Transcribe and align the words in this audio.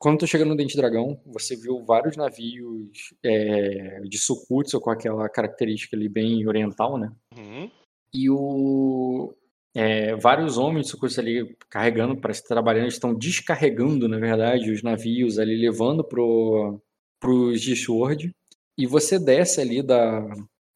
quando 0.00 0.20
tu 0.20 0.26
chega 0.26 0.46
no 0.46 0.56
Dente 0.56 0.78
Dragão, 0.78 1.20
você 1.26 1.54
viu 1.54 1.84
vários 1.84 2.16
navios 2.16 3.14
é, 3.22 4.00
de 4.00 4.16
Sukutsu 4.16 4.80
com 4.80 4.90
aquela 4.90 5.28
característica 5.28 5.94
ali 5.94 6.08
bem 6.08 6.48
oriental, 6.48 6.96
né? 6.96 7.12
Uhum. 7.36 7.70
E 8.14 8.30
o, 8.30 9.34
é, 9.76 10.16
vários 10.16 10.56
homens 10.56 10.86
de 10.86 10.92
Sukutsu 10.92 11.20
ali 11.20 11.54
carregando, 11.68 12.18
parece 12.18 12.40
que 12.40 12.48
trabalhando, 12.48 12.88
estão 12.88 13.14
descarregando, 13.14 14.08
na 14.08 14.18
verdade, 14.18 14.72
os 14.72 14.82
navios 14.82 15.38
ali, 15.38 15.54
levando 15.54 16.02
pro, 16.02 16.80
pros 17.20 17.60
Discord. 17.60 18.34
E 18.78 18.86
você 18.86 19.18
desce 19.18 19.60
ali 19.60 19.82
da, 19.82 20.26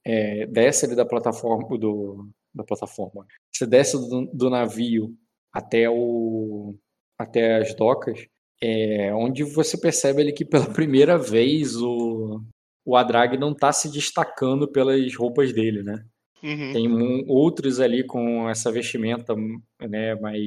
é, 0.04 0.46
desce 0.48 0.84
ali 0.84 0.94
da 0.94 1.06
plataforma, 1.06 1.78
do, 1.78 2.28
da 2.54 2.62
plataforma. 2.62 3.26
Você 3.50 3.66
desce 3.66 3.96
do, 3.96 4.26
do 4.26 4.50
navio 4.50 5.16
até 5.50 5.88
o 5.88 6.74
até 7.16 7.58
as 7.58 7.74
docas 7.76 8.26
é, 8.62 9.12
onde 9.14 9.42
você 9.44 9.78
percebe 9.78 10.22
ali 10.22 10.32
que 10.32 10.44
pela 10.44 10.66
primeira 10.72 11.18
vez 11.18 11.76
o, 11.76 12.40
o 12.84 12.96
Adrag 12.96 13.36
não 13.36 13.52
está 13.52 13.72
se 13.72 13.90
destacando 13.90 14.68
pelas 14.68 15.14
roupas 15.14 15.52
dele, 15.52 15.82
né? 15.82 16.04
Uhum. 16.42 16.72
Tem 16.72 16.88
um, 16.88 17.24
outros 17.26 17.80
ali 17.80 18.04
com 18.04 18.48
essa 18.50 18.70
vestimenta 18.70 19.34
né, 19.80 20.14
mais 20.16 20.42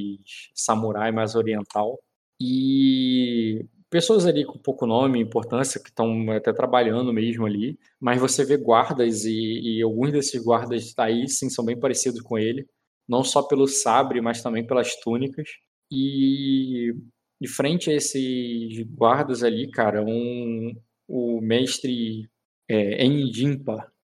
samurai, 0.54 1.10
mais 1.10 1.34
oriental. 1.34 1.98
E 2.40 3.66
pessoas 3.90 4.24
ali 4.24 4.44
com 4.44 4.56
pouco 4.58 4.86
nome, 4.86 5.20
importância, 5.20 5.82
que 5.82 5.88
estão 5.88 6.30
até 6.30 6.52
trabalhando 6.52 7.12
mesmo 7.12 7.44
ali. 7.44 7.76
Mas 8.00 8.20
você 8.20 8.44
vê 8.44 8.56
guardas 8.56 9.24
e, 9.24 9.78
e 9.78 9.82
alguns 9.82 10.12
desses 10.12 10.40
guardas 10.40 10.94
aí 10.98 11.28
sim 11.28 11.50
são 11.50 11.64
bem 11.64 11.78
parecidos 11.78 12.20
com 12.20 12.38
ele. 12.38 12.64
Não 13.08 13.24
só 13.24 13.42
pelo 13.42 13.66
sabre, 13.66 14.20
mas 14.20 14.40
também 14.40 14.64
pelas 14.64 14.94
túnicas. 15.00 15.48
E 15.90 16.94
de 17.40 17.48
frente 17.48 17.90
a 17.90 17.94
esses 17.94 18.80
guardas 18.94 19.42
ali, 19.42 19.70
cara, 19.70 20.04
um, 20.04 20.74
o 21.06 21.40
mestre 21.40 22.28
é, 22.68 23.04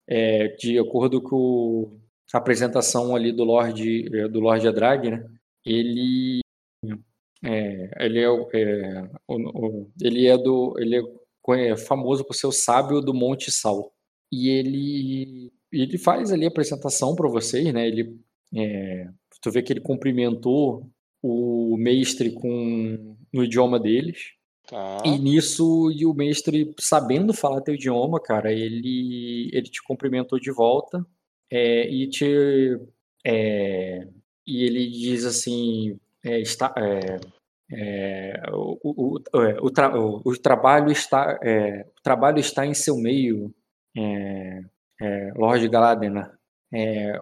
é, 0.08 0.48
de 0.48 0.78
acordo 0.78 1.22
com 1.22 1.98
a 2.32 2.38
apresentação 2.38 3.14
ali 3.14 3.32
do 3.32 3.44
Lorde 3.44 4.04
do 4.28 4.40
Lorde 4.40 4.68
Adrag, 4.68 5.10
né? 5.10 5.26
Ele 5.64 6.40
é, 7.44 8.04
ele 8.04 8.18
é, 8.18 8.24
é 8.24 8.28
o, 8.28 8.48
o, 9.28 9.92
ele 10.00 10.26
é 10.26 10.36
do 10.36 10.74
ele 10.78 10.96
é, 10.96 11.70
é 11.70 11.76
famoso 11.76 12.24
por 12.24 12.34
ser 12.34 12.46
o 12.46 12.52
sábio 12.52 13.00
do 13.00 13.14
Monte 13.14 13.50
Sal 13.50 13.92
e 14.30 14.48
ele 14.48 15.52
ele 15.72 15.98
faz 15.98 16.32
ali 16.32 16.44
a 16.44 16.48
apresentação 16.48 17.14
para 17.14 17.28
vocês, 17.28 17.72
né? 17.72 17.86
Ele 17.88 18.18
é, 18.54 19.08
tu 19.40 19.50
vê 19.50 19.62
que 19.62 19.72
ele 19.72 19.80
cumprimentou 19.80 20.90
o 21.22 21.76
mestre 21.78 22.32
com 22.32 23.16
no 23.32 23.44
idioma 23.44 23.78
deles. 23.78 24.32
Tá. 24.66 25.02
E 25.04 25.18
nisso, 25.18 25.90
e 25.90 26.06
o 26.06 26.14
mestre, 26.14 26.72
sabendo 26.78 27.34
falar 27.34 27.60
teu 27.60 27.74
idioma, 27.74 28.20
cara, 28.20 28.52
ele, 28.52 29.50
ele 29.52 29.68
te 29.68 29.82
cumprimentou 29.82 30.38
de 30.38 30.52
volta 30.52 31.04
é, 31.50 31.86
e 31.88 32.08
te. 32.08 32.78
É, 33.24 34.06
e 34.46 34.64
ele 34.64 34.88
diz 34.88 35.24
assim: 35.24 35.98
é, 36.24 36.40
está, 36.40 36.72
é, 36.76 37.20
é, 37.72 38.42
o, 38.52 38.78
o, 38.82 39.18
o, 39.34 39.42
é, 39.42 39.60
o, 39.60 39.70
tra, 39.70 39.92
o, 39.94 40.36
trabalho 40.38 40.90
está, 40.90 41.38
o 41.98 42.02
trabalho 42.02 42.38
está 42.38 42.64
em 42.64 42.74
seu 42.74 42.96
meio, 42.96 43.54
Lord 45.36 45.68
Galadena. 45.68 46.38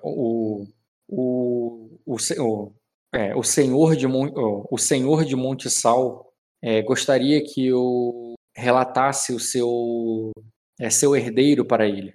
o, 0.03 0.67
o, 1.09 1.99
o, 2.07 2.17
o, 2.17 2.73
é, 3.13 3.35
o 3.35 3.43
senhor 3.43 3.97
de 3.97 4.07
o 4.07 4.79
senhor 4.79 5.25
de 5.25 5.35
Montesal 5.35 6.33
é, 6.63 6.83
gostaria 6.83 7.43
que 7.43 7.67
eu 7.67 8.35
relatasse 8.55 9.33
o 9.33 9.41
seu 9.41 10.31
é, 10.79 10.91
seu 10.91 11.17
herdeiro 11.17 11.65
para 11.65 11.87
ele. 11.87 12.15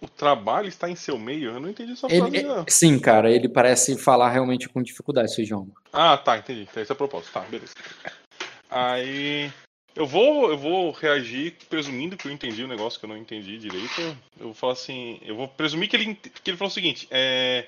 O 0.00 0.08
trabalho 0.08 0.68
está 0.68 0.88
em 0.88 0.96
seu 0.96 1.18
meio? 1.18 1.50
Eu 1.50 1.60
não 1.60 1.68
entendi 1.68 1.94
sua 1.94 2.10
ele, 2.10 2.40
frase, 2.40 2.60
é. 2.60 2.64
Sim, 2.68 2.98
cara, 2.98 3.30
ele 3.30 3.48
parece 3.48 3.98
falar 3.98 4.30
realmente 4.30 4.68
com 4.68 4.82
dificuldade 4.82 5.34
seu 5.34 5.44
idioma. 5.44 5.74
Ah, 5.92 6.16
tá, 6.16 6.38
entendi. 6.38 6.62
Então, 6.62 6.82
esse 6.82 6.90
é 6.90 6.94
o 6.94 6.96
propósito. 6.96 7.32
Tá, 7.32 7.40
beleza. 7.40 7.74
Aí. 8.70 9.52
Eu 9.94 10.06
vou, 10.06 10.48
eu 10.50 10.56
vou 10.56 10.92
reagir 10.92 11.56
presumindo 11.68 12.16
que 12.16 12.26
eu 12.26 12.32
entendi 12.32 12.62
o 12.62 12.68
negócio 12.68 12.98
que 12.98 13.04
eu 13.04 13.08
não 13.08 13.16
entendi 13.16 13.58
direito. 13.58 14.00
Eu 14.38 14.46
vou 14.46 14.54
falar 14.54 14.74
assim. 14.74 15.18
Eu 15.22 15.34
vou 15.34 15.48
presumir 15.48 15.90
que 15.90 15.96
ele, 15.96 16.14
que 16.14 16.50
ele 16.50 16.56
falou 16.56 16.70
o 16.70 16.74
seguinte: 16.74 17.08
é, 17.10 17.66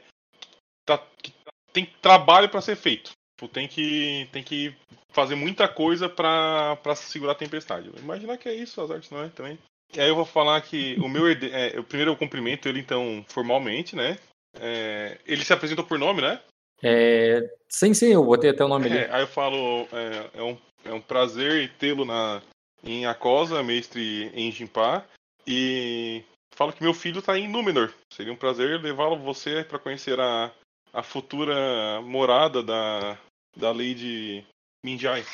tá, 0.87 1.03
que 1.21 1.33
tem 1.72 1.87
trabalho 2.00 2.49
para 2.49 2.60
ser 2.60 2.77
feito. 2.77 3.12
Tipo, 3.37 3.53
tem 3.53 3.66
que, 3.66 4.28
tem 4.31 4.43
que 4.43 4.75
fazer 5.10 5.34
muita 5.34 5.66
coisa 5.66 6.09
para 6.09 6.77
segurar 6.94 7.33
a 7.33 7.37
tempestade. 7.37 7.91
Imaginar 7.99 8.37
que 8.37 8.49
é 8.49 8.55
isso, 8.55 8.81
as 8.81 8.91
artes 8.91 9.10
não 9.10 9.22
é 9.22 9.28
também. 9.28 9.59
E 9.94 10.00
aí 10.00 10.09
eu 10.09 10.15
vou 10.16 10.25
falar 10.25 10.61
que 10.62 10.97
o 11.00 11.09
meu 11.09 11.28
herdeiro, 11.28 11.55
é, 11.55 11.77
eu 11.77 11.84
primeiro 11.84 12.12
eu 12.12 12.16
cumprimento 12.16 12.69
ele 12.69 12.81
então 12.81 13.25
formalmente, 13.28 13.94
né? 13.94 14.19
É, 14.59 15.19
ele 15.27 15.44
se 15.44 15.53
apresentou 15.53 15.84
por 15.84 15.99
nome, 15.99 16.22
né? 16.22 16.41
É, 16.82 17.50
sim, 17.69 17.93
sim, 17.94 18.12
eu 18.12 18.25
botei 18.25 18.50
até 18.50 18.65
o 18.65 18.69
nome 18.69 18.88
é, 18.88 18.93
ali. 18.93 19.12
Aí 19.12 19.22
eu 19.22 19.27
falo, 19.27 19.87
é, 19.93 20.38
é, 20.38 20.43
um, 20.43 20.59
é 20.84 20.93
um 20.93 21.00
prazer 21.00 21.71
tê-lo 21.78 22.05
na 22.05 22.43
em 22.84 23.06
Acosa, 23.06 23.62
mestre 23.62 24.31
em 24.34 24.50
Jimpá, 24.50 25.05
e 25.47 26.25
falo 26.55 26.72
que 26.72 26.82
meu 26.82 26.93
filho 26.93 27.21
está 27.21 27.38
em 27.38 27.49
Númenor. 27.49 27.93
Seria 28.12 28.32
um 28.32 28.37
prazer 28.37 28.81
levá-lo 28.81 29.16
você 29.16 29.62
para 29.62 29.78
conhecer 29.78 30.19
a, 30.19 30.50
a 30.93 31.03
futura 31.03 32.01
morada 32.03 32.63
da, 32.63 33.19
da 33.57 33.71
Lady 33.73 34.47
Minjai. 34.85 35.25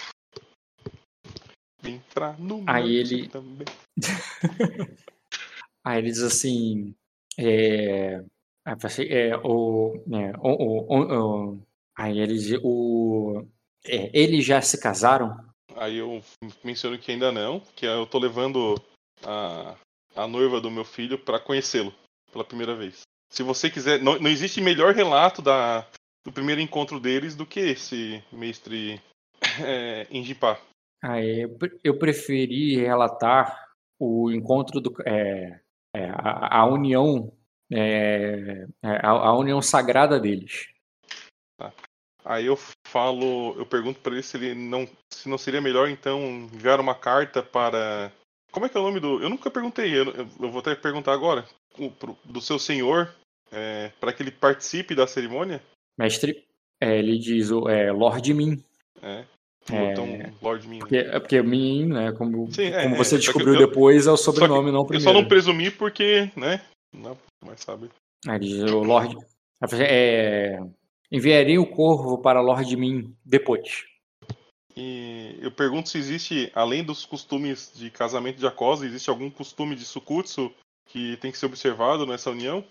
Entrar 1.83 2.39
no 2.39 2.65
Aí 2.67 2.97
ele. 2.97 3.29
Também. 3.29 3.67
Aí 5.85 5.99
ele 5.99 6.11
diz 6.11 6.23
assim. 6.23 6.95
É, 7.39 8.23
é, 8.67 9.37
o, 9.43 9.95
é, 10.13 10.37
o, 10.39 10.85
o, 10.89 11.53
o, 11.55 11.59
aí 11.97 12.19
ele 12.19 12.35
diz, 12.35 12.61
o, 12.63 13.47
é, 13.87 14.11
eles 14.13 14.45
já 14.45 14.61
se 14.61 14.79
casaram? 14.79 15.35
Aí 15.77 15.97
eu 15.97 16.21
menciono 16.63 16.99
que 16.99 17.13
ainda 17.13 17.33
não, 17.33 17.61
que 17.75 17.87
eu 17.87 18.05
tô 18.07 18.19
levando 18.19 18.75
a, 19.25 19.75
a 20.15 20.27
noiva 20.27 20.61
do 20.61 20.71
meu 20.71 20.85
filho 20.85 21.19
para 21.19 21.41
conhecê-lo 21.41 21.95
pela 22.31 22.45
primeira 22.45 22.75
vez. 22.75 23.03
Se 23.31 23.43
você 23.43 23.71
quiser, 23.71 24.01
não, 24.01 24.19
não 24.19 24.31
existe 24.31 24.61
melhor 24.61 24.95
relato 24.95 25.43
da, 25.43 25.87
do 26.25 26.33
primeiro 26.33 26.61
encontro 26.61 26.99
deles 26.99 27.35
do 27.37 27.47
que 27.47 27.61
esse 27.61 28.23
mestre 28.33 29.01
é, 29.65 30.07
Injipá. 30.11 30.61
Ah, 31.03 31.21
eu 31.23 31.97
preferi 31.97 32.77
relatar 32.77 33.69
o 34.01 34.31
encontro 34.33 34.81
do 34.81 34.95
é, 35.07 35.61
é, 35.95 36.11
a, 36.11 36.61
a, 36.61 36.67
união 36.67 37.33
é, 37.71 38.67
é, 38.83 39.07
a, 39.07 39.11
a, 39.11 39.37
união 39.37 39.63
sagrada 39.63 40.19
deles. 40.19 40.69
Tá. 41.57 41.73
Aí 42.25 42.47
eu 42.47 42.57
falo, 42.87 43.55
eu 43.57 43.65
pergunto 43.65 44.01
para 44.01 44.13
ele 44.13 44.23
se 44.23 44.37
ele 44.37 44.55
não 44.55 44.89
se 45.13 45.29
não 45.29 45.39
seria 45.39 45.61
melhor 45.61 45.89
então 45.89 46.21
enviar 46.21 46.81
uma 46.81 46.95
carta 46.95 47.43
para 47.43 48.13
como 48.51 48.67
é 48.67 48.69
que 48.69 48.77
é 48.77 48.81
o 48.81 48.85
nome 48.85 48.99
do? 48.99 49.23
Eu 49.23 49.29
nunca 49.29 49.51
perguntei, 49.51 49.97
eu, 49.97 50.13
eu 50.13 50.51
vou 50.51 50.59
até 50.59 50.75
perguntar 50.75 51.13
agora 51.13 51.47
do 52.25 52.41
seu 52.41 52.59
senhor 52.59 53.15
é, 53.51 53.93
para 54.01 54.13
que 54.13 54.23
ele 54.23 54.31
participe 54.31 54.95
da 54.95 55.07
cerimônia? 55.07 55.63
Mestre, 55.99 56.45
é, 56.81 56.99
ele 56.99 57.19
diz 57.19 57.51
o 57.51 57.69
é, 57.69 57.91
Lord 57.93 58.33
Min. 58.33 58.63
É. 59.03 59.25
é 59.71 59.93
então, 59.93 60.07
Lord 60.43 60.67
Min. 60.69 60.79
Porque, 60.81 60.97
é 60.97 61.19
porque 61.19 61.43
Min, 61.43 61.87
né, 61.87 62.13
como, 62.13 62.51
Sim, 62.53 62.67
é, 62.67 62.83
como 62.83 62.95
é, 62.95 62.99
você 62.99 63.17
descobriu 63.17 63.55
eu, 63.55 63.67
depois, 63.67 64.07
é 64.07 64.11
o 64.11 64.17
sobrenome, 64.17 64.71
não 64.71 64.81
o 64.81 64.87
primeiro. 64.87 65.09
Eu 65.09 65.15
só 65.15 65.21
não 65.21 65.29
presumi 65.29 65.71
porque, 65.71 66.31
né, 66.37 66.61
não, 66.93 67.17
mas 67.45 67.61
sabe. 67.61 67.91
Ele 68.27 68.39
diz 68.39 68.71
o 68.71 68.81
Lord... 68.81 69.17
É, 69.73 70.57
enviaria 71.11 71.61
o 71.61 71.67
corvo 71.67 72.19
para 72.19 72.41
Lord 72.41 72.77
Min 72.77 73.15
depois. 73.25 73.85
E 74.77 75.37
eu 75.41 75.51
pergunto 75.51 75.89
se 75.89 75.99
existe, 75.99 76.53
além 76.55 76.85
dos 76.85 77.05
costumes 77.05 77.73
de 77.75 77.91
casamento 77.91 78.39
de 78.39 78.47
Acosa, 78.47 78.87
existe 78.87 79.11
algum 79.11 79.29
costume 79.29 79.75
de 79.75 79.85
Sukutsu 79.85 80.53
que 80.89 81.17
tem 81.19 81.31
que 81.31 81.39
ser 81.39 81.47
observado 81.47 82.07
nessa 82.07 82.31
união? 82.31 82.65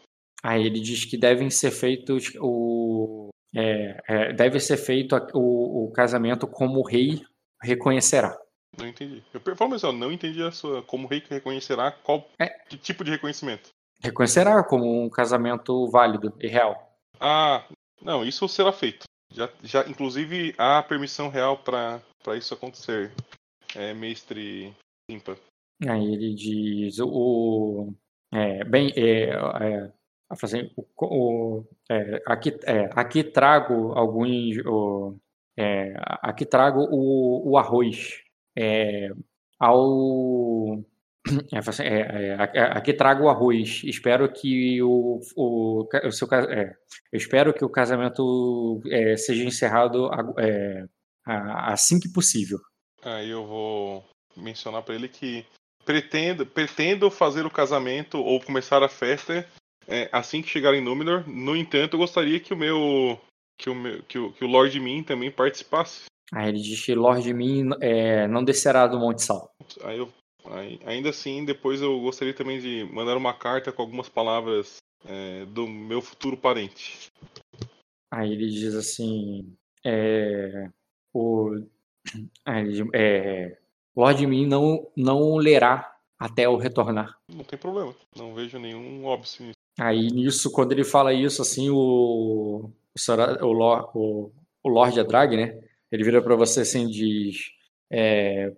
Aí 0.43 0.65
ele 0.65 0.79
diz 0.79 1.05
que 1.05 1.17
devem 1.17 1.49
ser 1.49 1.71
feitos 1.71 2.31
o 2.39 3.29
é, 3.55 4.03
é, 4.07 4.33
deve 4.33 4.59
ser 4.59 4.77
feito 4.77 5.15
o, 5.33 5.85
o, 5.85 5.91
casamento 5.91 6.45
como 6.45 6.79
o 6.79 6.87
rei 6.87 7.23
reconhecerá. 7.61 8.37
Não 8.77 8.87
entendi. 8.87 9.23
Eu 9.33 9.41
mas 9.67 9.81
eu 9.81 9.91
não 9.91 10.11
entendi 10.11 10.43
a 10.43 10.51
sua 10.51 10.83
como 10.83 11.05
o 11.05 11.09
rei 11.09 11.23
reconhecerá 11.27 11.91
qual 11.91 12.29
é. 12.37 12.47
que 12.47 12.77
tipo 12.77 13.03
de 13.03 13.11
reconhecimento? 13.11 13.69
Reconhecerá 14.01 14.63
como 14.63 15.03
um 15.03 15.09
casamento 15.09 15.89
válido 15.89 16.35
e 16.39 16.47
real. 16.47 16.95
Ah, 17.19 17.65
não, 18.01 18.23
isso 18.23 18.47
será 18.47 18.71
feito. 18.71 19.05
Já, 19.31 19.49
já 19.63 19.87
inclusive 19.87 20.53
há 20.57 20.83
permissão 20.83 21.29
real 21.29 21.57
para 21.57 22.01
isso 22.37 22.53
acontecer. 22.53 23.11
É, 23.75 23.93
mestre 23.93 24.73
Impa. 25.09 25.37
Aí 25.87 26.13
ele 26.13 26.33
diz 26.33 26.99
o 26.99 27.93
é, 28.33 28.63
bem 28.65 28.91
é, 28.95 29.29
é, 29.29 29.91
assim, 30.29 30.69
o, 30.75 30.85
o, 31.01 31.65
é, 31.89 32.21
aqui, 32.25 32.57
é, 32.65 32.89
aqui 32.93 33.23
trago 33.23 33.93
alguns 33.93 34.57
o, 34.65 35.15
É, 35.57 35.93
aqui 36.21 36.45
trago 36.45 36.87
o, 36.91 37.51
o 37.51 37.57
arroz. 37.57 38.21
Ao 39.59 40.83
assim, 41.67 41.83
aqui 42.75 42.93
trago 42.93 43.25
o 43.25 43.29
arroz. 43.29 43.81
Espero 43.83 44.31
que 44.31 44.81
o, 44.83 45.19
o, 45.35 45.87
o 46.05 46.11
seu 46.11 46.27
espero 47.11 47.53
que 47.53 47.65
o 47.65 47.69
casamento 47.69 48.81
seja 49.17 49.43
encerrado 49.43 50.09
assim 51.25 51.99
que 51.99 52.11
possível. 52.11 52.59
Aí 53.03 53.29
eu 53.29 53.45
vou 53.45 54.05
mencionar 54.35 54.83
para 54.83 54.95
ele 54.95 55.07
que 55.07 55.45
pretendo, 55.87 56.45
pretendo 56.45 57.09
fazer 57.09 57.45
o 57.45 57.49
casamento 57.49 58.19
ou 58.19 58.41
começar 58.41 58.83
a 58.83 58.89
festa 58.89 59.47
é, 59.87 60.09
assim 60.11 60.41
que 60.41 60.49
chegar 60.49 60.73
em 60.73 60.81
Númenor. 60.81 61.23
No 61.25 61.55
entanto, 61.55 61.93
eu 61.93 61.99
gostaria 61.99 62.39
que 62.39 62.53
o 62.53 62.57
meu 62.57 63.17
que 63.57 63.69
o, 63.69 63.73
meu, 63.73 64.03
que 64.03 64.19
o, 64.19 64.31
que 64.33 64.43
o 64.43 64.47
Lord 64.47 64.77
Min 64.79 65.01
também 65.01 65.31
participasse. 65.31 66.03
Aí 66.33 66.49
ele 66.49 66.59
diz 66.59 66.85
que 66.85 66.93
Lord 66.93 67.33
Min 67.33 67.69
é, 67.81 68.27
não 68.27 68.43
descerá 68.43 68.85
do 68.85 68.99
Monte 68.99 69.23
Sal. 69.23 69.49
Aí 69.81 69.97
eu 69.97 70.11
Ainda 70.85 71.09
assim, 71.09 71.43
depois 71.43 71.81
eu 71.81 71.99
gostaria 71.99 72.33
também 72.33 72.59
de 72.59 72.85
mandar 72.93 73.17
uma 73.17 73.33
carta 73.33 73.71
com 73.71 73.81
algumas 73.81 74.07
palavras 74.07 74.77
é, 75.05 75.45
do 75.45 75.67
meu 75.67 76.01
futuro 76.01 76.37
parente. 76.37 77.11
Aí 78.09 78.31
ele 78.31 78.47
diz 78.47 78.73
assim: 78.73 79.53
é, 79.85 80.69
o 81.13 81.51
é, 82.93 83.57
Lord 83.97 84.27
Min 84.27 84.45
não, 84.45 84.87
não 84.95 85.35
lerá 85.37 85.91
até 86.19 86.45
eu 86.45 86.55
retornar. 86.55 87.17
Não 87.33 87.43
tem 87.43 87.57
problema, 87.57 87.95
não 88.15 88.35
vejo 88.35 88.59
nenhum 88.59 89.03
óbvio 89.05 89.47
nisso. 89.47 89.57
Aí 89.79 90.07
nisso, 90.07 90.51
quando 90.51 90.71
ele 90.71 90.83
fala 90.83 91.13
isso, 91.13 91.41
assim, 91.41 91.69
o, 91.71 91.75
o, 91.75 93.45
o, 93.45 93.89
o, 93.95 94.31
o 94.63 94.69
Lord 94.69 94.99
Adrag, 94.99 95.35
né? 95.35 95.59
Ele 95.91 96.03
vira 96.03 96.21
para 96.21 96.35
você 96.35 96.61
assim 96.61 96.87
diz: 96.87 97.51
é, 97.91 98.53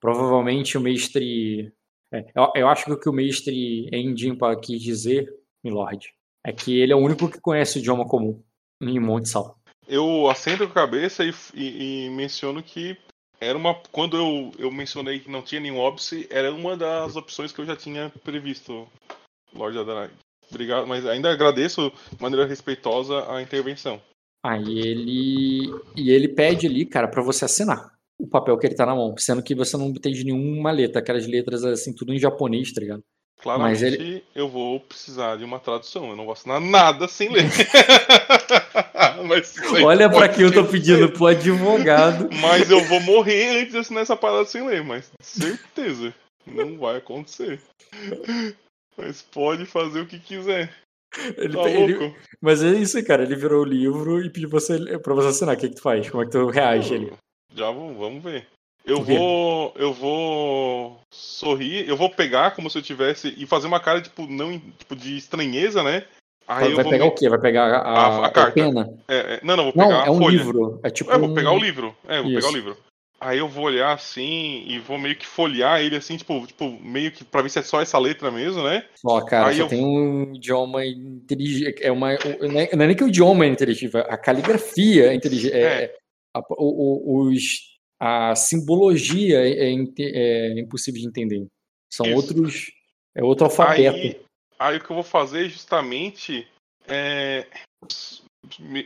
Provavelmente 0.00 0.78
o 0.78 0.80
mestre. 0.80 1.72
É, 2.12 2.24
eu, 2.34 2.52
eu, 2.54 2.68
acho 2.68 2.86
que 2.86 2.92
o 2.92 2.98
que 2.98 3.08
o 3.08 3.12
mestre 3.12 3.88
Endimpa 3.92 4.58
quis 4.58 4.80
dizer, 4.80 5.30
Milord, 5.62 6.10
é 6.44 6.52
que 6.52 6.78
ele 6.78 6.92
é 6.92 6.96
o 6.96 7.00
único 7.00 7.28
que 7.30 7.40
conhece 7.40 7.78
o 7.78 7.80
idioma 7.80 8.06
comum 8.06 8.42
em 8.80 8.98
Monte 8.98 9.28
Sal. 9.28 9.58
Eu 9.86 10.28
acendo 10.28 10.66
com 10.66 10.72
a 10.72 10.82
cabeça 10.86 11.24
e, 11.24 11.32
e, 11.54 12.06
e, 12.06 12.10
menciono 12.10 12.62
que 12.62 12.96
era 13.40 13.56
uma. 13.56 13.74
Quando 13.92 14.16
eu, 14.16 14.52
eu 14.58 14.70
mencionei 14.70 15.20
que 15.20 15.30
não 15.30 15.42
tinha 15.42 15.60
nenhum 15.60 15.78
óbice, 15.78 16.26
era 16.30 16.52
uma 16.52 16.76
das 16.76 17.16
opções 17.16 17.52
que 17.52 17.60
eu 17.60 17.66
já 17.66 17.76
tinha 17.76 18.12
previsto, 18.24 18.86
Lord 19.54 19.78
Adarai. 19.78 20.10
Obrigado, 20.50 20.86
mas 20.86 21.04
ainda 21.06 21.30
agradeço 21.30 21.92
de 22.12 22.22
maneira 22.22 22.46
respeitosa 22.46 23.30
a 23.30 23.42
intervenção. 23.42 24.00
Aí 24.44 24.78
ele. 24.78 25.70
E 25.96 26.10
ele 26.10 26.28
pede 26.28 26.66
ali, 26.66 26.86
cara, 26.86 27.08
para 27.08 27.22
você 27.22 27.44
assinar 27.44 27.92
o 28.18 28.26
papel 28.26 28.58
que 28.58 28.66
ele 28.66 28.74
tá 28.74 28.84
na 28.84 28.94
mão, 28.94 29.14
sendo 29.16 29.42
que 29.42 29.54
você 29.54 29.76
não 29.76 29.88
entende 29.88 30.24
nenhuma 30.24 30.72
letra, 30.72 31.00
aquelas 31.00 31.26
letras 31.26 31.64
assim, 31.64 31.94
tudo 31.94 32.12
em 32.12 32.18
japonês, 32.18 32.72
tá 32.72 32.80
ligado? 32.80 33.02
Claramente 33.40 33.84
ele... 33.84 34.24
eu 34.34 34.48
vou 34.48 34.80
precisar 34.80 35.36
de 35.36 35.44
uma 35.44 35.60
tradução, 35.60 36.10
eu 36.10 36.16
não 36.16 36.24
vou 36.24 36.32
assinar 36.32 36.60
nada 36.60 37.06
sem 37.06 37.30
ler. 37.30 37.44
Olha 39.84 40.10
para 40.10 40.28
quem 40.28 40.44
eu 40.44 40.52
tô 40.52 40.64
pedindo 40.64 41.08
pro 41.10 41.26
advogado. 41.26 42.28
Mas 42.40 42.70
eu 42.70 42.82
vou 42.84 43.00
morrer 43.00 43.60
antes 43.60 43.72
de 43.72 43.78
assinar 43.78 44.02
essa 44.02 44.16
parada 44.16 44.44
sem 44.44 44.66
ler, 44.66 44.82
mas 44.82 45.10
certeza, 45.20 46.12
não 46.46 46.78
vai 46.78 46.96
acontecer. 46.96 47.60
Mas 48.96 49.22
pode 49.22 49.66
fazer 49.66 50.00
o 50.00 50.06
que 50.06 50.18
quiser. 50.18 50.74
Ele, 51.36 51.54
tá 51.54 51.70
ele, 51.70 52.14
mas 52.40 52.62
é 52.62 52.70
isso, 52.72 53.02
cara. 53.04 53.22
Ele 53.22 53.34
virou 53.34 53.62
o 53.62 53.68
livro 53.68 54.22
e 54.22 54.28
pediu 54.28 54.48
você, 54.48 54.98
pra 54.98 55.14
você 55.14 55.28
assinar. 55.28 55.54
O 55.54 55.58
que, 55.58 55.68
que 55.68 55.76
tu 55.76 55.82
faz? 55.82 56.08
Como 56.10 56.22
é 56.22 56.26
que 56.26 56.32
tu 56.32 56.46
reage 56.48 56.94
ali? 56.94 57.12
Já 57.54 57.70
vamos 57.70 58.22
ver. 58.22 58.46
Eu 58.88 59.02
vou. 59.02 59.74
Eu 59.76 59.92
vou 59.92 61.00
sorrir, 61.10 61.88
eu 61.88 61.96
vou 61.96 62.10
pegar 62.10 62.52
como 62.52 62.70
se 62.70 62.78
eu 62.78 62.82
tivesse. 62.82 63.34
E 63.36 63.46
fazer 63.46 63.66
uma 63.66 63.80
cara, 63.80 64.00
tipo, 64.00 64.26
não, 64.26 64.58
tipo, 64.58 64.96
de 64.96 65.16
estranheza, 65.16 65.82
né? 65.82 66.04
Aí 66.46 66.72
vai 66.72 66.84
pegar 66.84 67.04
me... 67.04 67.10
o 67.10 67.14
quê? 67.14 67.28
Vai 67.28 67.38
pegar 67.38 67.66
a, 67.66 67.80
a, 67.80 68.26
a 68.26 68.30
carta? 68.30 68.48
A 68.48 68.52
pena? 68.52 68.98
É, 69.06 69.34
é, 69.34 69.40
não, 69.42 69.56
não, 69.56 69.64
vou 69.64 69.72
pegar 69.74 69.88
não, 69.88 70.06
é 70.06 70.10
um 70.10 70.18
folha. 70.18 70.36
livro. 70.36 70.80
É 70.82 70.90
tipo. 70.90 71.12
É, 71.12 71.18
vou 71.18 71.34
pegar 71.34 71.52
o 71.52 71.58
livro. 71.58 71.94
É, 72.08 72.22
vou 72.22 72.30
Isso. 72.30 72.40
pegar 72.40 72.48
o 72.48 72.56
livro. 72.56 72.76
Aí 73.20 73.38
eu 73.38 73.48
vou 73.48 73.64
olhar 73.64 73.92
assim 73.92 74.64
e 74.66 74.78
vou 74.78 74.96
meio 74.96 75.16
que 75.16 75.26
folhear 75.26 75.80
ele 75.80 75.96
assim, 75.96 76.16
tipo, 76.16 76.46
tipo 76.46 76.70
meio 76.80 77.10
que 77.10 77.24
pra 77.24 77.42
ver 77.42 77.48
se 77.48 77.58
é 77.58 77.62
só 77.62 77.82
essa 77.82 77.98
letra 77.98 78.30
mesmo, 78.30 78.62
né? 78.62 78.84
Ó, 79.04 79.20
cara, 79.22 79.48
Aí 79.48 79.56
só 79.56 79.64
eu... 79.64 79.68
tem 79.68 79.84
um 79.84 80.34
idioma 80.34 80.86
inteligente. 80.86 81.82
É 81.82 81.90
uma, 81.90 82.12
não 82.12 82.60
é 82.60 82.86
nem 82.86 82.94
que 82.94 83.02
o 83.02 83.08
idioma 83.08 83.44
é 83.44 83.48
inteligente, 83.48 83.96
a 83.96 84.16
caligrafia 84.16 85.10
é 85.10 85.14
inteligente. 85.14 85.52
É, 85.52 85.84
é 85.84 85.94
a, 86.32 86.40
o, 86.50 87.26
os, 87.26 87.77
a 88.00 88.34
simbologia 88.34 89.40
é, 89.40 89.72
é, 89.72 89.74
é, 89.98 90.60
impossível 90.60 91.00
de 91.00 91.08
entender. 91.08 91.46
São 91.92 92.06
Isso. 92.06 92.16
outros. 92.16 92.72
É 93.14 93.22
outro 93.22 93.46
alfabeto. 93.46 93.96
Aí, 93.96 94.20
aí, 94.58 94.76
o 94.76 94.80
que 94.84 94.90
eu 94.90 94.94
vou 94.94 95.02
fazer 95.02 95.48
justamente 95.48 96.46
é 96.86 97.46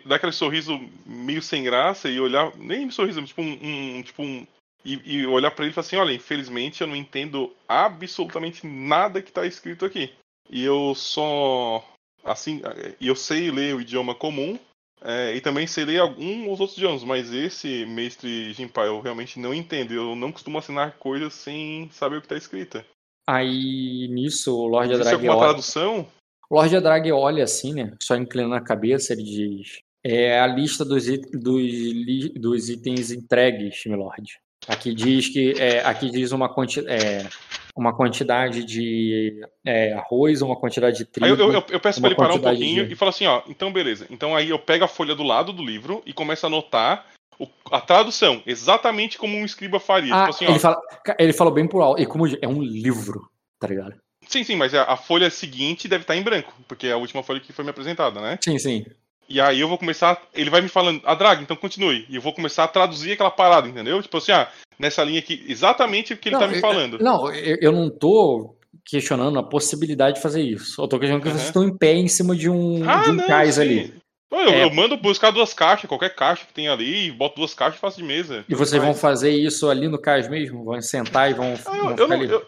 dar 0.06 0.16
aquele 0.16 0.32
sorriso 0.32 0.80
meio 1.04 1.42
sem 1.42 1.62
graça 1.62 2.08
e 2.08 2.18
olhar. 2.18 2.56
Nem 2.56 2.90
sorriso, 2.90 3.22
tipo 3.22 3.42
um. 3.42 3.58
um 3.98 4.02
tipo 4.02 4.22
um 4.22 4.46
e, 4.84 5.00
e 5.04 5.26
olhar 5.26 5.50
para 5.52 5.64
ele 5.64 5.72
e 5.72 5.74
falar 5.74 5.86
assim: 5.86 5.96
olha, 5.96 6.12
infelizmente 6.12 6.80
eu 6.80 6.86
não 6.86 6.96
entendo 6.96 7.54
absolutamente 7.68 8.66
nada 8.66 9.22
que 9.22 9.28
está 9.28 9.46
escrito 9.46 9.84
aqui. 9.84 10.12
E 10.50 10.64
eu 10.64 10.94
só. 10.94 11.84
Assim, 12.24 12.62
e 13.00 13.08
eu 13.08 13.16
sei 13.16 13.50
ler 13.50 13.74
o 13.74 13.80
idioma 13.80 14.14
comum, 14.14 14.56
é, 15.04 15.34
e 15.34 15.40
também 15.40 15.66
sei 15.66 15.84
ler 15.84 16.00
alguns 16.00 16.60
outros 16.60 16.76
idiomas, 16.76 17.04
mas 17.04 17.32
esse 17.32 17.84
mestre 17.86 18.52
Jinpai 18.52 18.88
eu 18.88 19.00
realmente 19.00 19.38
não 19.38 19.52
entendo. 19.52 19.92
Eu 19.92 20.14
não 20.14 20.32
costumo 20.32 20.58
assinar 20.58 20.98
coisas 20.98 21.32
sem 21.32 21.88
saber 21.90 22.16
o 22.16 22.20
que 22.20 22.26
está 22.26 22.36
escrito. 22.36 22.84
Aí 23.26 24.08
nisso 24.08 24.56
o 24.56 24.66
Lorde 24.66 24.94
Adrag. 24.94 25.08
Existe 25.08 25.28
alguma 25.28 25.44
tradução? 25.44 26.08
O 26.50 26.54
Lorde 26.56 26.76
Adrag 26.76 27.10
olha 27.12 27.44
assim, 27.44 27.72
né? 27.72 27.94
Só 28.00 28.16
inclinando 28.16 28.54
a 28.54 28.60
cabeça, 28.60 29.12
ele 29.12 29.22
diz: 29.22 29.80
É 30.04 30.40
a 30.40 30.46
lista 30.46 30.84
dos, 30.84 31.08
it 31.08 31.30
dos, 31.32 32.28
dos 32.34 32.68
itens 32.68 33.10
entregues, 33.10 33.82
Milord. 33.86 34.38
Aqui 34.68 34.94
diz 34.94 35.28
que 35.28 35.54
é, 35.58 35.84
aqui 35.84 36.10
diz 36.10 36.30
uma, 36.30 36.48
quanti 36.48 36.80
é, 36.86 37.28
uma 37.74 37.94
quantidade 37.94 38.64
de 38.64 39.40
é, 39.64 39.92
arroz, 39.94 40.42
uma 40.42 40.56
quantidade 40.56 40.98
de 40.98 41.04
trigo. 41.04 41.26
Aí 41.26 41.32
eu, 41.32 41.52
eu, 41.52 41.64
eu 41.68 41.80
peço 41.80 42.00
para 42.00 42.10
ele 42.10 42.16
parar 42.16 42.34
um 42.34 42.40
pouquinho 42.40 42.86
de... 42.86 42.92
e 42.92 42.96
falar 42.96 43.10
assim, 43.10 43.26
ó, 43.26 43.42
então 43.48 43.72
beleza. 43.72 44.06
Então 44.10 44.36
aí 44.36 44.50
eu 44.50 44.58
pego 44.58 44.84
a 44.84 44.88
folha 44.88 45.14
do 45.14 45.22
lado 45.22 45.52
do 45.52 45.64
livro 45.64 46.02
e 46.04 46.12
começo 46.12 46.44
a 46.46 46.48
anotar 46.48 47.06
o, 47.38 47.48
a 47.70 47.80
tradução, 47.80 48.42
exatamente 48.46 49.16
como 49.16 49.36
um 49.36 49.44
escriba 49.44 49.80
faria. 49.80 50.14
Ah, 50.14 50.18
tipo 50.20 50.30
assim, 50.30 50.44
ele, 50.46 50.58
fala, 50.58 50.80
ele 51.18 51.32
falou 51.32 51.52
bem 51.52 51.66
por 51.66 51.82
alto, 51.82 52.00
e 52.00 52.06
como 52.06 52.26
é 52.26 52.48
um 52.48 52.62
livro, 52.62 53.28
tá 53.58 53.66
ligado? 53.66 53.94
Sim, 54.28 54.44
sim, 54.44 54.56
mas 54.56 54.74
a, 54.74 54.84
a 54.84 54.96
folha 54.96 55.30
seguinte 55.30 55.88
deve 55.88 56.04
estar 56.04 56.16
em 56.16 56.22
branco, 56.22 56.52
porque 56.68 56.86
é 56.86 56.92
a 56.92 56.96
última 56.96 57.22
folha 57.22 57.40
que 57.40 57.52
foi 57.52 57.64
me 57.64 57.70
apresentada, 57.70 58.20
né? 58.20 58.38
Sim, 58.42 58.58
sim. 58.58 58.84
E 59.32 59.40
aí 59.40 59.60
eu 59.60 59.68
vou 59.68 59.78
começar. 59.78 60.20
Ele 60.34 60.50
vai 60.50 60.60
me 60.60 60.68
falando, 60.68 61.00
a 61.04 61.12
ah, 61.12 61.14
drag, 61.14 61.42
então 61.42 61.56
continue. 61.56 62.04
E 62.06 62.16
eu 62.16 62.20
vou 62.20 62.34
começar 62.34 62.64
a 62.64 62.68
traduzir 62.68 63.12
aquela 63.12 63.30
parada, 63.30 63.66
entendeu? 63.66 64.02
Tipo 64.02 64.18
assim, 64.18 64.30
ah, 64.30 64.46
nessa 64.78 65.02
linha 65.02 65.20
aqui, 65.20 65.42
exatamente 65.48 66.12
o 66.12 66.18
que 66.18 66.28
ele 66.28 66.36
não, 66.36 66.42
tá 66.42 66.48
me 66.48 66.60
falando. 66.60 66.98
Eu, 66.98 67.02
não, 67.02 67.34
eu, 67.34 67.56
eu 67.62 67.72
não 67.72 67.88
tô 67.88 68.54
questionando 68.84 69.38
a 69.38 69.42
possibilidade 69.42 70.16
de 70.16 70.22
fazer 70.22 70.42
isso. 70.42 70.82
Eu 70.82 70.86
tô 70.86 70.98
questionando 70.98 71.22
que 71.22 71.28
uhum. 71.28 71.34
vocês 71.34 71.46
estão 71.46 71.64
em 71.64 71.74
pé 71.74 71.94
em 71.94 72.08
cima 72.08 72.36
de 72.36 72.50
um, 72.50 72.86
ah, 72.86 73.04
de 73.04 73.10
um 73.10 73.14
não, 73.14 73.26
cais 73.26 73.54
sim. 73.54 73.60
ali. 73.62 73.94
Eu, 74.30 74.38
é. 74.38 74.64
eu, 74.64 74.70
mando 74.74 74.98
buscar 74.98 75.30
duas 75.30 75.54
caixas, 75.54 75.88
qualquer 75.88 76.14
caixa 76.14 76.44
que 76.44 76.52
tem 76.52 76.68
ali, 76.68 77.10
boto 77.10 77.36
duas 77.36 77.54
caixas 77.54 77.78
e 77.78 77.80
faço 77.80 77.96
de 77.96 78.04
mesa. 78.04 78.44
E 78.46 78.54
vocês 78.54 78.82
vão 78.82 78.94
fazer 78.94 79.30
isso 79.30 79.70
ali 79.70 79.88
no 79.88 79.98
cais 79.98 80.28
mesmo? 80.28 80.62
Vão 80.62 80.80
sentar 80.82 81.30
e 81.30 81.34
vão. 81.34 81.54
Ah, 81.64 81.76
eu, 81.76 81.96
vão 81.96 82.08
não, 82.08 82.22
eu, 82.22 82.46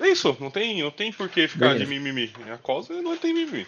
é 0.00 0.08
isso, 0.08 0.36
não 0.40 0.50
tem, 0.50 0.82
não 0.82 0.90
tem 0.90 1.12
por 1.12 1.28
que 1.28 1.46
ficar 1.46 1.74
Beleza. 1.74 1.84
de 1.84 1.90
mimimi. 1.90 2.32
A 2.52 2.58
causa 2.58 3.00
não 3.00 3.16
tem 3.16 3.32
mimimi. 3.32 3.66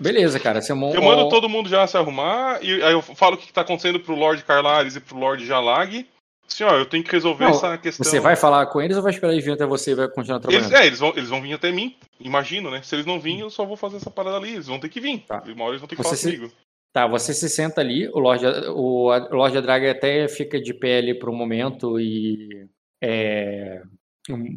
Beleza, 0.00 0.40
cara. 0.40 0.60
Você 0.60 0.72
Eu 0.72 0.76
mando 0.76 1.28
todo 1.28 1.48
mundo 1.48 1.68
já 1.68 1.86
se 1.86 1.96
arrumar 1.96 2.62
e 2.62 2.82
aí 2.82 2.92
eu 2.92 3.02
falo 3.02 3.34
o 3.34 3.38
que 3.38 3.46
está 3.46 3.60
acontecendo 3.60 4.00
pro 4.00 4.14
Lord 4.14 4.42
Carlares 4.44 4.96
e 4.96 5.00
pro 5.00 5.18
Lord 5.18 5.46
Jalag. 5.46 6.06
Assim, 6.46 6.64
ó, 6.64 6.74
eu 6.74 6.86
tenho 6.86 7.04
que 7.04 7.12
resolver 7.12 7.44
não, 7.44 7.50
essa 7.50 7.76
questão. 7.76 8.04
Você 8.04 8.18
vai 8.20 8.34
falar 8.34 8.66
com 8.66 8.80
eles 8.80 8.96
ou 8.96 9.02
vai 9.02 9.12
esperar 9.12 9.32
eles 9.32 9.44
virem 9.44 9.54
até 9.54 9.66
você 9.66 9.90
e 9.90 9.94
vai 9.94 10.08
continuar 10.08 10.40
trabalhando? 10.40 10.72
Eles, 10.72 10.80
é, 10.80 10.86
eles 10.86 10.98
vão, 10.98 11.12
eles 11.14 11.28
vão 11.28 11.42
vir 11.42 11.52
até 11.52 11.70
mim, 11.70 11.94
imagino, 12.18 12.70
né? 12.70 12.80
Se 12.80 12.94
eles 12.94 13.04
não 13.04 13.20
virem, 13.20 13.40
eu 13.40 13.50
só 13.50 13.66
vou 13.66 13.76
fazer 13.76 13.98
essa 13.98 14.10
parada 14.10 14.38
ali. 14.38 14.54
Eles 14.54 14.66
vão 14.66 14.80
ter 14.80 14.88
que 14.88 14.98
vir. 14.98 15.20
Tá. 15.26 15.42
Uma 15.46 15.64
hora 15.64 15.72
eles 15.72 15.80
vão 15.80 15.88
ter 15.88 15.96
que 15.96 16.02
você 16.02 16.16
falar 16.16 16.16
se... 16.16 16.36
comigo. 16.36 16.52
Tá, 16.90 17.06
você 17.06 17.34
se 17.34 17.50
senta 17.50 17.82
ali, 17.82 18.08
o 18.08 18.18
Lorde, 18.18 18.46
o, 18.46 19.10
o 19.10 19.36
Lorde 19.36 19.60
Draga 19.60 19.90
até 19.90 20.26
fica 20.26 20.58
de 20.58 20.72
pé 20.72 20.98
ali 20.98 21.14
por 21.14 21.28
um 21.28 21.36
momento 21.36 22.00
e. 22.00 22.66
É, 23.00 23.82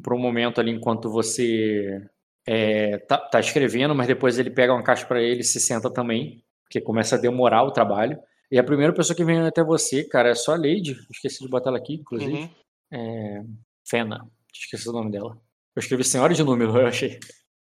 por 0.01 0.13
um 0.13 0.17
momento 0.17 0.59
ali 0.59 0.71
enquanto 0.71 1.09
você 1.09 2.01
é, 2.47 2.97
tá, 2.99 3.17
tá, 3.17 3.39
escrevendo, 3.39 3.93
mas 3.93 4.07
depois 4.07 4.39
ele 4.39 4.49
pega 4.49 4.73
uma 4.73 4.83
caixa 4.83 5.05
para 5.05 5.21
ele 5.21 5.41
e 5.41 5.43
se 5.43 5.59
senta 5.59 5.89
também, 5.91 6.43
porque 6.63 6.81
começa 6.81 7.15
a 7.15 7.19
demorar 7.19 7.63
o 7.63 7.71
trabalho. 7.71 8.19
E 8.51 8.59
a 8.59 8.63
primeira 8.63 8.93
pessoa 8.93 9.15
que 9.15 9.23
vem 9.23 9.39
até 9.39 9.63
você, 9.63 10.03
cara, 10.03 10.29
é 10.29 10.35
só 10.35 10.53
a 10.53 10.57
Lady. 10.57 10.97
Esqueci 11.09 11.43
de 11.43 11.49
botar 11.49 11.69
ela 11.69 11.77
aqui, 11.77 11.95
inclusive. 11.95 12.33
Uhum. 12.33 12.49
É, 12.91 13.43
Fena. 13.87 14.27
Esqueci 14.53 14.89
o 14.89 14.91
nome 14.91 15.11
dela. 15.11 15.37
Eu 15.75 15.79
escrevi 15.79 16.03
senhora 16.03 16.33
de 16.33 16.43
número, 16.43 16.75
eu 16.77 16.87
achei. 16.87 17.17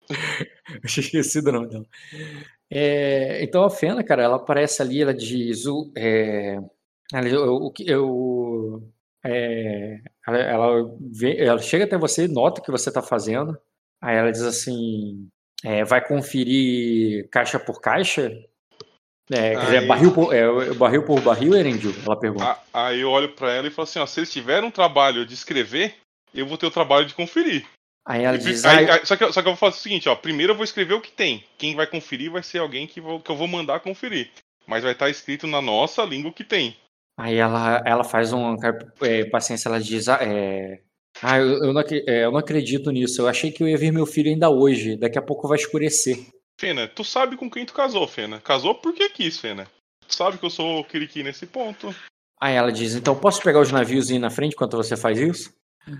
eu 0.09 0.79
achei 0.83 1.03
esquecido 1.03 1.49
o 1.49 1.53
nome 1.53 1.69
dela. 1.69 1.85
É, 2.71 3.43
então 3.43 3.63
a 3.63 3.69
Fena, 3.69 4.03
cara, 4.03 4.23
ela 4.23 4.37
aparece 4.37 4.81
ali, 4.81 5.01
ela 5.01 5.13
diz: 5.13 5.63
é, 5.95 6.57
Ela, 7.13 7.27
eu, 7.27 7.71
eu, 7.85 8.91
é, 9.23 9.99
ela, 10.27 10.37
ela, 10.37 10.97
vê, 10.99 11.37
ela, 11.37 11.59
chega 11.59 11.83
até 11.83 11.97
você, 11.97 12.27
nota 12.27 12.61
o 12.61 12.63
que 12.63 12.71
você 12.71 12.89
está 12.89 13.01
fazendo. 13.01 13.57
Aí 14.01 14.15
ela 14.15 14.31
diz 14.31 14.41
assim: 14.41 15.27
é, 15.63 15.83
vai 15.83 16.05
conferir 16.05 17.27
caixa 17.29 17.59
por 17.59 17.81
caixa? 17.81 18.31
É, 19.31 19.55
quer 19.55 19.65
dizer, 19.65 19.87
barril 19.87 20.11
por, 20.11 20.33
é, 20.33 20.73
barril 20.73 21.05
por 21.05 21.21
barril, 21.21 21.55
Erendil? 21.55 21.93
Ela 22.03 22.19
pergunta. 22.19 22.57
Aí 22.73 23.01
eu 23.01 23.11
olho 23.11 23.29
para 23.29 23.51
ela 23.51 23.67
e 23.67 23.71
falo 23.71 23.87
assim: 23.87 23.99
ó, 23.99 24.05
se 24.05 24.19
eles 24.19 24.31
tiverem 24.31 24.67
um 24.67 24.71
trabalho 24.71 25.25
de 25.25 25.33
escrever, 25.33 25.95
eu 26.33 26.47
vou 26.47 26.57
ter 26.57 26.65
o 26.65 26.71
trabalho 26.71 27.05
de 27.05 27.13
conferir. 27.13 27.65
Aí 28.05 28.23
ela 28.23 28.37
diz. 28.37 28.65
Aí, 28.65 28.89
aí, 28.89 29.05
só, 29.05 29.15
que, 29.15 29.31
só 29.31 29.41
que 29.41 29.47
eu 29.47 29.53
vou 29.53 29.55
fazer 29.55 29.77
o 29.77 29.81
seguinte: 29.81 30.09
ó, 30.09 30.15
primeiro 30.15 30.53
eu 30.53 30.57
vou 30.57 30.63
escrever 30.63 30.95
o 30.95 31.01
que 31.01 31.11
tem. 31.11 31.43
Quem 31.57 31.75
vai 31.75 31.85
conferir 31.85 32.31
vai 32.31 32.41
ser 32.41 32.57
alguém 32.57 32.87
que, 32.87 32.99
vou, 32.99 33.19
que 33.19 33.29
eu 33.29 33.35
vou 33.35 33.47
mandar 33.47 33.81
conferir. 33.81 34.31
Mas 34.65 34.83
vai 34.83 34.93
estar 34.93 35.09
escrito 35.09 35.45
na 35.45 35.61
nossa 35.61 36.03
língua 36.03 36.31
o 36.31 36.33
que 36.33 36.43
tem. 36.43 36.75
Aí 37.17 37.35
ela, 37.35 37.83
ela 37.85 38.03
faz 38.03 38.33
um. 38.33 38.55
É, 39.01 39.25
paciência, 39.25 39.69
ela 39.69 39.79
diz. 39.79 40.09
Ah, 40.09 40.19
é, 40.21 40.81
ah 41.21 41.37
eu, 41.37 41.63
eu, 41.65 41.73
não, 41.73 41.81
é, 41.81 42.25
eu 42.25 42.31
não 42.31 42.39
acredito 42.39 42.91
nisso. 42.91 43.21
Eu 43.21 43.27
achei 43.27 43.51
que 43.51 43.63
eu 43.63 43.67
ia 43.67 43.77
ver 43.77 43.91
meu 43.91 44.05
filho 44.05 44.29
ainda 44.29 44.49
hoje. 44.49 44.95
Daqui 44.95 45.17
a 45.17 45.21
pouco 45.21 45.47
vai 45.47 45.57
escurecer. 45.57 46.17
Fena, 46.59 46.87
tu 46.87 47.03
sabe 47.03 47.37
com 47.37 47.49
quem 47.49 47.65
tu 47.65 47.73
casou, 47.73 48.07
Fena. 48.07 48.41
Casou 48.41 48.75
porque 48.75 49.09
quis, 49.09 49.39
Fena. 49.39 49.67
Tu 50.07 50.15
sabe 50.15 50.37
que 50.37 50.45
eu 50.45 50.49
sou 50.49 50.79
o 50.79 50.83
Kiriki 50.83 51.23
nesse 51.23 51.45
ponto. 51.45 51.93
Aí 52.41 52.55
ela 52.55 52.71
diz: 52.71 52.95
então 52.95 53.15
posso 53.15 53.41
pegar 53.41 53.61
os 53.61 53.71
navios 53.71 54.09
e 54.09 54.15
ir 54.15 54.19
na 54.19 54.29
frente 54.29 54.53
enquanto 54.53 54.77
você 54.77 54.97
faz 54.97 55.19
isso? 55.19 55.53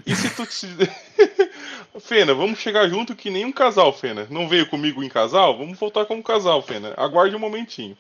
E 0.05 0.15
se 0.15 0.35
tu. 0.35 0.45
Se... 0.45 0.67
Fena, 1.99 2.33
vamos 2.33 2.59
chegar 2.59 2.87
junto 2.87 3.15
que 3.15 3.29
nem 3.29 3.45
um 3.45 3.51
casal, 3.51 3.91
Fena. 3.91 4.27
Não 4.29 4.47
veio 4.47 4.69
comigo 4.69 5.03
em 5.03 5.09
casal? 5.09 5.57
Vamos 5.57 5.77
voltar 5.77 6.05
como 6.05 6.23
casal, 6.23 6.61
Fena. 6.61 6.93
Aguarde 6.95 7.35
um 7.35 7.39
momentinho. 7.39 7.97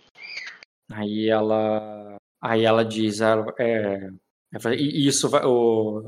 Aí 0.91 1.29
ela 1.29 2.19
Aí 2.41 2.63
ela 2.63 2.85
diz, 2.85 3.21
ah, 3.21 3.45
é, 3.59 4.09
é, 4.53 4.75
isso 4.75 5.29
vai, 5.29 5.43
o, 5.45 6.03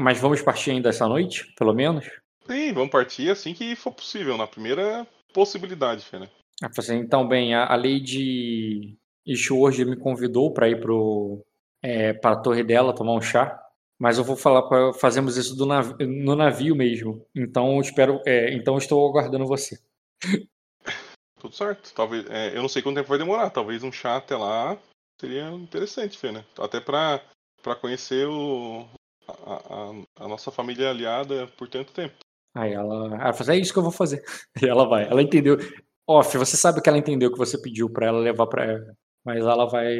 mas 0.00 0.18
vamos 0.18 0.40
partir 0.40 0.70
ainda 0.70 0.88
essa 0.88 1.06
noite, 1.06 1.52
pelo 1.56 1.74
menos? 1.74 2.06
Sim, 2.46 2.72
vamos 2.72 2.90
partir 2.90 3.30
assim 3.30 3.54
que 3.54 3.76
for 3.76 3.92
possível, 3.92 4.36
na 4.36 4.46
primeira 4.46 5.06
possibilidade, 5.32 6.04
Fê, 6.04 6.18
né? 6.18 6.28
Assim, 6.62 6.96
então, 6.96 7.26
bem, 7.26 7.54
a, 7.54 7.66
a 7.66 7.76
Lady 7.76 8.96
Ishword 9.26 9.84
me 9.84 9.96
convidou 9.96 10.52
para 10.52 10.68
ir 10.68 10.80
pro, 10.80 11.44
é, 11.82 12.12
para 12.12 12.32
a 12.32 12.40
torre 12.40 12.62
dela 12.62 12.94
tomar 12.94 13.14
um 13.14 13.20
chá, 13.20 13.60
mas 13.98 14.18
eu 14.18 14.24
vou 14.24 14.36
falar 14.36 14.62
para 14.62 14.92
fazemos 14.94 15.36
isso 15.36 15.64
navio, 15.66 15.96
no 16.06 16.34
navio 16.34 16.74
mesmo. 16.74 17.24
Então, 17.34 17.80
espero, 17.80 18.20
é, 18.26 18.54
então 18.54 18.78
estou 18.78 19.08
aguardando 19.08 19.46
você. 19.46 19.78
Tudo 21.40 21.54
certo. 21.54 21.92
Talvez, 21.94 22.24
é, 22.30 22.56
eu 22.56 22.62
não 22.62 22.68
sei 22.68 22.82
quanto 22.82 22.96
tempo 22.96 23.08
vai 23.08 23.18
demorar. 23.18 23.50
Talvez 23.50 23.82
um 23.82 23.90
chá 23.90 24.16
até 24.16 24.36
lá 24.36 24.78
seria 25.20 25.50
interessante, 25.50 26.16
Fê, 26.16 26.30
né? 26.30 26.44
Até 26.58 26.80
pra, 26.80 27.20
pra 27.62 27.76
conhecer 27.76 28.26
o, 28.26 28.86
a, 29.28 29.54
a, 29.54 30.24
a, 30.24 30.28
nossa 30.28 30.50
família 30.50 30.90
aliada 30.90 31.46
por 31.56 31.68
tanto 31.68 31.92
tempo. 31.92 32.14
Aí 32.54 32.72
ela, 32.72 33.14
ela 33.14 33.32
fala, 33.32 33.54
é 33.54 33.58
isso 33.58 33.72
que 33.72 33.78
eu 33.78 33.82
vou 33.82 33.92
fazer. 33.92 34.22
E 34.62 34.66
ela 34.66 34.86
vai. 34.86 35.04
Ela 35.04 35.22
entendeu. 35.22 35.56
Off, 36.06 36.36
você 36.36 36.56
sabe 36.56 36.82
que 36.82 36.88
ela 36.88 36.98
entendeu 36.98 37.32
que 37.32 37.38
você 37.38 37.60
pediu 37.60 37.88
pra 37.88 38.06
ela 38.06 38.18
levar 38.18 38.46
pra 38.46 38.64
ela. 38.64 38.94
Mas 39.24 39.38
ela 39.38 39.66
vai. 39.66 39.98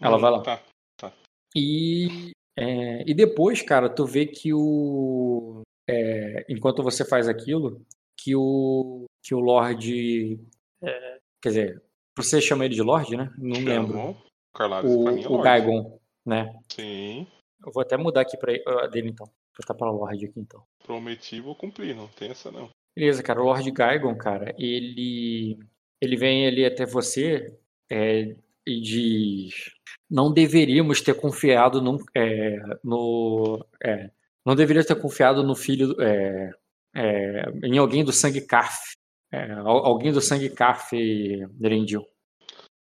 Ela 0.00 0.16
hum, 0.16 0.20
vai 0.20 0.30
lá. 0.30 0.42
Tá, 0.42 0.62
tá. 0.96 1.12
E, 1.54 2.32
é, 2.56 3.08
e 3.08 3.14
depois, 3.14 3.62
cara, 3.62 3.88
tu 3.88 4.04
vê 4.04 4.26
que 4.26 4.52
o. 4.52 5.62
É, 5.88 6.44
enquanto 6.48 6.82
você 6.82 7.04
faz 7.04 7.28
aquilo, 7.28 7.80
que 8.16 8.34
o. 8.34 9.06
Que 9.22 9.34
o 9.34 9.40
Lorde. 9.40 10.38
É, 10.82 11.18
quer 11.40 11.48
dizer, 11.48 11.82
você 12.16 12.40
chama 12.40 12.64
ele 12.64 12.74
de 12.74 12.82
Lorde, 12.82 13.16
né? 13.16 13.32
Não 13.38 13.60
lembro. 13.60 14.16
Carlares, 14.52 14.90
o, 14.90 15.04
mim, 15.04 15.22
é 15.22 15.28
o 15.28 15.40
Gaigon, 15.40 15.98
né? 16.28 16.54
Sim. 16.68 17.26
Eu 17.64 17.72
vou 17.72 17.80
até 17.80 17.96
mudar 17.96 18.20
aqui 18.20 18.36
pra 18.36 18.52
uh, 18.52 18.88
dele 18.90 19.08
então. 19.08 19.26
Vou 19.26 19.66
botar 19.66 19.74
pra 19.74 19.90
Lorde 19.90 20.26
aqui 20.26 20.38
então. 20.38 20.62
Prometi, 20.84 21.40
vou 21.40 21.56
cumprir, 21.56 21.96
não 21.96 22.06
tem 22.06 22.30
essa 22.30 22.52
não. 22.52 22.68
Beleza, 22.94 23.22
cara. 23.22 23.40
O 23.40 23.44
Lord 23.44 23.70
Gaigon, 23.70 24.14
cara, 24.16 24.54
ele. 24.58 25.58
Ele 26.00 26.16
vem 26.16 26.46
ali 26.46 26.64
até 26.64 26.86
você 26.86 27.58
é, 27.90 28.36
e 28.66 28.80
diz. 28.80 29.70
Não 30.08 30.32
deveríamos 30.32 31.00
ter 31.00 31.14
confiado 31.14 31.80
num, 31.80 31.98
é, 32.14 32.56
no. 32.84 33.64
É, 33.82 34.10
não 34.44 34.54
deveria 34.54 34.84
ter 34.84 35.00
confiado 35.00 35.42
no 35.42 35.56
filho. 35.56 35.96
É, 36.00 36.50
é, 36.94 37.44
em 37.64 37.78
alguém 37.78 38.04
do 38.04 38.12
sangue 38.12 38.40
Carf. 38.42 38.94
É, 39.32 39.52
alguém 39.52 40.12
do 40.12 40.20
sangue 40.20 40.50
Carf, 40.50 40.92
Erendil. 40.92 42.06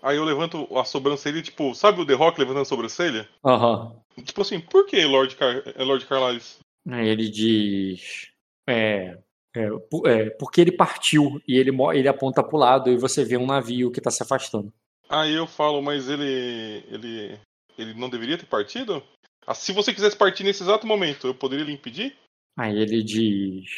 Aí 0.03 0.17
eu 0.17 0.25
levanto 0.25 0.67
a 0.77 0.83
sobrancelha, 0.83 1.41
tipo, 1.41 1.73
sabe 1.73 2.01
o 2.01 2.05
The 2.05 2.13
Rock 2.13 2.37
levantando 2.37 2.63
a 2.63 2.65
sobrancelha? 2.65 3.27
Aham. 3.43 3.95
Uhum. 4.17 4.23
Tipo 4.25 4.41
assim, 4.41 4.59
por 4.59 4.85
que 4.85 5.03
Lord, 5.05 5.33
Car 5.37 5.63
é 5.65 5.81
Lord 5.81 6.05
Carlisle? 6.05 6.59
Aí 6.89 7.07
ele 7.07 7.29
diz. 7.29 8.29
É, 8.67 9.17
é, 9.55 9.69
é, 10.05 10.29
porque 10.31 10.59
ele 10.59 10.73
partiu 10.73 11.41
e 11.47 11.57
ele, 11.57 11.71
ele 11.93 12.07
aponta 12.09 12.43
pro 12.43 12.57
lado 12.57 12.91
e 12.91 12.97
você 12.97 13.23
vê 13.23 13.37
um 13.37 13.45
navio 13.45 13.91
que 13.91 14.01
tá 14.01 14.11
se 14.11 14.21
afastando. 14.21 14.73
Aí 15.07 15.33
eu 15.33 15.47
falo, 15.47 15.81
mas 15.81 16.09
ele. 16.09 16.83
ele. 16.89 17.39
ele 17.77 17.93
não 17.93 18.09
deveria 18.09 18.37
ter 18.37 18.45
partido? 18.45 19.01
Ah, 19.47 19.53
se 19.53 19.71
você 19.71 19.93
quisesse 19.93 20.17
partir 20.17 20.43
nesse 20.43 20.63
exato 20.63 20.85
momento, 20.85 21.27
eu 21.27 21.33
poderia 21.33 21.63
lhe 21.63 21.71
impedir? 21.71 22.13
Aí 22.57 22.77
ele 22.77 23.01
diz. 23.01 23.69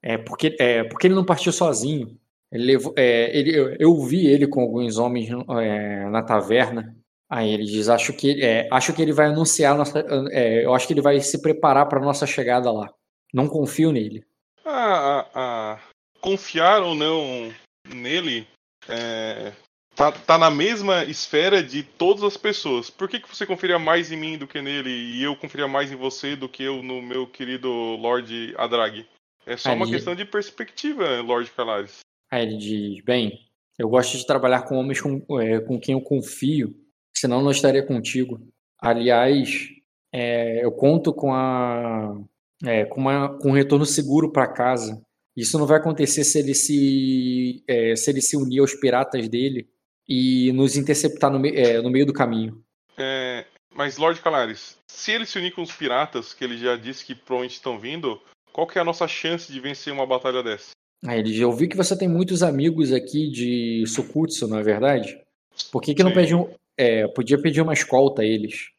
É 0.00 0.16
porque, 0.16 0.56
é 0.60 0.84
porque 0.84 1.08
ele 1.08 1.14
não 1.14 1.24
partiu 1.24 1.52
sozinho. 1.52 2.16
Ele 2.54 2.64
levou, 2.64 2.94
é, 2.96 3.36
ele, 3.36 3.54
eu, 3.54 3.76
eu 3.80 4.00
vi 4.02 4.26
ele 4.26 4.46
com 4.46 4.60
alguns 4.60 4.96
homens 4.96 5.28
é, 5.60 6.08
na 6.08 6.22
taverna. 6.22 6.96
Aí 7.28 7.52
ele 7.52 7.64
diz: 7.64 7.88
acho 7.88 8.12
que, 8.12 8.42
é, 8.42 8.68
acho 8.70 8.94
que 8.94 9.02
ele 9.02 9.12
vai 9.12 9.26
anunciar 9.26 9.76
nossa. 9.76 9.98
É, 10.30 10.64
eu 10.64 10.72
acho 10.72 10.86
que 10.86 10.92
ele 10.92 11.02
vai 11.02 11.20
se 11.20 11.42
preparar 11.42 11.88
para 11.88 12.00
nossa 12.00 12.26
chegada 12.26 12.70
lá. 12.70 12.88
Não 13.32 13.48
confio 13.48 13.90
nele. 13.90 14.24
Ah, 14.64 15.20
ah, 15.20 15.30
ah 15.34 15.78
confiar 16.24 16.80
ou 16.82 16.94
não 16.94 17.52
nele 17.86 18.48
é, 18.88 19.52
tá, 19.94 20.10
tá 20.10 20.38
na 20.38 20.50
mesma 20.50 21.04
esfera 21.04 21.62
de 21.62 21.82
todas 21.82 22.24
as 22.24 22.36
pessoas. 22.36 22.88
Por 22.88 23.08
que, 23.10 23.20
que 23.20 23.28
você 23.28 23.44
confiria 23.44 23.78
mais 23.78 24.10
em 24.10 24.16
mim 24.16 24.38
do 24.38 24.46
que 24.46 24.62
nele 24.62 24.88
e 24.88 25.22
eu 25.22 25.36
confiria 25.36 25.68
mais 25.68 25.92
em 25.92 25.96
você 25.96 26.34
do 26.34 26.48
que 26.48 26.62
eu 26.62 26.82
no 26.82 27.02
meu 27.02 27.26
querido 27.26 27.68
Lord 27.68 28.54
Adrag? 28.56 29.06
É 29.44 29.56
só 29.58 29.74
uma 29.74 29.86
questão 29.86 30.14
de 30.14 30.24
perspectiva, 30.24 31.20
Lord 31.20 31.50
Calares. 31.50 31.98
Aí 32.30 32.42
ele 32.42 32.56
diz: 32.56 33.04
Bem, 33.04 33.38
eu 33.78 33.88
gosto 33.88 34.16
de 34.16 34.26
trabalhar 34.26 34.62
com 34.62 34.76
homens 34.76 35.00
com, 35.00 35.40
é, 35.40 35.60
com 35.60 35.78
quem 35.78 35.94
eu 35.94 36.00
confio, 36.00 36.74
senão 37.14 37.42
não 37.42 37.50
estaria 37.50 37.84
contigo. 37.84 38.40
Aliás, 38.78 39.68
é, 40.12 40.64
eu 40.64 40.70
conto 40.72 41.12
com, 41.12 41.32
a, 41.32 42.14
é, 42.64 42.84
com, 42.84 43.00
uma, 43.00 43.38
com 43.38 43.50
um 43.50 43.54
retorno 43.54 43.86
seguro 43.86 44.30
para 44.30 44.46
casa. 44.46 45.02
Isso 45.36 45.58
não 45.58 45.66
vai 45.66 45.78
acontecer 45.78 46.22
se 46.22 46.38
ele 46.38 46.54
se, 46.54 47.64
é, 47.66 47.96
se 47.96 48.10
ele 48.10 48.20
se 48.20 48.36
unir 48.36 48.60
aos 48.60 48.74
piratas 48.74 49.28
dele 49.28 49.68
e 50.08 50.52
nos 50.52 50.76
interceptar 50.76 51.30
no, 51.30 51.44
é, 51.46 51.80
no 51.80 51.90
meio 51.90 52.06
do 52.06 52.12
caminho. 52.12 52.62
É, 52.96 53.44
mas, 53.74 53.96
Lord 53.96 54.20
Calares, 54.20 54.78
se 54.86 55.10
ele 55.10 55.26
se 55.26 55.36
unir 55.36 55.52
com 55.52 55.62
os 55.62 55.72
piratas, 55.72 56.32
que 56.32 56.44
ele 56.44 56.56
já 56.56 56.76
disse 56.76 57.04
que 57.04 57.14
provavelmente 57.14 57.56
estão 57.56 57.78
vindo, 57.78 58.20
qual 58.52 58.68
que 58.68 58.78
é 58.78 58.80
a 58.80 58.84
nossa 58.84 59.08
chance 59.08 59.52
de 59.52 59.58
vencer 59.58 59.92
uma 59.92 60.06
batalha 60.06 60.42
dessa? 60.42 60.70
Aí 61.06 61.18
ele 61.18 61.30
diz, 61.30 61.40
eu 61.40 61.52
vi 61.52 61.68
que 61.68 61.76
você 61.76 61.96
tem 61.96 62.08
muitos 62.08 62.42
amigos 62.42 62.92
aqui 62.92 63.30
de 63.30 63.84
Sukutsu, 63.86 64.48
não 64.48 64.58
é 64.58 64.62
verdade? 64.62 65.20
Por 65.70 65.82
que, 65.82 65.94
que 65.94 66.02
não 66.02 66.12
pediu. 66.12 66.50
É, 66.76 67.06
podia 67.06 67.40
pedir 67.40 67.60
uma 67.60 67.72
escolta 67.72 68.22
a 68.22 68.24
eles? 68.24 68.70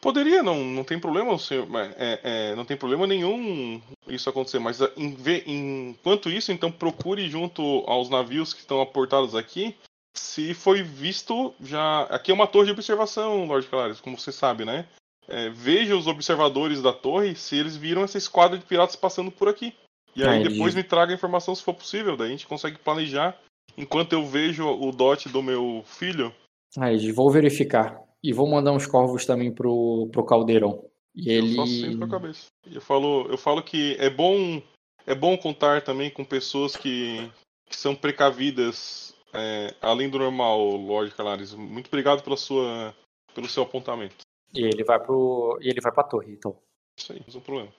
Poderia, 0.00 0.42
não, 0.42 0.62
não 0.62 0.84
tem 0.84 1.00
problema, 1.00 1.36
senhor, 1.38 1.66
é, 1.96 2.20
é, 2.22 2.54
não 2.54 2.64
tem 2.64 2.76
problema 2.76 3.06
nenhum 3.06 3.80
isso 4.06 4.30
acontecer, 4.30 4.60
mas 4.60 4.80
ah, 4.80 4.92
em, 4.96 5.16
enquanto 5.46 6.30
isso, 6.30 6.52
então 6.52 6.70
procure 6.70 7.28
junto 7.28 7.82
aos 7.86 8.08
navios 8.08 8.54
que 8.54 8.60
estão 8.60 8.80
aportados 8.80 9.34
aqui 9.34 9.74
se 10.14 10.54
foi 10.54 10.82
visto 10.82 11.54
já. 11.60 12.02
Aqui 12.04 12.30
é 12.30 12.34
uma 12.34 12.46
torre 12.46 12.66
de 12.66 12.72
observação, 12.72 13.46
Lord 13.46 13.66
Clares, 13.66 14.00
como 14.00 14.18
você 14.18 14.32
sabe, 14.32 14.64
né? 14.64 14.86
É, 15.28 15.50
veja 15.50 15.96
os 15.96 16.06
observadores 16.06 16.80
da 16.80 16.92
torre 16.92 17.34
se 17.34 17.56
eles 17.56 17.76
viram 17.76 18.02
essa 18.02 18.16
esquadra 18.16 18.56
de 18.56 18.64
piratas 18.64 18.96
passando 18.96 19.30
por 19.30 19.48
aqui. 19.48 19.74
E 20.16 20.24
aí 20.24 20.48
depois 20.48 20.74
me 20.74 20.82
traga 20.82 21.12
a 21.12 21.14
informação 21.14 21.54
se 21.54 21.62
for 21.62 21.74
possível, 21.74 22.16
daí 22.16 22.28
a 22.28 22.30
gente 22.30 22.46
consegue 22.46 22.78
planejar 22.78 23.38
enquanto 23.76 24.14
eu 24.14 24.24
vejo 24.24 24.66
o 24.66 24.90
dot 24.90 25.28
do 25.28 25.42
meu 25.42 25.82
filho. 25.84 26.34
Aí, 26.78 27.12
vou 27.12 27.30
verificar. 27.30 28.02
E 28.22 28.32
vou 28.32 28.48
mandar 28.48 28.72
uns 28.72 28.86
corvos 28.86 29.26
também 29.26 29.52
pro, 29.52 30.08
pro 30.10 30.24
caldeirão. 30.24 30.84
E 31.14 31.30
ele... 31.30 31.52
Eu 31.52 31.56
faço 31.56 31.72
assim 31.72 31.98
com 31.98 32.04
a 32.04 32.08
cabeça. 32.08 32.46
Eu 32.66 32.80
falo, 32.80 33.26
eu 33.30 33.38
falo 33.38 33.62
que 33.62 33.96
é 33.98 34.10
bom, 34.10 34.62
é 35.06 35.14
bom 35.14 35.36
contar 35.36 35.82
também 35.82 36.10
com 36.10 36.24
pessoas 36.24 36.76
que, 36.76 37.30
que 37.68 37.76
são 37.76 37.94
precavidas 37.94 39.14
é, 39.32 39.74
além 39.80 40.08
do 40.08 40.18
normal, 40.18 40.58
Lord 40.76 41.14
Calares. 41.14 41.54
Muito 41.54 41.88
obrigado 41.88 42.22
pela 42.22 42.36
sua, 42.36 42.94
pelo 43.34 43.48
seu 43.48 43.62
apontamento. 43.62 44.16
E 44.54 44.64
ele 44.64 44.84
vai 44.84 44.98
pro. 44.98 45.58
E 45.60 45.68
ele 45.68 45.80
vai 45.80 45.92
pra 45.92 46.04
torre, 46.04 46.32
então. 46.32 46.56
Isso 46.98 47.12
aí, 47.12 47.20
não 47.20 47.34
é 47.34 47.36
um 47.36 47.40
problema. 47.40 47.72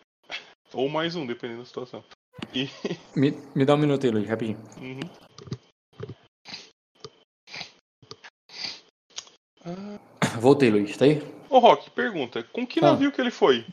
Ou 0.73 0.89
mais 0.89 1.15
um, 1.15 1.25
dependendo 1.25 1.61
da 1.61 1.65
situação. 1.65 2.03
E... 2.53 2.69
Me, 3.15 3.31
me 3.55 3.65
dá 3.65 3.73
um 3.75 3.77
minuto 3.77 4.05
aí, 4.05 4.11
Luiz, 4.11 4.27
rapidinho. 4.27 4.57
Uhum. 4.81 4.99
Voltei, 10.39 10.69
Luiz, 10.69 10.95
tá 10.97 11.05
aí? 11.05 11.21
Ô, 11.49 11.59
Rock, 11.59 11.89
pergunta: 11.91 12.43
com 12.53 12.65
que 12.65 12.79
Ah. 12.79 12.91
navio 12.91 13.11
que 13.11 13.19
ele 13.19 13.31
foi? 13.31 13.65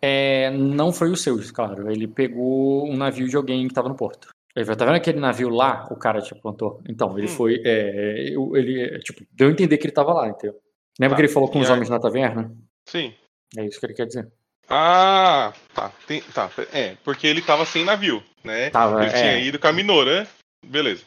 É, 0.00 0.50
não 0.50 0.92
foi 0.92 1.10
o 1.10 1.16
seu, 1.16 1.36
claro. 1.52 1.90
Ele 1.90 2.06
pegou 2.06 2.86
um 2.88 2.96
navio 2.96 3.28
de 3.28 3.36
alguém 3.36 3.66
que 3.66 3.74
tava 3.74 3.88
no 3.88 3.96
porto. 3.96 4.28
Ele 4.54 4.64
falou, 4.64 4.78
tá 4.78 4.84
vendo 4.86 4.96
aquele 4.96 5.20
navio 5.20 5.48
lá? 5.48 5.86
O 5.90 5.96
cara 5.96 6.20
te 6.20 6.32
apontou. 6.32 6.80
Então, 6.88 7.16
ele 7.18 7.26
Hum. 7.26 7.30
foi. 7.30 7.62
é, 7.64 8.28
ele, 8.54 8.98
tipo, 9.00 9.24
deu 9.32 9.48
a 9.48 9.50
entender 9.50 9.76
que 9.78 9.86
ele 9.86 9.92
tava 9.94 10.12
lá, 10.12 10.28
entendeu? 10.28 10.58
Lembra 11.00 11.10
Tá, 11.10 11.16
que 11.16 11.22
ele 11.22 11.32
falou 11.32 11.48
com 11.50 11.60
os 11.60 11.68
aí? 11.68 11.72
homens 11.74 11.88
na 11.88 12.00
taverna? 12.00 12.52
Sim. 12.88 13.14
É 13.56 13.64
isso 13.64 13.78
que 13.78 13.86
ele 13.86 13.94
quer 13.94 14.06
dizer. 14.06 14.30
Ah, 14.68 15.52
tá. 15.74 15.90
Tem- 16.06 16.22
tá. 16.34 16.50
É, 16.72 16.94
porque 17.04 17.26
ele 17.26 17.40
tava 17.42 17.64
sem 17.64 17.84
navio, 17.84 18.22
né? 18.44 18.70
Tava, 18.70 19.02
ele 19.04 19.10
é. 19.12 19.20
tinha 19.20 19.38
ido 19.38 19.58
com 19.58 19.66
a 19.66 19.72
Minora. 19.72 20.26
Beleza. 20.64 21.02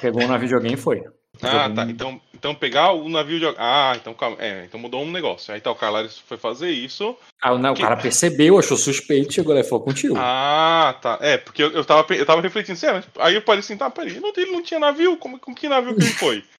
Pegou 0.00 0.22
um 0.22 0.28
navio 0.28 0.48
de 0.48 0.54
alguém 0.54 0.74
e 0.74 0.76
foi. 0.76 1.02
Ah, 1.42 1.70
tá. 1.70 1.84
Então, 1.84 2.20
então 2.34 2.54
pegar 2.54 2.92
o 2.92 3.08
navio 3.08 3.38
de. 3.38 3.46
Ah, 3.58 3.92
então 3.96 4.12
calma. 4.12 4.36
É, 4.40 4.64
então 4.64 4.80
mudou 4.80 5.02
um 5.02 5.10
negócio. 5.10 5.54
Aí 5.54 5.60
tá, 5.60 5.70
o 5.70 5.74
Carlares 5.76 6.18
foi 6.18 6.36
fazer 6.36 6.70
isso. 6.70 7.16
Ah, 7.40 7.56
não, 7.56 7.72
o 7.72 7.74
Que- 7.74 7.82
cara 7.82 7.96
percebeu, 7.96 8.58
achou 8.58 8.76
suspeito, 8.76 9.32
chegou 9.32 9.54
lá 9.54 9.60
e 9.60 9.64
falou 9.64 9.84
contigo. 9.84 10.14
Ah, 10.18 10.98
tá. 11.00 11.18
É, 11.20 11.38
porque 11.38 11.62
eu, 11.62 11.70
eu, 11.70 11.84
tava, 11.84 12.12
eu 12.14 12.26
tava 12.26 12.40
refletindo 12.40 12.72
assim, 12.72 12.86
ah, 12.86 13.02
aí 13.24 13.34
eu 13.34 13.42
parei 13.42 13.60
assim, 13.60 13.76
tá, 13.76 13.88
peraí, 13.88 14.10
ele 14.10 14.20
não, 14.20 14.32
ele 14.36 14.50
não 14.50 14.62
tinha 14.62 14.80
navio? 14.80 15.16
Como, 15.16 15.38
com 15.38 15.54
que 15.54 15.68
navio 15.68 15.94
que 15.94 16.02
ele 16.04 16.12
foi? 16.12 16.44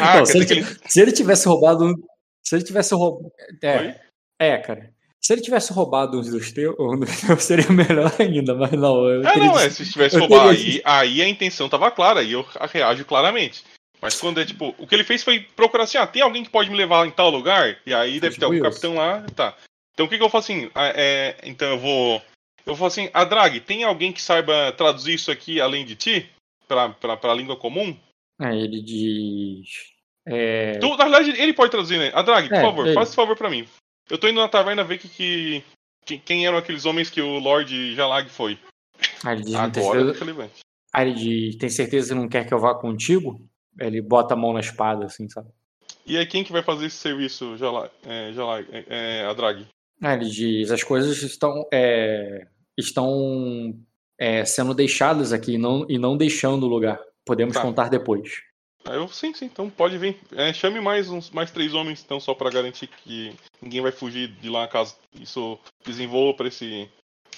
Ah, 0.00 0.16
Não, 0.16 0.24
se, 0.24 0.38
ele, 0.38 0.50
ele. 0.50 0.66
se 0.86 0.98
ele 0.98 1.12
tivesse 1.12 1.46
roubado. 1.46 1.92
Se 2.42 2.56
ele 2.56 2.64
tivesse 2.64 2.94
roubado. 2.94 3.30
É, 3.62 4.00
é, 4.40 4.56
cara. 4.56 4.93
Se 5.24 5.32
ele 5.32 5.40
tivesse 5.40 5.72
roubado 5.72 6.18
um 6.18 6.20
dos 6.20 6.52
teus, 6.52 6.76
um 6.78 6.98
dos 6.98 7.20
teus 7.22 7.42
seria 7.44 7.70
melhor 7.72 8.12
ainda, 8.20 8.54
mas 8.54 8.72
não. 8.72 9.08
Eu 9.08 9.26
É, 9.26 9.36
não, 9.38 9.58
é, 9.58 9.70
se 9.70 9.90
tivesse 9.90 10.18
roubado, 10.18 10.50
aí, 10.50 10.82
aí 10.84 11.22
a 11.22 11.28
intenção 11.28 11.66
tava 11.66 11.90
clara, 11.90 12.20
aí 12.20 12.32
eu 12.32 12.46
reajo 12.70 13.06
claramente. 13.06 13.64
Mas 14.02 14.20
quando 14.20 14.38
é 14.38 14.44
tipo, 14.44 14.74
o 14.76 14.86
que 14.86 14.94
ele 14.94 15.02
fez 15.02 15.22
foi 15.22 15.40
procurar 15.40 15.84
assim, 15.84 15.96
ah, 15.96 16.06
tem 16.06 16.20
alguém 16.20 16.44
que 16.44 16.50
pode 16.50 16.68
me 16.68 16.76
levar 16.76 17.06
em 17.06 17.10
tal 17.10 17.30
lugar? 17.30 17.78
E 17.86 17.94
aí 17.94 18.20
deve 18.20 18.34
ter 18.34 18.40
tipo 18.40 18.44
algum 18.44 18.60
capitão 18.60 18.96
lá, 18.96 19.24
tá. 19.34 19.56
Então 19.94 20.04
o 20.04 20.08
que, 20.10 20.18
que 20.18 20.22
eu 20.22 20.28
faço 20.28 20.52
assim? 20.52 20.70
Ah, 20.74 20.92
é, 20.94 21.36
então 21.44 21.68
eu 21.68 21.78
vou. 21.78 22.20
Eu 22.66 22.74
vou 22.74 22.86
assim, 22.86 23.08
a 23.14 23.24
Drag, 23.24 23.60
tem 23.60 23.82
alguém 23.82 24.12
que 24.12 24.20
saiba 24.20 24.72
traduzir 24.72 25.14
isso 25.14 25.30
aqui 25.30 25.58
além 25.58 25.86
de 25.86 25.96
ti? 25.96 26.28
Pra, 26.68 26.90
pra, 26.90 27.16
pra 27.16 27.34
língua 27.34 27.56
comum? 27.56 27.96
Aí 28.38 28.60
ele 28.60 28.82
diz. 28.82 29.68
É, 30.26 30.78
Tu, 30.78 30.96
na 30.96 31.04
verdade, 31.04 31.30
ele 31.40 31.54
pode 31.54 31.70
traduzir, 31.70 31.98
né? 31.98 32.10
A 32.14 32.20
Drag, 32.20 32.46
por 32.48 32.56
É, 32.56 32.60
favor, 32.60 32.84
ele. 32.86 32.94
faça 32.94 33.08
esse 33.08 33.16
favor 33.16 33.36
pra 33.36 33.48
mim. 33.48 33.66
Eu 34.10 34.18
tô 34.18 34.28
indo 34.28 34.40
na 34.40 34.48
taverna 34.48 34.84
ver 34.84 34.98
que, 34.98 35.08
que, 35.08 35.64
que- 36.04 36.18
quem 36.18 36.46
eram 36.46 36.58
aqueles 36.58 36.84
homens 36.84 37.08
que 37.10 37.20
o 37.20 37.38
Lord 37.38 37.94
Jalag 37.94 38.28
foi. 38.30 38.58
aí 39.24 39.34
ele 39.36 39.44
diz, 39.44 39.52
não 39.54 39.70
tem 39.70 39.82
Agora 39.82 40.00
é 40.10 40.14
certeza, 40.14 40.50
ele 40.96 41.14
diz, 41.14 41.56
tem 41.56 41.68
certeza 41.70 42.14
que 42.14 42.20
não 42.20 42.28
quer 42.28 42.46
que 42.46 42.54
eu 42.54 42.58
vá 42.58 42.74
contigo? 42.74 43.40
Ele 43.80 44.00
bota 44.00 44.34
a 44.34 44.36
mão 44.36 44.52
na 44.52 44.60
espada, 44.60 45.06
assim, 45.06 45.28
sabe? 45.28 45.48
E 46.06 46.16
aí, 46.18 46.26
quem 46.26 46.44
que 46.44 46.52
vai 46.52 46.62
fazer 46.62 46.86
esse 46.86 46.96
serviço, 46.96 47.56
Jalag, 47.56 47.90
é, 48.06 48.32
Jalag, 48.32 48.68
é, 48.70 48.84
é, 48.88 49.24
a 49.26 49.32
Drag? 49.32 49.66
Aí 50.02 50.16
ele 50.20 50.28
diz, 50.30 50.70
as 50.70 50.82
coisas 50.82 51.22
estão, 51.22 51.66
é, 51.72 52.46
estão 52.76 53.74
é, 54.18 54.44
sendo 54.44 54.74
deixadas 54.74 55.32
aqui 55.32 55.52
e 55.54 55.58
não, 55.58 55.86
e 55.88 55.98
não 55.98 56.16
deixando 56.16 56.64
o 56.64 56.68
lugar. 56.68 57.00
Podemos 57.24 57.54
Tá. 57.54 57.62
contar 57.62 57.88
depois. 57.88 58.30
Aí 58.86 58.96
eu, 58.96 59.08
sim, 59.08 59.32
sim, 59.32 59.46
então 59.46 59.70
pode 59.70 59.96
vir. 59.96 60.18
É, 60.32 60.52
chame 60.52 60.80
mais 60.80 61.08
uns 61.08 61.30
mais 61.30 61.50
três 61.50 61.72
homens, 61.72 62.02
então, 62.04 62.20
só 62.20 62.34
pra 62.34 62.50
garantir 62.50 62.86
que 62.86 63.34
ninguém 63.60 63.80
vai 63.80 63.92
fugir 63.92 64.28
de 64.28 64.48
lá 64.48 64.68
caso 64.68 64.96
isso 65.14 65.58
desenvolva 65.84 66.36
pra 66.36 66.48
esse. 66.48 66.88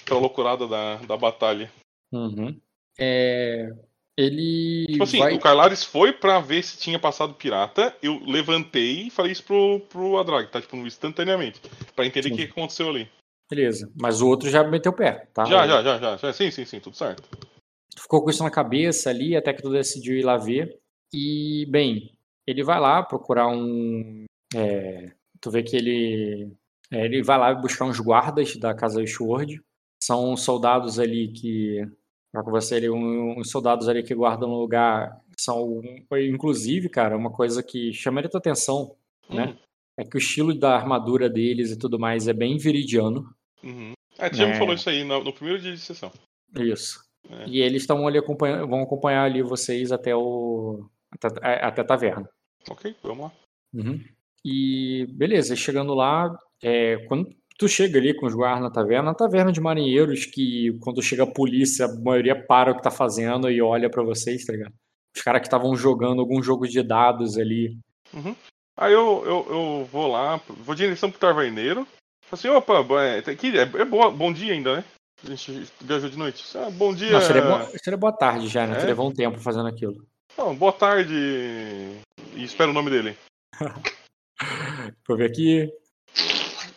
pra 0.03 0.17
loucurada 0.17 0.67
da, 0.67 0.97
da 0.97 1.15
batalha. 1.15 1.71
Uhum. 2.11 2.59
É, 2.99 3.69
ele 4.17 4.87
Tipo 4.89 5.03
assim, 5.03 5.19
vai... 5.19 5.35
o 5.35 5.39
Carlares 5.39 5.83
foi 5.83 6.11
pra 6.11 6.39
ver 6.39 6.63
se 6.63 6.77
tinha 6.77 6.97
passado 6.97 7.35
pirata, 7.35 7.95
eu 8.01 8.19
levantei 8.25 9.07
e 9.07 9.09
falei 9.09 9.31
isso 9.31 9.43
pro, 9.43 9.79
pro 9.81 10.17
Adrag, 10.17 10.49
tá? 10.49 10.59
Tipo, 10.59 10.75
instantaneamente. 10.77 11.61
Pra 11.95 12.05
entender 12.05 12.33
o 12.33 12.35
que 12.35 12.43
aconteceu 12.43 12.89
ali. 12.89 13.07
Beleza. 13.49 13.89
Mas 13.95 14.19
o 14.19 14.27
outro 14.27 14.49
já 14.49 14.63
meteu 14.63 14.91
o 14.91 14.95
pé, 14.95 15.27
tá? 15.33 15.45
Já, 15.45 15.67
já, 15.67 15.81
já, 15.83 15.97
já, 15.99 16.17
já. 16.17 16.33
Sim, 16.33 16.51
sim, 16.51 16.65
sim, 16.65 16.79
tudo 16.79 16.97
certo. 16.97 17.23
Ficou 17.97 18.23
com 18.23 18.29
isso 18.29 18.43
na 18.43 18.51
cabeça 18.51 19.09
ali, 19.09 19.35
até 19.35 19.53
que 19.53 19.61
tu 19.61 19.69
decidiu 19.69 20.17
ir 20.17 20.23
lá 20.23 20.35
ver. 20.35 20.77
E, 21.13 21.65
bem, 21.69 22.11
ele 22.45 22.63
vai 22.63 22.79
lá 22.79 23.01
procurar 23.03 23.47
um. 23.47 24.25
é, 24.55 25.11
tu 25.41 25.49
vê 25.51 25.63
que 25.63 25.75
ele. 25.75 26.51
é, 26.91 27.05
ele 27.05 27.23
vai 27.23 27.37
lá 27.37 27.53
buscar 27.53 27.85
uns 27.85 27.99
guardas 27.99 28.55
da 28.57 28.73
casa 28.73 29.05
Sword. 29.05 29.61
São 30.03 30.35
soldados 30.37 30.99
ali 30.99 31.29
que. 31.31 31.81
Pra 32.31 32.43
você, 32.43 32.75
ele, 32.75 32.89
um- 32.89 33.39
uns 33.39 33.49
soldados 33.49 33.87
ali 33.89 34.03
que 34.03 34.13
guardam 34.13 34.49
no 34.49 34.59
lugar. 34.59 35.19
São, 35.39 35.81
inclusive, 36.29 36.89
cara, 36.89 37.15
uma 37.17 37.31
coisa 37.31 37.61
que 37.63 37.93
chamaria 37.93 38.29
tua 38.29 38.39
atenção, 38.39 38.95
né? 39.29 39.47
Hum, 39.49 39.55
É 39.99 40.03
que 40.03 40.15
o 40.15 40.19
estilo 40.19 40.53
da 40.53 40.75
armadura 40.75 41.29
deles 41.29 41.71
e 41.71 41.77
tudo 41.77 41.97
mais 41.99 42.27
é 42.27 42.33
bem 42.33 42.57
viridiano. 42.57 43.29
uhum. 43.63 43.93
É, 44.19 44.31
me 44.31 44.41
É. 44.43 44.53
falou 44.57 44.73
isso 44.73 44.89
aí 44.89 45.03
no, 45.03 45.23
no 45.23 45.31
primeiro 45.33 45.61
dia 45.61 45.71
de 45.73 45.79
sessão. 45.79 46.11
Isso. 46.55 46.99
É. 47.29 47.45
E 47.47 47.61
eles 47.61 47.83
estão 47.83 48.07
ali 48.07 48.17
acompanhando, 48.17 48.67
vão 48.67 48.81
acompanhar 48.81 49.23
ali 49.25 49.41
vocês 49.43 49.91
até 49.91 50.15
o 50.15 50.87
até, 51.21 51.47
é, 51.47 51.65
até 51.65 51.81
a 51.81 51.85
taverna. 51.85 52.29
Ok, 52.69 52.95
vamos 53.03 53.25
lá. 53.25 53.31
Uhum. 53.73 54.03
E 54.43 55.05
beleza, 55.11 55.55
chegando 55.55 55.93
lá, 55.93 56.37
é, 56.61 56.97
quando 57.07 57.29
tu 57.57 57.67
chega 57.67 57.97
ali 57.97 58.13
com 58.13 58.25
os 58.25 58.33
guardas 58.33 58.63
na 58.63 58.71
taverna, 58.71 59.11
a 59.11 59.15
taverna 59.15 59.51
de 59.51 59.59
marinheiros 59.59 60.25
que 60.25 60.77
quando 60.79 61.01
chega 61.01 61.23
a 61.23 61.31
polícia, 61.31 61.85
a 61.85 61.99
maioria 61.99 62.35
para 62.35 62.71
o 62.71 62.75
que 62.75 62.83
tá 62.83 62.91
fazendo 62.91 63.49
e 63.49 63.61
olha 63.61 63.89
pra 63.89 64.03
vocês, 64.03 64.45
tá 64.45 64.53
ligado? 64.53 64.73
Os 65.15 65.21
caras 65.21 65.41
que 65.41 65.47
estavam 65.47 65.75
jogando 65.75 66.21
algum 66.21 66.41
jogo 66.41 66.67
de 66.67 66.83
dados 66.83 67.37
ali. 67.37 67.77
Aí 68.77 68.93
eu, 68.93 69.23
eu, 69.25 69.47
eu 69.49 69.85
vou 69.91 70.07
lá, 70.07 70.39
vou 70.47 70.75
de 70.75 70.83
direção 70.83 71.09
pro 71.09 71.19
taverneiro. 71.19 71.87
Falo 72.27 72.33
assim, 72.33 72.49
opa, 72.49 73.01
é, 73.01 73.21
tá 73.21 73.31
aqui, 73.31 73.57
é, 73.57 73.61
é 73.61 73.85
boa, 73.85 74.11
bom 74.11 74.31
dia 74.31 74.53
ainda, 74.53 74.77
né? 74.77 74.83
A 75.23 75.29
gente 75.29 75.67
viajou 75.81 76.09
de 76.09 76.17
noite. 76.17 76.45
Ah, 76.55 76.69
bom 76.69 76.93
dia. 76.93 77.11
Não, 77.11 77.21
seria, 77.21 77.41
boa, 77.41 77.65
seria 77.83 77.97
boa 77.97 78.13
tarde 78.13 78.47
já, 78.47 78.67
né? 78.67 78.77
É? 78.77 78.81
Tu 78.81 78.85
levou 78.85 79.09
um 79.09 79.13
tempo 79.13 79.39
fazendo 79.39 79.67
aquilo. 79.67 80.05
Não, 80.37 80.55
boa 80.55 80.71
tarde. 80.71 81.13
E 82.33 82.43
espera 82.43 82.69
o 82.69 82.73
nome 82.73 82.89
dele. 82.91 83.17
Deixa 84.39 84.93
eu 85.09 85.17
ver 85.17 85.31
aqui. 85.31 85.73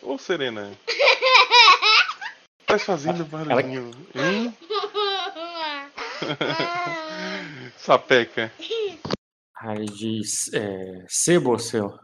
Ô, 0.01 0.17
Serena. 0.17 0.71
Tá 2.65 2.79
fazendo 2.79 3.23
barulhinho. 3.25 3.91
Hein? 4.15 4.57
Sapeca. 7.77 8.51
Aí 9.57 9.85
diz, 9.85 10.51
é, 10.53 11.05
Sebo, 11.07 11.59
seu. 11.59 11.99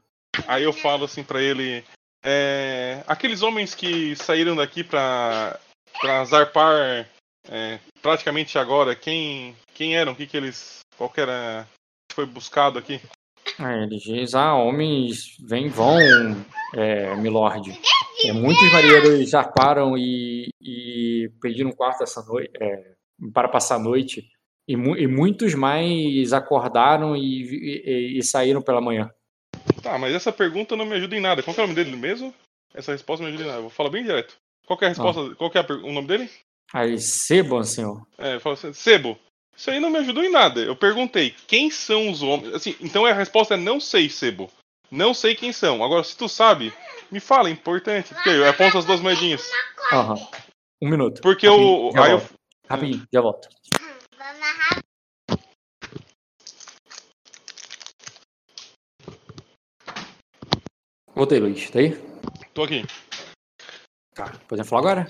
Aí 0.48 0.64
eu 0.64 0.74
falo 0.74 1.06
assim 1.06 1.24
pra 1.24 1.42
ele. 1.42 1.84
é, 2.24 3.04
aqueles 3.08 3.42
homens 3.42 3.74
que 3.74 4.16
saíram 4.16 4.56
daqui 4.56 4.84
pra, 4.84 5.60
pra 6.00 6.24
zarpar 6.26 7.08
é, 7.50 7.80
praticamente 8.02 8.60
agora, 8.60 8.96
quem, 8.96 9.56
quem 9.74 9.96
eram? 9.98 10.12
O 10.12 10.16
que, 10.16 10.28
que 10.28 10.38
eles. 10.38 10.80
Qual 10.98 11.10
que 11.10 11.22
era. 11.22 11.68
Foi 12.12 12.26
buscado 12.26 12.80
aqui? 12.80 13.00
Aí 13.60 13.84
ele 13.84 13.98
diz, 13.98 14.34
ah, 14.36 14.56
homens 14.56 15.38
vêm, 15.40 15.70
vão, 15.70 15.98
é, 16.76 17.16
milord. 17.16 17.72
É, 18.26 18.34
muitos 18.34 18.72
marinheiros 18.74 19.30
zarparam 19.30 19.98
e, 19.98 20.50
e 20.62 21.32
pediram 21.42 21.70
um 21.70 21.74
quarto 21.76 22.04
essa 22.04 22.22
noite, 22.24 22.52
é, 22.60 22.94
para 23.34 23.48
passar 23.48 23.76
a 23.76 23.80
noite. 23.80 24.28
E, 24.68 24.76
mu- 24.76 24.98
e 24.98 25.08
muitos 25.08 25.54
mais 25.54 26.34
acordaram 26.34 27.16
e, 27.16 27.44
e- 27.44 28.18
e 28.20 28.24
saíram 28.24 28.62
pela 28.62 28.82
manhã. 28.82 29.10
Tá, 29.82 29.98
mas 29.98 30.14
essa 30.14 30.32
pergunta 30.32 30.76
não 30.76 30.86
me 30.86 30.96
ajuda 30.96 31.16
em 31.16 31.22
nada. 31.22 31.42
Qual 31.42 31.54
que 31.54 31.62
é 31.62 31.64
o 31.64 31.68
nome 31.68 31.76
dele 31.82 31.96
mesmo? 31.96 32.34
Essa 32.74 32.92
resposta 32.92 33.24
não 33.24 33.30
me 33.32 33.36
ajuda 33.36 33.44
em 33.44 33.52
nada. 33.52 33.60
Eu 33.60 33.70
vou 33.70 33.72
falar 33.72 33.90
bem 33.90 34.04
direto. 34.04 34.36
Qual 34.66 34.78
que 34.78 34.84
é 34.84 34.88
a 34.88 34.90
resposta? 34.90 35.36
Qual 35.36 35.50
que 35.50 35.58
é 35.58 35.62
o 35.62 35.94
nome 35.94 36.08
dele? 36.08 36.30
Aí, 36.74 37.00
Sebon, 37.00 37.64
senhor. 37.64 38.06
É, 38.18 38.36
eu 38.36 38.42
falo 38.42 38.56
assim, 38.56 38.74
Sebo, 38.74 39.18
isso 39.58 39.72
aí 39.72 39.80
não 39.80 39.90
me 39.90 39.98
ajudou 39.98 40.24
em 40.24 40.30
nada. 40.30 40.62
Eu 40.62 40.76
perguntei, 40.76 41.34
quem 41.48 41.72
são 41.72 42.12
os 42.12 42.22
homens? 42.22 42.54
Assim, 42.54 42.76
então 42.80 43.08
a 43.08 43.12
resposta 43.12 43.56
é 43.56 43.58
não 43.58 43.80
sei, 43.80 44.08
Sebo. 44.08 44.52
Não 44.92 45.16
sei 45.16 45.34
quem 45.34 45.52
são. 45.52 45.84
Agora, 45.84 46.04
se 46.04 46.16
tu 46.16 46.30
sabe, 46.30 46.72
me 47.12 47.20
fala, 47.20 47.50
é 47.50 47.52
importante. 47.52 48.14
Porque 48.14 48.30
eu 48.30 48.48
aponto 48.48 48.78
as 48.78 48.86
duas 48.86 49.02
moedinhas. 49.02 49.50
Aham. 49.92 50.16
Um 50.80 50.90
minuto. 50.90 51.22
Porque 51.22 51.48
Rapidinho, 51.48 51.90
o. 51.90 51.92
já 51.92 52.04
Aí 52.04 52.12
eu. 52.12 52.30
Rapidinho, 52.70 53.08
já 53.12 53.20
volto. 53.20 53.50
Voltei, 61.16 61.40
Luiz. 61.40 61.68
Tá 61.72 61.80
aí? 61.80 61.98
tô 62.54 62.64
aqui. 62.64 62.86
Tá. 64.14 64.32
Podemos 64.48 64.70
falar 64.70 64.82
agora? 64.82 65.10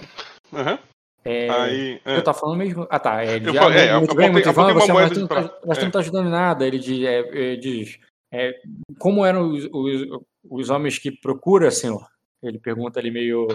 Aham. 0.53 0.79
É, 1.27 1.49
Aí. 1.49 2.01
Eu 2.05 2.13
é. 2.13 2.21
tava 2.21 2.37
falando 2.39 2.57
mesmo. 2.57 2.87
Ah, 2.89 2.99
tá. 2.99 3.23
É, 3.23 3.35
ele 3.35 3.49
Eu 3.49 3.53
já, 3.53 3.61
falei- 3.61 3.79
é, 3.87 3.97
muito 3.97 4.11
eu 4.11 4.15
bem, 4.15 4.31
muito 4.31 4.47
eu 4.47 4.53
bem, 4.53 4.73
você, 4.73 4.93
mas, 4.93 5.11
tu 5.11 5.19
não 5.19 5.27
prata. 5.27 5.49
tá, 5.49 5.59
mas 5.65 5.77
tu 5.77 5.81
É. 5.81 5.83
não 5.85 5.91
tá 5.91 5.99
ajudando 5.99 6.27
em 6.27 6.31
nada. 6.31 6.65
Ele 6.65 6.79
diz, 6.79 7.05
é, 7.05 7.19
é, 7.53 7.55
diz 7.57 7.99
é, 8.33 8.59
como 8.97 9.25
eram 9.25 9.49
os, 9.51 9.65
os, 9.71 10.21
os 10.49 10.69
homens 10.69 10.97
que 10.97 11.11
procura, 11.11 11.69
senhor? 11.71 12.05
Ele 12.41 12.59
pergunta 12.59 12.99
ali 12.99 13.11
meio. 13.11 13.47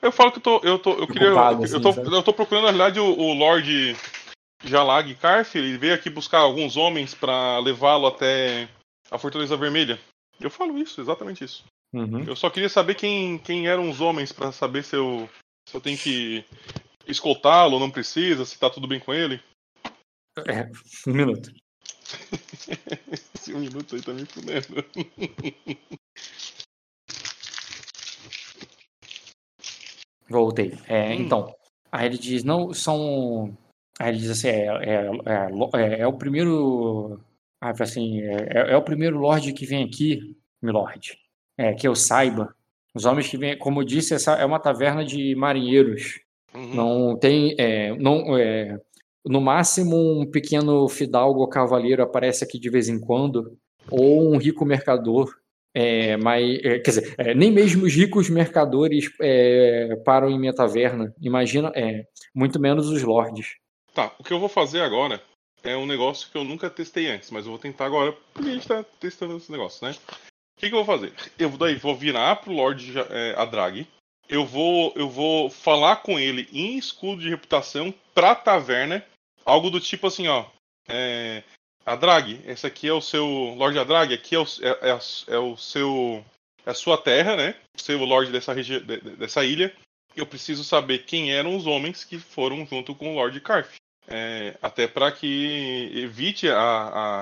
Eu 0.00 0.10
falo 0.10 0.32
que 0.32 0.38
eu 0.38 0.42
tô. 0.42 0.60
Eu, 0.64 0.78
tô, 0.78 0.92
eu 0.92 1.06
queria. 1.06 1.22
Preocupado, 1.22 1.64
eu, 1.64 1.80
tô, 1.80 1.88
assim, 1.90 2.04
sabe? 2.04 2.16
eu 2.16 2.22
tô 2.22 2.32
procurando, 2.32 2.64
na 2.64 2.70
realidade, 2.70 2.98
o, 2.98 3.04
o 3.04 3.34
Lord 3.34 3.96
Jalag 4.64 5.14
Karf. 5.16 5.56
Ele 5.56 5.78
veio 5.78 5.94
aqui 5.94 6.10
buscar 6.10 6.38
alguns 6.38 6.76
homens 6.76 7.14
pra 7.14 7.58
levá-lo 7.58 8.06
até 8.06 8.68
a 9.10 9.18
Fortaleza 9.18 9.56
Vermelha. 9.56 9.98
Eu 10.40 10.50
falo 10.50 10.78
isso, 10.78 11.00
exatamente 11.00 11.44
isso. 11.44 11.64
Uhum. 11.94 12.24
Eu 12.26 12.34
só 12.34 12.48
queria 12.48 12.68
saber 12.68 12.94
quem, 12.94 13.38
quem 13.38 13.68
eram 13.68 13.90
os 13.90 14.00
homens 14.00 14.32
pra 14.32 14.50
saber 14.50 14.82
se 14.82 14.96
eu, 14.96 15.28
se 15.68 15.76
eu 15.76 15.80
tenho 15.80 15.98
que 15.98 16.42
escoltá-lo 17.06 17.78
não 17.78 17.90
precisa, 17.90 18.44
se 18.44 18.58
tá 18.58 18.68
tudo 18.70 18.86
bem 18.88 19.00
com 19.00 19.12
ele. 19.12 19.40
É, 20.46 20.70
um 21.08 21.12
minuto. 21.14 21.52
Esse 23.34 23.52
um 23.54 23.58
minuto 23.60 23.94
aí 23.94 24.02
tá 24.02 24.12
me 24.12 24.24
fudendo. 24.24 24.84
Voltei. 30.28 30.78
É, 30.86 31.10
Hum. 31.10 31.12
Então, 31.20 31.54
aí 31.90 32.06
ele 32.06 32.18
diz, 32.18 32.44
não, 32.44 32.72
são... 32.72 33.56
Aí 33.98 34.08
ele 34.10 34.18
diz 34.18 34.30
assim, 34.30 34.48
é, 34.48 34.66
é, 34.66 35.06
é, 35.26 35.82
é- 35.82 36.00
é 36.00 36.06
o 36.06 36.12
primeiro... 36.16 37.20
Ah, 37.60 37.70
assim, 37.78 38.20
é, 38.20 38.58
é- 38.58 38.72
é 38.72 38.76
o 38.76 38.82
primeiro 38.82 39.18
Lorde 39.18 39.52
que 39.52 39.66
vem 39.66 39.84
aqui, 39.84 40.36
Milord. 40.60 41.16
É, 41.58 41.72
que 41.74 41.86
eu 41.86 41.94
saiba. 41.94 42.54
Os 42.94 43.04
homens 43.04 43.28
que 43.28 43.36
vêm, 43.36 43.56
como 43.58 43.80
eu 43.80 43.84
disse, 43.84 44.14
essa 44.14 44.32
é 44.34 44.44
uma 44.44 44.58
taverna 44.58 45.04
de 45.04 45.34
marinheiros. 45.36 46.18
Uhum. 46.54 46.74
Não 46.74 47.18
tem, 47.18 47.54
é, 47.58 47.94
não, 47.96 48.36
é, 48.36 48.78
no 49.24 49.40
máximo 49.40 49.96
um 50.20 50.30
pequeno 50.30 50.88
fidalgo 50.88 51.40
ou 51.40 51.48
cavaleiro 51.48 52.02
aparece 52.02 52.44
aqui 52.44 52.58
de 52.58 52.70
vez 52.70 52.88
em 52.88 53.00
quando, 53.00 53.56
ou 53.90 54.32
um 54.32 54.36
rico 54.36 54.64
mercador. 54.64 55.32
É, 55.74 56.18
mas, 56.18 56.58
é, 56.62 56.78
quer 56.80 56.90
dizer, 56.90 57.14
é, 57.16 57.34
nem 57.34 57.50
mesmo 57.50 57.86
os 57.86 57.94
ricos 57.94 58.28
mercadores 58.28 59.10
é, 59.20 59.96
param 60.04 60.28
em 60.28 60.38
minha 60.38 60.54
taverna. 60.54 61.14
Imagina, 61.20 61.72
é, 61.74 62.04
muito 62.34 62.60
menos 62.60 62.90
os 62.90 63.02
lords. 63.02 63.54
Tá, 63.94 64.14
o 64.18 64.24
que 64.24 64.32
eu 64.32 64.38
vou 64.40 64.50
fazer 64.50 64.80
agora 64.80 65.22
é 65.62 65.74
um 65.76 65.86
negócio 65.86 66.30
que 66.30 66.36
eu 66.36 66.44
nunca 66.44 66.68
testei 66.68 67.06
antes, 67.06 67.30
mas 67.30 67.46
eu 67.46 67.52
vou 67.52 67.58
tentar 67.58 67.86
agora, 67.86 68.12
porque 68.34 68.50
a 68.50 68.52
gente 68.52 68.68
tá 68.68 68.84
testando 69.00 69.36
esse 69.36 69.50
negócio, 69.50 69.86
né? 69.86 69.94
O 69.94 70.60
que, 70.60 70.68
que 70.68 70.74
eu 70.74 70.84
vou 70.84 70.96
fazer? 70.96 71.12
Eu 71.38 71.48
daí 71.50 71.76
vou 71.76 71.96
virar 71.96 72.36
pro 72.36 72.52
Lord 72.52 72.92
Ja- 72.92 73.06
é, 73.10 73.34
Adrag. 73.36 73.86
Eu 74.28 74.46
vou, 74.46 74.92
eu 74.96 75.08
vou 75.08 75.50
falar 75.50 75.96
com 75.96 76.18
ele 76.18 76.48
em 76.52 76.76
escudo 76.78 77.20
de 77.22 77.28
reputação 77.28 77.92
pra 78.14 78.34
taverna. 78.34 79.04
Algo 79.44 79.70
do 79.70 79.80
tipo 79.80 80.06
assim, 80.06 80.28
ó. 80.28 80.46
É, 80.88 81.42
Adrag, 81.84 82.40
esse 82.46 82.66
aqui 82.66 82.86
é 82.88 82.92
o 82.92 83.00
seu. 83.00 83.26
Lord 83.56 83.78
Adrag, 83.78 84.14
aqui 84.14 84.34
é 84.34 84.38
o, 84.38 84.44
é, 84.62 84.88
é 84.88 84.92
a- 84.92 85.00
é 85.34 85.38
o 85.38 85.56
seu. 85.56 86.24
É 86.64 86.70
a 86.70 86.74
sua 86.74 86.96
terra, 86.96 87.34
né? 87.36 87.54
O 87.88 88.04
Lorde 88.04 88.30
dessa, 88.30 88.52
regi- 88.52 88.78
de- 88.80 89.00
de- 89.00 89.16
dessa 89.16 89.44
ilha. 89.44 89.74
Eu 90.14 90.24
preciso 90.26 90.62
saber 90.62 91.04
quem 91.04 91.32
eram 91.32 91.56
os 91.56 91.66
homens 91.66 92.04
que 92.04 92.18
foram 92.18 92.64
junto 92.64 92.94
com 92.94 93.10
o 93.12 93.14
Lord 93.16 93.40
Carf. 93.40 93.74
É, 94.06 94.56
até 94.62 94.86
para 94.86 95.10
que 95.10 95.90
evite 95.94 96.48
a, 96.48 96.54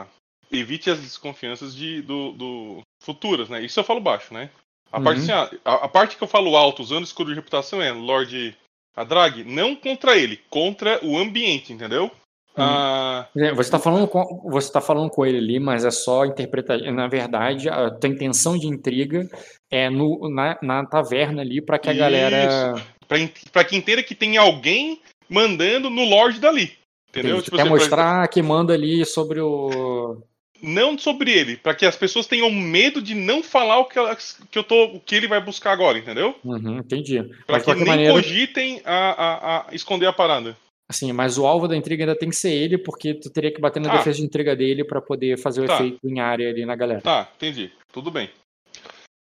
a- 0.03 0.07
evite 0.51 0.91
as 0.91 1.01
desconfianças 1.01 1.75
de, 1.75 2.03
do, 2.03 2.33
do 2.33 2.81
futuras, 3.03 3.49
né? 3.49 3.63
Isso 3.63 3.81
eu 3.81 3.85
falo 3.85 4.01
baixo, 4.01 4.35
né? 4.35 4.51
A, 4.93 4.99
Uhum. 4.99 5.05
parte, 5.05 5.31
assim, 5.33 5.57
a, 5.65 5.75
a 5.75 5.89
parte 5.89 6.17
que 6.17 6.23
eu 6.25 6.29
falo 6.29 6.57
alto 6.57 6.83
usando 6.83 7.05
escudo 7.05 7.31
de 7.31 7.37
reputação 7.37 7.81
é 7.81 7.93
Lord 7.93 8.57
Adrag, 8.97 9.45
não 9.45 9.75
contra 9.77 10.17
ele, 10.17 10.39
contra 10.51 10.99
o 11.05 11.17
ambiente, 11.17 11.73
entendeu? 11.73 12.11
Ah, 12.57 13.29
É, 13.37 13.53
Você 13.53 13.61
está 13.69 13.79
falando 13.79 14.09
com 14.09 14.51
você 14.51 14.71
tá 14.73 14.81
falando 14.81 15.09
com 15.09 15.25
ele 15.25 15.39
ali, 15.39 15.61
mas 15.61 15.85
é 15.85 15.91
só 15.91 16.25
interpretar. 16.25 16.79
Na 16.93 17.07
verdade, 17.07 17.69
a 17.69 17.91
tua 17.91 18.11
intenção 18.11 18.59
de 18.59 18.67
intriga 18.67 19.29
é 19.71 19.89
no, 19.89 20.29
na, 20.29 20.59
na 20.61 20.85
taverna 20.85 21.43
ali 21.43 21.63
para 21.63 21.79
que 21.79 21.89
a 21.89 21.95
galera 21.95 22.75
Pra, 23.07 23.19
en- 23.19 23.33
pra 23.53 23.65
que 23.65 23.77
entenda 23.77 24.03
que 24.03 24.15
tem 24.15 24.37
alguém 24.37 25.01
mandando 25.29 25.89
no 25.91 26.05
Lorde 26.05 26.41
dali. 26.41 26.73
Entendeu? 27.09 27.41
Tipo 27.43 27.57
quer 27.57 27.63
assim, 27.63 27.71
mostrar 27.71 28.29
que 28.29 28.43
manda 28.43 28.75
ali 28.75 29.05
sobre 29.07 29.41
o. 29.41 30.21
não 30.63 30.97
sobre 30.99 31.31
ele, 31.33 31.57
pra 31.57 31.75
que 31.75 31.85
as 31.87 31.97
pessoas 31.97 32.27
tenham 32.27 32.51
medo 32.51 33.01
de 33.03 33.15
não 33.15 33.43
falar 33.43 33.79
o 33.79 33.85
que, 33.87 33.99
elas- 33.99 34.39
que 34.51 34.59
eu 34.59 34.65
tô, 34.65 34.85
o 34.87 35.01
que 35.01 35.15
ele 35.15 35.27
vai 35.29 35.41
buscar 35.41 35.73
agora, 35.73 35.99
entendeu? 35.99 36.35
Uhum, 36.45 36.79
entendi. 36.79 37.21
De 37.23 37.61
que 37.65 37.75
nem 37.75 37.85
maneira, 37.87 38.13
cogitem 38.15 38.81
a, 38.85 38.95
a- 39.11 39.67
a 39.71 39.75
esconder 39.75 40.07
a 40.07 40.13
parada. 40.13 40.57
assim, 40.89 41.13
mas 41.13 41.39
o 41.39 41.47
alvo 41.47 41.69
da 41.69 41.77
intriga 41.77 42.03
ainda 42.03 42.17
tem 42.19 42.29
que 42.29 42.35
ser 42.35 42.51
ele, 42.53 42.77
porque 42.77 43.15
tu 43.15 43.31
teria 43.31 43.53
que 43.53 43.61
bater 43.61 43.81
na 43.81 43.93
Ah. 43.93 43.97
defesa 43.99 44.19
de 44.19 44.25
intriga 44.25 44.57
dele 44.57 44.83
pra 44.85 45.01
poder 45.01 45.39
fazer 45.39 45.61
o 45.63 45.67
Tá. 45.67 45.75
efeito 45.77 46.01
em 46.05 46.19
área 46.19 46.49
ali 46.51 46.67
na 46.67 46.75
galera. 46.75 47.01
Tá, 47.01 47.29
entendi. 47.37 47.71
Tudo 47.93 48.11
bem. 48.11 48.29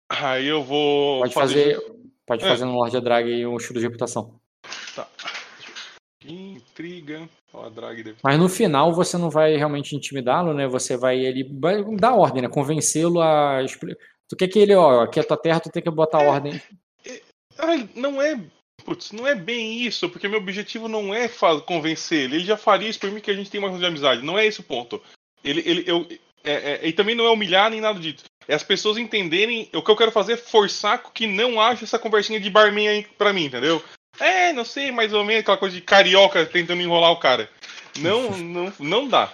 Aí 0.09 0.47
eu 0.47 0.63
vou 0.63 1.21
Pode 1.23 1.35
fazer, 1.35 1.77
pode 2.25 2.45
É. 2.45 2.49
fazer 2.49 2.65
no 2.65 2.75
Lorde 2.75 3.01
Drag 3.01 3.27
aí 3.27 3.45
um 3.45 3.57
estilo 3.57 3.81
de 3.81 3.85
reputação. 3.87 4.35
Tá. 4.95 5.09
Intriga. 6.33 7.29
Ó, 7.53 7.69
deve. 7.71 8.17
Mas 8.23 8.39
no 8.39 8.49
final 8.49 8.93
você 8.93 9.17
não 9.17 9.31
vai 9.31 9.57
realmente 9.57 9.97
intimidá-lo, 9.97 10.53
né? 10.53 10.67
Você 10.67 10.97
vai 10.97 11.19
ele 11.19 11.45
vai 11.59 11.83
dar 11.97 12.15
ordem, 12.15 12.43
né? 12.43 12.49
Convencê-lo 12.49 13.21
a 13.21 13.63
Tu 14.29 14.37
quer 14.37 14.49
que 14.49 14.59
ele, 14.59 14.75
ó, 14.75 15.03
aqui 15.03 15.21
é 15.21 15.23
tua 15.23 15.37
terra, 15.37 15.61
tu 15.61 15.71
tem 15.71 15.83
que 15.83 15.91
botar 15.91 16.23
É. 16.23 16.29
ordem. 16.29 16.61
Ai, 17.59 17.89
não 17.95 18.21
é. 18.21 18.39
Putz, 18.85 19.13
não 19.13 19.27
é 19.27 19.35
bem 19.35 19.81
isso, 19.83 20.09
porque 20.09 20.29
meu 20.29 20.39
objetivo 20.39 20.87
não 20.87 21.15
é 21.15 21.29
convencer 21.65 22.25
ele. 22.25 22.37
Ele 22.37 22.45
já 22.45 22.57
faria 22.57 22.89
isso 22.89 23.01
por 23.01 23.11
mim 23.11 23.21
que 23.21 23.31
a 23.31 23.35
gente 23.35 23.51
tem 23.51 23.59
uma 23.59 23.69
relação 23.69 23.81
de 23.81 23.87
amizade. 23.87 24.25
Não 24.25 24.39
é 24.39 24.47
esse 24.47 24.61
o 24.61 24.65
ponto. 24.65 25.03
Ele, 25.43 25.63
ele, 25.65 25.85
eu, 25.87 26.07
é, 26.45 26.53
é, 26.53 26.89
e 26.89 26.93
também 26.93 27.15
não 27.15 27.27
é 27.27 27.31
humilhar 27.31 27.71
nem 27.71 27.81
nada 27.81 27.99
disso. 27.99 28.25
É 28.47 28.55
as 28.55 28.63
pessoas 28.63 28.97
entenderem. 28.97 29.69
O 29.75 29.83
que 29.83 29.91
eu 29.91 29.97
quero 29.97 30.13
fazer 30.13 30.35
é 30.35 30.37
forçar 30.37 31.03
que 31.13 31.27
não 31.27 31.61
haja 31.61 31.85
essa 31.85 31.99
conversinha 31.99 32.39
de 32.39 32.51
barman 32.51 32.89
aí 32.89 33.07
pra 33.19 33.33
mim, 33.33 33.47
entendeu? 33.47 33.83
É, 34.19 34.53
não 34.53 34.65
sei, 34.65 34.91
mais 34.91 35.13
ou 35.13 35.25
menos 35.25 35.43
aquela 35.43 35.57
coisa 35.59 35.75
de 35.75 35.83
carioca 35.83 36.45
tentando 36.47 36.83
enrolar 36.83 37.13
o 37.13 37.19
cara. 37.19 37.51
Não, 37.99 38.31
não, 38.39 38.73
não 38.79 39.09
dá. 39.09 39.33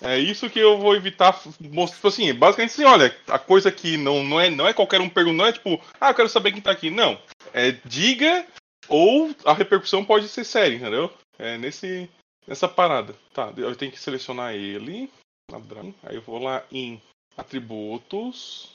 É 0.00 0.18
isso 0.18 0.50
que 0.50 0.58
eu 0.58 0.78
vou 0.78 0.94
evitar. 0.94 1.40
mostrar, 1.60 1.96
Tipo 1.96 2.08
assim, 2.08 2.34
basicamente 2.34 2.72
assim, 2.72 2.84
olha, 2.84 3.16
a 3.28 3.38
coisa 3.38 3.70
que 3.70 3.96
não, 3.96 4.22
não, 4.22 4.40
é, 4.40 4.50
não 4.50 4.66
é 4.66 4.72
qualquer 4.72 5.00
um 5.00 5.08
perguntar, 5.08 5.36
não 5.36 5.46
é 5.46 5.52
tipo, 5.52 5.80
ah, 6.00 6.10
eu 6.10 6.14
quero 6.14 6.28
saber 6.28 6.52
quem 6.52 6.60
tá 6.60 6.70
aqui. 6.70 6.90
Não. 6.90 7.20
É 7.52 7.72
diga 7.84 8.46
ou 8.88 9.34
a 9.44 9.52
repercussão 9.52 10.04
pode 10.04 10.28
ser 10.28 10.44
séria, 10.44 10.76
entendeu? 10.76 11.12
É 11.38 11.56
nesse, 11.58 12.08
nessa 12.46 12.68
parada. 12.68 13.14
Tá, 13.32 13.52
eu 13.56 13.74
tenho 13.76 13.92
que 13.92 14.00
selecionar 14.00 14.54
ele. 14.54 15.10
Ladrão. 15.50 15.94
Aí 16.02 16.16
eu 16.16 16.22
vou 16.22 16.42
lá 16.42 16.62
em 16.70 17.00
atributos, 17.36 18.68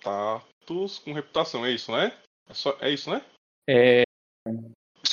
status 0.00 0.98
com 0.98 1.12
reputação. 1.12 1.64
É 1.64 1.70
isso, 1.70 1.92
né? 1.92 2.12
É, 2.48 2.54
só, 2.54 2.76
é 2.80 2.90
isso, 2.90 3.10
né? 3.10 3.22
É, 3.68 4.02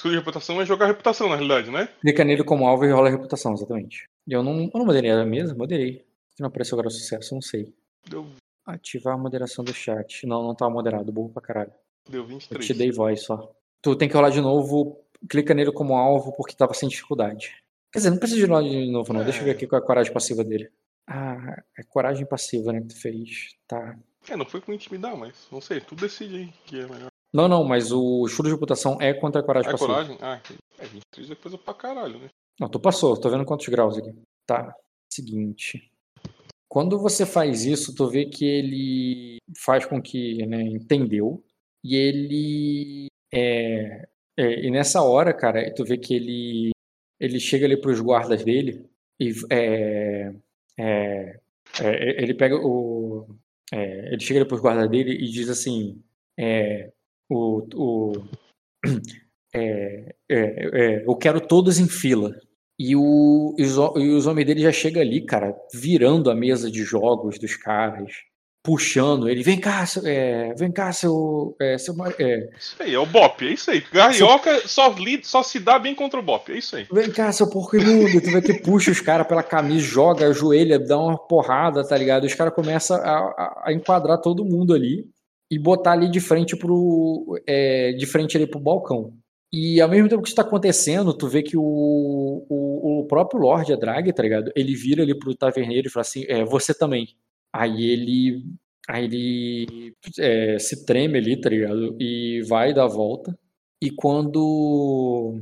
de 0.10 0.16
reputação 0.16 0.62
é 0.62 0.66
jogar 0.66 0.88
reputação, 0.88 1.28
na 1.30 1.36
realidade, 1.36 1.72
né? 1.72 1.88
clica 2.02 2.24
nele 2.24 2.44
como 2.44 2.68
alvo 2.68 2.86
e 2.86 2.92
rola 2.92 3.08
a 3.08 3.12
reputação, 3.12 3.54
exatamente. 3.54 4.08
Eu 4.28 4.44
não, 4.44 4.64
eu 4.64 4.72
não 4.74 4.86
moderei 4.86 5.12
a 5.12 5.26
mesa? 5.26 5.56
Moderei. 5.56 6.06
Se 6.36 6.42
não 6.42 6.48
apareceu 6.48 6.76
agora 6.76 6.90
sucesso, 6.90 7.34
eu 7.34 7.36
não 7.36 7.42
sei. 7.42 7.74
Deu, 8.08 8.28
Ativar 8.66 9.16
a 9.16 9.18
moderação 9.18 9.64
do 9.64 9.74
chat. 9.74 10.26
Não, 10.26 10.44
não 10.44 10.56
tá 10.56 10.70
moderado, 10.70 11.12
burro 11.12 11.30
pra 11.30 11.42
caralho. 11.42 11.72
deu 12.10 12.22
Eu 12.22 12.28
23. 12.28 12.66
te 12.66 12.74
dei 12.74 12.92
voz 12.92 13.22
só. 13.22 13.52
Tu 13.82 13.96
tem 13.96 14.10
que 14.10 14.16
rolar 14.16 14.30
de 14.30 14.42
novo, 14.42 15.00
clica 15.30 15.54
nele 15.54 15.72
como 15.72 15.96
alvo 15.96 16.32
porque 16.36 16.56
tava 16.56 16.74
sem 16.74 16.90
dificuldade. 16.90 17.56
Quer 17.92 18.00
dizer, 18.00 18.10
não 18.10 18.18
precisa 18.18 18.40
de 18.42 18.46
rolar 18.48 18.64
de 18.64 18.92
novo, 18.92 19.14
não. 19.14 19.24
Deixa 19.24 19.40
eu 19.40 19.46
ver 19.46 19.52
aqui 19.52 19.68
qual 19.68 19.80
é 19.80 19.84
a 19.84 19.88
coragem 19.88 20.14
passiva 20.14 20.44
dele. 20.44 20.70
Ah, 21.08 21.64
é 21.78 21.84
coragem 21.84 22.26
passiva, 22.26 22.74
né, 22.74 22.82
que 22.82 22.88
tu 22.88 23.00
fez. 23.00 23.56
Tá. 23.68 23.96
É, 24.28 24.36
não 24.36 24.46
foi 24.46 24.60
com 24.60 24.74
intimidar, 24.74 25.16
mas 25.16 25.48
não 25.52 25.62
sei, 25.62 25.80
tu 25.80 25.96
decide 25.96 26.36
aí 26.36 26.54
que 26.66 26.80
é 26.80 26.88
melhor. 26.88 27.10
Não, 27.36 27.50
não, 27.50 27.66
mas 27.66 27.92
o 27.92 28.26
estudo 28.26 28.46
de 28.46 28.54
reputação 28.54 28.98
é 29.02 29.14
contra 29.14 29.42
a 29.42 29.44
coragem 29.44 29.68
É 29.68 29.72
passiva. 29.74 29.94
coragem? 29.94 30.18
Ah, 30.22 30.40
é 30.80 30.86
23 30.86 31.32
é 31.32 31.36
coisa 31.36 31.58
pra 31.58 31.74
caralho, 31.74 32.18
né? 32.18 32.30
Não, 32.58 32.70
tu 32.70 32.80
passou, 32.80 33.20
tô 33.20 33.30
vendo 33.30 33.44
quantos 33.44 33.68
graus 33.68 33.98
aqui. 33.98 34.14
Tá. 34.48 34.74
Seguinte. 35.12 35.92
Quando 36.70 36.98
você 36.98 37.26
faz 37.26 37.66
isso, 37.66 37.94
tu 37.94 38.08
vê 38.08 38.26
que 38.26 38.46
ele 38.46 39.38
faz 39.58 39.86
com 39.86 40.02
que, 40.02 40.46
né, 40.46 40.62
entendeu. 40.62 41.44
E 41.84 41.98
ele. 41.98 43.08
É, 43.34 44.08
é, 44.38 44.66
e 44.66 44.72
nessa 44.72 45.02
hora, 45.02 45.34
cara, 45.34 45.74
tu 45.76 45.84
vê 45.84 45.98
que 45.98 46.16
ele. 46.16 46.72
Ele 47.20 47.40
chega 47.40 47.66
ali 47.66 47.76
pros 47.76 48.00
guardas 48.00 48.46
dele 48.46 48.90
e. 49.20 49.34
É, 49.52 50.34
é, 50.78 51.40
é, 51.82 52.24
ele 52.24 52.34
pega 52.34 52.56
o. 52.56 53.28
é, 53.74 54.14
ele 54.14 54.22
chega 54.22 54.40
ali 54.40 54.48
pros 54.48 54.62
guardas 54.62 54.90
dele 54.90 55.12
e 55.12 55.30
diz 55.30 55.50
assim. 55.50 56.02
O, 57.30 57.68
o, 57.74 58.12
é, 59.54 60.16
é, 60.30 60.36
é, 61.00 61.04
eu 61.08 61.16
quero 61.16 61.40
todos 61.42 61.80
em 61.80 61.88
fila. 61.88 62.36
E, 62.78 62.96
o, 62.96 63.56
e, 63.58 63.64
os, 63.64 63.76
e 63.98 64.10
os 64.10 64.28
homens 64.28 64.46
dele 64.46 64.62
já 64.62 64.72
chegam 64.72 65.02
ali, 65.02 65.26
cara, 65.26 65.56
virando 65.74 66.30
a 66.30 66.36
mesa 66.36 66.70
de 66.70 66.84
jogos 66.84 67.40
dos 67.40 67.56
caras, 67.56 68.12
puxando 68.62 69.30
ele. 69.30 69.44
Vem 69.44 69.58
cá, 69.60 69.86
seu, 69.86 70.06
é, 70.06 70.54
vem 70.56 70.70
cá, 70.72 70.92
seu. 70.92 71.56
É, 71.62 71.78
seu 71.78 71.96
é, 72.20 72.50
Isso 72.60 72.76
aí, 72.80 72.94
é 72.94 73.00
o 73.00 73.06
Bop, 73.06 73.48
é 73.48 73.54
isso 73.54 73.72
aí. 73.72 73.80
Carioca 73.80 74.68
só, 74.68 74.90
li, 74.90 75.22
só 75.24 75.42
se 75.42 75.58
dá 75.58 75.80
bem 75.80 75.96
contra 75.96 76.20
o 76.20 76.24
Bop, 76.24 76.52
é 76.52 76.58
isso 76.58 76.76
aí. 76.76 76.86
vem 76.92 77.10
cá, 77.12 77.32
seu 77.32 77.50
porco 77.50 77.78
imundo. 77.78 78.20
Tu 78.22 78.30
vê 78.30 78.42
que 78.42 78.56
puxa 78.56 78.92
os 78.92 79.00
caras 79.00 79.26
pela 79.26 79.42
camisa, 79.44 79.80
joga, 79.86 80.28
ajoelha, 80.28 80.78
dá 80.78 81.00
uma 81.00 81.18
porrada, 81.18 81.88
tá 81.88 81.98
ligado? 81.98 82.26
Os 82.26 82.34
caras 82.34 82.54
começam 82.54 82.98
a, 82.98 83.02
a- 83.10 83.64
a 83.68 83.74
enquadrar 83.74 84.20
todo 84.20 84.44
mundo 84.44 84.74
ali 84.74 85.08
e 85.50 85.60
botar 85.60 85.94
ali 85.94 86.10
de 86.10 86.20
frente 86.20 86.56
pro. 86.56 87.40
é, 87.48 87.94
de 87.94 88.06
frente 88.06 88.38
ali 88.38 88.48
pro 88.48 88.60
balcão. 88.60 89.14
E 89.54 89.80
ao 89.80 89.90
mesmo 89.90 90.10
tempo 90.10 90.22
que 90.22 90.28
isso 90.28 90.36
tá 90.36 90.42
acontecendo, 90.42 91.14
tu 91.14 91.28
vê 91.28 91.42
que 91.42 91.56
o, 91.56 91.62
o, 92.50 93.00
o 93.02 93.08
próprio 93.08 93.40
Lorde 93.40 93.72
Adrag, 93.74 94.12
tá 94.12 94.24
ligado? 94.24 94.52
Ele 94.56 94.76
vira 94.76 95.04
ali 95.04 95.18
pro 95.18 95.36
taverneiro 95.36 95.88
e 95.88 95.92
fala 95.92 96.02
assim: 96.02 96.26
é, 96.28 96.44
você 96.44 96.74
também. 96.74 97.16
Aí 97.54 97.86
ele 97.90 98.44
Aí 98.88 99.06
ele 99.06 99.96
é, 100.20 100.60
se 100.60 100.86
treme 100.86 101.18
ali, 101.18 101.40
tá 101.40 101.50
ligado? 101.50 101.98
E 102.00 102.42
vai 102.48 102.74
dar 102.74 102.84
a 102.86 102.88
volta. 102.88 103.38
E 103.82 103.90
quando 103.92 105.42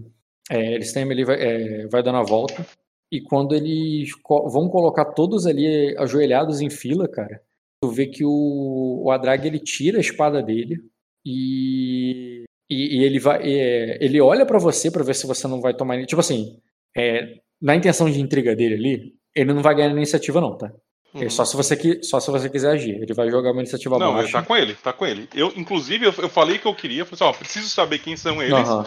é, 0.50 0.74
eles 0.76 0.94
tremem, 0.94 1.14
ele 1.14 1.26
vai, 1.26 1.42
é, 1.42 1.88
vai 1.88 2.02
dando 2.02 2.20
a 2.20 2.24
volta. 2.24 2.66
E 3.12 3.22
quando 3.22 3.54
eles 3.56 4.14
co 4.16 4.50
vão 4.50 4.70
colocar 4.70 5.06
todos 5.06 5.46
ali 5.46 5.96
ajoelhados 5.98 6.62
em 6.62 6.70
fila, 6.70 7.08
cara, 7.08 7.42
tu 7.84 7.90
vê 7.90 8.08
que 8.08 8.24
o, 8.24 9.02
o 9.04 9.12
Adrag 9.12 9.46
ele 9.46 9.60
tira 9.60 9.98
a 9.98 10.02
espada 10.02 10.42
dele 10.42 10.80
e, 11.26 12.46
e, 12.70 12.98
e 12.98 13.04
ele 13.04 13.20
vai, 13.20 13.42
é, 13.44 13.98
ele 14.00 14.22
olha 14.22 14.46
para 14.46 14.58
você 14.58 14.90
para 14.90 15.04
ver 15.04 15.14
se 15.14 15.28
você 15.28 15.50
não 15.50 15.60
vai 15.60 15.74
tomar, 15.74 16.02
tipo 16.06 16.22
assim, 16.22 16.62
é, 16.96 17.40
na 17.62 17.76
intenção 17.76 18.10
de 18.10 18.22
intriga 18.22 18.56
dele 18.56 18.76
ali, 18.76 19.14
ele 19.36 19.54
não 19.54 19.62
vai 19.62 19.76
ganhar 19.76 19.92
iniciativa 19.92 20.40
não, 20.40 20.58
tá? 20.58 20.72
É 21.14 21.26
uhum. 21.26 21.30
só, 21.30 21.44
se 21.44 21.58
você, 21.58 22.02
só 22.02 22.22
se 22.22 22.32
você 22.32 22.50
quiser 22.50 22.72
agir. 22.72 22.96
Ele 23.02 23.14
vai 23.14 23.30
jogar 23.30 23.52
uma 23.52 23.62
iniciativa 23.62 24.00
não, 24.00 24.14
baixa. 24.14 24.32
Tá 24.32 24.44
com 24.44 24.56
ele, 24.56 24.74
tá 24.76 24.94
com 24.94 25.06
ele. 25.06 25.28
Eu, 25.36 25.52
inclusive, 25.58 26.06
eu, 26.06 26.14
eu 26.20 26.30
falei 26.30 26.58
que 26.58 26.66
eu 26.66 26.74
queria, 26.74 27.04
falei 27.04 27.16
assim, 27.16 27.36
ó, 27.36 27.38
preciso 27.38 27.68
saber 27.70 28.00
quem 28.00 28.16
são 28.16 28.42
eles. 28.42 28.70
Uhum. 28.70 28.86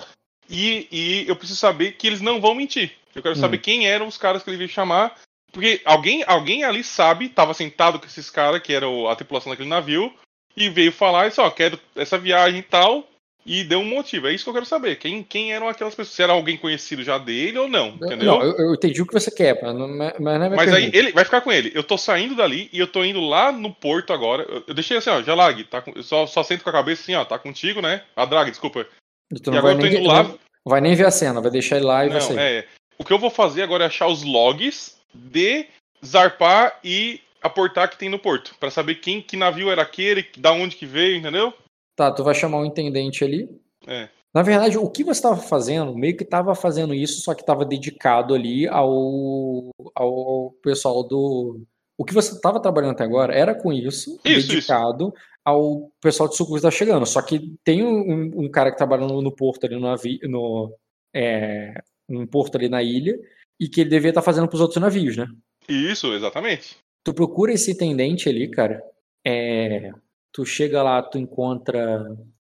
E, 0.48 0.88
e 0.90 1.28
eu 1.28 1.36
preciso 1.36 1.60
saber 1.60 1.92
que 1.92 2.06
eles 2.06 2.22
não 2.22 2.40
vão 2.40 2.54
mentir. 2.54 2.92
Eu 3.14 3.22
quero 3.22 3.36
saber 3.36 3.58
hum. 3.58 3.62
quem 3.62 3.88
eram 3.88 4.06
os 4.06 4.16
caras 4.16 4.42
que 4.42 4.50
ele 4.50 4.56
veio 4.56 4.68
chamar. 4.68 5.14
Porque 5.56 5.80
alguém, 5.86 6.22
alguém 6.26 6.64
ali 6.64 6.84
sabe, 6.84 7.30
tava 7.30 7.54
sentado 7.54 7.98
com 7.98 8.04
esses 8.04 8.28
caras, 8.28 8.60
que 8.60 8.74
era 8.74 8.84
a 9.10 9.16
tripulação 9.16 9.48
daquele 9.48 9.70
navio, 9.70 10.12
e 10.54 10.68
veio 10.68 10.92
falar 10.92 11.28
isso, 11.28 11.40
ó, 11.40 11.48
quero 11.48 11.80
essa 11.96 12.18
viagem 12.18 12.58
e 12.58 12.62
tal, 12.62 13.08
e 13.46 13.64
deu 13.64 13.78
um 13.78 13.84
motivo. 13.86 14.28
É 14.28 14.34
isso 14.34 14.44
que 14.44 14.50
eu 14.50 14.52
quero 14.52 14.66
saber. 14.66 14.96
Quem, 14.96 15.22
quem 15.22 15.54
eram 15.54 15.66
aquelas 15.66 15.94
pessoas? 15.94 16.14
Se 16.14 16.22
era 16.22 16.34
alguém 16.34 16.58
conhecido 16.58 17.02
já 17.02 17.16
dele 17.16 17.56
ou 17.56 17.68
não, 17.68 17.88
entendeu? 17.88 18.26
Não, 18.26 18.42
eu, 18.42 18.54
eu 18.58 18.74
entendi 18.74 19.00
o 19.00 19.06
que 19.06 19.14
você 19.14 19.30
quer, 19.30 19.58
mas 19.62 19.74
não, 19.74 19.88
mas 19.88 20.20
não 20.20 20.44
é 20.44 20.50
Mas 20.50 20.74
aí 20.74 20.90
ele 20.92 21.10
vai 21.12 21.24
ficar 21.24 21.40
com 21.40 21.50
ele. 21.50 21.72
Eu 21.74 21.82
tô 21.82 21.96
saindo 21.96 22.34
dali 22.34 22.68
e 22.70 22.78
eu 22.78 22.86
tô 22.86 23.02
indo 23.02 23.22
lá 23.22 23.50
no 23.50 23.72
porto 23.72 24.12
agora. 24.12 24.42
Eu, 24.42 24.62
eu 24.68 24.74
deixei 24.74 24.98
assim, 24.98 25.08
ó, 25.08 25.22
Jalag, 25.22 25.64
tá 25.64 25.80
com, 25.80 25.92
eu 25.92 26.02
só, 26.02 26.26
só 26.26 26.42
sento 26.42 26.64
com 26.64 26.68
a 26.68 26.74
cabeça 26.74 27.00
assim, 27.00 27.14
ó, 27.14 27.24
tá 27.24 27.38
contigo, 27.38 27.80
né? 27.80 28.02
A 28.14 28.26
Drag, 28.26 28.50
desculpa. 28.50 28.86
E, 29.32 29.56
agora 29.56 29.72
eu 29.72 29.78
tô 29.78 29.86
indo 29.86 30.06
lá. 30.06 30.24
Não 30.24 30.38
vai 30.66 30.82
nem 30.82 30.94
ver 30.94 31.06
a 31.06 31.10
cena, 31.10 31.40
vai 31.40 31.50
deixar 31.50 31.76
ele 31.76 31.86
lá 31.86 32.04
e 32.04 32.08
não, 32.08 32.12
vai 32.12 32.20
sair. 32.20 32.38
É, 32.38 32.66
o 32.98 33.04
que 33.06 33.12
eu 33.12 33.18
vou 33.18 33.30
fazer 33.30 33.62
agora 33.62 33.84
é 33.84 33.86
achar 33.86 34.06
os 34.06 34.22
logs 34.22 34.95
de 35.14 35.66
zarpar 36.04 36.78
e 36.82 37.20
aportar 37.42 37.88
que 37.90 37.98
tem 37.98 38.08
no 38.08 38.18
porto, 38.18 38.54
para 38.58 38.70
saber 38.70 38.96
quem 38.96 39.22
que 39.22 39.36
navio 39.36 39.70
era 39.70 39.82
aquele, 39.82 40.26
da 40.38 40.52
onde 40.52 40.76
que 40.76 40.86
veio, 40.86 41.16
entendeu? 41.16 41.52
Tá, 41.94 42.10
tu 42.10 42.22
vai 42.22 42.34
chamar 42.34 42.58
o 42.58 42.62
um 42.62 42.66
intendente 42.66 43.24
ali. 43.24 43.48
É. 43.86 44.08
Na 44.34 44.42
verdade, 44.42 44.76
o 44.76 44.90
que 44.90 45.02
você 45.02 45.18
estava 45.18 45.36
fazendo, 45.36 45.96
meio 45.96 46.14
que 46.14 46.22
estava 46.22 46.54
fazendo 46.54 46.92
isso, 46.92 47.22
só 47.22 47.34
que 47.34 47.40
estava 47.40 47.64
dedicado 47.64 48.34
ali 48.34 48.68
ao, 48.68 49.70
ao 49.94 50.50
pessoal 50.62 51.02
do. 51.02 51.62
O 51.96 52.04
que 52.04 52.12
você 52.12 52.34
estava 52.34 52.60
trabalhando 52.60 52.92
até 52.92 53.04
agora 53.04 53.34
era 53.34 53.54
com 53.54 53.72
isso, 53.72 54.20
isso 54.22 54.48
dedicado 54.48 55.08
isso. 55.08 55.26
ao 55.42 55.90
pessoal 56.02 56.28
de 56.28 56.36
sucos 56.36 56.52
que 56.52 56.58
está 56.58 56.70
chegando. 56.70 57.06
Só 57.06 57.22
que 57.22 57.56
tem 57.64 57.82
um, 57.82 58.44
um, 58.44 58.50
cara 58.50 58.70
que 58.70 58.76
trabalha 58.76 59.06
no, 59.06 59.22
no 59.22 59.32
porto 59.34 59.64
ali 59.64 59.80
no, 59.80 59.94
no, 60.24 60.74
é, 61.14 61.82
um 62.06 62.26
porto 62.26 62.56
ali 62.56 62.68
na 62.68 62.82
ilha, 62.82 63.18
e 63.58 63.68
que 63.68 63.80
ele 63.80 63.90
devia 63.90 64.10
estar 64.10 64.20
tá 64.20 64.24
fazendo 64.24 64.48
para 64.48 64.56
os 64.56 64.60
outros 64.60 64.80
navios, 64.80 65.16
né? 65.16 65.26
Isso, 65.68 66.12
exatamente. 66.12 66.76
Tu 67.04 67.14
procura 67.14 67.52
esse 67.52 67.76
tendente 67.76 68.28
ali, 68.28 68.48
cara. 68.48 68.82
É, 69.24 69.92
tu 70.32 70.44
chega 70.44 70.82
lá, 70.82 71.02
tu 71.02 71.18
encontra, 71.18 72.04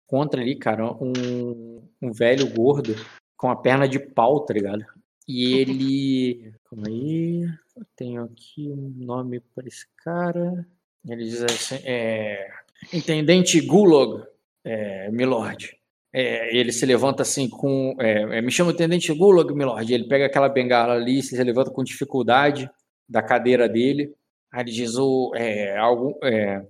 encontra 0.07 0.41
ali, 0.41 0.57
cara, 0.57 0.93
um, 0.93 1.83
um 2.03 2.13
velho 2.13 2.49
gordo 2.53 2.95
com 3.37 3.51
a 3.51 3.57
perna 3.57 3.89
de 3.89 3.99
pau, 3.99 4.41
tá 4.45 4.55
ligado? 4.55 4.85
E 5.29 5.55
ele. 5.55 6.53
Calma 6.69 6.89
aí. 6.89 7.43
Eu 7.77 7.85
tenho 7.95 8.25
aqui 8.25 8.69
um 8.69 8.93
nome 8.97 9.41
para 9.41 9.67
esse 9.67 9.87
cara. 9.97 10.67
Ele 11.07 11.25
diz 11.25 11.43
assim: 11.43 11.77
é, 11.85 12.51
Intendente 12.93 13.61
Gulag, 13.61 14.25
é, 14.65 15.11
Milord. 15.11 15.77
É, 16.13 16.57
ele 16.57 16.73
se 16.73 16.87
levanta 16.87 17.23
assim 17.23 17.49
com. 17.49 17.95
É, 18.01 18.39
é 18.39 18.43
me 18.43 18.51
chama 18.51 18.71
o 18.71 18.73
Intendente 18.73 19.13
Gulag, 19.13 19.53
Milord. 19.53 19.93
Ele 19.93 20.09
pega 20.09 20.27
aquela 20.27 20.49
bengala 20.49 20.95
ali, 20.95 21.23
se 21.23 21.43
levanta 21.43 21.71
com 21.71 21.85
dificuldade 21.85 22.71
da 23.09 23.23
cadeira 23.23 23.69
dele. 23.69 24.15
Aí 24.53 24.63
ele 24.63 24.73
diz: 24.73 24.97
oh, 24.97 25.33
é, 25.35 25.77
algum, 25.77 26.13
é, 26.25 26.67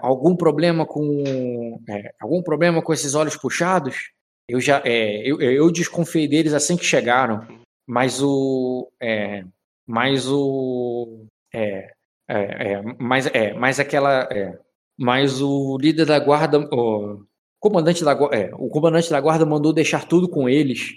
algum 0.00 0.36
problema 0.36 0.84
com. 0.86 1.80
É, 1.88 2.12
algum 2.20 2.42
problema 2.42 2.82
com 2.82 2.92
esses 2.92 3.14
olhos 3.14 3.36
puxados? 3.36 4.10
Eu 4.48 4.60
já 4.60 4.82
eu, 4.84 5.40
eu 5.40 5.70
desconfiei 5.70 6.26
deles 6.26 6.54
assim 6.54 6.76
que 6.76 6.84
chegaram, 6.84 7.46
mas 7.86 8.22
o. 8.22 8.90
Mas 9.86 10.28
o. 10.28 11.26
Mas, 12.98 13.26
é, 13.28 13.54
mas 13.54 13.80
aquela. 13.80 14.28
Mas 14.98 15.40
o 15.40 15.78
líder 15.78 16.04
da 16.06 16.18
guarda. 16.18 16.58
O, 17.60 17.68
comandante 17.68 18.04
da, 18.04 18.12
é, 18.32 18.50
o 18.54 18.68
comandante 18.68 19.10
da 19.10 19.20
guarda 19.20 19.44
mandou 19.44 19.72
deixar 19.72 20.06
tudo 20.06 20.28
com 20.28 20.48
eles. 20.48 20.96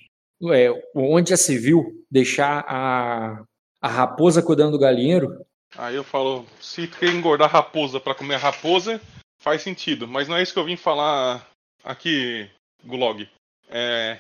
É, 0.52 0.70
onde 0.96 1.30
já 1.30 1.38
se 1.38 1.58
viu 1.58 2.04
deixar 2.10 2.66
a, 2.68 3.44
a 3.82 3.88
raposa 3.88 4.42
cuidando 4.42 4.72
do 4.72 4.80
galinheiro. 4.80 5.46
Aí 5.78 5.96
eu 5.96 6.04
falo, 6.04 6.46
se 6.60 6.88
quer 6.88 7.10
engordar 7.10 7.50
raposa 7.50 8.00
para 8.00 8.16
comer 8.16 8.38
raposa, 8.38 9.00
faz 9.42 9.62
sentido. 9.62 10.08
Mas 10.08 10.28
não 10.28 10.36
é 10.36 10.44
isso 10.44 10.54
que 10.54 10.60
eu 10.60 10.66
vim 10.66 10.76
falar 10.76 11.48
aqui, 11.84 12.50
Gulog. 12.84 13.28
É, 13.70 14.20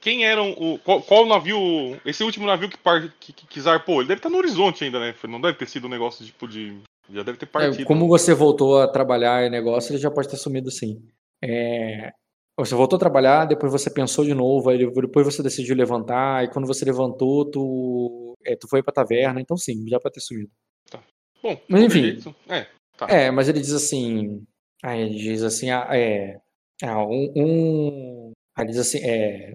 quem 0.00 0.24
eram 0.24 0.52
o. 0.52 0.78
Qual, 0.78 1.02
qual, 1.02 1.26
navio. 1.26 1.58
Esse 2.06 2.24
último 2.24 2.46
navio 2.46 2.70
que, 2.70 2.78
par, 2.78 3.12
que, 3.20 3.32
que, 3.32 3.46
que 3.46 3.60
zarpou? 3.60 4.00
Ele 4.00 4.08
deve 4.08 4.18
estar 4.18 4.30
no 4.30 4.38
horizonte 4.38 4.82
ainda, 4.82 4.98
né? 4.98 5.14
Não 5.28 5.40
deve 5.40 5.58
ter 5.58 5.68
sido 5.68 5.86
um 5.86 5.90
negócio 5.90 6.24
tipo 6.24 6.48
de. 6.48 6.78
Já 7.10 7.22
deve 7.22 7.36
ter 7.36 7.44
é, 7.44 7.48
partido. 7.48 7.82
É, 7.82 7.84
como 7.84 8.08
você 8.08 8.32
voltou 8.32 8.80
a 8.80 8.88
trabalhar 8.88 9.44
em 9.44 9.50
negócio, 9.50 9.92
ele 9.92 10.00
já 10.00 10.10
pode 10.10 10.28
ter 10.28 10.38
sumido 10.38 10.70
sim. 10.70 11.06
É, 11.42 12.12
você 12.56 12.74
voltou 12.74 12.96
a 12.96 13.00
trabalhar, 13.00 13.46
depois 13.46 13.72
você 13.72 13.90
pensou 13.90 14.24
de 14.24 14.34
novo, 14.34 14.70
depois 14.76 15.24
você 15.24 15.42
decidiu 15.42 15.74
levantar, 15.74 16.44
e 16.44 16.48
quando 16.50 16.66
você 16.66 16.84
levantou, 16.84 17.50
tu, 17.50 18.36
é, 18.44 18.54
tu 18.56 18.68
foi 18.68 18.82
pra 18.82 18.92
taverna, 18.92 19.40
então 19.40 19.56
sim, 19.56 19.86
já 19.88 19.98
pode 19.98 20.14
ter 20.14 20.20
sumido. 20.20 20.50
Tá. 20.90 21.02
Bom, 21.42 21.58
mas 21.68 21.82
enfim. 21.82 22.34
É, 22.48 22.66
tá. 22.96 23.06
é, 23.08 23.30
mas 23.30 23.48
ele 23.48 23.60
diz 23.60 23.72
assim. 23.72 24.44
Aí 24.82 25.00
ele 25.02 25.16
diz 25.16 25.42
assim, 25.42 25.70
ah, 25.70 25.88
é. 25.90 26.40
Ah, 26.82 27.04
um, 27.04 27.32
um. 27.36 28.32
Aí 28.56 28.64
ele 28.64 28.72
diz 28.72 28.80
assim, 28.80 28.98
é. 28.98 29.54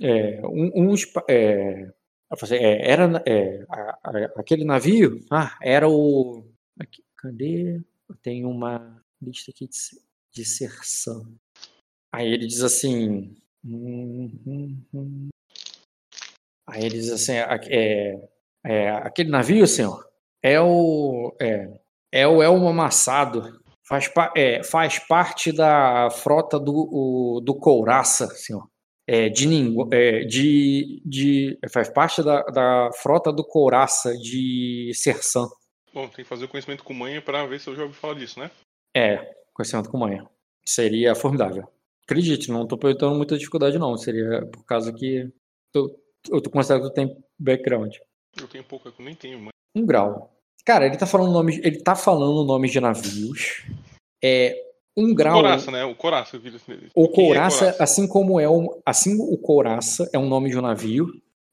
é 0.00 0.46
um, 0.46 0.90
um 0.90 0.94
é, 1.28 1.92
é, 2.50 2.90
era 2.90 3.22
é, 3.26 3.64
a, 3.68 3.98
a, 4.04 4.24
aquele 4.36 4.64
navio, 4.64 5.20
ah, 5.30 5.56
era 5.62 5.88
o. 5.88 6.44
Aqui, 6.78 7.02
cadê? 7.16 7.80
Tem 8.22 8.44
uma 8.44 9.02
lista 9.20 9.50
aqui 9.50 9.66
de 9.66 9.76
disserção. 10.32 11.26
Aí 12.12 12.32
ele 12.32 12.46
diz 12.46 12.62
assim. 12.62 13.36
Hum, 13.64 14.30
hum, 14.46 14.84
hum. 14.92 15.28
Aí 16.66 16.84
ele 16.84 16.98
diz 16.98 17.10
assim: 17.10 17.32
é, 17.32 18.28
é, 18.64 18.90
aquele 18.90 19.30
navio, 19.30 19.66
senhor, 19.66 20.06
é 20.42 20.60
o. 20.60 21.34
É, 21.40 21.68
é 22.12 22.26
o 22.26 22.42
Elmo 22.42 22.68
Amassado. 22.68 23.60
Faz, 23.88 24.10
é, 24.36 24.62
faz 24.62 24.98
parte 25.00 25.52
da 25.52 26.08
frota 26.10 26.58
do, 26.58 26.72
o, 26.72 27.40
do 27.40 27.54
Couraça, 27.54 28.28
senhor. 28.28 28.66
É, 29.06 29.28
de, 29.28 29.46
é, 29.92 30.20
de, 30.24 31.02
de, 31.04 31.58
faz 31.70 31.90
parte 31.90 32.22
da, 32.22 32.42
da 32.44 32.90
frota 33.02 33.32
do 33.32 33.44
Couraça 33.44 34.16
de 34.16 34.92
Sersan. 34.94 35.48
Bom, 35.92 36.06
tem 36.06 36.24
que 36.24 36.28
fazer 36.28 36.44
o 36.44 36.48
conhecimento 36.48 36.84
com 36.84 36.94
manha 36.94 37.20
para 37.20 37.44
ver 37.44 37.60
se 37.60 37.68
eu 37.68 37.76
já 37.76 37.82
ouvi 37.82 37.94
falar 37.94 38.14
disso, 38.14 38.38
né? 38.38 38.50
É, 38.96 39.34
com 39.54 39.98
manha. 39.98 40.28
Seria 40.66 41.14
formidável. 41.14 41.68
Acredite, 42.04 42.50
não 42.50 42.64
estou 42.64 42.78
perguntando 42.78 43.16
muita 43.16 43.38
dificuldade, 43.38 43.78
não. 43.78 43.96
Seria 43.96 44.46
por 44.46 44.64
causa 44.64 44.92
que 44.92 45.30
tu, 45.72 45.98
eu 46.30 46.40
tô 46.40 46.50
considerando 46.50 46.84
que 46.84 46.90
tu 46.90 46.94
tem 46.94 47.16
background. 47.38 47.94
Eu 48.40 48.48
tenho 48.48 48.64
pouco, 48.64 48.88
eu 48.88 49.04
nem 49.04 49.14
tenho, 49.14 49.38
mãe. 49.38 49.50
Um 49.74 49.86
grau. 49.86 50.32
Cara, 50.64 50.86
ele 50.86 50.96
tá 50.96 51.06
falando 51.06 51.32
nome, 51.32 51.60
ele 51.62 51.82
tá 51.82 51.94
falando 51.94 52.44
nome 52.44 52.68
de 52.68 52.80
navios. 52.80 53.64
É 54.22 54.54
um 54.96 55.14
grau. 55.14 55.38
O 55.38 55.42
Coraça, 55.42 55.70
né? 55.70 55.84
O 55.84 55.94
Coraça. 55.94 56.40
O 56.94 57.08
Coraça, 57.08 57.66
é 57.66 57.82
assim 57.82 58.06
como 58.06 58.38
é 58.38 58.48
um, 58.48 58.68
assim 58.84 59.16
o 59.20 59.36
Coraça 59.38 60.08
é 60.12 60.18
um 60.18 60.28
nome 60.28 60.50
de 60.50 60.58
um 60.58 60.62
navio, 60.62 61.06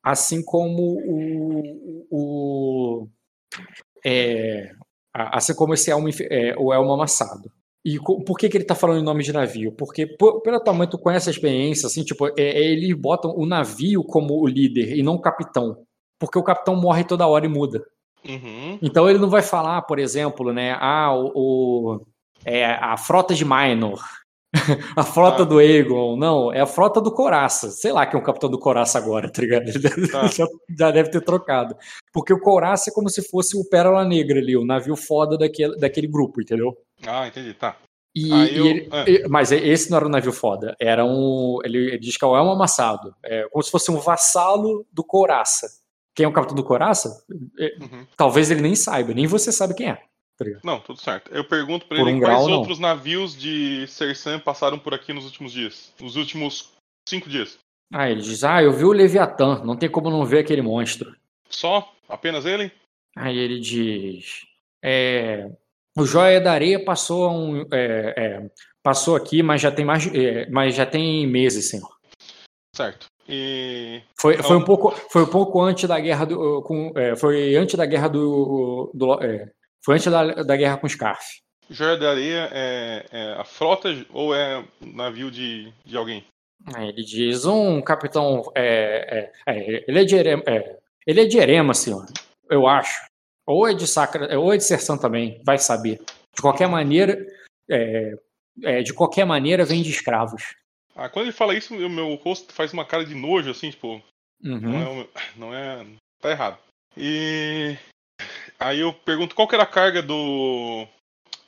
assim 0.04 0.44
como 0.44 1.00
o, 1.06 2.08
o 2.12 3.08
é, 4.06 4.72
assim 5.14 5.56
como 5.56 5.74
esse 5.74 5.90
elmo, 5.90 6.10
é, 6.10 6.56
o 6.58 6.74
elmo 6.74 6.94
amassado. 6.94 7.52
E 7.86 7.98
por 7.98 8.38
que, 8.38 8.50
que 8.50 8.58
ele 8.58 8.66
tá 8.66 8.76
falando 8.76 9.00
em 9.00 9.06
nome 9.06 9.24
de 9.24 9.32
navio? 9.32 9.72
Porque, 9.72 10.06
por, 10.06 10.42
pelo 10.42 10.60
tamanho, 10.60 10.90
tu 10.90 10.98
conhece 10.98 11.30
a 11.30 11.32
experiência, 11.32 11.88
assim, 11.88 12.04
tipo, 12.04 12.28
é, 12.28 12.34
é, 12.38 12.72
eles 12.72 12.94
botam 12.94 13.34
o 13.36 13.46
navio 13.46 14.04
como 14.04 14.42
o 14.42 14.48
líder 14.48 14.98
e 14.98 15.02
não 15.02 15.16
o 15.16 15.22
capitão. 15.22 15.86
Porque 16.20 16.38
o 16.38 16.44
capitão 16.44 16.76
morre 16.76 17.06
toda 17.06 17.28
hora 17.28 17.46
e 17.46 17.50
muda. 17.50 17.82
Uhum. 18.28 18.78
Então 18.82 19.10
ele 19.10 19.18
não 19.18 19.30
vai 19.30 19.42
falar, 19.42 19.82
por 19.84 19.98
exemplo, 19.98 20.52
né, 20.52 20.76
ah, 20.80 21.14
o, 21.14 21.32
o 21.34 22.06
é, 22.44 22.66
a 22.66 22.98
frota 22.98 23.34
de 23.34 23.46
Minor, 23.46 24.02
a 24.96 25.04
frota 25.04 25.44
ah. 25.44 25.46
do 25.46 25.60
Aegon, 25.60 26.18
não, 26.18 26.52
é 26.52 26.60
a 26.60 26.66
frota 26.66 27.00
do 27.00 27.14
Coraça. 27.14 27.70
Sei 27.72 27.92
lá 27.92 28.06
que 28.06 28.16
é 28.16 28.20
um 28.20 28.24
capitão 28.24 28.50
do 28.50 28.60
Coraça 28.60 28.98
agora, 28.98 29.32
tá 29.32 29.42
ligado? 29.42 29.70
Tá. 30.12 30.28
Já, 30.28 30.46
já, 30.78 30.92
deve 30.92 31.12
ter 31.12 31.22
trocado. 31.22 31.76
Porque 32.12 32.34
o 32.34 32.40
Coraça 32.42 32.90
é 32.90 32.94
como 32.94 33.10
se 33.10 33.22
fosse 33.22 33.56
o 33.58 33.68
Pérola 33.70 34.04
Negra 34.04 34.40
ali, 34.40 34.58
o 34.58 34.66
navio 34.66 34.96
foda 34.96 35.38
daquele, 35.38 35.78
daquele 35.78 36.08
grupo, 36.08 36.42
entendeu? 36.42 36.76
Ah, 37.08 37.28
entendi, 37.28 37.54
tá. 37.54 37.78
E, 38.16 38.28
e 38.28 38.58
eu- 38.58 38.66
ele- 38.66 38.90
ah. 38.92 39.06
e- 39.08 39.28
mas 39.28 39.52
esse 39.52 39.90
não 39.90 39.98
era 39.98 40.06
um 40.08 40.10
navio 40.10 40.34
foda. 40.34 40.76
Era 40.80 41.06
um. 41.06 41.60
Ele, 41.64 41.78
ele 41.90 42.00
diz 42.00 42.18
que 42.18 42.26
é 42.26 42.28
um 42.28 42.36
amassado. 42.52 43.16
É 43.24 43.48
como 43.50 43.64
se 43.64 43.72
fosse 43.72 43.92
um 43.92 43.98
vassalo 44.00 44.86
do 44.92 45.04
Couraça. 45.04 45.68
Quem 46.16 46.26
é 46.26 46.28
o 46.28 46.34
capitão 46.34 46.56
do 46.56 46.64
Couraça? 46.64 47.24
É, 47.58 47.76
Uhum. 47.82 48.06
Talvez 48.18 48.50
ele 48.52 48.62
nem 48.62 48.76
saiba, 48.76 49.14
nem 49.14 49.28
você 49.28 49.52
sabe 49.52 49.74
quem 49.76 49.90
é. 49.90 49.96
tá? 49.96 50.46
Não, 50.64 50.80
tudo 50.80 51.00
certo. 51.00 51.32
Eu 51.34 51.44
pergunto 51.46 51.86
pra 51.86 51.98
Por 51.98 52.08
ele 52.08 52.18
um 52.18 52.20
quais 52.22 52.38
grau, 52.38 52.50
não. 52.50 52.58
outros 52.60 52.80
navios 52.80 53.38
de 53.38 53.86
Sersan 53.88 54.40
passaram 54.40 54.80
por 54.80 54.94
aqui 54.94 55.14
nos 55.14 55.26
últimos 55.26 55.52
dias. 55.52 55.94
Nos 56.00 56.16
últimos 56.16 56.72
cinco 57.08 57.30
dias. 57.30 57.58
Ah, 57.94 58.10
ele 58.10 58.22
diz: 58.22 58.44
Ah, 58.44 58.62
eu 58.64 58.72
vi 58.74 58.86
o 58.86 58.92
Leviatã, 58.92 59.62
não 59.64 59.76
tem 59.78 59.90
como 59.90 60.10
não 60.10 60.26
ver 60.26 60.40
aquele 60.40 60.62
monstro. 60.62 61.16
Só? 61.50 61.94
Apenas 62.08 62.46
ele? 62.46 62.72
Aí 63.16 63.38
ele 63.38 63.60
diz: 63.60 64.46
é, 64.84 65.50
O 65.98 66.06
Joia 66.06 66.40
da 66.40 66.52
Areia 66.54 66.84
passou, 66.84 67.32
um, 67.32 67.62
é, 67.72 68.14
é, 68.18 68.50
passou 68.84 69.16
aqui, 69.16 69.42
mas 69.44 69.62
já 69.62 69.72
tem 69.72 69.84
mais, 69.86 70.08
é, 70.14 70.50
mas 70.50 70.76
já 70.76 70.86
tem 70.86 71.28
meses, 71.28 71.70
senhor. 71.70 71.90
Certo. 72.76 73.08
E. 73.28 74.02
Foi, 74.20 74.34
Então- 74.36 74.46
foi 74.46 74.58
um 74.58 74.64
pouco, 74.64 74.92
foi 75.12 75.24
um 75.24 75.30
pouco 75.30 75.62
antes 75.62 75.88
da 75.88 76.00
guerra 76.00 76.26
do, 76.26 76.62
com, 76.64 76.92
é, 76.96 77.16
foi 77.16 77.56
antes 77.56 77.76
da 77.76 77.86
guerra 77.86 78.08
do, 78.08 78.92
do 78.94 79.22
é, 79.24 79.52
foi 79.84 79.96
antes 79.96 80.12
da, 80.12 80.24
da 80.44 80.56
guerra 80.56 80.78
com 80.78 80.88
Scarf. 80.88 81.24
Joia 81.70 81.98
da 81.98 82.12
Areia 82.12 82.50
é, 82.52 83.06
é 83.12 83.34
a 83.34 83.44
frota 83.44 83.90
ou 84.12 84.34
é 84.34 84.58
um 84.82 84.96
navio 84.96 85.30
de, 85.30 85.72
de 85.86 85.96
alguém? 85.96 86.26
Ele 86.78 87.04
diz: 87.04 87.46
Um 87.46 87.82
capitão, 87.82 88.44
ele 88.56 90.00
é 90.00 90.04
de 90.04 90.16
Erema, 90.16 90.44
ele 91.06 91.22
é 91.22 91.26
de 91.26 91.38
Erema, 91.38 91.74
senhor. 91.74 92.06
Eu 92.50 92.68
acho. 92.68 93.09
Ou 93.50 93.68
é 93.68 93.74
de 93.74 93.88
Sacra, 93.88 94.38
ou 94.40 94.54
é 94.54 94.58
de 94.58 94.64
Sersan 94.64 94.96
também, 94.98 95.42
vai 95.44 95.58
saber. 95.58 96.00
De 96.36 96.42
qualquer 96.42 96.68
maneira, 96.68 97.18
é, 97.70 98.14
é, 98.64 98.82
de 98.84 98.94
qualquer 98.94 99.26
maneira 99.26 99.66
vem 99.66 99.82
de 99.82 99.90
escravos. 99.90 100.56
Ah, 100.96 101.10
quando 101.10 101.26
ele 101.26 101.32
fala 101.32 101.56
isso, 101.56 101.74
o 101.76 101.90
meu 101.90 102.14
rosto 102.16 102.54
faz 102.54 102.72
uma 102.74 102.86
cara 102.86 103.04
de 103.04 103.16
nojo, 103.16 103.50
assim, 103.50 103.72
tipo, 103.72 104.02
não 104.42 104.58
Uhum. 104.58 104.82
é. 104.82 104.88
o 104.88 104.96
meu- 104.96 105.10
Não 105.38 105.54
é. 105.54 105.86
Tá 106.22 106.30
errado. 106.32 106.58
E. 106.96 107.76
Aí 108.60 108.80
eu 108.82 108.94
pergunto 108.94 109.34
qual 109.34 109.48
que 109.48 109.56
era 109.56 109.64
a 109.64 109.68
carga 109.68 110.02
do. 110.02 110.86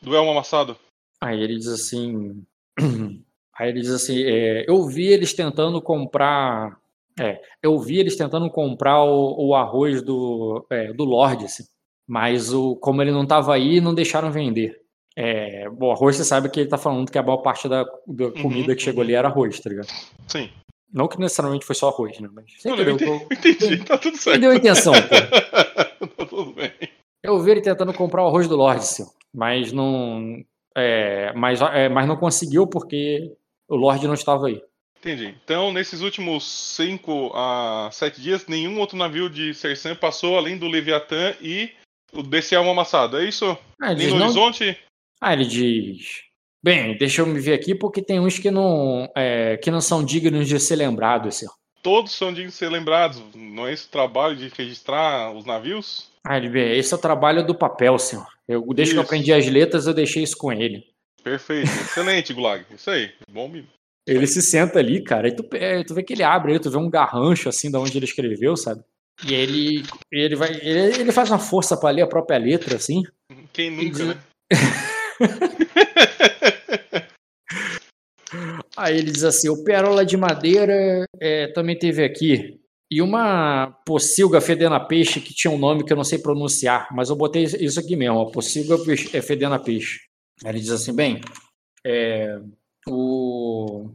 Do 0.01 0.15
Elmo 0.15 0.31
Amassado. 0.31 0.75
Aí 1.21 1.39
ele 1.39 1.57
diz 1.57 1.67
assim. 1.67 2.43
Aí 3.59 3.69
ele 3.69 3.81
diz 3.81 3.91
assim: 3.91 4.23
é, 4.23 4.65
eu 4.67 4.87
vi 4.87 5.07
eles 5.07 5.33
tentando 5.33 5.81
comprar. 5.81 6.79
É, 7.19 7.41
eu 7.61 7.77
vi 7.79 7.99
eles 7.99 8.15
tentando 8.15 8.49
comprar 8.49 9.03
o, 9.03 9.49
o 9.49 9.55
arroz 9.55 10.01
do, 10.01 10.65
é, 10.69 10.93
do 10.93 11.03
Lorde, 11.03 11.45
assim, 11.45 11.65
mas 12.07 12.53
o, 12.53 12.75
como 12.75 13.01
ele 13.01 13.11
não 13.11 13.23
estava 13.23 13.53
aí, 13.53 13.79
não 13.79 13.93
deixaram 13.93 14.31
vender. 14.31 14.81
É, 15.15 15.67
o 15.69 15.91
arroz, 15.91 16.15
você 16.15 16.23
sabe 16.23 16.49
que 16.49 16.59
ele 16.59 16.69
tá 16.69 16.77
falando 16.77 17.11
que 17.11 17.17
a 17.17 17.23
maior 17.23 17.37
parte 17.37 17.67
da, 17.67 17.83
da 18.07 18.31
comida 18.31 18.75
que 18.75 18.81
chegou 18.81 19.01
uhum. 19.01 19.07
ali 19.07 19.15
era 19.15 19.27
arroz, 19.27 19.59
tá 19.59 19.69
ligado? 19.69 19.89
Sim. 20.27 20.49
Não 20.93 21.07
que 21.07 21.19
necessariamente 21.19 21.65
foi 21.65 21.75
só 21.75 21.89
arroz, 21.89 22.19
né? 22.19 22.29
Mas 22.31 22.45
você 22.57 22.69
Não, 22.69 22.77
eu 22.77 22.93
entendeu? 22.93 23.15
entendi, 23.31 23.49
entendi, 23.65 23.83
tá 23.83 23.97
tudo 23.97 24.17
certo. 24.17 24.37
Entendeu 24.37 24.51
a 24.51 24.55
intenção, 24.55 24.93
pô. 24.93 26.07
tá 26.17 26.25
tudo 26.25 26.53
bem. 26.53 26.71
Eu 27.23 27.39
vi 27.39 27.51
ele 27.51 27.61
tentando 27.61 27.93
comprar 27.93 28.23
o 28.23 28.27
arroz 28.27 28.47
do 28.47 28.55
Lorde, 28.55 28.85
senhor, 28.85 29.11
mas 29.33 29.71
não. 29.71 30.43
É, 30.75 31.31
mas, 31.33 31.61
é, 31.61 31.87
mas 31.87 32.07
não 32.07 32.17
conseguiu 32.17 32.65
porque 32.65 33.31
o 33.67 33.75
Lorde 33.75 34.07
não 34.07 34.13
estava 34.13 34.47
aí. 34.47 34.61
Entendi. 34.99 35.35
Então, 35.43 35.71
nesses 35.71 36.01
últimos 36.01 36.43
5 36.75 37.31
a 37.33 37.89
7 37.91 38.21
dias, 38.21 38.47
nenhum 38.47 38.79
outro 38.79 38.97
navio 38.97 39.29
de 39.29 39.53
Sersan 39.53 39.95
passou 39.95 40.37
além 40.37 40.57
do 40.57 40.67
Leviatã 40.67 41.33
e 41.41 41.71
o 42.11 42.21
desse 42.23 42.55
Elmo 42.55 42.71
Amassado. 42.71 43.17
É 43.17 43.27
isso? 43.27 43.57
Ah, 43.81 43.91
ele 43.91 43.99
Nem 43.99 44.05
diz, 44.07 44.13
no 44.13 44.19
não... 44.19 44.25
horizonte? 44.25 44.77
ah, 45.21 45.33
ele 45.33 45.45
diz. 45.45 46.21
Bem, 46.63 46.95
deixa 46.97 47.21
eu 47.21 47.25
me 47.25 47.39
ver 47.39 47.53
aqui, 47.53 47.73
porque 47.73 48.01
tem 48.03 48.19
uns 48.19 48.37
que 48.37 48.51
não, 48.51 49.09
é, 49.15 49.57
que 49.57 49.71
não 49.71 49.81
são 49.81 50.03
dignos 50.03 50.47
de 50.47 50.59
ser 50.59 50.75
lembrados, 50.75 51.37
senhor. 51.37 51.53
Todos 51.81 52.11
são 52.11 52.31
dignos 52.31 52.53
de 52.53 52.59
ser 52.59 52.69
lembrados. 52.69 53.21
Não 53.33 53.67
é 53.67 53.73
esse 53.73 53.87
o 53.87 53.89
trabalho 53.89 54.35
de 54.35 54.47
registrar 54.55 55.35
os 55.35 55.43
navios? 55.45 56.11
Ah, 56.23 56.37
ele 56.37 56.49
vê, 56.49 56.77
esse 56.77 56.93
é 56.93 56.97
o 56.97 57.01
trabalho 57.01 57.43
do 57.43 57.55
papel, 57.55 57.97
senhor. 57.97 58.27
Eu, 58.47 58.61
desde 58.73 58.93
que 58.93 58.99
eu 58.99 59.03
Isso. 59.03 59.11
aprendi 59.11 59.33
as 59.33 59.47
letras, 59.47 59.87
eu 59.87 59.93
deixei 59.93 60.21
isso 60.21 60.37
com 60.37 60.53
ele. 60.53 60.83
Perfeito. 61.23 61.67
Excelente, 61.67 62.33
Gulag. 62.33 62.63
Isso 62.75 62.91
aí. 62.91 63.11
Bom 63.31 63.47
me. 63.47 63.67
Ele 64.05 64.27
se 64.27 64.41
senta 64.41 64.79
ali, 64.79 65.03
cara, 65.03 65.27
e 65.27 65.35
tu, 65.35 65.47
é, 65.53 65.83
tu 65.83 65.93
vê 65.93 66.03
que 66.03 66.13
ele 66.13 66.23
abre, 66.23 66.53
aí 66.53 66.59
tu 66.59 66.69
vê 66.69 66.77
um 66.77 66.89
garrancho 66.89 67.49
assim 67.49 67.71
da 67.71 67.79
onde 67.79 67.97
ele 67.97 68.05
escreveu, 68.05 68.55
sabe? 68.55 68.83
E 69.27 69.33
ele, 69.33 69.83
ele 70.11 70.35
vai, 70.35 70.49
ele, 70.49 71.01
ele 71.01 71.11
faz 71.11 71.29
uma 71.29 71.39
força 71.39 71.77
pra 71.77 71.91
ler 71.91 72.01
a 72.01 72.07
própria 72.07 72.37
letra, 72.37 72.75
assim. 72.75 73.03
Quem 73.53 73.69
nunca, 73.69 74.05
né? 74.05 74.17
Aí 78.75 78.97
ele 78.97 79.11
diz 79.11 79.23
assim: 79.23 79.49
o 79.49 79.63
pérola 79.63 80.05
de 80.05 80.17
madeira 80.17 81.05
é, 81.19 81.47
também 81.47 81.77
teve 81.77 82.03
aqui. 82.03 82.59
E 82.89 83.01
uma 83.01 83.71
pocilga 83.85 84.41
fedendo 84.41 84.75
a 84.75 84.79
peixe 84.79 85.21
que 85.21 85.33
tinha 85.33 85.51
um 85.51 85.57
nome 85.57 85.85
que 85.85 85.93
eu 85.93 85.97
não 85.97 86.03
sei 86.03 86.19
pronunciar, 86.19 86.89
mas 86.91 87.09
eu 87.09 87.15
botei 87.15 87.43
isso 87.43 87.79
aqui 87.79 87.95
mesmo: 87.95 88.19
a 88.21 88.31
pocilga 88.31 88.75
é, 89.13 89.21
fedendo 89.21 89.55
a 89.55 89.59
peixe. 89.59 89.99
Aí 90.43 90.51
ele 90.51 90.59
diz 90.59 90.71
assim: 90.71 90.95
bem, 90.95 91.21
é, 91.85 92.39
o. 92.87 93.91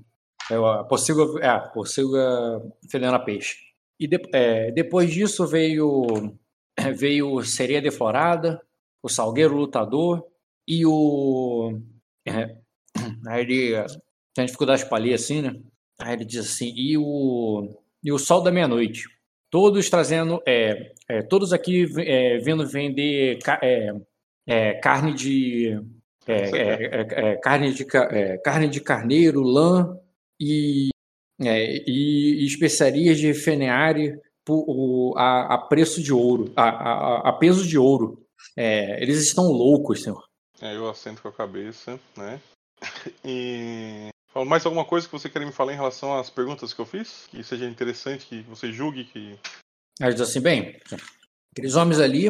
É, 0.51 0.55
a 0.55 0.85
pocilga, 0.85 1.45
é, 1.45 1.49
a 1.49 1.59
pocilga 1.59 2.63
fedendo 2.89 3.17
a 3.17 3.19
peixe. 3.19 3.66
E 3.99 4.07
de- 4.07 4.21
é, 4.33 4.71
depois 4.73 5.13
disso 5.13 5.47
veio, 5.47 6.35
veio 6.97 7.43
sereia 7.45 7.81
deflorada, 7.81 8.61
o 9.03 9.09
salgueiro 9.09 9.55
lutador 9.57 10.25
e 10.67 10.85
o. 10.87 11.81
é, 12.27 12.57
aí 13.29 13.43
ele 13.43 13.87
tem 14.35 14.45
dificuldade 14.47 14.87
para 14.89 14.99
ler 15.03 15.15
assim, 15.15 15.43
né? 15.43 15.55
Aí 16.01 16.15
ele 16.15 16.25
diz 16.25 16.41
assim, 16.47 16.73
e 16.77 16.97
o, 16.99 17.71
e 18.05 18.13
o 18.13 18.19
sol 18.19 18.43
da 18.43 18.53
meia-noite. 18.53 19.05
Todos 19.51 19.89
trazendo, 19.89 20.43
é, 20.47 20.93
é, 21.09 21.23
todos 21.23 21.53
aqui 21.53 21.87
é, 22.01 22.39
vindo 22.39 22.67
vender 22.67 23.39
é, 23.63 23.93
é, 24.47 24.75
carne 24.75 25.15
de. 25.15 25.81
é, 26.27 27.33
é, 27.33 27.37
carne, 27.37 27.73
de 27.73 27.85
ca- 27.85 28.39
carne 28.45 28.69
de 28.69 28.81
carneiro, 28.81 29.43
lã 29.43 29.97
e, 30.41 30.91
é, 31.41 31.77
e, 31.89 32.43
e 32.43 32.47
especiarias 32.47 33.19
de 33.19 33.33
feneare 33.35 34.19
por- 34.45 34.65
o- 34.67 35.15
a, 35.17 35.55
a 35.55 35.59
preço 35.59 36.03
de 36.03 36.13
ouro, 36.13 36.53
a, 36.57 36.69
a, 36.69 37.29
a 37.29 37.33
peso 37.33 37.67
de 37.67 37.77
ouro. 37.79 38.23
É, 38.57 39.03
eles 39.03 39.19
estão 39.19 39.45
loucos, 39.51 40.03
senhor. 40.03 40.25
É, 40.61 40.75
eu 40.77 40.89
assento 40.89 41.21
com 41.23 41.29
a 41.29 41.33
cabeça, 41.33 41.99
né? 42.17 42.41
E. 43.25 44.09
Mais 44.47 44.67
alguma 44.67 44.85
coisa 44.85 45.07
que 45.07 45.13
você 45.13 45.31
quer 45.31 45.45
me 45.45 45.51
falar 45.51 45.73
em 45.73 45.77
relação 45.77 46.15
às 46.19 46.29
perguntas 46.29 46.75
que 46.75 46.79
eu 46.81 46.85
fiz? 46.85 47.27
Que 47.31 47.43
seja 47.43 47.65
interessante, 47.67 48.27
que 48.27 48.43
você 48.43 48.71
julgue 48.71 49.05
que. 49.05 49.39
Aí 50.01 50.13
diz 50.13 50.21
assim, 50.21 50.41
bem, 50.43 50.79
aqueles 51.53 51.75
homens 51.75 51.99
ali, 51.99 52.29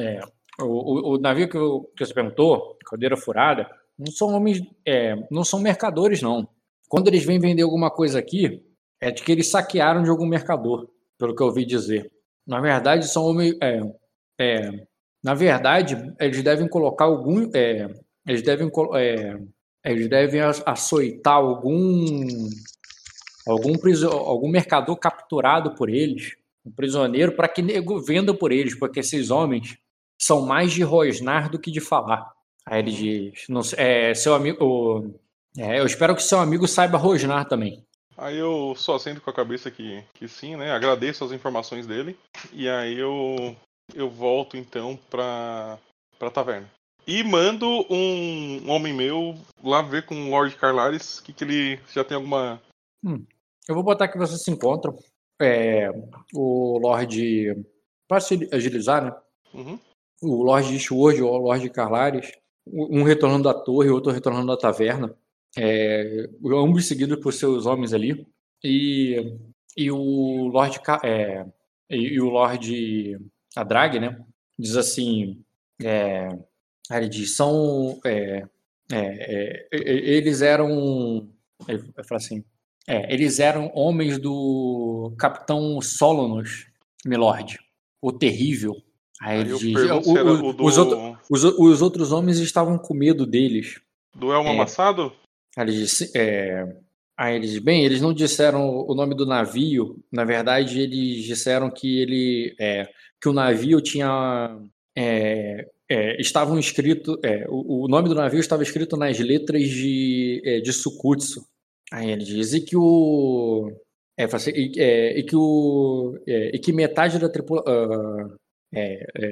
é, 0.00 0.20
o, 0.60 0.64
o, 0.64 1.14
o 1.14 1.18
navio 1.18 1.48
que, 1.48 1.56
eu- 1.56 1.88
que 1.96 2.04
você 2.04 2.12
perguntou, 2.12 2.76
Caldeira 2.84 3.16
Furada, 3.16 3.70
não 3.96 4.10
são 4.10 4.34
homens, 4.34 4.60
é, 4.84 5.14
não 5.30 5.44
são 5.44 5.60
mercadores, 5.60 6.20
não. 6.20 6.48
Quando 6.88 7.08
eles 7.08 7.24
vêm 7.24 7.38
vender 7.38 7.62
alguma 7.62 7.90
coisa 7.90 8.18
aqui, 8.18 8.62
é 9.00 9.10
de 9.10 9.22
que 9.22 9.32
eles 9.32 9.50
saquearam 9.50 10.02
de 10.02 10.10
algum 10.10 10.26
mercador, 10.26 10.88
pelo 11.18 11.34
que 11.34 11.42
eu 11.42 11.46
ouvi 11.48 11.64
dizer. 11.64 12.10
Na 12.46 12.60
verdade, 12.60 13.08
são 13.08 13.24
homens, 13.24 13.56
é, 13.60 13.80
é, 14.38 14.86
na 15.22 15.34
verdade, 15.34 15.96
eles 16.20 16.42
devem 16.42 16.68
colocar 16.68 17.04
algum, 17.06 17.50
é, 17.54 17.88
eles 18.26 18.42
devem, 18.42 18.70
é, 18.94 19.38
eles 19.84 20.08
devem 20.08 20.40
açoitar 20.40 21.34
algum, 21.34 22.26
algum, 23.46 23.74
algum 24.12 24.48
mercador 24.48 24.96
capturado 24.96 25.74
por 25.74 25.88
eles, 25.88 26.36
um 26.64 26.70
prisioneiro, 26.70 27.32
para 27.32 27.48
que 27.48 27.62
nego 27.62 28.00
venda 28.00 28.34
por 28.34 28.52
eles, 28.52 28.74
porque 28.78 29.00
esses 29.00 29.30
homens 29.30 29.76
são 30.20 30.42
mais 30.42 30.72
de 30.72 30.82
rosnar 30.82 31.50
do 31.50 31.58
que 31.58 31.70
de 31.70 31.80
falar. 31.80 32.30
Aí 32.64 32.80
ele 32.80 32.90
diz, 32.90 33.44
não 33.48 33.60
é, 33.76 34.14
seu 34.14 34.34
amigo, 34.34 34.64
o- 34.64 35.14
é, 35.58 35.80
eu 35.80 35.86
espero 35.86 36.14
que 36.14 36.22
seu 36.22 36.38
amigo 36.38 36.66
saiba 36.66 36.98
rosnar 36.98 37.48
também. 37.48 37.84
Aí 38.16 38.38
eu 38.38 38.74
só 38.76 38.96
assento 38.96 39.20
com 39.20 39.28
a 39.28 39.34
cabeça 39.34 39.70
que, 39.70 40.02
que 40.14 40.26
sim, 40.26 40.56
né? 40.56 40.70
Agradeço 40.72 41.22
as 41.24 41.32
informações 41.32 41.86
dele. 41.86 42.18
E 42.52 42.68
aí 42.68 42.98
eu, 42.98 43.54
eu 43.94 44.08
volto 44.08 44.56
então 44.56 44.98
pra, 45.10 45.78
pra 46.18 46.30
taverna. 46.30 46.70
E 47.06 47.22
mando 47.22 47.66
um, 47.90 48.62
um 48.64 48.70
homem 48.70 48.92
meu 48.92 49.36
lá 49.62 49.80
ver 49.80 50.06
com 50.06 50.14
o 50.14 50.30
Lord 50.30 50.56
Carlares 50.56 51.20
que, 51.20 51.32
que 51.32 51.44
ele 51.44 51.80
já 51.92 52.02
tem 52.02 52.16
alguma. 52.16 52.60
Eu 53.68 53.74
vou 53.74 53.84
botar 53.84 54.08
que 54.08 54.18
vocês 54.18 54.42
se 54.42 54.50
encontram. 54.50 54.98
É, 55.40 55.90
o 56.34 56.78
Lorde. 56.78 57.54
Para 58.08 58.20
se 58.20 58.48
agilizar, 58.52 59.04
né? 59.04 59.14
Uhum. 59.52 59.78
O 60.22 60.42
Lorde 60.42 60.70
de 60.70 60.80
Sword 60.80 61.22
ou 61.22 61.32
o 61.32 61.38
Lorde 61.38 61.68
Carlares. 61.68 62.32
Um 62.66 63.04
retornando 63.04 63.44
da 63.44 63.54
torre, 63.54 63.90
outro 63.90 64.10
retornando 64.10 64.46
da 64.46 64.56
taverna. 64.56 65.14
É, 65.56 66.28
ambos 66.44 66.86
seguidos 66.86 67.18
por 67.20 67.32
seus 67.32 67.66
homens 67.66 67.92
ali. 67.92 68.26
E, 68.62 69.38
e 69.76 69.90
o 69.90 70.48
Lorde. 70.48 70.80
Ca- 70.80 71.00
É, 71.04 71.46
e, 71.90 71.96
e 71.96 72.20
o 72.20 72.28
Lorde 72.28 73.18
Adrag, 73.54 73.98
né? 73.98 74.18
Diz 74.58 74.76
assim. 74.76 75.42
É, 75.82 76.28
ele 76.90 77.08
diz, 77.08 77.36
são. 77.36 77.98
É, 78.04 78.46
é, 78.92 79.68
é, 79.72 79.78
eles 79.80 80.42
eram. 80.42 81.28
Ele 81.66 81.82
fala 82.06 82.18
assim. 82.18 82.44
É, 82.88 83.12
eles 83.12 83.40
eram 83.40 83.72
homens 83.74 84.16
do 84.18 85.12
capitão 85.18 85.80
Solonos, 85.80 86.66
Milord, 87.04 87.58
o 88.00 88.12
terrível. 88.12 88.80
Aí 89.20 89.40
ele 89.40 89.58
diz, 89.58 89.74
o, 90.06 90.12
o, 90.12 90.52
do... 90.52 90.64
os, 90.64 90.78
outro, 90.78 91.18
os, 91.28 91.42
os, 91.42 91.82
outros 91.82 92.12
homens 92.12 92.38
estavam 92.38 92.78
com 92.78 92.94
medo 92.94 93.26
deles. 93.26 93.80
Do 94.14 94.32
Elmo 94.32 94.50
é, 94.50 94.52
Amassado? 94.52 95.12
Aí 95.56 95.64
ele 95.64 95.72
disse, 95.72 96.12
é, 96.16 96.76
Aí 97.16 97.34
eles, 97.34 97.58
bem, 97.58 97.84
eles 97.84 98.00
não 98.02 98.12
disseram 98.12 98.84
o 98.86 98.94
nome 98.94 99.14
do 99.14 99.24
navio. 99.24 100.04
Na 100.12 100.24
verdade, 100.24 100.80
eles 100.80 101.24
disseram 101.24 101.70
que 101.70 101.98
ele, 102.00 102.54
é, 102.60 102.86
que 103.20 103.28
o 103.28 103.32
navio 103.32 103.80
tinha, 103.80 104.60
é, 104.94 105.66
é, 105.88 106.20
estavam 106.20 106.58
escrito, 106.58 107.18
é, 107.24 107.46
o, 107.48 107.84
o, 107.84 107.88
nome 107.88 108.08
do 108.10 108.14
navio 108.14 108.38
estava 108.38 108.62
escrito 108.62 108.98
nas 108.98 109.18
letras 109.18 109.62
de, 109.62 110.42
é, 110.44 110.60
de 110.60 110.72
Sukutsu. 110.74 111.46
Aí 111.90 112.10
ele 112.10 112.24
diz 112.24 112.52
e 112.52 112.60
que 112.60 112.76
o, 112.76 113.72
é, 114.18 114.24
e, 115.18 115.22
que 115.22 115.36
o, 115.36 116.18
e 116.26 116.58
que 116.58 116.72
metade 116.72 117.18
da 117.18 117.28
tripulação 117.30 118.34
uh, 118.34 118.38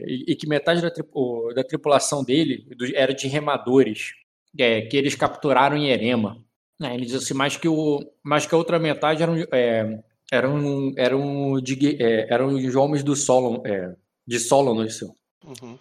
e 0.07 0.35
que 0.37 0.49
metade 0.49 0.81
da, 0.81 0.91
da 1.55 1.64
tripulação 1.64 2.25
dele 2.25 2.66
era 2.95 3.12
de 3.12 3.29
remadores, 3.29 4.12
que 4.57 4.97
eles 4.97 5.15
capturaram 5.15 5.77
em 5.77 5.89
Erema. 5.89 6.43
É, 6.83 6.95
ele 6.95 7.07
diz 7.07 7.15
assim, 7.15 7.35
mais 7.35 7.57
que, 7.57 7.69
o, 7.69 8.01
mais 8.23 8.47
que 8.47 8.55
a 8.55 8.59
outra 8.59 8.79
metade 8.79 9.23
eram, 9.23 9.37
é, 9.53 10.03
eram, 10.31 10.93
eram, 10.97 11.61
de, 11.61 12.03
é, 12.03 12.33
eram 12.33 12.49
os 12.49 12.75
homens 12.75 13.03
do 13.03 13.15
Solon, 13.15 13.63
é, 13.65 13.95
de 14.27 14.39
Solon, 14.39 14.85
isso. 14.85 15.15
Uhum. 15.45 15.79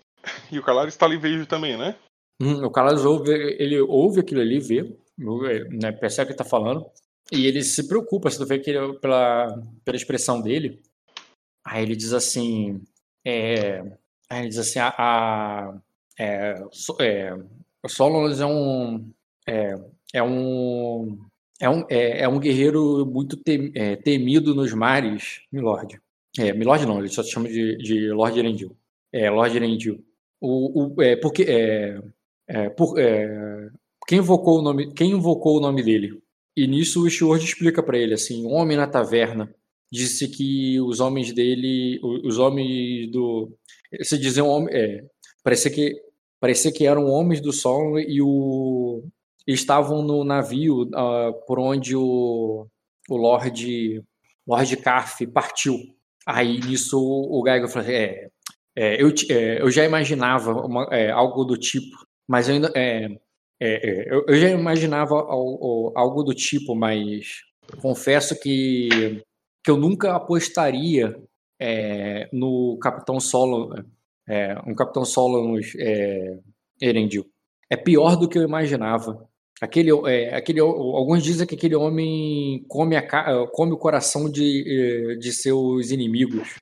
E 0.51 0.59
o 0.59 0.63
Calares 0.63 0.93
está 0.93 1.05
ali 1.05 1.17
vejo 1.17 1.45
também, 1.45 1.77
né? 1.77 1.95
Uhum, 2.41 2.65
o 2.65 2.71
Calares 2.71 3.05
ouve, 3.05 3.31
ele 3.31 3.79
ouve 3.79 4.19
aquilo 4.19 4.41
ali, 4.41 4.59
vê, 4.59 4.95
né, 5.71 5.91
percebe 5.91 6.25
o 6.25 6.27
que 6.27 6.41
está 6.41 6.45
falando, 6.45 6.85
e 7.31 7.45
ele 7.47 7.63
se 7.63 7.87
preocupa, 7.87 8.29
se 8.29 8.37
tu 8.37 8.45
vê 8.45 8.59
que 8.59 8.69
ele, 8.69 8.93
pela, 8.99 9.61
pela 9.83 9.97
expressão 9.97 10.41
dele, 10.41 10.81
aí 11.65 11.83
ele 11.83 11.95
diz 11.95 12.13
assim, 12.13 12.81
é, 13.25 13.79
aí 14.29 14.41
ele 14.41 14.49
diz 14.49 14.59
assim, 14.59 14.79
a, 14.79 14.93
a 14.97 15.77
é, 16.19 16.63
é, 16.99 17.37
o 17.83 17.89
Solon 17.89 18.29
é 18.29 18.45
um, 18.45 19.11
é, 19.47 19.75
é 20.13 20.23
um 20.23 21.19
é 21.59 21.69
um, 21.69 21.85
é, 21.89 22.23
é 22.23 22.27
um 22.27 22.39
guerreiro 22.39 23.05
muito 23.05 23.37
tem, 23.37 23.71
é, 23.75 23.95
temido 23.95 24.53
nos 24.53 24.73
mares, 24.73 25.41
Milord. 25.51 25.99
É, 26.37 26.51
Milord 26.51 26.85
não, 26.85 26.99
ele 26.99 27.09
só 27.09 27.23
se 27.23 27.31
chama 27.31 27.47
de, 27.47 27.77
de 27.77 28.11
Lord 28.11 28.37
Erendil. 28.37 28.75
É, 29.11 29.29
Lord 29.29 29.55
Erendil. 29.55 30.03
O, 30.41 30.95
o, 30.95 31.01
é, 31.01 31.15
porque, 31.15 31.43
é, 31.43 32.01
é, 32.47 32.69
por, 32.69 32.99
é, 32.99 33.69
quem, 34.07 34.17
invocou 34.17 34.59
o 34.59 34.61
nome, 34.61 34.93
quem 34.93 35.11
invocou 35.11 35.57
o 35.57 35.61
nome 35.61 35.83
dele? 35.83 36.21
E 36.55 36.67
nisso 36.67 37.03
o 37.03 37.09
Steward 37.09 37.43
explica 37.43 37.81
para 37.81 37.97
ele 37.97 38.13
assim, 38.13 38.45
um 38.45 38.53
homem 38.53 38.75
na 38.75 38.87
taverna 38.87 39.53
disse 39.91 40.27
que 40.27 40.81
os 40.81 40.99
homens 40.99 41.31
dele, 41.31 41.99
os 42.01 42.39
homens 42.39 43.11
do, 43.11 43.51
se 44.01 44.17
diziam 44.17 44.47
homem, 44.47 44.73
é, 44.75 45.05
parecia 45.43 45.69
que 45.69 45.95
parecia 46.43 46.73
que 46.73 46.85
eram 46.85 47.05
homens 47.05 47.39
do 47.39 47.53
sol 47.53 47.97
e 47.97 48.21
o 48.21 49.01
estavam 49.47 50.03
no 50.03 50.25
navio 50.25 50.81
uh, 50.81 51.33
por 51.47 51.57
onde 51.57 51.95
o, 51.95 52.67
o 53.09 53.15
Lord, 53.15 54.03
Lord 54.45 54.77
Carf 54.77 55.25
partiu. 55.27 55.77
Aí 56.25 56.59
nisso 56.59 56.99
o, 56.99 57.39
o 57.39 57.43
Geiger 57.45 57.69
falou: 57.69 57.89
é, 57.89 58.27
é, 58.75 59.01
eu, 59.01 59.07
é, 59.29 59.61
eu 59.61 59.71
já 59.71 59.85
imaginava 59.85 60.51
uma, 60.51 60.85
é, 60.91 61.11
algo 61.11 61.45
do 61.45 61.55
tipo, 61.55 61.95
mas 62.27 62.49
eu 62.49 62.55
ainda. 62.55 62.73
É, 62.75 63.07
é, 63.61 64.13
eu, 64.13 64.25
eu, 64.27 64.35
já 64.35 64.49
imaginava 64.49 65.15
algo, 65.15 65.93
algo, 65.95 66.23
do 66.23 66.33
tipo, 66.33 66.75
mas 66.75 67.37
confesso 67.81 68.37
que, 68.37 68.89
que 69.63 69.71
eu 69.71 69.77
nunca 69.77 70.13
apostaria 70.13 71.15
no 72.33 72.77
Capitão 72.81 73.17
Solo, 73.21 73.73
um 74.65 74.75
Capitão 74.75 75.05
Solo 75.05 75.59
é, 75.77 76.37
Erendil. 76.81 77.25
É 77.69 77.75
pior 77.75 78.15
do 78.15 78.27
que 78.27 78.37
eu 78.37 78.43
imaginava. 78.43 79.27
Aquele, 79.61 79.91
é, 80.09 80.35
aquele, 80.35 80.59
alguns 80.59 81.23
dizem 81.23 81.47
que 81.47 81.55
aquele 81.55 81.75
homem 81.75 82.65
come, 82.67 82.97
a, 82.97 83.47
come 83.47 83.71
o 83.71 83.77
coração 83.77 84.29
de, 84.29 85.17
de 85.19 85.31
seus 85.31 85.91
inimigos. 85.91 86.55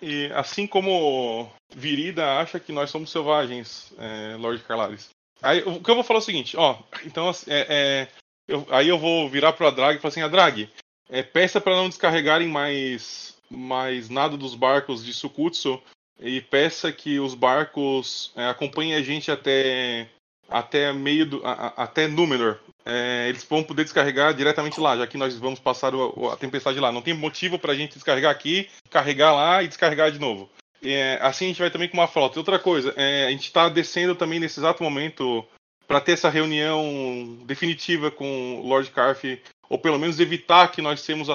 E 0.00 0.26
assim 0.34 0.66
como 0.66 1.50
Virida 1.74 2.38
acha 2.38 2.60
que 2.60 2.72
nós 2.72 2.90
somos 2.90 3.10
selvagens, 3.10 3.92
é, 3.98 4.36
Lord 4.36 4.62
Carlares. 4.62 5.10
Aí 5.42 5.62
o 5.62 5.80
que 5.80 5.90
eu 5.90 5.94
vou 5.94 6.04
falar 6.04 6.18
é 6.18 6.22
o 6.22 6.24
seguinte, 6.24 6.56
ó. 6.56 6.78
Então 7.04 7.28
assim, 7.28 7.50
é, 7.50 7.66
é, 7.68 8.08
eu, 8.46 8.66
aí 8.70 8.88
eu 8.88 8.98
vou 8.98 9.28
virar 9.28 9.52
pro 9.52 9.66
Adrag 9.66 9.96
e 9.96 10.00
falar 10.00 10.10
assim, 10.10 10.22
Adrag, 10.22 10.68
é, 11.08 11.22
peça 11.22 11.60
para 11.60 11.76
não 11.76 11.88
descarregarem 11.88 12.48
mais, 12.48 13.36
mais 13.50 14.08
nada 14.08 14.36
dos 14.36 14.54
barcos 14.54 15.04
de 15.04 15.12
Sukutsu 15.12 15.80
e 16.20 16.40
peça 16.40 16.90
que 16.92 17.20
os 17.20 17.34
barcos 17.34 18.32
é, 18.36 18.46
acompanhem 18.46 18.94
a 18.94 19.02
gente 19.02 19.30
até 19.30 20.08
até 20.48 20.92
meio 20.92 21.26
do, 21.26 21.46
a, 21.46 21.84
até 21.84 22.08
Númenor. 22.08 22.58
É, 22.84 23.26
eles 23.28 23.44
vão 23.44 23.62
poder 23.62 23.84
descarregar 23.84 24.32
diretamente 24.32 24.80
lá, 24.80 24.96
já 24.96 25.06
que 25.06 25.18
nós 25.18 25.36
vamos 25.38 25.60
passar 25.60 25.94
o, 25.94 26.30
a 26.30 26.36
tempestade 26.36 26.80
lá. 26.80 26.90
Não 26.90 27.02
tem 27.02 27.12
motivo 27.12 27.58
para 27.58 27.72
a 27.72 27.76
gente 27.76 27.94
descarregar 27.94 28.30
aqui, 28.32 28.68
carregar 28.90 29.34
lá 29.34 29.62
e 29.62 29.68
descarregar 29.68 30.10
de 30.10 30.18
novo. 30.18 30.48
É, 30.82 31.18
assim 31.20 31.46
a 31.46 31.48
gente 31.48 31.60
vai 31.60 31.70
também 31.70 31.88
com 31.88 31.96
uma 31.96 32.08
frota. 32.08 32.38
Outra 32.38 32.58
coisa, 32.58 32.94
é, 32.96 33.26
a 33.26 33.30
gente 33.30 33.44
está 33.44 33.68
descendo 33.68 34.14
também 34.14 34.40
nesse 34.40 34.58
exato 34.58 34.82
momento 34.82 35.44
para 35.86 36.00
ter 36.00 36.12
essa 36.12 36.28
reunião 36.28 37.38
definitiva 37.44 38.10
com 38.10 38.60
o 38.60 38.66
Lord 38.66 38.90
Carf, 38.90 39.24
ou 39.68 39.78
pelo 39.78 39.98
menos 39.98 40.20
evitar 40.20 40.70
que 40.70 40.82
nós 40.82 41.00
sejamos 41.00 41.28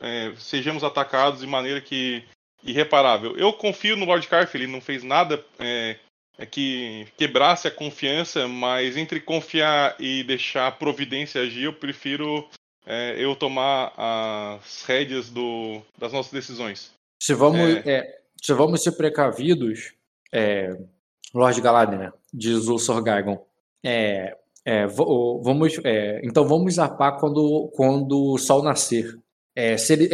é, 0.00 0.32
sejamos 0.38 0.82
atacados 0.82 1.40
de 1.40 1.46
maneira 1.46 1.80
que 1.80 2.24
irreparável. 2.62 3.36
Eu 3.36 3.52
confio 3.52 3.96
no 3.96 4.04
Lord 4.04 4.26
Carf, 4.28 4.54
ele 4.54 4.66
não 4.66 4.80
fez 4.80 5.02
nada 5.02 5.44
é, 5.58 5.96
é 6.38 6.46
que 6.46 7.06
quebrasse 7.16 7.68
a 7.68 7.70
confiança, 7.70 8.46
mas 8.48 8.96
entre 8.96 9.20
confiar 9.20 9.96
e 9.98 10.22
deixar 10.24 10.68
a 10.68 10.72
providência 10.72 11.42
agir, 11.42 11.64
eu 11.64 11.72
prefiro 11.72 12.48
é, 12.86 13.14
eu 13.18 13.36
tomar 13.36 13.92
as 13.96 14.84
rédeas 14.84 15.30
do, 15.30 15.82
das 15.98 16.12
nossas 16.12 16.32
decisões. 16.32 16.92
Se 17.22 17.34
vamos, 17.34 17.60
é... 17.60 17.82
É, 17.86 18.18
se 18.42 18.52
vamos 18.54 18.82
ser 18.82 18.92
precavidos, 18.92 19.92
é, 20.32 20.76
Lord 21.34 21.60
Galadriel, 21.60 22.12
diz 22.32 22.66
o 22.68 22.78
Sorgagon, 22.78 23.44
é, 23.84 24.36
é, 24.64 24.86
vamos, 24.86 25.78
é, 25.84 26.20
então 26.24 26.46
vamos 26.46 26.74
zarpar 26.74 27.18
quando, 27.18 27.70
quando 27.74 28.32
o 28.32 28.38
sol 28.38 28.62
nascer. 28.62 29.18
É, 29.54 29.76
se 29.76 29.92
ele, 29.92 30.08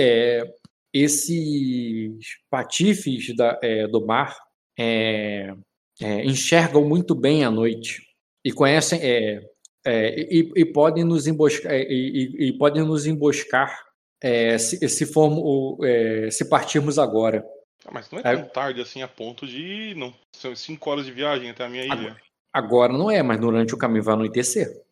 esses 1.03 2.19
patifes 2.51 3.35
da, 3.37 3.59
é, 3.63 3.87
do 3.87 4.05
mar 4.05 4.37
é, 4.79 5.55
é, 6.01 6.25
enxergam 6.25 6.85
muito 6.85 7.15
bem 7.15 7.45
à 7.45 7.51
noite 7.51 8.03
e 8.45 8.53
conhecem 8.53 9.01
é, 9.03 9.41
é, 9.85 10.21
e, 10.21 10.53
e, 10.57 10.65
podem 10.65 11.05
nos 11.05 11.27
emboscar 11.27 11.73
é, 11.73 11.83
e, 11.83 12.49
e, 12.49 12.59
podem 12.59 12.85
nos 12.85 13.07
emboscar 13.07 13.79
é, 14.23 14.59
se, 14.59 14.89
se 14.89 15.07
formos 15.07 15.79
é, 15.85 16.31
se 16.31 16.49
partirmos 16.49 16.99
agora. 16.99 17.45
Ah, 17.85 17.91
mas 17.93 18.11
não 18.11 18.19
é 18.19 18.23
tão 18.23 18.49
tarde 18.49 18.81
assim 18.81 19.03
a 19.03 19.09
ponto 19.09 19.47
de 19.47 19.95
não 19.97 20.13
são 20.35 20.55
cinco 20.57 20.91
horas 20.91 21.07
de 21.07 21.13
viagem 21.13 21.51
até 21.51 21.65
a 21.65 21.69
minha 21.69 21.85
ilha. 21.85 21.95
Agora, 21.95 22.17
agora 22.53 22.93
não 22.93 23.11
é, 23.11 23.23
mas 23.23 23.41
durante 23.41 23.75
o 23.75 23.79
caminho 23.79 24.03
vai 24.03 24.15
anoitecer. 24.15 24.85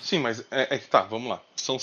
Sim, 0.00 0.20
mas 0.20 0.46
é, 0.50 0.78
tá, 0.78 1.02
vamos 1.02 1.28
lá. 1.28 1.42
São, 1.54 1.76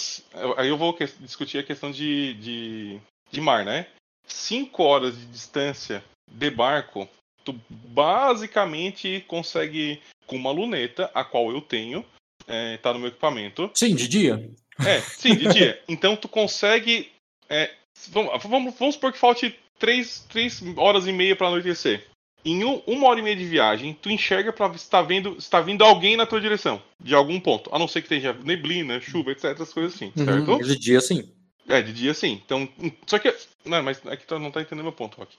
aí 0.58 0.70
eu 0.70 0.78
vou 0.78 0.98
discutir 1.20 1.60
a 1.60 1.64
questão 1.64 1.92
de, 1.92 2.34
de, 2.36 3.02
de 3.34 3.42
mar, 3.42 3.66
né? 3.66 3.88
Cinco 4.26 4.84
horas 4.84 5.18
de 5.18 5.26
distância 5.26 6.04
de 6.32 6.50
barco 6.50 7.10
tu 7.44 7.60
basicamente 7.70 9.24
consegue 9.28 10.00
com 10.26 10.36
uma 10.36 10.52
luneta, 10.52 11.12
a 11.14 11.24
qual 11.24 11.52
eu 11.52 11.62
tenho, 11.62 12.06
é, 12.48 12.78
tá 12.78 12.94
no 12.94 13.00
meu 13.00 13.10
equipamento. 13.10 13.70
Sim, 13.74 13.96
de 13.96 14.08
dia. 14.08 14.50
É, 14.86 15.02
sim, 15.02 15.36
de 15.36 15.48
dia. 15.50 15.82
Então 15.88 16.16
tu 16.16 16.28
consegue. 16.28 17.10
É, 17.50 17.72
vamos, 18.10 18.44
vamos, 18.44 18.74
vamos 18.80 18.96
supor 18.96 19.12
que 19.12 19.20
falte 19.20 19.54
3, 19.80 20.26
três 20.30 20.64
horas 20.78 21.08
e 21.08 21.12
meia 21.12 21.36
para 21.36 21.48
anoitecer. 21.48 22.08
Em 22.46 22.64
um, 22.64 22.82
uma 22.86 23.08
hora 23.08 23.20
e 23.20 23.24
meia 23.24 23.36
de 23.36 23.46
viagem, 23.46 23.98
tu 24.02 24.10
enxerga 24.10 24.52
para 24.52 24.68
ver 24.68 24.78
se 24.78 24.90
tá 24.90 25.02
vendo, 25.02 25.38
está 25.38 25.62
vindo 25.62 25.84
alguém 25.84 26.18
na 26.18 26.26
tua 26.26 26.42
direção, 26.42 26.82
de 27.02 27.16
algum 27.16 27.40
ponto. 27.40 27.70
A 27.74 27.80
não 27.80 27.88
ser 27.88 28.02
que 28.02 28.10
tenha 28.10 28.34
neblina, 28.34 29.00
chuva, 29.00 29.32
etc, 29.32 29.46
essas 29.46 29.72
coisas 29.72 29.96
assim, 29.96 30.12
uhum, 30.16 30.26
certo? 30.26 30.58
De 30.60 30.78
dia, 30.78 31.00
sim. 31.00 31.30
É, 31.68 31.82
de 31.82 31.94
dia 31.94 32.14
sim. 32.14 32.42
Então, 32.46 32.68
só 33.06 33.18
que. 33.18 33.34
Não, 33.66 33.82
mas 33.82 34.02
é 34.06 34.18
que 34.18 34.28
tu 34.28 34.38
não 34.38 34.52
tá 34.52 34.62
entendendo 34.62 34.84
meu 34.84 34.92
ponto, 34.92 35.18
Rock. 35.18 35.36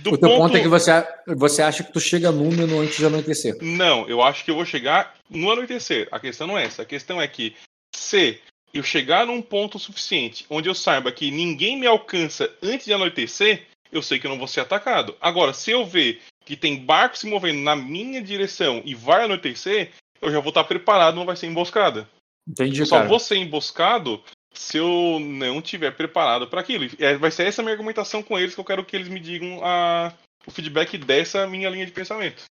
Do 0.00 0.12
o 0.12 0.18
teu 0.18 0.28
ponto... 0.28 0.42
ponto 0.42 0.56
é 0.56 0.60
que 0.60 0.68
você, 0.68 0.90
você 1.26 1.62
acha 1.62 1.82
que 1.82 1.92
tu 1.92 1.98
chega 1.98 2.30
Númenor 2.30 2.82
antes 2.82 2.96
de 2.96 3.06
anoitecer. 3.06 3.56
Não, 3.60 4.08
eu 4.08 4.22
acho 4.22 4.44
que 4.44 4.50
eu 4.50 4.54
vou 4.54 4.64
chegar 4.64 5.14
no 5.28 5.50
anoitecer. 5.50 6.06
A 6.12 6.20
questão 6.20 6.46
não 6.46 6.56
é 6.56 6.64
essa. 6.64 6.82
A 6.82 6.86
questão 6.86 7.20
é 7.20 7.26
que 7.26 7.56
se 7.94 8.40
eu 8.72 8.82
chegar 8.82 9.26
num 9.26 9.42
ponto 9.42 9.78
suficiente 9.78 10.46
onde 10.48 10.68
eu 10.68 10.74
saiba 10.74 11.10
que 11.10 11.30
ninguém 11.30 11.78
me 11.78 11.86
alcança 11.86 12.50
antes 12.62 12.86
de 12.86 12.92
anoitecer, 12.92 13.66
eu 13.90 14.02
sei 14.02 14.18
que 14.18 14.26
eu 14.26 14.30
não 14.30 14.38
vou 14.38 14.48
ser 14.48 14.60
atacado. 14.60 15.16
Agora, 15.20 15.52
se 15.52 15.70
eu 15.70 15.84
ver 15.84 16.20
que 16.44 16.56
tem 16.56 16.76
barco 16.76 17.16
se 17.16 17.26
movendo 17.26 17.60
na 17.60 17.74
minha 17.74 18.20
direção 18.20 18.82
e 18.84 18.94
vai 18.94 19.24
anoitecer, 19.24 19.90
eu 20.20 20.30
já 20.30 20.40
vou 20.40 20.50
estar 20.50 20.64
preparado, 20.64 21.14
não 21.14 21.24
vai 21.24 21.36
ser 21.36 21.46
emboscada. 21.46 22.08
Entendi, 22.46 22.80
eu 22.80 22.86
só 22.86 22.96
cara. 22.96 23.08
vou 23.08 23.18
ser 23.18 23.36
emboscado 23.36 24.22
se 24.54 24.78
eu 24.78 25.18
não 25.20 25.60
tiver 25.60 25.90
preparado 25.90 26.48
para 26.48 26.60
aquilo. 26.60 26.84
E 26.84 27.16
vai 27.16 27.30
ser 27.30 27.46
essa 27.46 27.62
minha 27.62 27.72
argumentação 27.72 28.22
com 28.22 28.38
eles 28.38 28.54
que 28.54 28.60
eu 28.60 28.64
quero 28.64 28.84
que 28.84 28.96
eles 28.96 29.08
me 29.08 29.20
digam 29.20 29.60
a, 29.62 30.12
o 30.46 30.50
feedback 30.50 30.96
dessa 30.96 31.46
minha 31.46 31.68
linha 31.68 31.86
de 31.86 31.92
pensamento. 31.92 32.44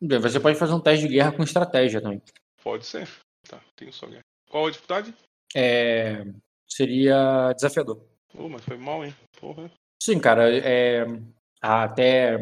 Você 0.00 0.40
pode 0.40 0.58
fazer 0.58 0.74
um 0.74 0.80
teste 0.80 1.06
de 1.06 1.14
guerra 1.14 1.32
com 1.32 1.42
estratégia 1.42 2.00
também. 2.00 2.22
Pode 2.62 2.86
ser. 2.86 3.08
Tá, 3.48 3.60
tenho 3.76 3.92
só 3.92 4.06
guerra. 4.06 4.22
Qual 4.48 4.66
a 4.66 4.70
dificuldade? 4.70 5.14
É, 5.54 6.24
seria 6.66 7.52
desafiador. 7.54 8.04
Oh, 8.34 8.48
mas 8.48 8.64
foi 8.64 8.76
mal, 8.76 9.04
hein? 9.04 9.14
Porra. 9.40 9.70
Sim, 10.02 10.20
cara. 10.20 10.56
É, 10.56 11.04
até 11.60 12.38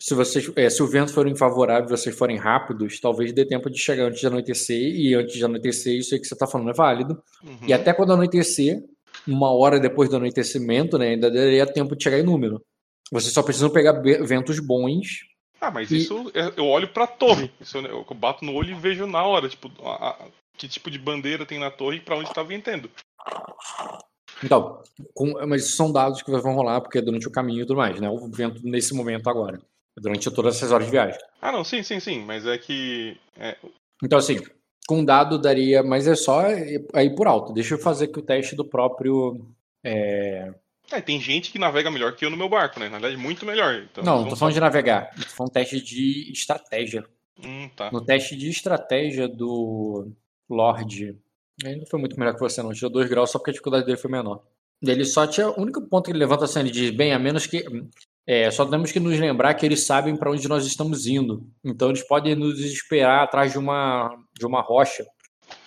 se 0.00 0.14
vocês, 0.14 0.50
é, 0.56 0.70
se 0.70 0.82
o 0.82 0.86
vento 0.86 1.12
for 1.12 1.30
favorável 1.36 1.84
e 1.84 1.90
vocês 1.90 2.16
forem 2.16 2.38
rápidos, 2.38 2.98
talvez 2.98 3.34
dê 3.34 3.44
tempo 3.44 3.68
de 3.68 3.78
chegar 3.78 4.06
antes 4.06 4.18
de 4.18 4.26
anoitecer. 4.26 4.80
E 4.80 5.14
antes 5.14 5.36
de 5.36 5.44
anoitecer, 5.44 5.94
isso 5.94 6.14
aí 6.14 6.20
que 6.20 6.26
você 6.26 6.32
está 6.32 6.46
falando 6.46 6.70
é 6.70 6.72
válido. 6.72 7.22
Uhum. 7.44 7.68
E 7.68 7.72
até 7.74 7.92
quando 7.92 8.14
anoitecer, 8.14 8.82
uma 9.28 9.52
hora 9.52 9.78
depois 9.78 10.08
do 10.08 10.16
anoitecimento, 10.16 10.96
né, 10.96 11.10
ainda 11.10 11.30
daria 11.30 11.66
tempo 11.66 11.94
de 11.94 12.02
chegar 12.02 12.18
em 12.18 12.22
número. 12.22 12.64
Vocês 13.12 13.34
só 13.34 13.42
precisam 13.42 13.68
pegar 13.68 13.92
ventos 14.22 14.58
bons. 14.58 15.26
Ah, 15.60 15.70
mas 15.70 15.90
e... 15.90 15.98
isso 15.98 16.32
eu 16.56 16.66
olho 16.66 16.88
pra 16.88 17.06
torre. 17.06 17.52
Isso 17.60 17.76
eu, 17.76 18.06
bato 18.14 18.42
no 18.42 18.54
olho 18.54 18.70
e 18.70 18.80
vejo 18.80 19.06
na 19.06 19.22
hora, 19.22 19.50
tipo, 19.50 19.70
a, 19.84 20.10
a, 20.10 20.18
que 20.56 20.66
tipo 20.66 20.90
de 20.90 20.98
bandeira 20.98 21.44
tem 21.44 21.58
na 21.58 21.70
torre 21.70 21.98
e 21.98 22.00
pra 22.00 22.16
onde 22.16 22.32
tá 22.32 22.42
ventando. 22.42 22.90
Então, 24.42 24.82
com, 25.12 25.46
mas 25.46 25.66
isso 25.66 25.76
são 25.76 25.92
dados 25.92 26.22
que 26.22 26.30
vão 26.30 26.54
rolar, 26.54 26.80
porque 26.80 26.96
é 26.96 27.02
durante 27.02 27.28
o 27.28 27.30
caminho 27.30 27.64
e 27.64 27.66
tudo 27.66 27.76
mais, 27.76 28.00
né? 28.00 28.08
O 28.08 28.30
vento 28.30 28.62
nesse 28.64 28.94
momento 28.94 29.28
agora. 29.28 29.60
Durante 29.96 30.30
todas 30.30 30.56
essas 30.56 30.72
horas 30.72 30.86
de 30.86 30.92
viagem. 30.92 31.18
Ah, 31.40 31.52
não, 31.52 31.64
sim, 31.64 31.82
sim, 31.82 32.00
sim. 32.00 32.24
Mas 32.24 32.46
é 32.46 32.56
que. 32.56 33.18
É... 33.36 33.56
Então, 34.02 34.18
assim, 34.18 34.38
com 34.86 35.04
dado 35.04 35.38
daria. 35.38 35.82
Mas 35.82 36.06
é 36.06 36.14
só 36.14 36.42
aí 36.94 37.14
por 37.14 37.26
alto. 37.26 37.52
Deixa 37.52 37.74
eu 37.74 37.78
fazer 37.78 38.06
aqui 38.06 38.18
o 38.18 38.22
teste 38.22 38.56
do 38.56 38.64
próprio. 38.64 39.46
É... 39.84 40.52
É, 40.92 41.00
tem 41.00 41.20
gente 41.20 41.52
que 41.52 41.58
navega 41.58 41.90
melhor 41.90 42.16
que 42.16 42.24
eu 42.24 42.30
no 42.30 42.36
meu 42.36 42.48
barco, 42.48 42.80
né? 42.80 42.86
Na 42.86 42.98
verdade, 42.98 43.16
muito 43.16 43.46
melhor. 43.46 43.86
Então, 43.90 44.02
não, 44.02 44.22
não 44.22 44.28
tô 44.28 44.36
falando 44.36 44.54
de 44.54 44.60
navegar. 44.60 45.10
Tô 45.14 45.28
falando 45.28 45.52
teste 45.52 45.80
de 45.80 46.32
estratégia. 46.32 47.04
Hum, 47.44 47.68
tá. 47.76 47.90
No 47.92 48.04
teste 48.04 48.36
de 48.36 48.48
estratégia 48.48 49.28
do 49.28 50.08
Lorde, 50.48 51.16
ele 51.64 51.76
não 51.76 51.86
foi 51.86 52.00
muito 52.00 52.18
melhor 52.18 52.34
que 52.34 52.40
você, 52.40 52.62
não. 52.62 52.72
Tirou 52.72 52.90
2 52.90 53.08
graus 53.08 53.30
só 53.30 53.38
porque 53.38 53.50
a 53.50 53.52
dificuldade 53.52 53.86
dele 53.86 53.98
foi 53.98 54.10
menor. 54.10 54.42
Ele 54.82 55.04
só 55.04 55.26
tinha. 55.26 55.48
O 55.48 55.60
único 55.60 55.80
ponto 55.82 56.06
que 56.06 56.10
ele 56.10 56.18
levanta 56.18 56.44
assim, 56.44 56.60
ele 56.60 56.70
diz: 56.70 56.90
bem, 56.90 57.12
a 57.12 57.18
menos 57.18 57.46
que. 57.46 57.64
É, 58.32 58.48
só 58.48 58.64
temos 58.64 58.92
que 58.92 59.00
nos 59.00 59.18
lembrar 59.18 59.54
que 59.54 59.66
eles 59.66 59.82
sabem 59.82 60.14
para 60.14 60.30
onde 60.30 60.46
nós 60.46 60.64
estamos 60.64 61.04
indo. 61.04 61.44
Então 61.64 61.88
eles 61.88 62.06
podem 62.06 62.36
nos 62.36 62.60
esperar 62.60 63.24
atrás 63.24 63.50
de 63.50 63.58
uma, 63.58 64.16
de 64.38 64.46
uma 64.46 64.60
rocha. 64.60 65.04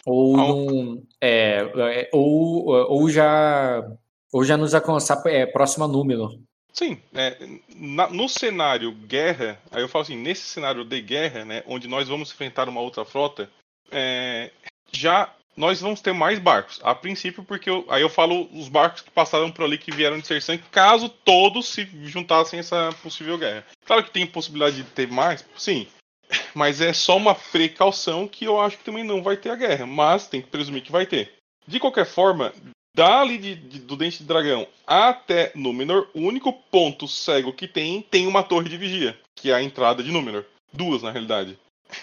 Ou, 0.06 0.38
num, 0.38 1.06
é, 1.20 1.70
é, 1.76 2.10
ou, 2.14 2.68
ou 2.68 3.10
já 3.10 3.84
ou 4.32 4.46
já 4.46 4.56
nos 4.56 4.74
alcançar 4.74 5.22
é, 5.26 5.46
próximo 5.46 5.84
a 5.84 5.90
número. 5.90 6.42
Sim, 6.72 7.02
é, 7.14 7.38
na, 7.76 8.10
no 8.10 8.30
cenário 8.30 8.94
guerra, 8.94 9.60
aí 9.70 9.82
eu 9.82 9.90
falo 9.90 10.04
assim, 10.04 10.16
nesse 10.16 10.44
cenário 10.44 10.86
de 10.86 11.02
guerra, 11.02 11.44
né, 11.44 11.64
onde 11.68 11.90
nós 11.90 12.08
vamos 12.08 12.32
enfrentar 12.32 12.70
uma 12.70 12.80
outra 12.80 13.04
frota, 13.04 13.50
é, 13.92 14.52
já 14.90 15.36
nós 15.56 15.82
vamos 15.82 16.02
ter 16.02 16.14
mais 16.14 16.40
barcos. 16.40 16.80
A 16.84 16.96
princípio, 16.96 17.44
porque 17.44 17.70
eu, 17.70 17.86
aí 17.90 18.02
eu 18.02 18.10
falo 18.10 18.50
os 18.54 18.68
barcos 18.68 19.02
que 19.02 19.12
passaram 19.12 19.52
por 19.52 19.66
ali 19.66 19.78
que 19.78 19.92
vieram 19.92 20.20
de 20.20 20.28
Sersan, 20.28 20.58
caso 20.72 21.10
todos 21.10 21.68
se 21.68 21.88
juntassem 22.04 22.60
a 22.60 22.62
essa 22.62 22.90
possível 23.02 23.38
guerra. 23.38 23.66
Claro 23.86 24.04
que 24.04 24.12
tem 24.12 24.26
possibilidade 24.26 24.78
de 24.78 24.84
ter 24.84 25.08
mais, 25.08 25.46
sim. 25.58 25.88
Mas 26.54 26.82
é 26.82 26.94
só 26.94 27.18
uma 27.18 27.36
precaução 27.36 28.28
que 28.28 28.46
eu 28.46 28.60
acho 28.60 28.78
que 28.78 28.84
também 28.84 29.04
não 29.04 29.22
vai 29.22 29.38
ter 29.38 29.50
a 29.50 29.56
guerra. 29.56 29.86
Mas 29.86 30.28
tem 30.28 30.42
que 30.42 30.48
presumir 30.48 30.82
que 30.82 30.92
vai 30.92 31.06
ter. 31.06 31.34
De 31.68 31.80
qualquer 31.80 32.06
forma, 32.06 32.52
dali 32.96 33.38
de, 33.38 33.56
de, 33.56 33.80
do 33.80 33.96
Dente 33.96 34.20
de 34.20 34.26
Dragão 34.26 34.68
até 34.86 35.52
Númenor, 35.56 36.10
o 36.14 36.22
único 36.22 36.52
ponto 36.52 37.08
cego 37.08 37.54
que 37.54 37.68
tem 37.68 38.02
tem 38.02 38.28
uma 38.28 38.44
torre 38.44 38.70
de 38.70 38.78
vigia, 38.78 39.18
que 39.36 39.52
é 39.52 39.54
a 39.54 39.64
entrada 39.64 40.04
de 40.04 40.12
Númenor. 40.12 40.46
Duas, 40.72 41.04
na 41.04 41.12
realidade. 41.12 41.58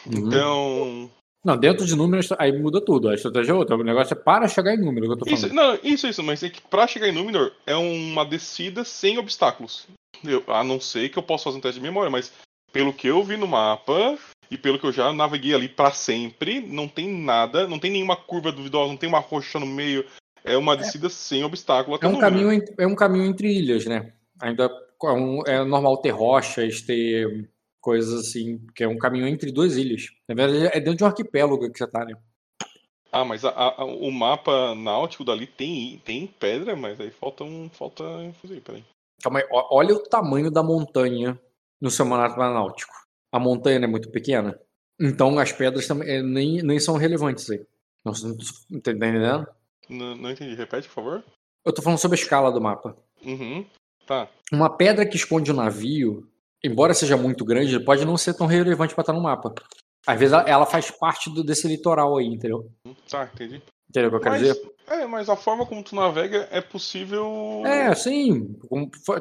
Uhum. 0.06 0.28
Então. 0.28 1.10
Não, 1.44 1.56
dentro 1.56 1.86
de 1.86 1.96
Númenor 1.96 2.24
aí 2.38 2.52
muda 2.52 2.84
tudo. 2.84 3.08
A 3.08 3.14
estratégia 3.14 3.52
é 3.52 3.54
outra. 3.54 3.76
O 3.76 3.82
negócio 3.82 4.12
é 4.12 4.16
para 4.16 4.46
chegar 4.46 4.74
em 4.74 4.78
Númenor, 4.78 5.08
que 5.08 5.12
eu 5.14 5.18
tô 5.18 5.24
falando. 5.24 5.44
Isso, 5.44 5.54
não, 5.54 5.78
isso, 5.82 6.06
isso, 6.06 6.22
mas 6.22 6.42
é 6.42 6.50
que 6.50 6.60
pra 6.60 6.86
chegar 6.86 7.08
em 7.08 7.12
Númenor 7.12 7.52
é 7.66 7.74
uma 7.74 8.24
descida 8.24 8.84
sem 8.84 9.18
obstáculos. 9.18 9.86
Eu, 10.24 10.44
a 10.48 10.62
não 10.62 10.80
ser 10.80 11.08
que 11.08 11.18
eu 11.18 11.22
possa 11.22 11.44
fazer 11.44 11.58
um 11.58 11.60
teste 11.60 11.80
de 11.80 11.86
memória, 11.86 12.10
mas 12.10 12.30
pelo 12.72 12.92
que 12.92 13.06
eu 13.08 13.24
vi 13.24 13.36
no 13.36 13.48
mapa, 13.48 14.18
e 14.50 14.58
pelo 14.58 14.78
que 14.78 14.84
eu 14.84 14.92
já 14.92 15.12
naveguei 15.12 15.54
ali 15.54 15.68
para 15.68 15.92
sempre, 15.92 16.60
não 16.60 16.88
tem 16.88 17.08
nada, 17.08 17.68
não 17.68 17.78
tem 17.78 17.90
nenhuma 17.90 18.16
curva 18.16 18.50
duvidosa, 18.50 18.88
não 18.88 18.96
tem 18.96 19.08
uma 19.08 19.20
rocha 19.20 19.58
no 19.60 19.66
meio, 19.66 20.04
é 20.44 20.56
uma 20.56 20.76
descida 20.76 21.06
é, 21.06 21.10
sem 21.10 21.44
obstáculo 21.44 21.96
até 21.96 22.06
é 22.06 22.08
um 22.08 22.18
caminho 22.18 22.64
É 22.76 22.86
um 22.86 22.94
caminho 22.94 23.24
entre 23.24 23.52
ilhas, 23.52 23.86
né? 23.86 24.12
Ainda 24.40 24.70
é, 25.04 25.12
um, 25.12 25.42
é 25.46 25.64
normal 25.64 25.98
ter 25.98 26.10
rochas, 26.10 26.82
ter 26.82 27.48
coisas 27.80 28.20
assim, 28.20 28.58
que 28.74 28.84
é 28.84 28.88
um 28.88 28.98
caminho 28.98 29.26
entre 29.26 29.50
duas 29.50 29.76
ilhas. 29.76 30.10
Na 30.28 30.34
verdade, 30.34 30.66
é 30.76 30.80
dentro 30.80 30.96
de 30.96 31.04
um 31.04 31.06
arquipélago 31.06 31.70
que 31.70 31.78
você 31.78 31.86
tá, 31.86 32.04
né? 32.04 32.14
Ah, 33.12 33.24
mas 33.24 33.44
a, 33.44 33.50
a, 33.50 33.84
o 33.84 34.10
mapa 34.12 34.74
náutico 34.74 35.24
dali 35.24 35.46
tem, 35.46 35.98
tem 36.04 36.26
pedra, 36.26 36.76
mas 36.76 37.00
aí 37.00 37.10
falta 37.10 37.42
um. 37.42 37.68
Falta. 37.68 38.04
Peraí. 38.64 38.84
Calma 39.22 39.40
aí, 39.40 39.46
olha 39.50 39.94
o 39.94 40.02
tamanho 40.02 40.50
da 40.50 40.62
montanha 40.62 41.38
no 41.80 41.90
seu 41.90 42.04
mapa 42.06 42.52
náutico. 42.52 42.94
A 43.32 43.38
montanha 43.38 43.78
é 43.78 43.86
muito 43.86 44.10
pequena. 44.10 44.58
Então 44.98 45.38
as 45.38 45.50
pedras 45.50 45.86
também 45.86 46.08
é, 46.08 46.22
nem, 46.22 46.62
nem 46.62 46.78
são 46.78 46.96
relevantes 46.96 47.50
aí. 47.50 47.64
Não, 48.04 48.12
tá 48.12 48.92
entendendo? 48.92 49.46
Não, 49.88 50.16
não 50.16 50.30
entendi. 50.30 50.54
Repete, 50.54 50.88
por 50.88 50.94
favor. 50.94 51.24
Eu 51.64 51.72
tô 51.72 51.82
falando 51.82 51.98
sobre 51.98 52.18
a 52.18 52.22
escala 52.22 52.52
do 52.52 52.60
mapa. 52.60 52.96
Uhum. 53.24 53.66
Tá. 54.06 54.28
Uma 54.52 54.70
pedra 54.70 55.06
que 55.06 55.16
esconde 55.16 55.50
o 55.50 55.54
um 55.54 55.56
navio, 55.56 56.29
embora 56.62 56.94
seja 56.94 57.16
muito 57.16 57.44
grande, 57.44 57.80
pode 57.80 58.04
não 58.04 58.16
ser 58.16 58.34
tão 58.34 58.46
relevante 58.46 58.94
para 58.94 59.02
estar 59.02 59.12
no 59.12 59.22
mapa. 59.22 59.54
Às 60.06 60.18
vezes 60.18 60.34
ela 60.46 60.66
faz 60.66 60.90
parte 60.90 61.30
do, 61.30 61.44
desse 61.44 61.68
litoral 61.68 62.16
aí, 62.16 62.26
entendeu? 62.26 62.70
Tá, 63.08 63.30
entendi. 63.32 63.62
Entendeu 63.88 64.08
o 64.08 64.10
que 64.10 64.16
eu 64.16 64.20
quero 64.20 64.34
mas, 64.34 64.40
dizer? 64.40 64.72
É, 64.86 65.06
mas 65.06 65.28
a 65.28 65.36
forma 65.36 65.66
como 65.66 65.82
tu 65.82 65.94
navega 65.94 66.48
é 66.50 66.60
possível. 66.60 67.62
É, 67.66 67.94
sim. 67.94 68.56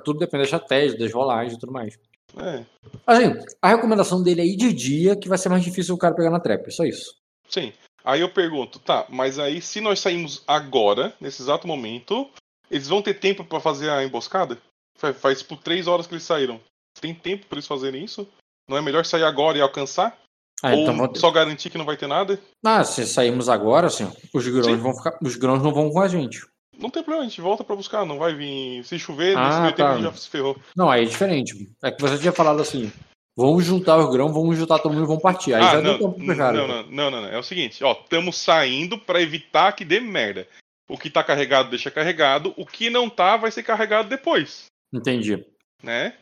Tudo 0.06 0.20
depende 0.20 0.44
da 0.44 0.44
estratégia, 0.44 0.98
das 0.98 1.12
rolagens 1.12 1.56
e 1.56 1.60
tudo 1.60 1.74
mais. 1.74 1.98
É. 2.38 2.64
Assim, 3.06 3.34
a 3.62 3.70
recomendação 3.70 4.22
dele 4.22 4.42
é 4.42 4.46
ir 4.46 4.56
de 4.56 4.72
dia, 4.72 5.16
que 5.16 5.28
vai 5.28 5.38
ser 5.38 5.50
mais 5.50 5.64
difícil 5.64 5.96
o 5.96 5.98
cara 5.98 6.16
pegar 6.16 6.30
na 6.30 6.40
trap, 6.40 6.72
só 6.72 6.86
isso. 6.86 7.16
Sim. 7.48 7.74
Aí 8.04 8.22
eu 8.22 8.32
pergunto, 8.32 8.80
tá, 8.80 9.06
mas 9.10 9.40
aí 9.40 9.62
se 9.62 9.82
nós 9.82 10.00
saímos 10.00 10.44
agora, 10.48 11.14
nesse 11.20 11.42
exato 11.42 11.68
momento, 11.68 12.30
eles 12.72 12.88
vão 12.88 13.02
ter 13.02 13.16
tempo 13.16 13.44
para 13.44 13.60
fazer 13.60 13.90
a 13.90 14.04
emboscada? 14.04 14.58
Faz, 14.98 15.18
faz 15.18 15.44
por 15.44 15.58
três 15.58 15.88
horas 15.88 16.08
que 16.08 16.14
eles 16.14 16.24
saíram. 16.24 16.62
Tem 17.00 17.14
tempo 17.14 17.46
para 17.48 17.58
eles 17.58 17.68
fazerem 17.68 18.04
isso? 18.04 18.28
Não 18.68 18.78
é 18.78 18.82
melhor 18.82 19.06
sair 19.06 19.24
agora 19.24 19.58
e 19.58 19.62
alcançar? 19.62 20.18
Ah, 20.62 20.74
Ou 20.74 20.82
então 20.82 21.16
só 21.16 21.32
garantir 21.32 21.70
que 21.70 21.78
não 21.78 21.86
vai 21.86 21.96
ter 21.96 22.08
nada? 22.08 22.40
Ah, 22.64 22.84
se 22.84 23.06
sairmos 23.06 23.48
agora, 23.48 23.88
assim, 23.88 24.12
os 24.34 24.48
grãos 24.48 24.66
Sim. 24.66 24.76
vão 24.76 24.94
ficar. 24.94 25.18
Os 25.22 25.36
grãos 25.36 25.64
não 25.64 25.74
vão 25.74 25.90
com 25.90 26.02
a 26.02 26.08
gente. 26.08 26.46
Não 26.78 26.90
tem 26.90 27.04
problema, 27.04 27.26
a 27.26 27.30
gente 27.30 27.42
volta 27.42 27.64
para 27.64 27.76
buscar, 27.76 28.06
não 28.06 28.18
vai 28.18 28.34
vir. 28.34 28.84
Se 28.84 29.00
chover, 29.00 29.38
ah, 29.38 29.48
nesse 29.48 29.62
meio 29.62 29.76
tá. 29.76 29.92
tempo 29.94 30.04
já 30.04 30.14
se 30.14 30.30
ferrou. 30.30 30.58
Não, 30.76 30.90
aí 30.90 31.04
é 31.04 31.08
diferente. 31.08 31.70
É 31.84 31.92
que 31.92 32.02
você 32.02 32.18
tinha 32.18 32.32
falado 32.32 32.62
assim, 32.62 32.92
Vamos 33.40 33.64
juntar 33.64 33.98
os 33.98 34.12
grãos, 34.12 34.34
vamos 34.34 34.58
juntar 34.58 34.80
todo 34.80 34.92
mundo 34.92 35.06
e 35.06 35.08
vamos 35.08 35.24
partir. 35.24 35.54
Aí 35.54 35.64
ah, 35.64 35.72
já 35.72 35.82
não, 35.82 35.84
deu 35.84 35.98
tempo 35.98 36.26
pro 36.26 36.36
cara. 36.36 36.58
Não, 36.58 36.68
não, 36.68 36.84
não, 36.84 37.12
não, 37.12 37.22
não, 37.22 37.30
É 37.30 37.38
o 37.38 37.44
seguinte, 37.44 37.82
ó, 37.86 37.94
estamos 37.94 38.36
saindo 38.36 38.98
para 38.98 39.22
evitar 39.22 39.72
que 39.72 39.86
dê 39.86 40.02
merda. 40.02 40.46
O 40.90 40.98
que 40.98 41.10
tá 41.10 41.24
carregado 41.24 41.70
deixa 41.70 41.90
carregado, 41.90 42.54
o 42.58 42.66
que 42.66 42.90
não 42.90 43.10
tá 43.10 43.38
vai 43.38 43.50
ser 43.50 43.64
carregado 43.64 44.10
depois. 44.10 44.66
Entendi. 44.92 45.46
Né? 45.82 46.18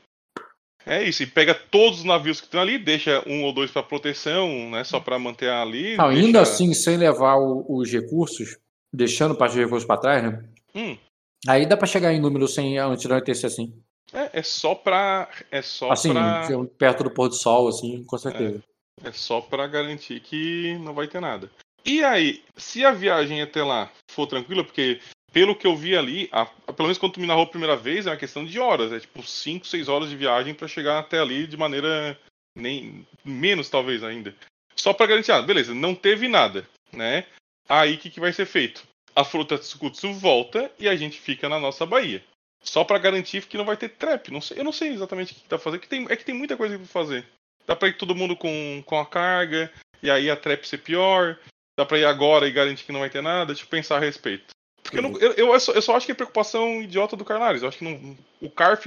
É 0.88 1.04
isso, 1.04 1.22
e 1.22 1.28
pega 1.28 1.54
todos 1.54 2.00
os 2.00 2.06
navios 2.06 2.40
que 2.40 2.48
estão 2.48 2.62
ali, 2.62 2.78
deixa 2.78 3.22
um 3.28 3.44
ou 3.44 3.52
dois 3.52 3.70
para 3.70 3.84
proteção, 3.84 4.70
né, 4.72 4.84
só 4.86 5.00
para 5.00 5.20
manter 5.20 5.50
ali. 5.50 5.98
Deixa... 5.98 6.08
Ainda 6.08 6.42
assim, 6.42 6.74
sem 6.74 6.96
levar 6.96 7.36
o, 7.36 7.66
os 7.68 7.92
recursos, 7.92 8.58
deixando 8.92 9.36
parte 9.36 9.54
dos 9.54 9.64
recursos 9.64 9.86
para 9.86 10.00
trás, 10.00 10.24
né? 10.24 10.44
Hum. 10.74 10.98
Aí 11.46 11.66
dá 11.66 11.76
para 11.76 11.88
chegar 11.88 12.14
em 12.14 12.22
número 12.22 12.48
sem 12.48 12.78
antes 12.78 13.06
da 13.06 13.16
anoitecer 13.16 13.48
assim. 13.48 13.74
É, 14.14 14.40
é 14.40 14.44
só 14.44 14.74
pra. 14.74 15.30
É 15.52 15.62
só 15.62 15.92
assim, 15.92 16.14
pra... 16.14 16.48
perto 16.78 17.04
do 17.04 17.12
pôr 17.12 17.28
do 17.28 17.36
sol, 17.36 17.68
assim, 17.68 18.04
com 18.06 18.18
certeza. 18.18 18.64
É, 19.04 19.10
é 19.10 19.12
só 19.12 19.42
para 19.42 19.68
garantir 19.68 20.20
que 20.22 20.78
não 20.80 20.94
vai 20.94 21.08
ter 21.08 21.20
nada. 21.20 21.52
E 21.86 22.04
aí, 22.04 22.44
se 22.56 22.84
a 22.84 22.92
viagem 22.92 23.42
até 23.42 23.64
lá 23.64 23.90
for 24.10 24.28
tranquila, 24.28 24.64
porque 24.64 25.00
pelo 25.38 25.56
que 25.56 25.68
eu 25.68 25.78
vi 25.78 25.96
ali, 25.96 26.28
a, 26.32 26.48
pelo 26.48 26.88
menos 26.88 26.98
quando 26.98 27.14
tu 27.14 27.20
me 27.20 27.28
narrou 27.28 27.44
a 27.44 27.48
primeira 27.48 27.76
vez, 27.76 28.08
é 28.08 28.10
uma 28.10 28.18
questão 28.18 28.44
de 28.44 28.60
horas. 28.60 28.92
É 28.92 29.00
tipo 29.00 29.22
5, 29.22 29.68
6 29.68 29.88
horas 29.88 30.10
de 30.10 30.16
viagem 30.16 30.52
para 30.52 30.68
chegar 30.68 30.98
até 30.98 31.20
ali 31.20 31.46
de 31.46 31.56
maneira. 31.56 32.20
nem 32.56 33.06
menos, 33.24 33.70
talvez, 33.70 34.04
ainda. 34.04 34.34
Só 34.76 34.94
para 34.94 35.06
garantir, 35.06 35.32
ah, 35.32 35.42
beleza, 35.44 35.76
não 35.76 35.94
teve 35.94 36.28
nada, 36.28 36.68
né? 36.92 37.24
Aí 37.70 37.94
o 37.94 37.98
que, 38.00 38.10
que 38.10 38.20
vai 38.20 38.34
ser 38.34 38.48
feito? 38.48 38.82
A 39.16 39.24
frota 39.24 39.60
Tsukutsu 39.60 40.12
volta 40.12 40.72
e 40.80 40.90
a 40.90 40.96
gente 40.96 41.20
fica 41.20 41.48
na 41.48 41.60
nossa 41.60 41.86
baía. 41.86 42.24
só 42.64 42.84
para 42.84 42.98
garantir 42.98 43.46
que 43.46 43.58
não 43.58 43.66
vai 43.66 43.78
ter 43.78 43.90
trap. 43.90 44.32
Não 44.32 44.42
sei, 44.42 44.58
eu 44.58 44.64
não 44.64 44.72
sei 44.72 44.90
exatamente 44.90 45.34
o 45.34 45.36
que 45.36 45.42
tá 45.44 45.60
fazendo, 45.60 45.82
que 45.82 45.88
tem, 45.88 46.08
é 46.10 46.16
que 46.16 46.26
tem 46.26 46.34
muita 46.34 46.58
coisa 46.58 46.80
pra 46.80 46.88
fazer. 46.88 47.24
Dá 47.68 47.76
pra 47.76 47.90
ir 47.90 47.98
todo 47.98 48.16
mundo 48.16 48.36
com, 48.36 48.82
com 48.88 49.00
a 49.00 49.06
carga, 49.06 49.72
e 50.02 50.10
aí 50.10 50.32
a 50.32 50.36
trap 50.36 50.68
ser 50.68 50.80
pior. 50.80 51.38
Dá 51.78 51.86
pra 51.86 52.00
ir 52.00 52.06
agora 52.06 52.48
e 52.48 52.52
garantir 52.52 52.86
que 52.86 52.92
não 52.92 53.02
vai 53.02 53.10
ter 53.12 53.22
nada. 53.22 53.54
Deixa 53.54 53.66
eu 53.66 53.70
pensar 53.70 53.98
a 53.98 54.00
respeito. 54.00 54.57
Porque 54.90 55.06
eu, 55.06 55.34
eu, 55.34 55.54
eu, 55.54 55.60
só, 55.60 55.72
eu, 55.74 55.82
só, 55.82 55.96
acho 55.96 56.06
que 56.06 56.12
é 56.12 56.16
preocupação 56.16 56.82
idiota 56.82 57.16
do 57.16 57.26
Carnares. 57.26 57.62
Eu 57.62 57.68
acho 57.68 57.78
que 57.78 57.84
não, 57.84 58.18
o 58.42 58.50
Carf 58.50 58.86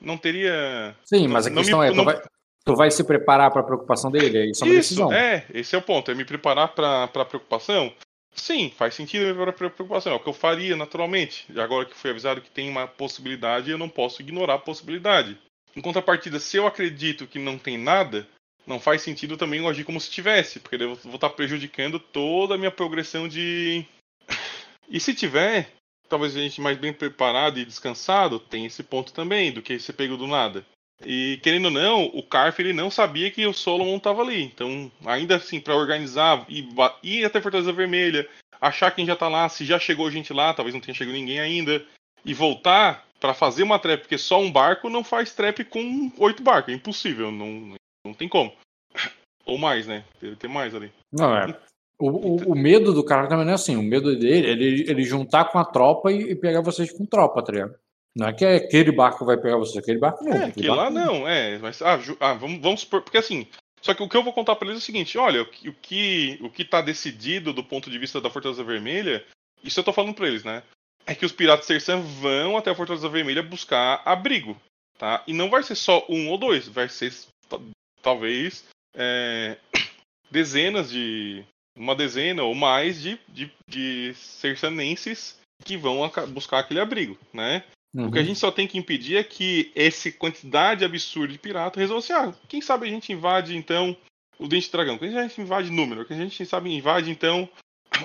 não 0.00 0.16
teria. 0.16 0.94
Sim, 1.04 1.28
mas 1.28 1.46
a 1.46 1.50
questão 1.50 1.80
me, 1.80 1.86
é: 1.86 1.92
tu, 1.92 2.04
vai, 2.04 2.22
tu 2.64 2.76
vai 2.76 2.90
se 2.90 3.04
preparar 3.04 3.50
para 3.50 3.60
a 3.62 3.64
preocupação 3.64 4.10
dele? 4.10 4.50
Isso 4.50 4.64
é 4.64 4.68
Isso. 4.68 5.12
É, 5.12 5.46
esse 5.52 5.74
é 5.74 5.78
o 5.78 5.82
ponto. 5.82 6.10
É 6.10 6.14
me 6.14 6.24
preparar 6.24 6.68
para 6.74 7.04
a 7.04 7.24
preocupação. 7.24 7.92
Sim, 8.34 8.70
faz 8.76 8.94
sentido 8.94 9.22
me 9.22 9.32
preparar 9.32 9.54
para 9.54 9.70
preocupação. 9.70 10.12
É 10.12 10.16
o 10.16 10.20
que 10.20 10.28
eu 10.28 10.34
faria 10.34 10.76
naturalmente. 10.76 11.46
Agora 11.58 11.86
que 11.86 11.96
fui 11.96 12.10
avisado 12.10 12.40
que 12.40 12.50
tem 12.50 12.68
uma 12.68 12.86
possibilidade, 12.86 13.70
eu 13.70 13.78
não 13.78 13.88
posso 13.88 14.22
ignorar 14.22 14.54
a 14.54 14.58
possibilidade. 14.58 15.36
Em 15.76 15.80
contrapartida, 15.80 16.38
se 16.38 16.56
eu 16.56 16.66
acredito 16.66 17.26
que 17.26 17.38
não 17.38 17.58
tem 17.58 17.78
nada, 17.78 18.26
não 18.66 18.78
faz 18.78 19.02
sentido 19.02 19.36
também 19.36 19.60
eu 19.60 19.68
agir 19.68 19.84
como 19.84 20.00
se 20.00 20.10
tivesse, 20.10 20.60
porque 20.60 20.76
eu 20.76 20.94
vou 20.96 21.14
estar 21.14 21.30
prejudicando 21.30 21.98
toda 21.98 22.54
a 22.54 22.58
minha 22.58 22.70
progressão 22.70 23.26
de. 23.26 23.84
E 24.88 24.98
se 24.98 25.14
tiver, 25.14 25.70
talvez 26.08 26.36
a 26.36 26.40
gente 26.40 26.60
mais 26.60 26.78
bem 26.78 26.92
preparado 26.92 27.58
e 27.58 27.64
descansado, 27.64 28.40
tem 28.40 28.66
esse 28.66 28.82
ponto 28.82 29.12
também, 29.12 29.52
do 29.52 29.62
que 29.62 29.78
ser 29.78 29.92
pego 29.92 30.16
do 30.16 30.26
nada. 30.26 30.64
E 31.04 31.38
querendo 31.42 31.66
ou 31.66 31.70
não, 31.70 32.06
o 32.06 32.22
Carf 32.22 32.58
ele 32.58 32.72
não 32.72 32.90
sabia 32.90 33.30
que 33.30 33.46
o 33.46 33.52
Solomon 33.52 33.96
estava 33.96 34.22
ali. 34.22 34.42
Então, 34.42 34.90
ainda 35.04 35.36
assim, 35.36 35.60
para 35.60 35.76
organizar 35.76 36.44
e 36.48 36.66
ir 37.02 37.24
até 37.24 37.40
Fortaleza 37.40 37.72
Vermelha, 37.72 38.28
achar 38.60 38.90
quem 38.90 39.06
já 39.06 39.12
está 39.12 39.28
lá, 39.28 39.48
se 39.48 39.64
já 39.64 39.78
chegou 39.78 40.10
gente 40.10 40.32
lá, 40.32 40.52
talvez 40.52 40.74
não 40.74 40.80
tenha 40.80 40.94
chegado 40.94 41.14
ninguém 41.14 41.38
ainda, 41.38 41.84
e 42.24 42.34
voltar 42.34 43.06
para 43.20 43.34
fazer 43.34 43.62
uma 43.62 43.78
trap, 43.78 44.00
porque 44.00 44.18
só 44.18 44.40
um 44.40 44.50
barco 44.50 44.88
não 44.88 45.04
faz 45.04 45.34
trap 45.34 45.64
com 45.64 46.12
oito 46.18 46.42
barcos, 46.42 46.72
é 46.72 46.76
impossível, 46.76 47.30
não, 47.30 47.76
não 48.04 48.14
tem 48.14 48.28
como. 48.28 48.52
Ou 49.44 49.56
mais, 49.56 49.86
né? 49.86 50.04
Deve 50.20 50.36
ter 50.36 50.48
mais 50.48 50.74
ali. 50.74 50.92
Não, 51.12 51.34
é. 51.36 51.58
O, 51.98 52.08
o, 52.08 52.52
o, 52.52 52.54
medo 52.54 52.92
do 52.92 53.04
cara 53.04 53.26
também 53.26 53.44
não 53.44 53.52
é 53.52 53.54
assim. 53.54 53.76
O 53.76 53.82
medo 53.82 54.16
dele 54.16 54.46
é 54.46 54.50
ele, 54.50 54.90
ele 54.90 55.02
juntar 55.02 55.46
com 55.46 55.58
a 55.58 55.64
tropa 55.64 56.12
e, 56.12 56.30
e, 56.30 56.36
pegar 56.36 56.60
vocês 56.60 56.92
com 56.92 57.04
tropa, 57.04 57.42
tá 57.42 57.52
ligado? 57.52 57.74
Não 58.14 58.28
é 58.28 58.32
que 58.32 58.44
aquele 58.44 58.92
barco 58.92 59.24
vai 59.24 59.36
pegar 59.36 59.56
vocês, 59.56 59.76
aquele 59.76 59.98
barco 59.98 60.24
não. 60.24 60.32
É, 60.32 60.50
que 60.50 60.68
lá 60.68 60.90
não, 60.90 61.28
é. 61.28 61.58
Mas, 61.58 61.82
ah, 61.82 61.98
ah, 62.20 62.34
vamos, 62.34 62.60
vamos 62.60 62.80
supor. 62.80 63.02
Porque 63.02 63.18
assim. 63.18 63.46
Só 63.80 63.94
que 63.94 64.02
o 64.02 64.08
que 64.08 64.16
eu 64.16 64.24
vou 64.24 64.32
contar 64.32 64.56
para 64.56 64.68
eles 64.68 64.80
é 64.80 64.82
o 64.82 64.84
seguinte: 64.84 65.18
olha, 65.18 65.42
o 65.42 65.46
que, 65.46 65.68
o 65.68 65.74
que, 65.74 66.38
o 66.42 66.50
que 66.50 66.64
tá 66.64 66.80
decidido 66.80 67.52
do 67.52 67.62
ponto 67.62 67.90
de 67.90 67.98
vista 67.98 68.20
da 68.20 68.30
Fortaleza 68.30 68.62
Vermelha, 68.64 69.24
isso 69.62 69.78
eu 69.78 69.84
tô 69.84 69.92
falando 69.92 70.14
pra 70.14 70.26
eles, 70.26 70.44
né? 70.44 70.62
É 71.06 71.14
que 71.14 71.24
os 71.24 71.32
piratas 71.32 71.66
Sersan 71.66 72.00
vão 72.00 72.56
até 72.56 72.70
a 72.70 72.74
Fortaleza 72.74 73.08
Vermelha 73.08 73.42
buscar 73.42 74.02
abrigo, 74.04 74.60
tá? 74.98 75.22
E 75.26 75.32
não 75.32 75.48
vai 75.48 75.62
ser 75.62 75.74
só 75.74 76.04
um 76.08 76.28
ou 76.28 76.36
dois, 76.36 76.68
vai 76.68 76.88
ser 76.88 77.12
talvez 78.02 78.64
é, 78.94 79.56
dezenas 80.30 80.90
de. 80.90 81.44
Uma 81.78 81.94
dezena 81.94 82.42
ou 82.42 82.54
mais 82.54 83.00
de, 83.00 83.18
de, 83.28 83.50
de 83.68 84.12
sersanenses 84.14 85.38
que 85.64 85.76
vão 85.76 86.10
buscar 86.28 86.60
aquele 86.60 86.80
abrigo, 86.80 87.18
né? 87.32 87.64
Uhum. 87.94 88.08
O 88.08 88.12
que 88.12 88.18
a 88.18 88.20
uhum. 88.20 88.26
gente 88.26 88.38
só 88.38 88.50
tem 88.50 88.66
que 88.66 88.78
impedir 88.78 89.16
é 89.16 89.24
que 89.24 89.72
essa 89.74 90.10
quantidade 90.12 90.84
absurda 90.84 91.32
de 91.32 91.38
pirata 91.38 91.80
resolva 91.80 92.00
assim, 92.00 92.12
ah, 92.12 92.34
quem 92.48 92.60
sabe 92.60 92.86
a 92.86 92.90
gente 92.90 93.12
invade 93.12 93.56
então 93.56 93.96
o 94.38 94.46
Dente 94.46 94.66
de 94.66 94.72
Dragão, 94.72 94.98
quem 94.98 95.16
a 95.16 95.22
gente 95.22 95.40
invade 95.40 95.70
número, 95.70 96.04
quem 96.04 96.16
a 96.16 96.20
gente 96.20 96.44
sabe 96.46 96.70
invade 96.70 97.10
então 97.10 97.48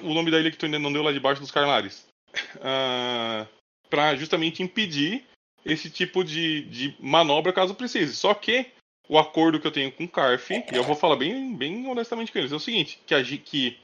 o 0.02 0.14
nome 0.14 0.32
da 0.32 0.40
ilha 0.40 0.50
que 0.50 0.58
tu 0.58 0.66
ainda 0.66 0.80
não 0.80 0.92
deu 0.92 1.04
lá 1.04 1.12
debaixo 1.12 1.42
dos 1.42 1.52
Carnares. 1.52 2.06
Uh, 2.56 3.48
para 3.92 4.16
justamente 4.16 4.64
impedir 4.64 5.24
esse 5.64 5.88
tipo 5.88 6.24
de, 6.24 6.64
de 6.64 6.96
manobra 7.00 7.54
caso 7.54 7.76
precise. 7.76 8.16
Só 8.16 8.34
que 8.34 8.66
o 9.08 9.18
acordo 9.18 9.60
que 9.60 9.68
eu 9.68 9.72
tenho 9.72 9.92
com 9.92 10.06
o 10.06 10.10
Carf, 10.10 10.52
e 10.52 10.66
eu 10.72 10.84
vou 10.84 10.96
falar 10.96 11.16
bem, 11.16 11.56
bem 11.56 11.88
honestamente 11.88 12.32
com 12.32 12.40
eles, 12.40 12.52
é 12.52 12.56
o 12.56 12.60
seguinte, 12.60 13.00
que, 13.06 13.14
a, 13.14 13.24
que 13.24 13.78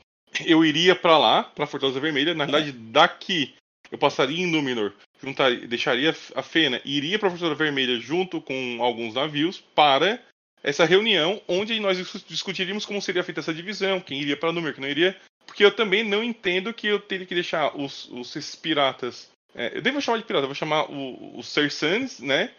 eu 0.46 0.64
iria 0.64 0.96
para 0.96 1.18
lá, 1.18 1.44
para 1.44 1.68
Fortaleza 1.68 2.00
Vermelha, 2.00 2.34
na 2.34 2.46
verdade 2.46 2.72
daqui 2.72 3.54
eu 3.92 3.98
passaria 3.98 4.44
em 4.44 4.48
Númenor, 4.48 4.94
juntaria, 5.22 5.68
deixaria 5.68 6.16
a 6.36 6.44
Fena 6.44 6.80
e 6.86 6.96
iria 6.96 7.18
para 7.18 7.30
Fortaleza 7.30 7.56
Vermelha 7.56 8.00
junto 8.00 8.40
com 8.40 8.78
alguns 8.82 9.16
navios 9.16 9.62
para 9.74 10.22
essa 10.62 10.86
reunião 10.86 11.42
onde 11.48 11.80
nós 11.80 11.98
discutiríamos 12.28 12.86
como 12.86 13.02
seria 13.02 13.24
feita 13.24 13.40
essa 13.40 13.54
divisão, 13.54 14.00
quem 14.00 14.22
iria 14.22 14.38
para 14.38 14.52
Númenor, 14.52 14.74
quem 14.74 14.84
não 14.84 14.90
iria, 14.90 15.18
porque 15.46 15.66
eu 15.66 15.76
também 15.76 16.04
não 16.04 16.24
entendo 16.24 16.74
que 16.74 16.88
eu 16.88 17.00
teria 17.00 17.26
que 17.26 17.34
deixar 17.34 17.76
os, 17.76 18.08
os 18.10 18.56
piratas, 18.56 19.30
é, 19.56 19.78
eu 19.78 19.82
devo 19.82 20.02
chamar 20.02 20.20
de 20.20 20.26
pirata, 20.26 20.44
eu 20.44 20.50
vou 20.50 20.56
chamar 20.56 20.90
os 20.92 21.48
Sersans, 21.48 22.20
né, 22.20 22.52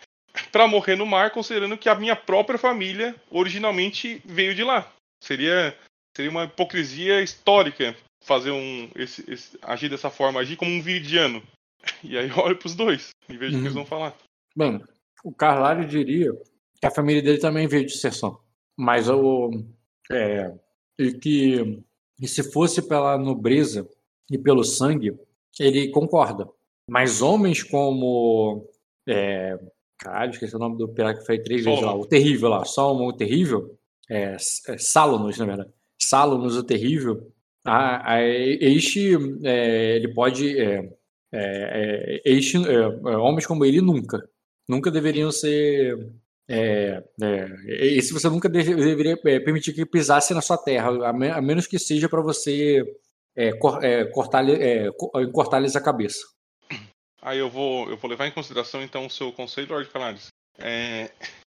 para 0.53 0.67
morrer 0.67 0.97
no 0.97 1.07
mar, 1.07 1.31
considerando 1.31 1.79
que 1.79 1.89
a 1.89 1.95
minha 1.95 2.17
própria 2.17 2.59
família 2.59 3.15
originalmente 3.31 4.21
veio 4.25 4.55
de 4.55 4.63
lá. 4.63 4.91
Seria, 5.23 5.77
seria 6.17 6.31
uma 6.31 6.45
hipocrisia 6.45 7.23
histórica 7.23 7.97
fazer 8.23 8.51
um 8.51 8.91
esse, 8.95 9.29
esse, 9.31 9.59
agir 9.63 9.89
dessa 9.89 10.11
forma, 10.11 10.41
agir 10.41 10.57
como 10.57 10.71
um 10.71 10.83
viridiano. 10.83 11.43
E 12.05 12.19
aí 12.19 12.31
olho 12.33 12.57
para 12.57 12.67
os 12.67 12.75
dois 12.75 13.09
e 13.27 13.39
vejo 13.39 13.57
o 13.57 13.59
que 13.59 13.65
eles 13.65 13.75
vão 13.75 13.87
falar. 13.87 14.15
Bem, 14.55 14.83
o 15.25 15.33
Carlari 15.33 15.87
diria 15.87 16.31
que 16.79 16.87
a 16.87 16.91
família 16.91 17.23
dele 17.23 17.39
também 17.39 17.67
veio 17.67 17.87
de 17.87 17.97
Serção. 17.97 18.39
Mas 18.77 19.09
o 19.09 19.51
é, 20.13 20.53
e 20.99 21.13
que 21.13 21.83
e 22.21 22.29
se 22.29 22.53
fosse 22.53 22.87
pela 22.87 23.17
nobreza 23.17 23.89
e 24.31 24.37
pelo 24.37 24.63
sangue, 24.63 25.19
ele 25.59 25.89
concorda. 25.89 26.47
Mas 26.89 27.23
homens 27.23 27.63
como 27.63 28.69
é, 29.09 29.59
Caralho, 30.01 30.31
esqueci 30.31 30.57
o 30.57 30.59
nome 30.59 30.79
do 30.79 30.89
pirata 30.89 31.21
que 31.21 31.27
foi 31.27 31.39
três 31.39 31.63
vezes 31.63 31.83
lá. 31.83 31.95
O 31.95 32.07
Terrível 32.07 32.49
lá. 32.49 32.65
Solomon 32.65 33.09
o 33.09 33.13
Terrível. 33.13 33.79
É, 34.09 34.35
é 34.69 34.79
Salonos, 34.79 35.39
na 35.39 35.45
verdade. 35.45 35.71
Salonos 36.01 36.57
o 36.57 36.65
Terrível. 36.65 37.31
A, 37.65 38.15
a, 38.15 38.23
este, 38.23 39.15
é, 39.45 39.97
ele 39.97 40.15
pode. 40.15 40.59
É, 40.59 40.91
é, 41.33 42.21
é 42.25 42.33
este, 42.33 42.57
é, 42.57 42.73
é, 42.73 43.17
homens 43.19 43.47
como 43.47 43.65
ele 43.65 43.83
nunca. 43.83 44.27
Nunca 44.67 44.91
deveriam 44.91 45.31
ser. 45.31 46.13
É, 46.49 47.05
esse 47.67 48.13
você 48.13 48.29
nunca 48.29 48.49
deve, 48.49 48.75
deveria 48.75 49.17
permitir 49.19 49.75
que 49.75 49.87
pisasse 49.87 50.33
na 50.33 50.41
sua 50.41 50.57
terra, 50.57 51.09
a, 51.09 51.13
me, 51.13 51.29
a 51.29 51.41
menos 51.41 51.67
que 51.67 51.79
seja 51.79 52.09
para 52.09 52.23
você 52.23 52.83
cortar-lhes 54.13 54.59
cortar 55.33 55.65
a 55.65 55.81
cabeça. 55.81 56.25
Aí 57.23 57.39
eu 57.39 57.51
vou, 57.51 57.89
eu 57.91 57.97
vou 57.97 58.11
levar 58.11 58.27
em 58.27 58.33
consideração 58.33 58.83
então 58.83 59.07
o 59.07 59.11
seu 59.11 59.33
conselho, 59.33 59.69
Lord 59.69 59.91
Canaris. 59.91 60.29
É, 60.59 61.11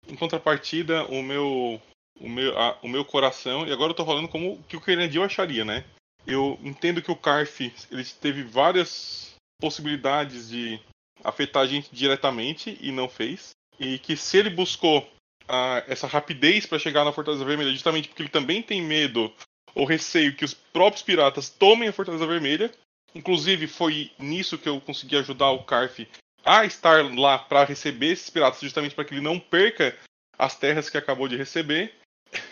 em 0.08 0.14
contrapartida, 0.14 1.04
o 1.06 1.22
meu, 1.22 1.80
o 2.20 2.28
meu, 2.28 2.58
a, 2.58 2.78
o 2.82 2.88
meu 2.88 3.04
coração, 3.04 3.66
e 3.66 3.72
agora 3.72 3.90
eu 3.90 3.96
tô 3.96 4.04
falando 4.04 4.28
como 4.28 4.62
que 4.64 4.76
o 4.76 4.80
Kennedy 4.80 5.20
acharia, 5.20 5.64
né? 5.64 5.84
Eu 6.26 6.58
entendo 6.62 7.02
que 7.02 7.10
o 7.10 7.16
Carf 7.16 7.60
ele 7.90 8.04
teve 8.20 8.42
várias 8.42 9.34
possibilidades 9.60 10.48
de 10.48 10.80
afetar 11.22 11.62
a 11.62 11.66
gente 11.66 11.88
diretamente 11.92 12.76
e 12.80 12.90
não 12.92 13.08
fez. 13.08 13.50
E 13.78 13.98
que 13.98 14.16
se 14.16 14.38
ele 14.38 14.50
buscou 14.50 15.08
a, 15.48 15.84
essa 15.86 16.06
rapidez 16.06 16.66
para 16.66 16.78
chegar 16.78 17.04
na 17.04 17.12
Fortaleza 17.12 17.44
Vermelha, 17.44 17.72
justamente 17.72 18.08
porque 18.08 18.22
ele 18.22 18.28
também 18.28 18.62
tem 18.62 18.82
medo 18.82 19.32
ou 19.74 19.84
receio 19.84 20.34
que 20.34 20.44
os 20.44 20.54
próprios 20.54 21.02
piratas 21.02 21.48
tomem 21.48 21.88
a 21.88 21.92
Fortaleza 21.92 22.26
Vermelha, 22.26 22.72
Inclusive, 23.14 23.66
foi 23.66 24.10
nisso 24.18 24.58
que 24.58 24.68
eu 24.68 24.80
consegui 24.80 25.16
ajudar 25.16 25.50
o 25.50 25.64
Carf 25.64 26.06
a 26.44 26.64
estar 26.64 27.04
lá 27.14 27.38
para 27.38 27.64
receber 27.64 28.12
esses 28.12 28.30
piratas, 28.30 28.60
justamente 28.60 28.94
para 28.94 29.04
que 29.04 29.14
ele 29.14 29.20
não 29.20 29.38
perca 29.38 29.96
as 30.38 30.56
terras 30.56 30.88
que 30.88 30.98
acabou 30.98 31.26
de 31.26 31.36
receber. 31.36 31.94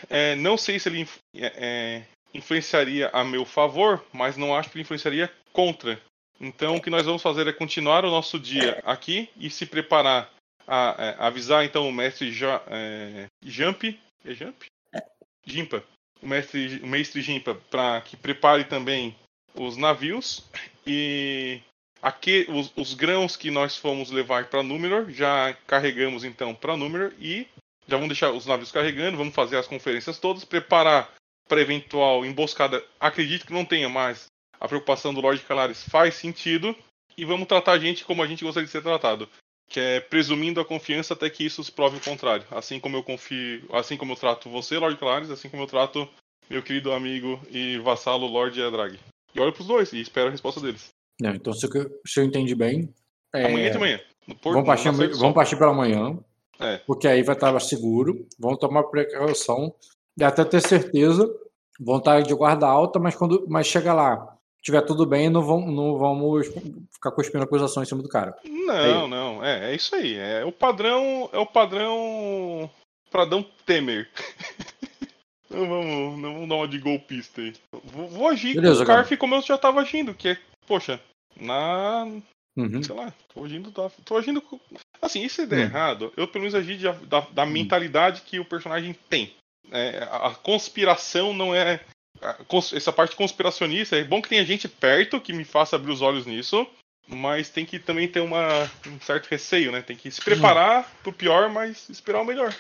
É, 0.09 0.35
não 0.37 0.57
sei 0.57 0.79
se 0.79 0.89
ele 0.89 1.09
é, 1.37 1.53
é, 1.57 2.05
influenciaria 2.33 3.11
a 3.13 3.25
meu 3.25 3.45
favor, 3.45 4.05
mas 4.13 4.37
não 4.37 4.55
acho 4.55 4.71
que 4.71 4.77
ele 4.77 4.83
influenciaria 4.83 5.33
contra. 5.53 6.01
Então, 6.41 6.77
o 6.77 6.83
que 6.83 6.91
nós 6.91 7.07
vamos 7.07 7.23
fazer 7.23 7.47
é 7.47 7.53
continuar 7.53 8.05
o 8.05 8.11
nosso 8.11 8.39
dia 8.39 8.81
aqui 8.85 9.29
e 9.37 9.49
se 9.49 9.67
preparar 9.67 10.31
a, 10.67 11.03
a 11.03 11.07
é, 11.07 11.17
avisar 11.19 11.65
então 11.65 11.89
o 11.89 11.93
mestre 11.93 12.33
ja, 12.33 12.63
é, 12.67 13.27
Jump, 13.43 13.99
é 14.25 14.35
Jump? 14.35 14.67
Jimpa, 15.47 15.85
o 16.23 16.27
mestre, 16.27 16.81
o 16.83 16.87
mestre 16.87 17.21
Jimpa, 17.21 17.55
para 17.71 18.01
que 18.01 18.17
prepare 18.17 18.65
também 18.65 19.15
os 19.55 19.77
navios 19.77 20.45
e 20.87 21.61
aqui 22.03 22.47
os, 22.49 22.73
os 22.77 22.95
grãos 22.95 23.37
que 23.37 23.51
nós 23.51 23.77
fomos 23.77 24.11
levar 24.11 24.47
para 24.47 24.63
Númenor 24.63 25.11
já 25.11 25.57
carregamos 25.67 26.25
então 26.25 26.55
para 26.55 26.77
Númenor 26.77 27.13
e 27.19 27.47
já 27.87 27.97
vamos 27.97 28.09
deixar 28.09 28.33
os 28.33 28.47
navios 28.47 28.73
carregando, 28.73 29.17
vamos 29.17 29.35
fazer 29.35 29.57
as 29.57 29.67
conferências 29.67 30.19
todas, 30.19 30.45
preparar 30.45 31.13
para 31.49 31.61
eventual 31.61 32.25
emboscada. 32.25 32.83
Acredito 32.99 33.47
que 33.47 33.53
não 33.53 33.65
tenha 33.65 33.89
mais. 33.89 34.27
A 34.59 34.67
preocupação 34.67 35.13
do 35.13 35.21
Lord 35.21 35.43
Calares 35.43 35.83
faz 35.89 36.15
sentido 36.15 36.75
e 37.17 37.25
vamos 37.25 37.47
tratar 37.47 37.73
a 37.73 37.79
gente 37.79 38.05
como 38.05 38.23
a 38.23 38.27
gente 38.27 38.45
gostaria 38.45 38.67
de 38.67 38.73
ser 38.73 38.83
tratado, 38.83 39.29
que 39.69 39.79
é 39.79 40.01
presumindo 40.01 40.61
a 40.61 40.65
confiança 40.65 41.13
até 41.13 41.29
que 41.29 41.45
isso 41.45 41.71
prove 41.73 41.99
o 41.99 42.01
contrário. 42.01 42.47
Assim 42.51 42.81
como 42.81 42.97
eu 42.97 43.03
confio, 43.03 43.69
assim 43.73 43.97
como 43.97 44.13
eu 44.13 44.17
trato 44.17 44.49
você, 44.49 44.79
Lord 44.79 44.99
Calares, 44.99 45.31
assim 45.31 45.51
como 45.51 45.63
eu 45.63 45.67
trato 45.67 46.09
meu 46.49 46.63
querido 46.63 46.93
amigo 46.93 47.41
e 47.51 47.79
vassalo 47.79 48.27
Lord 48.27 48.59
Edrag. 48.59 48.99
E 49.35 49.41
olho 49.41 49.53
pros 49.53 49.67
dois 49.67 49.93
e 49.93 50.01
espero 50.01 50.29
a 50.29 50.31
resposta 50.31 50.61
deles. 50.61 50.91
Não, 51.21 51.35
então, 51.35 51.53
se 51.53 51.67
eu, 51.67 52.01
se 52.07 52.21
eu 52.21 52.25
entendi 52.25 52.55
bem. 52.55 52.93
É... 53.35 53.47
Amanhã 53.47 53.71
de 53.71 53.79
manhã. 53.79 54.01
Porto, 54.41 54.55
vamos, 54.55 54.67
partir, 54.67 54.91
vamos 54.91 55.35
partir 55.35 55.57
pela 55.57 55.73
manhã. 55.73 56.19
É. 56.59 56.79
Porque 56.79 57.07
aí 57.07 57.23
vai 57.23 57.35
estar 57.35 57.59
seguro. 57.61 58.27
Vamos 58.39 58.59
tomar 58.59 58.85
precaução. 58.85 59.75
E 60.17 60.25
até 60.25 60.45
ter 60.45 60.61
certeza. 60.61 61.29
Vontade 61.81 62.29
de 62.29 62.35
guarda 62.35 62.69
alta, 62.69 63.01
mas 63.01 63.17
quando 63.17 63.45
mas 63.49 63.67
chega 63.67 63.93
lá, 63.93 64.39
tiver 64.63 64.81
tudo 64.83 65.05
bem, 65.05 65.29
não 65.29 65.43
vamos, 65.43 65.75
não 65.75 65.99
vamos 65.99 66.47
ficar 66.93 67.11
cuspindo 67.11 67.43
acusação 67.43 67.83
em 67.83 67.87
cima 67.87 68.01
do 68.01 68.09
cara. 68.09 68.37
Não, 68.45 69.05
é 69.05 69.09
não, 69.09 69.45
é, 69.45 69.73
é 69.73 69.75
isso 69.75 69.95
aí. 69.95 70.17
É 70.17 70.45
o 70.45 70.53
padrão. 70.53 71.29
É 71.33 71.39
o 71.39 71.47
padrão. 71.47 72.71
Pradão 73.11 73.45
Temer. 73.67 74.09
não, 75.55 75.69
vamos, 75.69 76.19
não 76.19 76.35
vamos 76.35 76.49
dar 76.49 76.55
uma 76.57 76.69
de 76.69 76.79
golpista 76.79 77.41
aí. 77.41 77.53
Vou, 77.85 78.09
vou 78.09 78.29
agir 78.29 78.55
Beleza, 78.55 78.77
com 78.77 78.83
o 78.83 78.85
Scarf 78.85 79.17
como 79.17 79.35
eu 79.35 79.43
já 79.43 79.57
tava 79.57 79.81
agindo, 79.81 80.15
que 80.15 80.29
é, 80.29 80.39
poxa, 80.67 81.01
na. 81.37 82.07
Uhum. 82.57 82.83
Sei 82.83 82.95
lá, 82.95 83.13
tô 83.33 83.45
agindo. 83.45 83.73
Tô 84.05 84.17
agindo. 84.17 84.43
Assim, 85.03 85.25
e 85.25 85.29
se 85.29 85.47
der 85.47 85.57
uhum. 85.57 85.63
errado, 85.63 86.13
eu 86.17 86.29
pelo 86.29 86.43
menos 86.43 86.55
agi 86.55 86.77
de, 86.77 86.91
da, 87.07 87.21
da, 87.21 87.45
mentalidade 87.45 88.23
que 88.23 88.39
o 88.39 88.45
personagem 88.45 88.95
tem. 89.09 89.33
É, 89.71 90.07
a 90.11 90.31
conspiração 90.35 91.33
não 91.33 91.55
é. 91.55 91.81
essa 92.75 92.93
parte 92.93 93.17
conspiracionista, 93.17 93.97
é 93.97 94.05
bom 94.05 94.23
que 94.23 94.29
tenha 94.29 94.45
gente 94.45 94.69
perto 94.69 95.21
que 95.21 95.33
me 95.33 95.45
faça 95.45 95.77
abrir 95.77 95.93
os 95.93 96.01
olhos 96.01 96.27
nisso, 96.27 96.67
mas 97.09 97.51
tem 97.51 97.67
que 97.67 97.79
também 97.79 98.07
ter 98.07 98.21
uma, 98.21 98.71
um 98.87 99.01
certo 99.01 99.27
receio, 99.27 99.73
né? 99.73 99.83
Tem 99.83 99.97
que 99.97 100.11
se 100.11 100.21
preparar 100.23 100.79
uhum. 100.79 100.91
pro 101.03 101.13
pior, 101.13 101.51
mas 101.51 101.89
esperar 101.89 102.23
o 102.23 102.25
melhor. 102.25 102.55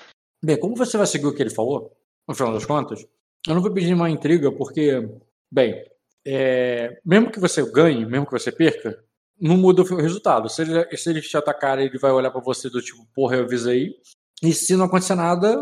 Bem, 0.45 0.59
como 0.59 0.77
você 0.77 0.99
vai 0.99 1.07
seguir 1.07 1.27
o 1.27 1.35
que 1.35 1.43
ele 1.43 1.55
falou, 1.55 1.91
no 2.27 2.35
final 2.35 2.53
das 2.53 2.67
contas, 2.67 3.07
eu 3.47 3.55
não 3.55 3.63
vou 3.63 3.73
pedir 3.73 3.95
uma 3.95 4.11
intriga, 4.11 4.51
porque, 4.51 5.09
bem, 5.51 5.85
é, 6.27 6.99
mesmo 7.05 7.31
que 7.31 7.39
você 7.39 7.63
ganhe, 7.71 8.07
mesmo 8.07 8.27
que 8.27 8.33
você 8.33 8.51
perca, 8.51 9.03
não 9.39 9.57
muda 9.57 9.83
o 9.83 9.97
resultado. 9.97 10.49
Se 10.49 10.63
ele, 10.63 10.97
se 10.97 11.11
ele 11.11 11.21
te 11.21 11.37
atacar, 11.37 11.79
ele 11.79 11.99
vai 11.99 12.11
olhar 12.11 12.31
para 12.31 12.41
você 12.41 12.71
do 12.71 12.81
tipo, 12.81 13.07
porra, 13.15 13.37
eu 13.37 13.45
avisei. 13.45 13.95
E 14.43 14.53
se 14.53 14.75
não 14.77 14.87
acontecer 14.87 15.15
nada, 15.15 15.55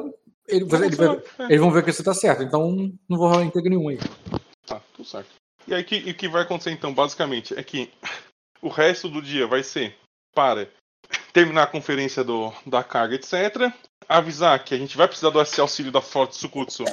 ele, 0.47 0.65
ele 0.65 0.97
vai, 0.97 1.17
é. 1.17 1.45
eles 1.47 1.61
vão 1.61 1.71
ver 1.71 1.85
que 1.85 1.93
você 1.93 2.03
tá 2.03 2.15
certo. 2.15 2.43
Então 2.43 2.93
não 3.09 3.19
vou 3.19 3.29
rolar 3.29 3.45
intriga 3.45 3.69
nenhuma 3.69 3.91
aí. 3.91 3.99
Tá, 4.67 4.81
tudo 4.95 5.09
certo. 5.09 5.31
E 5.67 5.75
aí 5.75 5.83
o 5.83 6.15
que 6.15 6.29
vai 6.29 6.43
acontecer 6.43 6.71
então, 6.71 6.93
basicamente, 6.93 7.55
é 7.55 7.63
que 7.63 7.91
o 8.63 8.69
resto 8.69 9.09
do 9.09 9.23
dia 9.23 9.47
vai 9.47 9.63
ser 9.63 9.97
para 10.35 10.69
terminar 11.33 11.65
a 11.65 11.67
conferência 11.67 12.23
do, 12.23 12.53
da 12.67 12.85
carga, 12.85 13.15
etc. 13.15 13.73
Avisar 14.09 14.63
que 14.65 14.75
a 14.75 14.79
gente 14.79 14.97
vai 14.97 15.09
precisar 15.09 15.31
do 15.31 15.41
auxílio 15.61 15.93
da 15.93 16.01
Forte 16.01 16.37
Sukutsu 16.37 16.85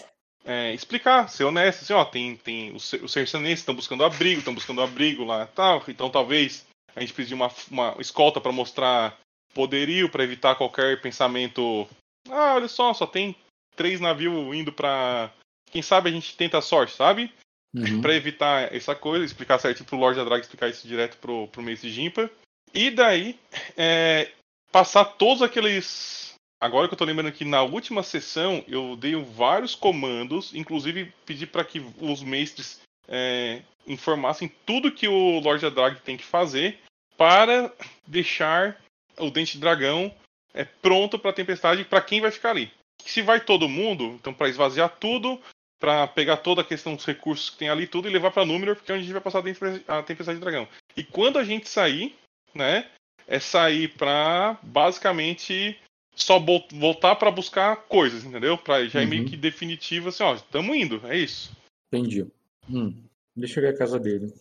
é, 0.45 0.73
explicar, 0.73 1.29
ser 1.29 1.43
honesto, 1.43 1.83
assim, 1.83 1.93
ó, 1.93 2.03
tem, 2.05 2.35
tem 2.37 2.75
os, 2.75 2.93
os 2.93 3.15
estão 3.15 3.75
buscando 3.75 4.03
abrigo, 4.03 4.39
estão 4.39 4.53
buscando 4.53 4.81
abrigo 4.81 5.23
lá 5.23 5.45
tal, 5.47 5.83
então 5.87 6.09
talvez 6.09 6.65
a 6.95 7.01
gente 7.01 7.13
precise 7.13 7.29
de 7.29 7.35
uma, 7.35 7.51
uma 7.69 7.95
escolta 7.99 8.41
para 8.41 8.51
mostrar 8.51 9.15
poderio, 9.53 10.09
para 10.09 10.23
evitar 10.23 10.55
qualquer 10.55 11.01
pensamento, 11.01 11.87
ah, 12.29 12.55
olha 12.55 12.67
só, 12.67 12.93
só 12.93 13.05
tem 13.05 13.35
três 13.75 13.99
navios 13.99 14.55
indo 14.55 14.71
para 14.71 15.31
quem 15.71 15.81
sabe 15.81 16.09
a 16.09 16.11
gente 16.11 16.35
tenta 16.35 16.57
a 16.57 16.61
sorte, 16.61 16.95
sabe? 16.95 17.31
Uhum. 17.75 18.01
para 18.01 18.15
evitar 18.15 18.73
essa 18.73 18.95
coisa, 18.95 19.23
explicar 19.23 19.59
certinho 19.59 19.85
pro 19.85 19.97
Lorde 19.97 20.17
da 20.17 20.25
Drag, 20.25 20.41
explicar 20.41 20.69
isso 20.69 20.87
direto 20.87 21.17
pro, 21.17 21.47
pro 21.49 21.61
Mace 21.61 21.87
Jimpa. 21.87 22.27
E 22.74 22.91
daí, 22.91 23.39
é, 23.78 24.32
passar 24.72 25.05
todos 25.05 25.41
aqueles 25.41 26.30
Agora 26.61 26.89
que 26.89 26.93
eu 26.93 26.97
tô 26.97 27.05
lembrando 27.05 27.32
que 27.32 27.45
na 27.45 27.63
última 27.63 28.03
sessão 28.03 28.63
eu 28.67 28.97
dei 28.97 29.15
vários 29.15 29.76
comandos, 29.76 30.53
inclusive 30.53 31.13
pedi 31.26 31.47
para 31.47 31.63
que 31.63 31.82
os 32.01 32.22
mestres 32.22 32.82
é, 33.07 33.61
informassem 33.88 34.51
tudo 34.65 34.91
que 34.91 35.07
o 35.07 35.39
Lorde 35.39 35.70
Drag 35.70 36.01
tem 36.01 36.17
que 36.17 36.26
fazer 36.26 36.78
para 37.15 37.74
deixar 38.05 38.78
o 39.17 39.32
Dente 39.32 39.53
de 39.53 39.59
Dragão 39.59 40.13
é, 40.53 40.65
pronto 40.65 41.17
para 41.17 41.32
a 41.32 41.34
tempestade 41.34 41.86
para 41.86 42.01
quem 42.01 42.20
vai 42.20 42.32
ficar 42.32 42.49
ali. 42.49 42.70
Se 43.05 43.22
vai 43.22 43.39
todo 43.39 43.70
mundo, 43.70 44.17
então 44.20 44.34
para 44.34 44.49
esvaziar 44.49 44.89
tudo, 44.99 45.39
para 45.80 46.07
pegar 46.07 46.38
toda 46.38 46.59
a 46.59 46.65
questão 46.65 46.93
dos 46.93 47.05
recursos 47.05 47.49
que 47.49 47.57
tem 47.57 47.70
ali 47.70 47.88
tudo 47.88 48.09
e 48.09 48.11
levar 48.11 48.32
para 48.32 48.45
Númenor, 48.45 48.76
porque 48.76 48.91
é 48.91 48.95
onde 48.95 49.03
a 49.03 49.05
gente 49.05 49.13
vai 49.13 49.22
passar 49.22 49.39
a 49.88 50.03
tempestade 50.03 50.38
de 50.38 50.43
dragão. 50.43 50.67
E 50.97 51.05
quando 51.05 51.39
a 51.39 51.43
gente 51.45 51.70
sair, 51.70 52.17
né, 52.54 52.89
é 53.28 53.39
sair 53.39 53.89
para 53.89 54.58
basicamente 54.64 55.78
só 56.16 56.38
voltar 56.74 57.16
para 57.16 57.32
buscar 57.32 57.76
coisas, 57.88 58.24
entendeu? 58.26 58.58
Pra 58.58 58.86
já 58.86 59.00
uhum. 59.00 59.06
é 59.06 59.08
meio 59.08 59.26
que 59.26 59.38
definitivo, 59.38 60.10
assim, 60.10 60.24
ó, 60.24 60.36
estamos 60.36 60.76
indo, 60.76 61.02
é 61.08 61.18
isso. 61.18 61.52
Entendi. 61.91 62.28
Hum. 62.70 62.93
Deixa 63.36 63.60
eu 63.60 63.64
ver 63.64 63.74
a 63.74 63.78
casa 63.78 64.00
dele. 64.00 64.34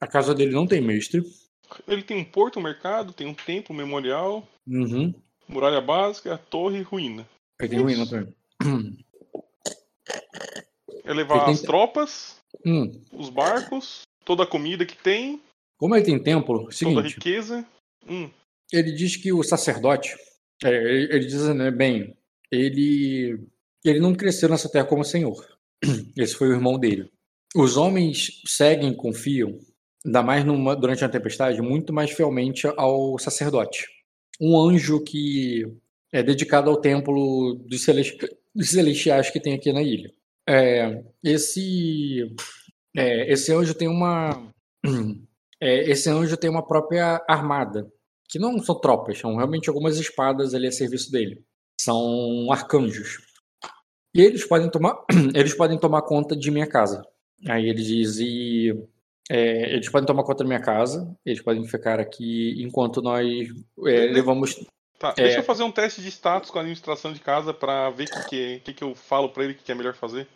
A 0.00 0.06
casa 0.06 0.34
dele 0.34 0.52
não 0.52 0.66
tem 0.66 0.80
mestre. 0.80 1.22
Ele 1.86 2.02
tem 2.02 2.16
um 2.16 2.24
porto, 2.24 2.58
um 2.58 2.62
mercado, 2.62 3.12
tem 3.12 3.26
um 3.26 3.34
templo, 3.34 3.74
um 3.74 3.78
memorial, 3.78 4.46
uhum. 4.66 5.14
muralha 5.48 5.80
básica, 5.80 6.38
torre 6.50 6.78
e 6.78 6.82
ruína. 6.82 7.26
Ele 7.60 7.68
tem 7.68 7.80
ruína 7.80 8.06
também. 8.06 8.34
É 11.04 11.12
levar 11.12 11.44
tem... 11.44 11.54
as 11.54 11.62
tropas, 11.62 12.36
hum. 12.64 13.00
os 13.12 13.30
barcos, 13.30 14.02
toda 14.24 14.42
a 14.42 14.46
comida 14.46 14.84
que 14.84 14.96
tem. 14.96 15.40
Como 15.78 15.94
ele 15.94 16.04
tem 16.04 16.22
templo, 16.22 16.70
seguinte, 16.72 16.94
toda 16.94 17.08
riqueza. 17.08 17.66
Hum 18.08 18.30
ele 18.72 18.92
diz 18.92 19.16
que 19.16 19.32
o 19.32 19.42
sacerdote, 19.42 20.16
é, 20.64 20.68
ele, 20.68 21.14
ele, 21.14 21.26
diz, 21.26 21.42
né, 21.54 21.70
bem, 21.70 22.16
ele, 22.50 23.38
ele 23.84 24.00
não 24.00 24.14
cresceu 24.14 24.48
nessa 24.48 24.68
terra 24.68 24.86
como 24.86 25.04
senhor. 25.04 25.36
Esse 26.16 26.34
foi 26.34 26.48
o 26.48 26.52
irmão 26.52 26.78
dele. 26.78 27.10
Os 27.54 27.76
homens 27.76 28.42
seguem 28.46 28.90
e 28.90 28.96
confiam, 28.96 29.58
ainda 30.04 30.22
mais 30.22 30.44
numa, 30.44 30.74
durante 30.74 31.04
a 31.04 31.08
tempestade, 31.08 31.62
muito 31.62 31.92
mais 31.92 32.10
fielmente 32.10 32.66
ao 32.76 33.18
sacerdote. 33.18 33.86
Um 34.40 34.58
anjo 34.58 35.02
que 35.02 35.64
é 36.12 36.22
dedicado 36.22 36.70
ao 36.70 36.80
templo 36.80 37.54
dos, 37.66 37.84
celesti 37.84 38.18
dos 38.54 38.70
celestiais 38.70 39.30
que 39.30 39.40
tem 39.40 39.54
aqui 39.54 39.72
na 39.72 39.82
ilha. 39.82 40.12
É, 40.48 41.02
esse, 41.22 42.34
é, 42.96 43.32
esse 43.32 43.52
anjo 43.52 43.74
tem 43.74 43.88
uma. 43.88 44.52
É, 45.60 45.90
esse 45.90 46.10
anjo 46.10 46.36
tem 46.36 46.50
uma 46.50 46.66
própria 46.66 47.24
armada 47.28 47.90
que 48.28 48.38
não 48.38 48.58
são 48.58 48.78
tropas, 48.80 49.18
são 49.18 49.36
realmente 49.36 49.68
algumas 49.68 49.98
espadas 49.98 50.54
ali 50.54 50.66
a 50.66 50.72
serviço 50.72 51.10
dele. 51.10 51.44
São 51.80 52.50
arcanjos. 52.50 53.18
E 54.14 54.20
eles 54.20 54.44
podem 54.44 54.70
tomar, 54.70 55.04
eles 55.34 55.54
podem 55.54 55.78
tomar 55.78 56.02
conta 56.02 56.36
de 56.36 56.50
minha 56.50 56.66
casa. 56.66 57.02
Aí 57.48 57.68
ele 57.68 57.82
diz 57.82 58.18
e 58.18 58.72
é, 59.30 59.74
eles 59.74 59.88
podem 59.88 60.06
tomar 60.06 60.24
conta 60.24 60.42
da 60.42 60.48
minha 60.48 60.60
casa, 60.60 61.14
eles 61.24 61.42
podem 61.42 61.66
ficar 61.66 62.00
aqui 62.00 62.54
enquanto 62.62 63.02
nós 63.02 63.48
é, 63.86 64.06
levamos. 64.06 64.64
Tá, 64.98 65.14
é, 65.18 65.24
deixa 65.24 65.38
eu 65.40 65.44
fazer 65.44 65.62
um 65.62 65.70
teste 65.70 66.00
de 66.00 66.08
status 66.08 66.50
com 66.50 66.58
a 66.58 66.62
administração 66.62 67.12
de 67.12 67.20
casa 67.20 67.52
para 67.52 67.90
ver 67.90 68.04
o 68.04 68.06
que, 68.06 68.28
que, 68.28 68.60
que, 68.60 68.74
que 68.74 68.84
eu 68.84 68.94
falo 68.94 69.28
para 69.28 69.44
ele 69.44 69.54
que 69.54 69.70
é 69.70 69.74
melhor 69.74 69.94
fazer. 69.94 70.26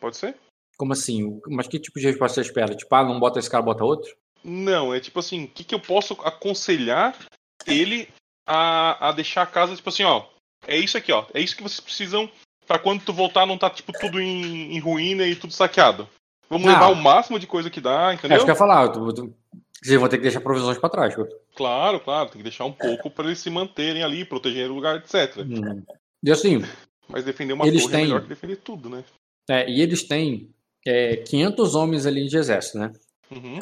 Pode 0.00 0.16
ser? 0.16 0.34
Como 0.82 0.94
assim? 0.94 1.40
Mas 1.46 1.68
que 1.68 1.78
tipo 1.78 2.00
de 2.00 2.06
resposta 2.06 2.42
você 2.42 2.48
espera? 2.48 2.74
Tipo, 2.74 2.92
ah, 2.96 3.04
não 3.04 3.20
bota 3.20 3.38
esse 3.38 3.48
cara, 3.48 3.62
bota 3.62 3.84
outro? 3.84 4.16
Não, 4.42 4.92
é 4.92 4.98
tipo 4.98 5.20
assim, 5.20 5.44
o 5.44 5.46
que, 5.46 5.62
que 5.62 5.72
eu 5.72 5.78
posso 5.78 6.14
aconselhar 6.24 7.16
ele 7.64 8.08
a, 8.44 9.10
a 9.10 9.12
deixar 9.12 9.42
a 9.42 9.46
casa, 9.46 9.76
tipo 9.76 9.88
assim, 9.88 10.02
ó. 10.02 10.24
É 10.66 10.76
isso 10.76 10.98
aqui, 10.98 11.12
ó. 11.12 11.24
É 11.32 11.40
isso 11.40 11.54
que 11.54 11.62
vocês 11.62 11.78
precisam 11.78 12.28
para 12.66 12.80
quando 12.80 13.04
tu 13.04 13.12
voltar 13.12 13.46
não 13.46 13.56
tá, 13.56 13.70
tipo, 13.70 13.92
tudo 13.92 14.20
em, 14.20 14.74
em 14.74 14.80
ruína 14.80 15.24
e 15.24 15.36
tudo 15.36 15.52
saqueado. 15.52 16.08
Vamos 16.50 16.66
ah. 16.66 16.72
levar 16.72 16.88
o 16.88 16.96
máximo 16.96 17.38
de 17.38 17.46
coisa 17.46 17.70
que 17.70 17.80
dá, 17.80 18.12
entendeu? 18.12 18.34
É 18.34 18.36
isso 18.38 18.44
que 18.44 18.50
eu 18.50 18.54
ia 18.54 18.58
falar. 18.58 18.88
Tu, 18.88 19.12
tu, 19.14 19.34
vocês 19.80 20.00
vão 20.00 20.08
ter 20.08 20.16
que 20.16 20.24
deixar 20.24 20.40
provisões 20.40 20.78
para 20.78 20.90
trás, 20.90 21.14
pô. 21.14 21.28
Claro, 21.54 22.00
claro. 22.00 22.28
Tem 22.28 22.38
que 22.38 22.42
deixar 22.42 22.64
um 22.64 22.72
pouco 22.72 23.08
para 23.08 23.26
eles 23.26 23.38
se 23.38 23.50
manterem 23.50 24.02
ali, 24.02 24.24
proteger 24.24 24.68
o 24.68 24.74
lugar, 24.74 24.96
etc. 24.96 25.46
Hum. 25.46 25.84
E 26.24 26.32
assim... 26.32 26.60
Mas 27.06 27.22
defender 27.22 27.52
uma 27.52 27.68
eles 27.68 27.86
têm... 27.86 28.00
é 28.00 28.02
melhor 28.02 28.22
que 28.22 28.28
defender 28.30 28.56
tudo, 28.56 28.90
né? 28.90 29.04
É, 29.48 29.70
e 29.70 29.80
eles 29.80 30.02
têm 30.02 30.52
é, 30.86 31.16
500 31.16 31.74
homens 31.74 32.06
ali 32.06 32.26
de 32.26 32.36
exército, 32.36 32.78
né? 32.78 32.92
Uhum 33.30 33.58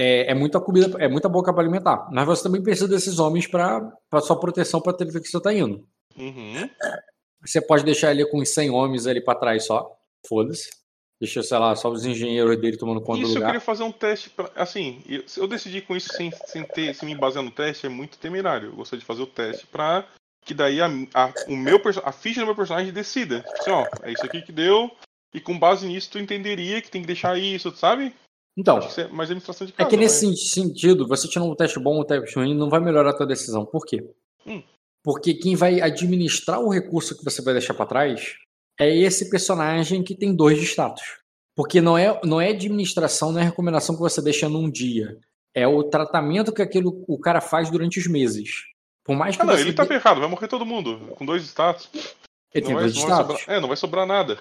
é, 0.00 0.30
é, 0.30 0.34
muita 0.34 0.58
comida, 0.58 0.96
é 0.98 1.08
muita 1.08 1.28
boca 1.28 1.52
para 1.52 1.62
alimentar. 1.62 2.08
Mas 2.10 2.24
você 2.26 2.42
também 2.42 2.62
precisa 2.62 2.88
desses 2.88 3.18
homens 3.18 3.46
para 3.46 3.92
sua 4.22 4.40
proteção 4.40 4.80
para 4.80 4.94
ter 4.94 5.06
que 5.06 5.28
você 5.28 5.36
está 5.36 5.52
indo. 5.52 5.86
Uhum. 6.16 6.70
Você 7.44 7.60
pode 7.60 7.84
deixar 7.84 8.10
ele 8.10 8.24
com 8.24 8.42
100 8.42 8.70
homens 8.70 9.06
ali 9.06 9.20
para 9.20 9.38
trás 9.38 9.66
só. 9.66 9.94
Foda-se. 10.26 10.70
Deixa, 11.20 11.42
sei 11.42 11.58
lá, 11.58 11.76
só 11.76 11.90
os 11.90 12.06
engenheiros 12.06 12.58
dele 12.58 12.78
tomando 12.78 13.02
conta 13.02 13.20
isso 13.20 13.32
do 13.32 13.34
lugar. 13.34 13.40
Isso 13.40 13.44
eu 13.44 13.46
queria 13.46 13.60
fazer 13.60 13.82
um 13.82 13.92
teste. 13.92 14.30
Pra, 14.30 14.50
assim, 14.56 15.02
eu, 15.06 15.22
eu 15.36 15.46
decidi 15.46 15.82
com 15.82 15.94
isso 15.94 16.08
sem, 16.14 16.30
sem, 16.46 16.64
ter, 16.64 16.94
sem 16.94 17.06
me 17.06 17.14
basear 17.14 17.44
no 17.44 17.50
teste, 17.50 17.84
é 17.84 17.90
muito 17.90 18.16
temerário. 18.16 18.70
Eu 18.70 18.76
gostaria 18.76 19.00
de 19.00 19.06
fazer 19.06 19.22
o 19.22 19.26
teste 19.26 19.66
para 19.66 20.06
que 20.46 20.54
daí 20.54 20.80
a, 20.80 20.86
a, 21.12 21.32
o 21.46 21.54
meu, 21.54 21.78
a 22.02 22.12
ficha 22.12 22.40
do 22.40 22.46
meu 22.46 22.56
personagem 22.56 22.90
decida. 22.90 23.44
Assim, 23.58 23.70
ó, 23.70 23.86
é 24.02 24.12
isso 24.12 24.24
aqui 24.24 24.40
que 24.40 24.52
deu. 24.52 24.90
E 25.32 25.40
com 25.40 25.58
base 25.58 25.86
nisso, 25.86 26.10
tu 26.10 26.18
entenderia 26.18 26.80
que 26.82 26.90
tem 26.90 27.00
que 27.02 27.06
deixar 27.06 27.38
isso, 27.38 27.70
sabe? 27.76 28.12
Então, 28.58 28.78
é 28.78 29.08
mais 29.08 29.30
administração 29.30 29.66
de 29.66 29.72
casa, 29.72 29.86
é 29.86 29.90
que 29.90 29.96
nesse 29.96 30.26
vai. 30.26 30.34
sentido, 30.36 31.06
você 31.06 31.28
tirando 31.28 31.50
um 31.50 31.54
teste 31.54 31.78
bom 31.78 31.94
ou 31.94 32.00
um 32.02 32.04
teste 32.04 32.34
ruim, 32.36 32.54
não 32.54 32.68
vai 32.68 32.80
melhorar 32.80 33.10
a 33.10 33.16
tua 33.16 33.26
decisão. 33.26 33.64
Por 33.64 33.86
quê? 33.86 34.04
Hum. 34.46 34.62
Porque 35.02 35.32
quem 35.34 35.54
vai 35.54 35.80
administrar 35.80 36.60
o 36.60 36.68
recurso 36.68 37.16
que 37.16 37.24
você 37.24 37.40
vai 37.42 37.54
deixar 37.54 37.74
para 37.74 37.86
trás 37.86 38.34
é 38.78 38.94
esse 38.94 39.30
personagem 39.30 40.02
que 40.02 40.14
tem 40.16 40.34
dois 40.34 40.58
de 40.58 40.64
status. 40.66 41.20
Porque 41.56 41.80
não 41.80 41.96
é, 41.96 42.20
não 42.24 42.40
é 42.40 42.48
administração, 42.50 43.32
não 43.32 43.40
é 43.40 43.44
recomendação 43.44 43.94
que 43.94 44.00
você 44.00 44.20
deixa 44.20 44.48
num 44.48 44.70
dia. 44.70 45.16
é 45.54 45.66
o 45.66 45.82
tratamento 45.84 46.52
que 46.52 46.62
aquilo 46.62 47.04
o 47.08 47.18
cara 47.18 47.40
faz 47.40 47.70
durante 47.70 47.98
os 47.98 48.06
meses. 48.06 48.50
Por 49.04 49.16
mais 49.16 49.36
que 49.36 49.42
Ah, 49.42 49.46
não, 49.46 49.58
ele 49.58 49.72
tá 49.72 49.84
ferrado, 49.86 50.20
vai 50.20 50.28
morrer 50.28 50.48
todo 50.48 50.64
mundo. 50.66 50.98
Com 51.16 51.24
dois 51.26 51.42
status. 51.44 51.88
Ele 52.54 52.66
tem 52.66 52.74
não, 52.74 52.80
vai, 52.80 52.90
dois 52.90 52.96
não 52.96 53.06
vai 53.06 53.16
sobrar, 53.16 53.40
é, 53.56 53.60
não 53.60 53.68
vai 53.68 53.76
sobrar 53.76 54.06
nada. 54.06 54.38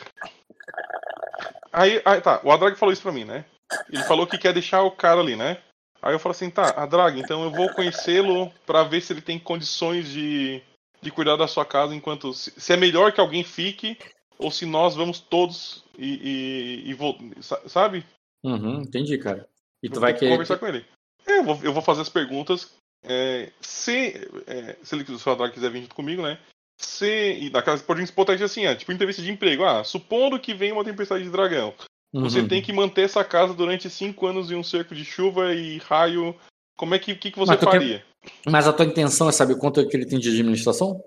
Aí, 1.71 2.01
aí 2.03 2.21
tá, 2.21 2.41
o 2.43 2.51
Adrag 2.51 2.75
falou 2.75 2.91
isso 2.93 3.01
pra 3.01 3.11
mim, 3.11 3.25
né? 3.25 3.45
Ele 3.91 4.03
falou 4.03 4.25
que 4.25 4.37
quer 4.37 4.53
deixar 4.53 4.81
o 4.83 4.91
cara 4.91 5.19
ali, 5.21 5.35
né? 5.35 5.57
Aí 6.01 6.13
eu 6.13 6.19
falo 6.19 6.31
assim, 6.31 6.49
tá, 6.49 6.71
Adrag, 6.71 7.19
então 7.19 7.43
eu 7.43 7.51
vou 7.51 7.69
conhecê-lo 7.69 8.51
pra 8.65 8.83
ver 8.83 9.01
se 9.01 9.13
ele 9.13 9.21
tem 9.21 9.37
condições 9.37 10.09
de, 10.09 10.61
de 11.01 11.11
cuidar 11.11 11.35
da 11.35 11.47
sua 11.47 11.65
casa 11.65 11.93
enquanto. 11.93 12.33
Se, 12.33 12.51
se 12.59 12.73
é 12.73 12.77
melhor 12.77 13.11
que 13.11 13.19
alguém 13.21 13.43
fique, 13.43 13.97
ou 14.37 14.49
se 14.49 14.65
nós 14.65 14.95
vamos 14.95 15.19
todos 15.19 15.83
e. 15.97 16.85
e, 16.89 17.37
e 17.37 17.43
sa- 17.43 17.61
sabe? 17.67 18.05
Uhum, 18.43 18.81
entendi, 18.81 19.17
cara. 19.17 19.47
E 19.83 19.87
Eu 19.87 19.93
tu 19.93 19.99
vai 19.99 20.13
querer. 20.13 20.31
conversar 20.31 20.57
com 20.57 20.67
ele. 20.67 20.85
É, 21.27 21.39
eu 21.39 21.43
vou, 21.43 21.59
eu 21.61 21.73
vou 21.73 21.81
fazer 21.83 22.01
as 22.01 22.09
perguntas. 22.09 22.73
é, 23.03 23.51
se, 23.61 24.13
é, 24.47 24.77
se 24.81 24.95
ele 24.95 25.05
se 25.05 25.29
o 25.29 25.31
Adrag 25.31 25.53
quiser 25.53 25.69
vir 25.69 25.81
junto 25.81 25.95
comigo, 25.95 26.23
né? 26.23 26.39
Se. 26.79 27.33
E 27.41 27.49
daquelas 27.49 27.81
por 27.81 27.99
hipotética 27.99 28.45
assim, 28.45 28.65
é, 28.65 28.73
tipo 28.75 28.91
entrevista 28.91 29.21
de 29.21 29.29
emprego. 29.31 29.63
Ah, 29.65 29.83
supondo 29.83 30.39
que 30.39 30.53
venha 30.53 30.73
uma 30.73 30.83
tempestade 30.85 31.23
de 31.23 31.29
dragão. 31.29 31.73
Você 32.13 32.39
Uhum. 32.39 32.47
tem 32.47 32.61
que 32.61 32.73
manter 32.73 33.03
essa 33.03 33.23
casa 33.23 33.53
durante 33.53 33.87
cinco 33.89 34.25
anos 34.25 34.49
em 34.49 34.55
um 34.55 34.63
cerco 34.63 34.95
de 34.95 35.05
chuva 35.05 35.53
e 35.53 35.77
raio. 35.79 36.35
Como 36.77 36.95
é 36.95 36.99
que, 36.99 37.13
que, 37.13 37.29
que 37.31 37.37
você 37.37 37.51
Mas 37.51 37.61
faria? 37.63 38.03
Mas 38.47 38.67
a 38.67 38.73
tua 38.73 38.85
intenção 38.85 39.29
é 39.29 39.31
saber 39.31 39.55
quanto 39.57 39.79
é 39.79 39.85
que 39.85 39.95
ele 39.95 40.05
tem 40.05 40.17
de 40.17 40.29
administração? 40.29 41.03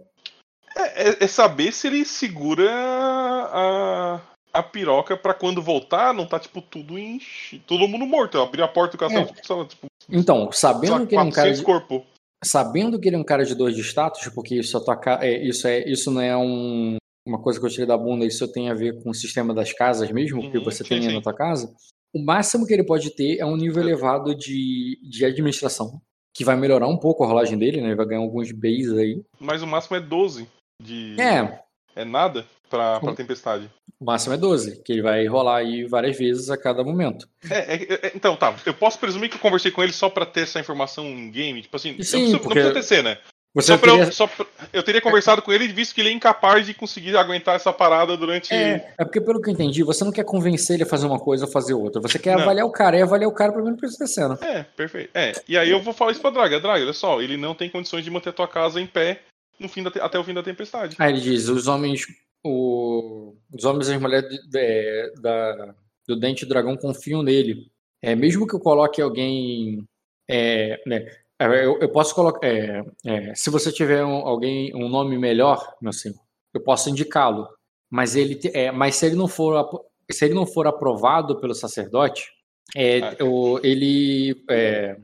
É, 0.77 1.09
é- 1.11 1.17
é 1.25 1.27
saber 1.27 1.73
se 1.73 1.87
ele 1.89 2.05
segura 2.05 2.71
a, 2.71 4.21
a 4.53 4.63
piroca 4.63 5.17
pra 5.17 5.35
quando 5.35 5.61
voltar, 5.63 6.15
não 6.15 6.27
tá 6.27 6.39
tipo 6.39 6.61
tudo 6.63 6.99
em. 6.99 7.21
Todo 7.67 7.89
mundo 7.89 8.07
morto. 8.07 8.37
Eu 8.37 8.43
abri 8.43 8.63
a 8.63 8.69
porta 8.69 8.97
do 8.97 9.01
castelo, 9.01 9.23
É. 9.25 9.27
tipo, 9.27 9.47
sei 9.47 9.57
lá, 9.57 9.65
tipo, 9.65 9.87
Então, 10.09 10.53
sabendo 10.53 11.07
que 11.07 11.15
ele 11.15 11.21
é 11.21 11.25
um 11.25 11.31
cara 11.31 11.49
400 11.49 11.59
de, 11.59 11.65
corpo. 11.65 12.07
Sabendo 12.45 12.99
que 12.99 13.09
ele 13.09 13.17
é 13.17 13.19
um 13.19 13.25
cara 13.25 13.45
de 13.45 13.55
dois 13.55 13.75
de 13.75 13.83
status, 13.83 14.29
porque 14.35 14.57
isso, 14.57 14.81
ca- 14.97 15.21
é, 15.23 15.43
isso, 15.47 15.67
é, 15.67 15.89
isso 15.89 16.11
não 16.11 16.21
é 16.21 16.37
um- 16.37 16.97
uma 17.27 17.41
coisa 17.41 17.61
que 17.61 17.67
eu 17.67 17.71
tirei 17.71 17.87
da 17.87 17.97
bunda, 17.97 18.25
isso 18.27 18.51
tem 18.53 18.69
a 18.69 18.75
ver 18.75 19.03
com 19.03 19.11
o 19.11 19.15
sistema 19.15 19.55
das 19.55 19.73
casas 19.73 20.11
mesmo, 20.11 20.51
que 20.51 20.59
Uhum, 20.59 20.65
você 20.65 20.83
sim, 20.83 20.89
tem 20.91 21.03
sim. 21.03 21.15
na 21.15 21.21
tua 21.23 21.35
casa, 21.35 21.73
o 22.15 22.23
máximo 22.25 22.67
que 22.67 22.73
ele 22.75 22.85
pode 22.85 23.11
ter 23.15 23.39
é 23.39 23.47
um 23.47 23.57
nível 23.57 23.83
É. 23.83 23.87
elevado 23.87 24.35
de, 24.35 24.99
de 25.09 25.25
administração, 25.25 26.01
que 26.37 26.45
vai 26.45 26.57
melhorar 26.57 26.89
um 26.89 26.99
pouco 26.99 27.23
a 27.23 27.27
rolagem 27.27 27.57
dele, 27.57 27.81
né? 27.81 27.89
Ele 27.89 27.95
vai 27.97 28.07
ganhar 28.07 28.21
alguns 28.23 28.51
Bs 28.51 28.93
aí. 28.99 29.23
Mas 29.39 29.63
o 29.63 29.67
máximo 29.67 29.97
é 29.97 30.01
12 30.01 30.49
de. 30.83 31.17
É, 31.21 31.63
É 31.95 32.05
nada 32.05 32.45
pra, 32.73 32.99
pra 33.01 33.11
Hum. 33.11 33.15
tempestade. 33.15 33.71
o 34.01 34.05
máximo 34.05 34.35
é 34.35 34.37
12, 34.37 34.83
que 34.83 34.93
ele 34.93 35.03
vai 35.03 35.25
rolar 35.27 35.59
aí 35.59 35.85
várias 35.85 36.17
vezes 36.19 36.51
a 36.51 36.57
cada 36.57 36.83
momento. 36.83 37.29
É, 37.49 37.75
é, 37.77 38.07
é, 38.07 38.13
então, 38.17 38.35
tá. 38.35 38.53
Eu 38.67 38.75
posso 38.75 38.99
presumir 38.99 39.29
que 39.31 39.37
eu 39.37 39.41
conversei 39.41 39.71
com 39.71 39.83
ele 39.83 39.93
só 39.93 40.09
pra 40.11 40.27
ter 40.27 40.41
essa 40.41 40.59
informação 40.59 41.05
em 41.07 41.31
game? 41.31 41.63
Tipo 41.63 41.77
assim, 41.77 41.91
Sim, 41.91 42.33
não, 42.33 42.39
precisa, 42.39 42.39
porque- 42.41 42.63
não 42.65 42.73
precisa 42.73 42.97
ter, 42.97 43.03
né? 43.05 43.19
Você 43.55 43.67
Só 43.67 43.77
pra 43.79 43.91
teria- 43.93 44.05
eu, 44.07 44.13
só 44.13 44.27
pra- 44.27 44.47
eu 44.73 44.83
teria 44.83 45.01
conversado 45.03 45.43
com 45.43 45.53
ele 45.53 45.69
visto 45.69 45.95
que 45.95 46.01
ele 46.01 46.09
é 46.09 46.13
incapaz 46.13 46.65
de 46.65 46.73
conseguir 46.73 47.15
aguentar 47.19 47.55
essa 47.55 47.71
parada 47.71 48.17
durante. 48.17 48.53
É, 48.55 48.93
é 48.99 49.05
porque 49.05 49.21
pelo 49.21 49.43
que 49.43 49.51
eu 49.51 49.53
entendi, 49.53 49.83
você 49.83 50.03
não 50.05 50.11
quer 50.11 50.25
convencer 50.25 50.75
ele 50.77 50.85
a 50.85 50.87
fazer 50.87 51.07
uma 51.07 51.19
coisa 51.21 51.45
ou 51.45 51.53
fazer 51.53 51.75
outra. 51.75 52.01
Você 52.01 52.19
quer 52.19 52.35
Não. 52.35 52.43
avaliar 52.43 52.65
o 52.67 52.73
cara, 52.73 52.97
e 52.99 53.03
avaliar 53.03 53.29
o 53.29 53.35
cara 53.35 53.53
pra 53.53 53.63
essa 53.87 54.07
cena. 54.07 54.39
É, 54.41 54.63
perfeito. 54.75 55.11
É, 55.15 55.33
e 55.47 55.59
aí 55.59 55.69
eu 55.71 55.83
vou 55.83 55.93
falar 55.93 56.13
isso 56.13 56.21
pra 56.23 56.31
Draga. 56.31 56.59
Draga, 56.59 56.83
olha 56.83 56.95
só, 56.95 57.21
ele 57.21 57.37
não 57.37 57.55
tem 57.55 57.69
condições 57.69 58.03
de 58.03 58.11
manter 58.11 58.31
a 58.31 58.33
tua 58.33 58.49
casa 58.49 58.81
em 58.81 58.87
pé 58.87 59.21
no 59.61 59.69
fim 59.69 59.83
da 59.83 59.91
te- 59.91 60.01
até 60.01 60.19
o 60.19 60.25
fim 60.25 60.33
da 60.33 60.43
tempestade. 60.43 60.97
Aí 60.99 61.13
ele 61.13 61.21
diz: 61.21 61.47
os 61.49 61.69
homens, 61.69 62.07
o- 62.45 63.35
os 63.55 63.65
homens 63.65 63.89
e 63.89 63.95
as 63.95 64.01
mulheres 64.01 64.29
de- 64.29 64.49
de- 64.49 65.13
da- 65.21 65.75
do 66.07 66.17
Dente 66.19 66.45
do 66.45 66.49
Dragão 66.49 66.77
confiam 66.77 67.23
nele. 67.23 67.71
É, 68.03 68.15
mesmo 68.15 68.47
que 68.47 68.55
eu 68.55 68.61
coloque 68.61 69.01
alguém. 69.01 69.85
é, 70.31 70.81
né, 70.87 71.07
é, 71.39 71.65
eu, 71.67 71.79
eu 71.81 71.89
posso 71.91 72.15
colocar. 72.15 72.47
é, 72.47 72.83
é, 73.05 73.35
se 73.35 73.51
você 73.51 73.71
tiver 73.73 74.05
um, 74.05 74.27
alguém, 74.27 74.75
um 74.75 74.89
nome 74.89 75.19
melhor, 75.19 75.75
meu 75.81 75.93
senhor, 75.93 76.17
eu 76.55 76.61
posso 76.63 76.89
indicá-lo. 76.89 77.49
Mas 77.91 78.17
ele, 78.17 78.41
é, 78.55 78.71
mas 78.71 78.95
se 78.97 79.07
ele 79.07 79.17
não 79.17 79.29
for, 79.29 79.85
se 80.11 80.25
ele 80.25 80.33
não 80.35 80.47
for 80.47 80.67
aprovado 80.67 81.39
pelo 81.41 81.55
sacerdote, 81.55 82.31
é, 82.75 83.23
o- 83.23 83.59
ele, 83.63 84.43
é, 84.49 84.97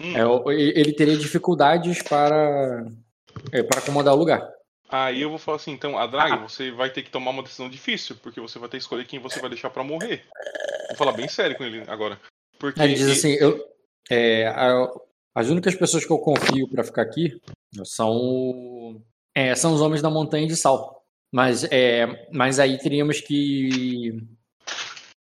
Hum. 0.00 0.50
é, 0.50 0.54
ele 0.54 0.92
teria 0.94 1.16
dificuldades 1.16 2.02
para, 2.02 2.86
é, 3.52 3.62
para 3.62 3.80
acomodar 3.80 4.14
o 4.14 4.18
lugar. 4.18 4.48
Aí 4.88 5.20
eu 5.22 5.30
vou 5.30 5.38
falar 5.38 5.56
assim, 5.56 5.72
então, 5.72 5.98
a 5.98 6.06
Draga, 6.06 6.36
você 6.48 6.70
vai 6.70 6.90
ter 6.90 7.02
que 7.02 7.10
tomar 7.10 7.30
uma 7.32 7.42
decisão 7.42 7.68
difícil, 7.68 8.16
porque 8.22 8.40
você 8.40 8.58
vai 8.58 8.68
ter 8.68 8.76
que 8.76 8.82
escolher 8.82 9.04
quem 9.04 9.18
você 9.18 9.40
vai 9.40 9.50
deixar 9.50 9.68
pra 9.70 9.82
morrer. 9.82 10.24
Vou 10.88 10.96
falar 10.96 11.12
bem 11.12 11.28
sério 11.28 11.56
com 11.56 11.64
ele 11.64 11.82
agora. 11.88 12.20
Porque 12.58 12.80
ele 12.80 12.94
diz 12.94 13.18
assim, 13.18 13.32
eu, 13.34 13.62
é, 14.08 14.46
a- 14.46 14.88
as 15.34 15.48
únicas 15.48 15.74
pessoas 15.74 16.04
que 16.04 16.12
eu 16.12 16.18
confio 16.18 16.68
para 16.68 16.84
ficar 16.84 17.02
aqui 17.02 17.40
são, 17.84 19.02
é, 19.34 19.54
são 19.54 19.74
os 19.74 19.80
homens 19.80 20.00
da 20.00 20.08
montanha 20.08 20.46
de 20.46 20.56
sal. 20.56 21.04
Mas, 21.32 21.64
é, 21.64 22.28
mas 22.32 22.60
aí 22.60 22.78
teríamos 22.78 23.20
que. 23.20 24.22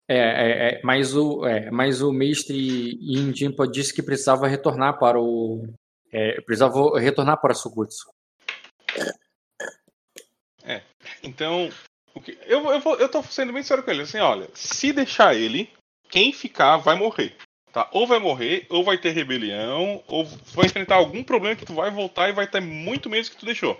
É, 0.08 0.16
é, 0.16 0.68
é, 0.76 0.80
mas, 0.84 1.14
o, 1.14 1.44
é, 1.44 1.70
mas 1.70 2.00
o 2.00 2.12
mestre 2.12 2.92
Indimpa 3.02 3.66
disse 3.68 3.92
que 3.92 4.02
precisava 4.02 4.46
retornar 4.46 4.98
para 4.98 5.20
o. 5.20 5.66
É, 6.12 6.40
precisava 6.42 6.98
retornar 6.98 7.40
para 7.40 7.52
Sugutsu. 7.52 8.08
Então, 11.28 11.70
o 12.14 12.20
que- 12.20 12.38
eu, 12.46 12.64
eu, 12.70 12.80
vou, 12.80 12.96
eu 12.96 13.08
tô 13.08 13.22
sendo 13.22 13.52
bem 13.52 13.62
sério 13.62 13.82
com 13.84 13.90
ele. 13.90 14.02
Assim, 14.02 14.18
olha, 14.18 14.48
se 14.54 14.92
deixar 14.92 15.34
ele, 15.34 15.70
quem 16.08 16.32
ficar 16.32 16.78
vai 16.78 16.96
morrer. 16.96 17.36
Tá? 17.72 17.88
Ou 17.92 18.06
vai 18.06 18.18
morrer, 18.18 18.66
ou 18.70 18.82
vai 18.82 18.96
ter 18.96 19.10
rebelião, 19.10 20.02
ou 20.08 20.24
vai 20.54 20.66
enfrentar 20.66 20.96
algum 20.96 21.22
problema 21.22 21.54
que 21.54 21.66
tu 21.66 21.74
vai 21.74 21.90
voltar 21.90 22.28
e 22.28 22.32
vai 22.32 22.46
ter 22.46 22.60
muito 22.60 23.10
menos 23.10 23.28
que 23.28 23.36
tu 23.36 23.44
deixou. 23.44 23.78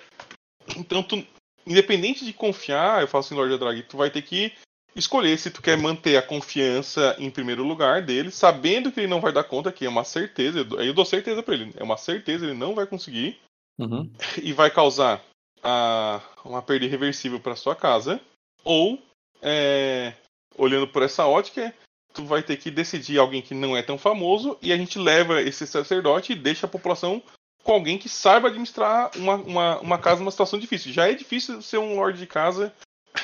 Então, 0.76 1.02
tu, 1.02 1.26
independente 1.66 2.24
de 2.24 2.32
confiar, 2.34 3.00
eu 3.00 3.08
falo 3.08 3.24
assim, 3.24 3.34
Lorde 3.34 3.56
Draghi, 3.58 3.82
tu 3.82 3.96
vai 3.96 4.10
ter 4.10 4.20
que 4.22 4.52
escolher 4.94 5.38
se 5.38 5.50
tu 5.50 5.62
quer 5.62 5.78
manter 5.78 6.16
a 6.18 6.22
confiança 6.22 7.16
em 7.18 7.30
primeiro 7.30 7.62
lugar 7.64 8.02
dele, 8.02 8.30
sabendo 8.30 8.92
que 8.92 9.00
ele 9.00 9.06
não 9.06 9.20
vai 9.22 9.32
dar 9.32 9.44
conta, 9.44 9.72
que 9.72 9.86
é 9.86 9.88
uma 9.88 10.04
certeza, 10.04 10.58
eu 10.58 10.64
dou- 10.64 10.78
aí 10.78 10.88
eu 10.88 10.94
dou 10.94 11.04
certeza 11.04 11.42
pra 11.42 11.54
ele, 11.54 11.72
é 11.76 11.82
uma 11.82 11.96
certeza, 11.96 12.44
ele 12.44 12.54
não 12.54 12.74
vai 12.74 12.86
conseguir 12.86 13.38
Uhum. 13.78 14.10
e 14.42 14.52
vai 14.52 14.70
causar 14.70 15.22
a- 15.62 16.20
uma 16.44 16.62
perda 16.62 16.84
irreversível 16.84 17.40
para 17.40 17.56
sua 17.56 17.74
casa, 17.74 18.20
ou 18.64 18.98
é, 19.42 20.12
olhando 20.56 20.88
por 20.88 21.02
essa 21.02 21.26
ótica, 21.26 21.74
tu 22.12 22.24
vai 22.24 22.42
ter 22.42 22.56
que 22.56 22.70
decidir 22.70 23.18
alguém 23.18 23.40
que 23.42 23.54
não 23.54 23.76
é 23.76 23.82
tão 23.82 23.96
famoso 23.98 24.58
e 24.60 24.72
a 24.72 24.76
gente 24.76 24.98
leva 24.98 25.40
esse 25.42 25.66
sacerdote 25.66 26.32
e 26.32 26.36
deixa 26.36 26.66
a 26.66 26.68
população 26.68 27.22
com 27.62 27.72
alguém 27.72 27.98
que 27.98 28.08
saiba 28.08 28.48
administrar 28.48 29.10
uma, 29.16 29.34
uma, 29.34 29.78
uma 29.80 29.98
casa 29.98 30.20
numa 30.20 30.30
situação 30.30 30.58
difícil. 30.58 30.92
Já 30.92 31.08
é 31.08 31.14
difícil 31.14 31.60
ser 31.62 31.78
um 31.78 31.96
lord 31.96 32.18
de 32.18 32.26
casa, 32.26 32.72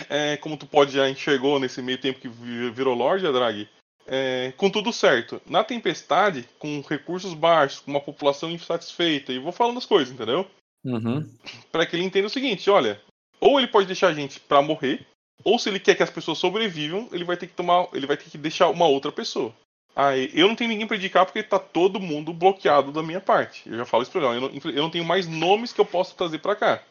é, 0.09 0.37
como 0.37 0.57
tu 0.57 0.67
pode 0.67 0.93
já 0.93 1.09
enxergou 1.09 1.59
nesse 1.59 1.81
meio 1.81 1.99
tempo 1.99 2.21
que 2.21 2.29
vi- 2.29 2.71
virou 2.71 2.95
lord, 2.95 3.23
Drag, 3.33 3.69
é, 4.07 4.53
com 4.57 4.69
tudo 4.69 4.93
certo. 4.93 5.41
Na 5.47 5.65
tempestade, 5.65 6.49
com 6.59 6.81
recursos 6.89 7.33
baixos, 7.33 7.81
com 7.81 7.91
uma 7.91 8.01
população 8.01 8.51
insatisfeita, 8.51 9.33
e 9.33 9.39
vou 9.39 9.53
falando 9.53 9.79
as 9.79 9.87
coisas, 9.87 10.13
entendeu? 10.13 10.47
Uhum. 10.85 11.29
Para 11.73 11.87
que 11.87 11.97
ele 11.97 12.05
entenda 12.05 12.27
o 12.27 12.31
seguinte, 12.31 12.69
olha, 12.69 13.01
ou 13.41 13.59
ele 13.59 13.69
pode 13.69 13.87
deixar 13.87 14.09
a 14.09 14.15
gente 14.15 14.39
pra 14.41 14.63
morrer, 14.63 15.07
ou 15.43 15.59
se 15.59 15.69
ele 15.69 15.81
quer 15.81 15.95
que 15.95 16.03
as 16.03 16.11
pessoas 16.11 16.39
sobrevivam, 16.39 17.09
ele 17.13 17.25
vai 17.25 17.37
ter 17.37 17.47
que 17.47 17.55
tomar, 17.55 17.89
ele 17.93 18.07
vai 18.07 18.17
ter 18.17 18.31
que 18.31 18.39
deixar 18.39 18.69
uma 18.69 18.87
outra 18.87 19.11
pessoa. 19.11 19.55
Aí, 19.97 20.31
eu 20.35 20.49
não 20.49 20.57
tenho 20.57 20.71
ninguém 20.71 20.87
pra 20.87 20.97
indicar 20.97 21.25
porque 21.25 21.43
tá 21.43 21.59
todo 21.59 22.01
mundo 22.01 22.33
bloqueado 22.33 22.91
da 22.91 23.03
minha 23.03 23.21
parte. 23.21 23.63
Eu 23.69 23.77
já 23.77 23.85
falo 23.85 24.03
isso 24.03 24.11
pra 24.13 24.21
ele, 24.21 24.29
ó, 24.29 24.35
eu 24.35 24.41
não, 24.41 24.71
eu 24.71 24.83
não 24.83 24.91
tenho 24.91 25.05
mais 25.05 25.27
nomes 25.27 25.73
que 25.73 25.81
eu 25.81 25.87
possa 25.87 26.15
trazer 26.15 26.39
pra 26.39 26.57
cá. 26.57 26.83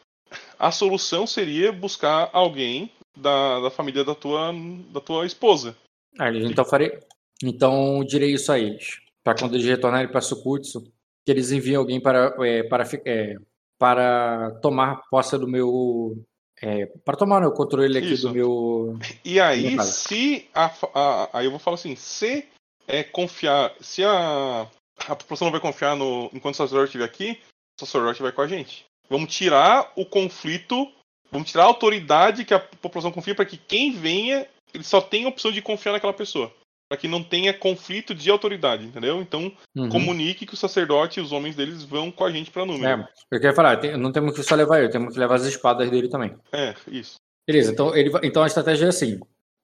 A 0.58 0.70
solução 0.70 1.26
seria 1.26 1.70
buscar 1.70 2.30
alguém 2.32 2.90
da, 3.16 3.60
da 3.60 3.70
família 3.70 4.04
da 4.04 4.14
tua, 4.14 4.52
da 4.90 5.00
tua 5.00 5.26
esposa. 5.26 5.76
Ele, 6.18 6.46
então 6.46 6.64
farei. 6.64 6.98
Então 7.42 8.02
direi 8.04 8.32
isso 8.32 8.50
a 8.50 8.58
eles. 8.58 9.00
Para 9.22 9.36
quando 9.38 9.54
eles 9.54 9.66
retornarem 9.66 10.10
para 10.10 10.20
Sukutsu, 10.20 10.82
que 11.24 11.30
eles 11.30 11.50
enviem 11.50 11.76
alguém 11.76 12.00
para, 12.00 12.34
é, 12.40 12.62
para, 12.62 12.84
é, 13.04 13.36
para 13.78 14.52
tomar 14.62 15.02
posse 15.10 15.36
do 15.38 15.46
meu. 15.48 16.16
é, 16.62 16.86
para 17.04 17.16
tomar 17.16 17.44
o 17.46 17.52
controle 17.52 17.98
aqui 17.98 18.12
Isso. 18.12 18.28
do 18.28 18.34
meu. 18.34 18.98
E 19.24 19.40
aí, 19.40 19.78
se 19.82 20.48
a, 20.54 20.70
a- 20.94 21.28
aí 21.32 21.46
eu 21.46 21.50
vou 21.50 21.60
falar 21.60 21.74
assim, 21.74 21.96
se 21.96 22.46
é 22.86 23.02
confiar, 23.02 23.72
se 23.80 24.04
a, 24.04 24.66
a 25.08 25.16
população 25.16 25.46
não 25.46 25.52
vai 25.52 25.60
confiar 25.60 25.96
no 25.96 26.30
enquanto 26.32 26.54
o 26.54 26.56
sacerdote 26.58 26.86
estiver 26.86 27.04
aqui, 27.04 27.38
o 27.80 27.84
sacerdote 27.84 28.22
vai 28.22 28.32
com 28.32 28.40
a 28.42 28.46
gente. 28.46 28.84
Vamos 29.10 29.34
tirar 29.34 29.92
o 29.96 30.06
conflito, 30.06 30.90
vamos 31.30 31.50
tirar 31.50 31.64
a 31.64 31.66
autoridade 31.66 32.44
que 32.44 32.54
a 32.54 32.60
população 32.60 33.12
confia 33.12 33.34
para 33.34 33.44
que 33.44 33.56
quem 33.58 33.92
venha, 33.92 34.46
ele 34.72 34.84
só 34.84 35.00
tenha 35.00 35.26
a 35.26 35.30
opção 35.30 35.50
de 35.52 35.60
confiar 35.60 35.92
naquela 35.92 36.12
pessoa. 36.14 36.50
Para 36.94 37.00
que 37.00 37.08
não 37.08 37.24
tenha 37.24 37.52
conflito 37.52 38.14
de 38.14 38.30
autoridade, 38.30 38.84
entendeu? 38.86 39.20
Então, 39.20 39.50
Uhum. 39.76 39.88
comunique 39.88 40.46
que 40.46 40.54
o 40.54 40.56
sacerdote 40.56 41.18
e 41.18 41.22
os 41.22 41.32
homens 41.32 41.56
deles 41.56 41.82
vão 41.82 42.08
com 42.12 42.24
a 42.24 42.30
gente 42.30 42.52
para 42.52 42.64
número. 42.64 42.86
É, 43.02 43.08
eu 43.32 43.40
queria 43.40 43.52
falar, 43.52 43.82
não 43.98 44.12
temos 44.12 44.32
que 44.32 44.42
só 44.44 44.54
levar 44.54 44.78
ele, 44.78 44.88
temos 44.90 45.12
que 45.12 45.18
levar 45.18 45.34
as 45.34 45.44
espadas 45.44 45.90
dele 45.90 46.08
também. 46.08 46.36
É, 46.52 46.72
isso. 46.86 47.16
Beleza, 47.44 47.72
então, 47.72 47.96
ele, 47.96 48.12
então 48.22 48.44
a 48.44 48.46
estratégia 48.46 48.86
é 48.86 48.88
assim: 48.90 49.18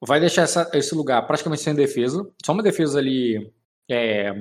vai 0.05 0.19
deixar 0.19 0.41
essa- 0.41 0.69
esse 0.73 0.93
lugar 0.93 1.25
praticamente 1.25 1.61
sem 1.61 1.73
defesa, 1.73 2.29
só 2.45 2.51
uma 2.51 2.61
defesa 2.63 2.99
ali 2.99 3.49
é, 3.89 4.33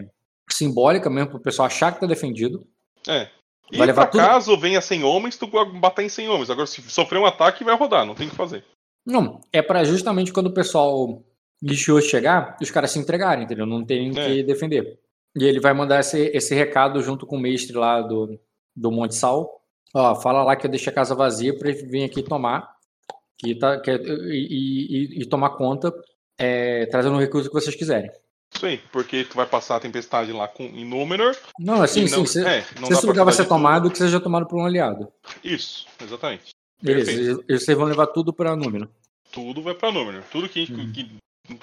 simbólica 0.51 1.09
mesmo, 1.09 1.30
pro 1.30 1.41
pessoal 1.41 1.66
achar 1.66 1.93
que 1.95 2.01
tá 2.01 2.07
defendido. 2.07 2.66
É. 3.07 3.28
E 3.70 3.78
Vai 3.78 3.86
levar 3.86 4.07
tudo- 4.07 4.20
caso 4.20 4.57
venha 4.59 4.80
100 4.80 5.05
homens, 5.05 5.36
tu 5.38 5.47
bater 5.80 6.03
em 6.05 6.09
100 6.09 6.28
homens. 6.28 6.51
Agora, 6.51 6.66
se 6.66 6.82
sofrer 6.91 7.18
um 7.20 7.26
ataque, 7.26 7.62
vai 7.62 7.76
rodar, 7.76 8.05
não 8.05 8.16
tem 8.16 8.26
o 8.26 8.30
que 8.30 8.36
fazer. 8.36 8.64
Não, 9.07 9.41
é 9.53 9.62
pra 9.62 9.84
justamente 9.84 10.32
quando 10.32 10.49
o 10.49 10.53
pessoal 10.55 11.22
lixoso 11.63 12.09
chegar, 12.09 12.57
os 12.61 12.71
caras 12.71 12.91
se 12.91 12.99
entregarem, 12.99 13.45
entendeu? 13.45 13.67
Não 13.67 13.85
tem 13.85 14.11
É. 14.11 14.27
que 14.27 14.43
defender. 14.43 14.99
E 15.37 15.45
ele 15.45 15.61
vai 15.61 15.73
mandar 15.73 16.01
esse, 16.01 16.19
esse 16.35 16.55
recado 16.55 17.01
junto 17.03 17.27
com 17.27 17.37
o 17.37 17.41
mestre 17.41 17.77
lá 17.77 18.01
do, 18.01 18.39
do 18.75 18.91
Monte 18.91 19.15
Sal. 19.15 19.61
Ó, 19.95 20.15
fala 20.17 20.43
lá 20.43 20.57
que 20.57 20.67
eu 20.67 20.71
deixei 20.71 20.91
a 20.91 20.95
casa 20.95 21.15
vazia 21.15 21.57
pra 21.57 21.69
ele 21.71 21.83
vir 21.87 22.05
aqui 22.05 22.23
tomar. 22.23 22.69
Que 23.39 23.55
tá, 23.55 23.79
que, 23.81 23.91
é- 23.91 23.97
e, 24.03 25.17
e- 25.19 25.23
e 25.23 25.27
tomar 25.27 25.51
conta, 25.51 25.93
é, 26.39 26.85
trazendo 26.87 27.17
o 27.17 27.21
recurso 27.21 27.49
que 27.49 27.55
vocês 27.55 27.75
quiserem. 27.75 28.11
Isso 28.55 28.67
aí, 28.67 28.79
porque 28.93 29.25
tu 29.25 29.37
vai 29.37 29.47
passar 29.47 29.77
a 29.77 29.81
tempestade 29.81 30.33
lá 30.33 30.49
com, 30.49 30.65
em 30.65 30.85
Númenor. 30.85 31.37
Não, 31.59 31.81
assim, 31.83 32.07
sim, 32.07 32.17
não, 32.17 32.27
se, 32.27 32.45
é, 32.45 32.63
se 32.63 32.75
pra 32.75 33.01
lugar 33.07 33.25
vai 33.25 33.33
ser 33.33 33.43
de 33.43 33.49
tudo. 33.49 33.57
tomado, 33.57 33.91
que 33.91 33.97
seja 33.99 34.21
tomado 34.21 34.47
por 34.47 34.59
um 34.61 34.67
aliado. 34.67 35.09
Isso, 35.43 35.87
exatamente. 36.03 36.51
Beleza, 36.83 37.43
e- 37.49 37.59
vocês 37.59 37.79
vão 37.79 37.87
levar 37.87 38.09
tudo 38.09 38.33
pra 38.33 38.57
número. 38.57 38.91
Tudo 39.33 39.63
vai 39.63 39.75
pra 39.75 39.93
Númenor. 39.93 40.23
Tudo 40.33 40.49
que, 40.49 40.65
Uhum. 40.73 40.93
que- 40.93 41.09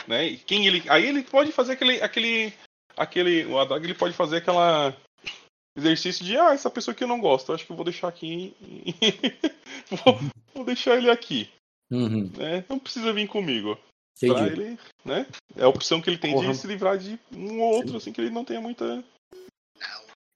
né? 0.08 0.28
E 0.28 0.38
quem 0.38 0.68
ele, 0.68 0.84
aí 0.90 1.06
ele 1.06 1.24
pode 1.24 1.52
fazer 1.52 1.74
aquele, 1.74 2.02
aquele, 2.02 2.54
aquele, 2.96 3.46
o 3.46 3.60
Adag 3.60 3.84
ele 3.84 3.94
pode 3.94 4.14
fazer 4.14 4.38
aquela 4.38 4.96
exercício 5.76 6.26
de, 6.26 6.36
ah, 6.38 6.54
essa 6.54 6.70
pessoa 6.70 6.94
aqui 6.94 7.04
eu 7.04 7.08
não 7.08 7.20
gosto, 7.20 7.54
acho 7.54 7.66
que 7.66 7.72
eu 7.72 7.76
vou 7.76 7.86
deixar 7.86 8.08
aqui, 8.08 8.56
vou, 10.04 10.20
vou 10.56 10.66
deixar 10.66 10.98
ele 10.98 11.10
aqui, 11.10 11.50
Uhum, 11.92 12.30
né? 12.38 12.66
Não 12.70 12.78
precisa 12.78 13.14
vir 13.14 13.28
comigo. 13.28 13.78
Ele, 14.22 14.78
né? 15.06 15.28
É 15.56 15.64
a 15.64 15.70
opção 15.70 16.02
que 16.02 16.10
ele 16.10 16.18
tem 16.18 16.34
Porra. 16.34 16.52
de 16.52 16.58
se 16.58 16.68
livrar 16.68 16.98
de 16.98 17.20
um 17.32 17.62
ou 17.62 17.76
outro, 17.76 17.98
assim 17.98 18.12
que 18.12 18.20
ele 18.20 18.32
não 18.32 18.44
tenha 18.44 18.60
muita. 18.60 19.04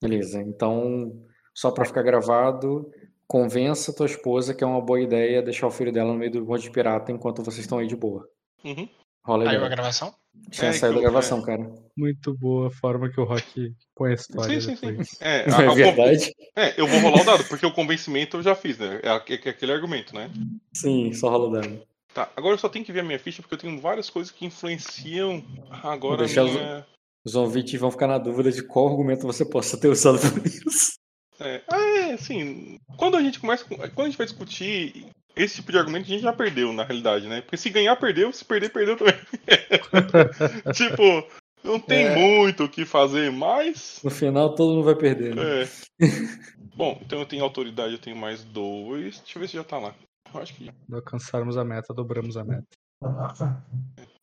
Beleza, 0.01 0.41
então, 0.41 1.25
só 1.53 1.71
pra 1.71 1.85
ficar 1.85 2.03
gravado, 2.03 2.91
convença 3.27 3.93
tua 3.93 4.05
esposa 4.05 4.53
que 4.53 4.63
é 4.63 4.67
uma 4.67 4.81
boa 4.81 5.01
ideia 5.01 5.41
deixar 5.41 5.67
o 5.67 5.71
filho 5.71 5.91
dela 5.91 6.13
no 6.13 6.19
meio 6.19 6.31
do 6.31 6.45
monte 6.45 6.63
de 6.63 6.71
pirata 6.71 7.11
enquanto 7.11 7.43
vocês 7.43 7.65
estão 7.65 7.79
aí 7.79 7.87
de 7.87 7.95
boa. 7.95 8.29
Uhum. 8.63 8.87
Rola 9.23 9.43
aí. 9.43 9.49
Caiu 9.49 9.65
a 9.65 9.69
gravação? 9.69 10.13
Tinha 10.49 10.69
É, 10.69 10.73
saído 10.73 10.97
eu- 10.97 11.01
gravação, 11.01 11.41
cara. 11.41 11.71
Muito 11.95 12.33
boa 12.37 12.67
a 12.67 12.71
forma 12.71 13.09
que 13.09 13.19
o 13.19 13.23
Rock 13.25 13.73
põe 13.95 14.11
a 14.11 14.15
história 14.15 14.59
Sim, 14.61 14.75
sim, 14.75 14.95
sim. 15.03 15.15
É, 15.19 15.45
a- 15.61 15.63
é 15.63 15.67
a- 15.67 15.73
verdade? 15.73 16.31
é, 16.55 16.79
eu 16.81 16.87
vou 16.87 16.99
rolar 16.99 17.21
o 17.21 17.25
dado, 17.25 17.43
porque 17.45 17.65
o 17.65 17.71
convencimento 17.73 18.37
eu 18.37 18.43
já 18.43 18.55
fiz, 18.55 18.77
né? 18.77 18.99
É 19.03 19.09
é 19.09 19.49
aquele 19.49 19.71
argumento, 19.71 20.15
né? 20.15 20.31
Sim, 20.73 21.13
só 21.13 21.29
rola 21.29 21.47
o 21.47 21.51
dano. 21.51 21.81
Tá, 22.13 22.29
agora 22.35 22.55
eu 22.55 22.57
só 22.59 22.67
tenho 22.67 22.83
que 22.83 22.91
ver 22.91 23.01
a 23.01 23.03
minha 23.03 23.19
ficha 23.19 23.41
porque 23.41 23.53
eu 23.55 23.59
tenho 23.59 23.79
várias 23.79 24.09
coisas 24.09 24.31
que 24.31 24.45
influenciam 24.45 25.43
agora 25.83 26.23
a 26.23 26.25
deixar 26.25 26.43
os- 26.43 26.51
minha. 26.53 26.85
Os 27.23 27.35
ouvintes 27.35 27.79
vão 27.79 27.91
ficar 27.91 28.07
na 28.07 28.17
dúvida 28.17 28.51
de 28.51 28.63
qual 28.63 28.87
argumento 28.89 29.27
você 29.27 29.45
possa 29.45 29.77
ter 29.79 29.89
usado 29.89 30.17
por 30.43 30.45
isso. 30.47 30.93
É, 31.39 31.61
ah, 31.69 31.97
é, 32.09 32.13
assim, 32.13 32.77
quando 32.97 33.15
a 33.15 33.21
gente 33.21 33.39
começa. 33.39 33.63
com- 33.63 33.75
Quando 33.77 33.99
a 34.01 34.05
gente 34.05 34.17
vai 34.17 34.25
discutir 34.25 35.05
esse 35.35 35.55
tipo 35.55 35.71
de 35.71 35.77
argumento, 35.77 36.05
a 36.05 36.09
gente 36.09 36.21
já 36.21 36.33
perdeu, 36.33 36.71
na 36.73 36.83
realidade, 36.83 37.27
né? 37.27 37.41
Porque 37.41 37.57
se 37.57 37.69
ganhar, 37.69 37.95
perdeu, 37.95 38.31
se 38.33 38.43
perder, 38.45 38.71
perdeu 38.71 38.97
também. 38.97 39.13
tipo, 40.73 41.27
não 41.63 41.79
tem 41.79 42.07
É. 42.07 42.15
muito 42.15 42.63
o 42.65 42.69
que 42.69 42.85
fazer, 42.85 43.31
mas. 43.31 43.99
No 44.03 44.09
final, 44.11 44.55
todo 44.55 44.73
mundo 44.75 44.83
vai 44.85 44.95
perder. 44.95 45.35
Né? 45.35 45.63
É. 45.63 45.67
Bom, 46.75 46.99
então 47.05 47.19
eu 47.19 47.25
tenho 47.25 47.43
autoridade, 47.43 47.93
eu 47.93 47.99
tenho 47.99 48.15
mais 48.15 48.43
dois. 48.43 49.19
Deixa 49.19 49.37
eu 49.37 49.41
ver 49.41 49.47
se 49.47 49.53
já 49.55 49.63
tá 49.63 49.77
lá. 49.77 49.93
Eu 50.33 50.41
acho 50.41 50.53
que. 50.55 50.65
Quando 50.65 50.95
alcançarmos 50.95 51.57
a 51.57 51.63
meta, 51.63 51.93
dobramos 51.93 52.37
a 52.37 52.43
meta. 52.43 52.65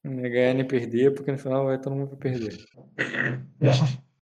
Não 0.04 0.24
é 0.24 0.28
ganhar 0.28 0.54
nem 0.54 0.66
perder, 0.66 1.12
porque 1.12 1.30
no 1.32 1.38
final 1.38 1.66
vai 1.66 1.78
todo 1.80 1.94
mundo 1.94 2.10
vai 2.10 2.18
perder. 2.18 2.56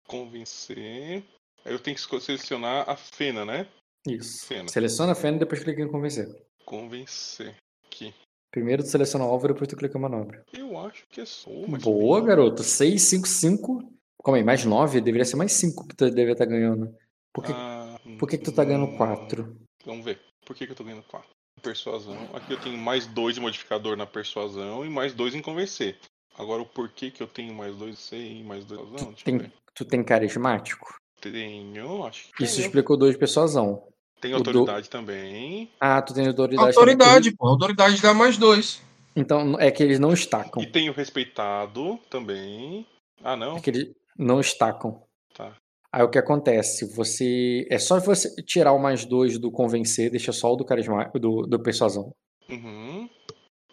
Convencer. 0.07 1.23
Aí 1.65 1.73
eu 1.73 1.79
tenho 1.79 1.95
que 1.97 2.21
selecionar 2.21 2.89
a 2.89 2.95
Fena, 2.95 3.45
né? 3.45 3.67
Isso. 4.07 4.45
Fena. 4.47 4.69
Seleciona 4.69 5.11
a 5.11 5.15
fenda 5.15 5.35
e 5.35 5.39
depois 5.39 5.63
clica 5.63 5.81
em 5.81 5.91
convencer. 5.91 6.27
Convencer. 6.67 7.55
Aqui. 7.85 8.13
Primeiro 8.51 8.83
tu 8.83 8.89
seleciona 8.89 9.25
o 9.25 9.29
alvo, 9.29 9.47
depois 9.47 9.69
tu 9.69 9.77
clica 9.77 9.97
em 9.97 10.01
manobra. 10.01 10.43
Eu 10.51 10.77
acho 10.77 11.07
que 11.09 11.21
é 11.21 11.25
só. 11.25 11.49
mas 11.65 11.81
Boa, 11.81 12.19
bem- 12.19 12.27
garoto. 12.27 12.61
6, 12.61 13.01
5, 13.03 13.25
5. 13.25 13.93
Calma 14.21 14.37
aí, 14.37 14.43
mais 14.43 14.65
9? 14.65 14.99
Deveria 14.99 15.23
ser 15.23 15.37
mais 15.37 15.53
5 15.53 15.87
que 15.87 15.95
tu 15.95 16.05
deveria 16.09 16.33
estar 16.33 16.45
ganhando. 16.45 16.93
Por 17.33 17.45
que, 17.45 17.51
Ah, 17.53 17.97
por 18.19 18.27
que, 18.27 18.37
que 18.37 18.43
tu 18.43 18.51
tá 18.51 18.65
ganhando 18.65 18.85
hum, 18.91 18.97
4? 18.97 19.57
Vamos 19.85 20.03
ver. 20.03 20.19
Por 20.45 20.55
que, 20.57 20.65
que 20.65 20.73
eu 20.73 20.75
tô 20.75 20.83
ganhando 20.83 21.03
4? 21.03 21.29
Persuasão. 21.61 22.17
Aqui 22.35 22.51
eu 22.51 22.59
tenho 22.59 22.77
mais 22.77 23.07
2 23.07 23.35
de 23.35 23.41
modificador 23.41 23.95
na 23.95 24.05
persuasão 24.05 24.85
e 24.85 24.89
mais 24.89 25.13
2 25.13 25.35
em 25.35 25.41
convencer. 25.41 25.97
Agora 26.37 26.61
o 26.61 26.65
porquê 26.65 27.09
que 27.11 27.23
eu 27.23 27.27
tenho 27.27 27.53
mais 27.53 27.73
2 27.77 27.97
sei 27.97 28.43
mais 28.43 28.65
2 28.65 28.79
Não, 28.81 29.11
deixa 29.13 29.29
eu 29.29 29.39
Tem, 29.39 29.53
tu 29.73 29.85
tem 29.85 30.03
carismático? 30.03 30.93
Tenho, 31.21 32.03
acho 32.05 32.31
que 32.33 32.43
Isso 32.43 32.55
tenho. 32.57 32.65
explicou 32.67 32.97
2 32.97 33.13
de 33.13 33.19
persuasão. 33.19 33.87
Tem 34.19 34.33
o 34.33 34.39
do- 34.39 34.49
autoridade 34.49 34.89
também. 34.89 35.69
Ah, 35.79 36.01
tu 36.01 36.13
tem 36.13 36.27
autoridade. 36.27 36.73
também. 36.73 36.93
Autoridade, 36.93 37.35
pô. 37.35 37.47
Autoridade 37.47 38.01
dá 38.01 38.13
mais 38.13 38.37
dois. 38.37 38.81
Então 39.15 39.59
é 39.59 39.71
que 39.71 39.81
eles 39.83 39.99
não 39.99 40.13
estacam. 40.13 40.61
E 40.61 40.67
tenho 40.67 40.93
respeitado 40.93 41.97
também. 42.09 42.85
Ah, 43.23 43.35
não? 43.35 43.57
É 43.57 43.59
que 43.59 43.69
eles 43.69 43.91
não 44.17 44.39
estacam. 44.39 45.01
Tá. 45.33 45.53
Aí 45.91 46.03
o 46.03 46.09
que 46.09 46.17
acontece? 46.17 46.85
Você. 46.95 47.65
É 47.69 47.79
só 47.79 47.99
você 47.99 48.35
tirar 48.43 48.73
o 48.73 48.79
mais 48.79 49.05
2 49.05 49.37
do 49.39 49.49
convencer, 49.51 50.11
deixa 50.11 50.31
só 50.31 50.53
o 50.53 50.55
do 50.55 50.65
carismático, 50.65 51.19
do, 51.19 51.43
do 51.43 51.59
persuasão. 51.61 52.11
Uhum. 52.49 53.09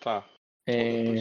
Tá. 0.00 0.24
É, 0.66 1.16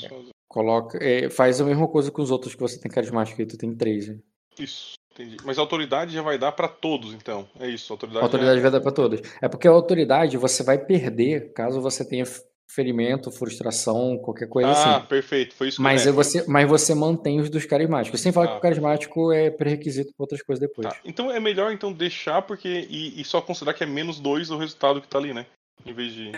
coloca, 0.48 0.98
é, 1.04 1.30
faz 1.30 1.60
a 1.60 1.66
mesma 1.66 1.88
coisa 1.88 2.12
com 2.12 2.22
os 2.22 2.32
outros 2.32 2.56
que 2.56 2.62
você 2.62 2.80
tem 2.80 2.90
carismático 2.92 3.42
aí, 3.42 3.46
tu 3.48 3.58
tem 3.58 3.76
3. 3.76 4.08
Né? 4.10 4.20
Isso, 4.60 4.94
entendi. 5.14 5.38
Mas 5.46 5.58
a 5.58 5.62
autoridade 5.62 6.14
já 6.14 6.22
vai 6.22 6.38
dar 6.38 6.52
pra 6.52 6.68
todos, 6.68 7.14
então. 7.14 7.48
É 7.60 7.68
isso, 7.70 7.92
a 7.92 7.94
A 7.94 7.96
autoridade. 7.96 8.24
autoridade 8.24 8.56
já... 8.58 8.62
vai 8.62 8.72
dar 8.72 8.82
pra 8.82 8.92
todos. 8.92 9.22
É 9.42 9.48
porque 9.48 9.68
a 9.68 9.72
autoridade 9.72 10.38
você 10.38 10.64
vai 10.64 10.78
perder 10.78 11.54
caso 11.54 11.80
você 11.82 12.04
tenha 12.08 12.26
ferimento, 12.70 13.30
frustração, 13.32 14.18
qualquer 14.18 14.48
coisa 14.50 14.70
Ah, 14.70 14.98
assim. 14.98 15.06
perfeito. 15.08 15.54
Foi 15.54 15.68
isso 15.68 15.78
que 15.78 15.84
Mas, 15.84 16.08
é 16.08 16.12
você, 16.12 16.44
mas 16.48 16.68
você 16.68 16.96
mantém 16.96 17.40
os 17.40 17.48
dos 17.50 17.66
carismáticos. 17.66 18.20
Sem 18.20 18.32
falar 18.32 18.48
Ah, 18.48 18.52
que 18.54 18.58
o 18.58 18.62
carismático 18.62 19.32
é 19.32 19.52
pré-requisito 19.52 20.12
para 20.18 20.24
outras 20.24 20.42
coisas 20.42 20.60
depois. 20.60 20.88
Tá. 20.88 20.96
Então 21.06 21.30
é 21.32 21.40
melhor 21.40 21.72
então 21.72 21.94
deixar 21.94 22.42
porque 22.42 22.88
e, 22.90 23.22
e 23.22 23.24
só 23.24 23.40
considerar 23.42 23.76
que 23.76 23.84
é 23.84 23.88
menos 23.88 24.20
dois 24.20 24.50
o 24.50 24.58
resultado 24.58 25.00
que 25.02 25.08
tá 25.08 25.20
ali, 25.20 25.34
né? 25.34 25.46
Em 25.86 25.94
vez 25.94 26.14
de. 26.14 26.32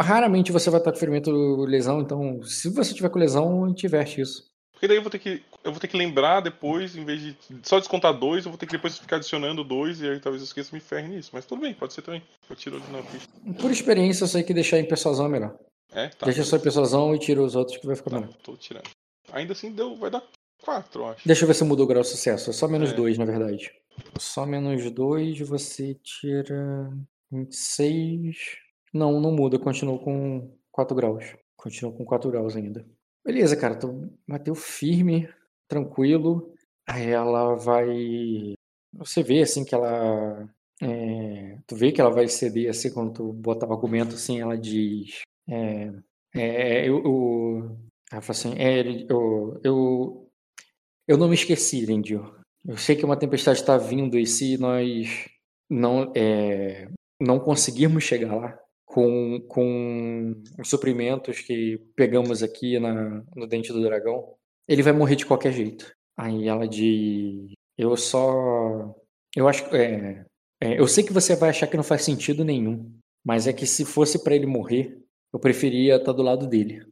Raramente 0.00 0.52
você 0.52 0.70
vai 0.70 0.80
estar 0.80 0.92
com 0.92 0.98
ferimento 0.98 1.30
lesão, 1.64 2.00
então 2.00 2.42
se 2.42 2.68
você 2.68 2.92
tiver 2.94 3.08
com 3.08 3.18
lesão, 3.18 3.64
a 3.64 3.68
gente 3.68 3.86
inverte 3.86 4.20
isso. 4.20 4.44
Porque 4.80 4.88
daí 4.88 4.96
eu 4.96 5.02
vou 5.02 5.10
ter 5.10 5.18
que. 5.18 5.42
Eu 5.62 5.72
vou 5.72 5.78
ter 5.78 5.88
que 5.88 5.96
lembrar 5.98 6.40
depois, 6.40 6.96
em 6.96 7.04
vez 7.04 7.20
de 7.20 7.36
só 7.62 7.78
descontar 7.78 8.18
dois, 8.18 8.46
eu 8.46 8.50
vou 8.50 8.56
ter 8.58 8.64
que 8.64 8.72
depois 8.72 8.96
ficar 8.96 9.16
adicionando 9.16 9.62
dois, 9.62 10.00
e 10.00 10.08
aí 10.08 10.18
talvez 10.18 10.40
eu 10.40 10.46
esqueça 10.46 10.70
e 10.72 10.74
me 10.74 10.80
ferre 10.80 11.06
nisso. 11.06 11.28
Mas 11.34 11.44
tudo 11.44 11.60
bem, 11.60 11.74
pode 11.74 11.92
ser 11.92 12.00
também. 12.00 12.22
Eu 12.48 12.56
tiro 12.56 12.76
ali 12.76 12.90
na 12.90 13.02
ficha. 13.02 13.28
Por 13.60 13.70
experiência, 13.70 14.24
eu 14.24 14.28
sei 14.28 14.42
que 14.42 14.54
deixar 14.54 14.78
em 14.78 14.86
persuasão 14.88 15.26
é 15.26 15.28
melhor. 15.28 15.54
É, 15.92 16.08
tá. 16.08 16.24
Deixa 16.24 16.42
só 16.44 16.56
em 16.56 16.60
persuasão 16.60 17.14
e 17.14 17.18
tira 17.18 17.42
os 17.42 17.54
outros 17.54 17.76
que 17.76 17.86
vai 17.86 17.94
ficar 17.94 18.08
Tá, 18.10 18.20
melhor. 18.20 18.34
tô 18.42 18.56
tirando. 18.56 18.88
Ainda 19.32 19.52
assim 19.52 19.70
deu, 19.70 19.96
vai 19.96 20.10
dar 20.10 20.22
quatro, 20.62 21.04
acho. 21.04 21.28
Deixa 21.28 21.44
eu 21.44 21.46
ver 21.48 21.54
se 21.54 21.64
muda 21.64 21.82
o 21.82 21.86
grau 21.86 22.00
de 22.02 22.08
sucesso. 22.08 22.48
É 22.48 22.52
só 22.54 22.66
menos 22.66 22.90
É. 22.92 22.94
2, 22.94 23.18
na 23.18 23.26
verdade. 23.26 23.70
Só 24.18 24.46
menos 24.46 24.90
2, 24.90 25.40
você 25.40 25.94
tira 26.02 26.90
26. 27.30 28.56
Não, 28.94 29.20
não 29.20 29.30
muda. 29.32 29.58
Continua 29.58 29.98
com 29.98 30.56
4 30.72 30.96
graus. 30.96 31.24
Continua 31.54 31.92
com 31.92 32.04
4 32.04 32.30
graus 32.30 32.56
ainda. 32.56 32.82
Beleza, 33.24 33.56
cara. 33.56 33.78
Tu 33.78 34.10
bateu 34.26 34.54
firme, 34.54 35.28
tranquilo. 35.68 36.54
Aí 36.88 37.08
ela 37.10 37.54
vai. 37.54 38.54
Você 38.94 39.22
vê 39.22 39.42
assim 39.42 39.64
que 39.64 39.74
ela. 39.74 40.48
é, 40.82 41.58
Tu 41.66 41.76
vê 41.76 41.92
que 41.92 42.00
ela 42.00 42.10
vai 42.10 42.28
ceder 42.28 42.70
assim 42.70 42.92
quando 42.92 43.12
tu 43.14 43.32
bota 43.32 43.66
o 43.66 43.72
argumento 43.72 44.14
assim, 44.14 44.40
ela 44.40 44.56
diz. 44.58 45.20
É, 45.48 45.92
é, 46.34 46.88
eu, 46.88 47.02
eu- 47.04 47.78
ela 48.12 48.22
fala 48.22 48.38
assim, 48.38 48.54
é, 48.58 48.80
eu, 49.10 49.60
eu, 49.64 50.30
eu 51.08 51.18
não 51.18 51.28
me 51.28 51.34
esqueci, 51.36 51.86
Lindio. 51.86 52.34
Eu 52.66 52.78
sei 52.78 52.96
que 52.96 53.04
uma 53.06 53.18
tempestade 53.18 53.60
está 53.60 53.78
vindo 53.78 54.18
e 54.18 54.26
se 54.26 54.58
nós 54.58 55.28
não, 55.70 56.12
é, 56.16 56.88
não 57.20 57.40
conseguirmos 57.40 58.04
chegar 58.04 58.36
lá 58.36 58.59
com, 58.92 59.40
com 59.48 60.42
os 60.58 60.68
suprimentos 60.68 61.40
que 61.40 61.80
pegamos 61.94 62.42
aqui 62.42 62.78
na, 62.78 63.22
no 63.36 63.46
Dente 63.46 63.72
do 63.72 63.82
Dragão, 63.82 64.34
ele 64.68 64.82
vai 64.82 64.92
morrer 64.92 65.16
de 65.16 65.26
qualquer 65.26 65.52
jeito. 65.52 65.92
Aí 66.18 66.48
ela 66.48 66.66
diz, 66.66 67.52
eu 67.78 67.96
só... 67.96 68.94
Eu 69.36 69.46
acho. 69.46 69.64
É, 69.74 70.24
é, 70.60 70.80
eu 70.80 70.88
sei 70.88 71.04
que 71.04 71.12
você 71.12 71.36
vai 71.36 71.50
achar 71.50 71.68
que 71.68 71.76
não 71.76 71.84
faz 71.84 72.02
sentido 72.02 72.44
nenhum, 72.44 72.92
mas 73.24 73.46
é 73.46 73.52
que 73.52 73.64
se 73.64 73.84
fosse 73.84 74.24
para 74.24 74.34
ele 74.34 74.46
morrer, 74.46 74.98
eu 75.32 75.38
preferia 75.38 75.96
estar 75.96 76.12
do 76.12 76.22
lado 76.22 76.48
dele. 76.48 76.84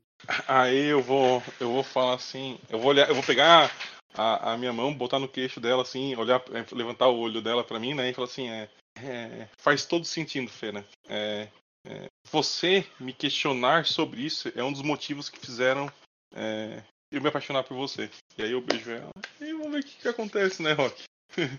Aí 0.46 0.86
eu 0.86 1.02
vou. 1.02 1.42
Eu 1.58 1.72
vou 1.72 1.82
falar 1.82 2.14
assim. 2.14 2.58
Eu 2.70 2.78
vou 2.78 2.90
olhar. 2.90 3.08
Eu 3.08 3.14
vou 3.16 3.24
pegar 3.24 3.72
a, 4.14 4.52
a 4.52 4.56
minha 4.56 4.72
mão, 4.72 4.94
botar 4.94 5.18
no 5.18 5.28
queixo 5.28 5.58
dela, 5.58 5.82
assim, 5.82 6.14
olhar, 6.14 6.40
é, 6.52 6.64
levantar 6.72 7.08
o 7.08 7.18
olho 7.18 7.42
dela 7.42 7.64
pra 7.64 7.80
mim, 7.80 7.92
né? 7.92 8.08
E 8.08 8.14
falar 8.14 8.28
assim, 8.28 8.48
é. 8.48 8.68
é, 9.02 9.48
faz 9.58 9.84
todo 9.84 10.04
sentido, 10.04 10.48
Fena. 10.48 10.84
É, 11.08 11.48
é, 11.88 12.06
você 12.30 12.84
me 13.00 13.12
questionar 13.12 13.86
sobre 13.86 14.20
isso 14.20 14.52
é 14.54 14.62
um 14.62 14.72
dos 14.72 14.82
motivos 14.82 15.28
que 15.28 15.38
fizeram 15.38 15.90
é, 16.34 16.82
eu 17.10 17.20
me 17.22 17.28
apaixonar 17.28 17.64
por 17.64 17.76
você. 17.76 18.10
E 18.36 18.42
aí 18.42 18.52
eu 18.52 18.60
beijo 18.60 18.90
ela 18.90 19.08
e 19.40 19.52
vamos 19.52 19.72
ver 19.72 19.80
o 19.80 19.84
que, 19.84 19.96
que 20.02 20.08
acontece, 20.08 20.62
né, 20.62 20.72
Rock? 20.72 21.02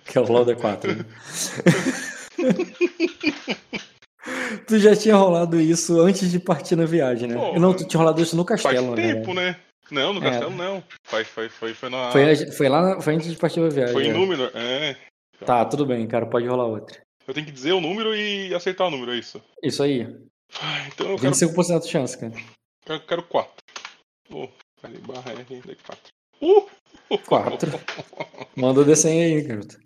Que 0.05 0.17
é 0.17 0.21
o 0.21 0.31
LOL 0.31 0.45
D4. 0.45 0.95
né? 0.95 1.05
tu 4.67 4.79
já 4.79 4.95
tinha 4.95 5.15
rolado 5.15 5.59
isso 5.59 5.99
antes 5.99 6.31
de 6.31 6.39
partir 6.39 6.75
na 6.75 6.85
viagem, 6.85 7.27
né? 7.29 7.35
Pô, 7.35 7.59
não, 7.59 7.75
tu 7.75 7.87
tinha 7.87 7.99
rolado 7.99 8.21
isso 8.21 8.35
no 8.35 8.45
Faz 8.45 8.61
castelo, 8.61 8.95
né? 8.95 9.13
tempo, 9.13 9.33
né? 9.33 9.55
Não, 9.91 10.13
no 10.13 10.23
É. 10.23 10.29
castelo 10.29 10.55
não. 10.55 10.83
Foi, 11.05 11.23
foi, 11.23 11.49
foi, 11.49 11.73
foi 11.73 11.89
na. 11.89 12.11
Foi, 12.11 12.35
foi 12.51 12.69
lá, 12.69 12.81
na- 12.95 13.01
foi 13.01 13.15
antes 13.15 13.31
de 13.31 13.37
partir 13.37 13.59
na 13.59 13.69
viagem. 13.69 13.93
Foi 13.93 14.05
em 14.05 14.09
é. 14.09 14.13
número? 14.13 14.51
É. 14.53 14.95
Tá, 15.45 15.65
tudo 15.65 15.85
bem, 15.85 16.05
cara, 16.07 16.25
pode 16.25 16.47
rolar 16.47 16.65
outra. 16.65 16.99
Eu 17.29 17.33
tenho 17.35 17.45
que 17.45 17.51
dizer 17.51 17.73
o 17.73 17.79
número 17.79 18.15
e 18.15 18.51
acertar 18.55 18.87
o 18.87 18.89
número, 18.89 19.13
é 19.13 19.17
isso. 19.19 19.39
Isso 19.61 19.83
aí. 19.83 20.01
Ah, 20.59 20.87
Então 20.87 21.11
eu 21.11 21.15
quero, 21.19 21.31
25% 21.31 21.81
de 21.83 21.87
chance, 21.87 22.17
cara. 22.17 22.33
quero, 22.83 23.05
quero 23.05 23.23
4. 23.23 23.51
Oh, 24.31 24.47
peraí, 24.81 24.97
barra 24.97 25.31
R, 25.33 25.43
D4. 25.45 25.97
Uh! 26.41 26.67
4. 27.27 27.69
Manda 28.55 28.81
o 28.81 28.83
desenho 28.83 29.23
aí, 29.37 29.43
garoto. 29.43 29.77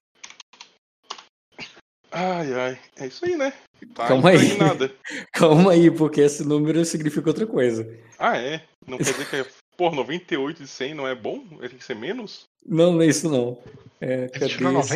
Ai, 2.12 2.54
ai. 2.54 2.80
É 2.98 3.08
isso 3.08 3.26
aí, 3.26 3.36
né? 3.36 3.52
Tá 3.94 4.08
Calma 4.08 4.30
aí. 4.30 4.38
impregnada. 4.38 4.96
Calma 5.34 5.72
aí, 5.74 5.92
porque 5.92 6.22
esse 6.22 6.46
número 6.46 6.86
significa 6.86 7.30
outra 7.30 7.46
coisa. 7.46 7.86
Ah, 8.18 8.38
é? 8.38 8.66
Não 8.88 8.98
quer 8.98 9.04
dizer 9.12 9.30
que 9.30 9.36
é. 9.36 9.46
Pô, 9.76 9.92
98 9.92 10.62
de 10.62 10.68
100 10.70 10.94
não 10.94 11.06
é 11.08 11.14
bom? 11.14 11.44
Ele 11.60 11.70
tem 11.70 11.78
que 11.80 11.84
ser 11.84 11.96
menos? 11.96 12.44
Não, 12.66 12.94
não 12.94 13.02
é 13.02 13.08
isso 13.08 13.28
não. 13.30 13.62
É, 14.00 14.14
Ele 14.26 14.30
cadê 14.30 14.48
tirou 14.48 14.80
esses- 14.80 14.92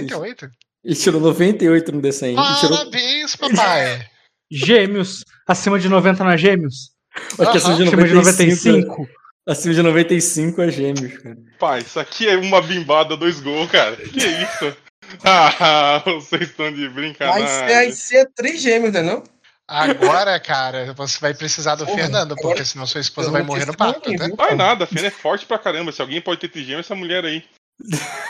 98? 0.88 0.92
E 0.92 0.96
tirou 0.96 1.22
98 1.22 1.92
no 1.92 2.02
desenho. 2.02 2.40
E 2.40 2.60
tirou... 2.60 2.78
Parabéns, 2.78 3.36
papai! 3.36 4.06
Gêmeos. 4.52 5.24
Acima 5.46 5.78
de 5.78 5.90
90 5.90 6.24
não 6.24 6.32
é 6.32 6.38
gêmeos? 6.38 6.92
Acho 7.38 7.52
que 7.52 7.58
acima 7.58 7.76
de 7.76 7.84
Acima 7.84 8.08
de 8.08 8.14
95. 8.14 8.70
95. 8.70 9.10
Acima 9.48 9.74
de 9.74 9.82
95 9.82 10.62
é 10.62 10.72
gêmeos, 10.72 11.18
cara. 11.18 11.38
Pai, 11.60 11.80
isso 11.80 12.00
aqui 12.00 12.28
é 12.28 12.38
uma 12.38 12.62
bimbada, 12.62 13.18
dois 13.18 13.40
gols, 13.40 13.70
cara. 13.70 13.96
Que 13.96 14.26
isso? 14.26 14.76
Ah, 15.24 16.04
vocês 16.06 16.50
estão 16.50 16.70
de 16.74 16.90
brincadeira. 16.90 17.48
ser, 17.48 17.66
vai 17.74 17.92
ser 17.94 18.30
trigêmeo, 18.36 18.90
entendeu? 18.90 19.24
Agora, 19.66 20.38
cara, 20.38 20.94
você 20.94 21.18
vai 21.20 21.34
precisar 21.34 21.76
do 21.76 21.86
Porra, 21.86 21.98
Fernando, 21.98 22.36
porque 22.36 22.48
agora- 22.48 22.66
senão 22.66 22.86
sua 22.86 23.00
esposa 23.00 23.30
Eu 23.30 23.32
vai 23.32 23.42
morrer 23.44 23.66
no 23.66 23.78
parto, 23.78 24.10
né? 24.10 24.30
Vai 24.36 24.56
nada, 24.56 24.84
a 24.84 24.88
Fena 24.88 25.08
é 25.08 25.12
forte 25.12 25.46
pra 25.46 25.58
caramba. 25.58 25.94
Se 25.94 26.02
alguém 26.02 26.20
pode 26.20 26.42
ter 26.42 26.50
trigêmeo, 26.50 26.82
essa 26.82 26.94
mulher 26.94 27.24
aí. 27.24 27.42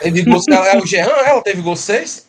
Teve 0.02 0.22
gol, 0.24 0.40
ela, 0.52 0.68
é 0.70 0.78
o 0.78 0.86
Jean, 0.86 1.06
ela 1.06 1.42
teve 1.42 1.62
gol 1.64 1.76
6? 1.76 2.27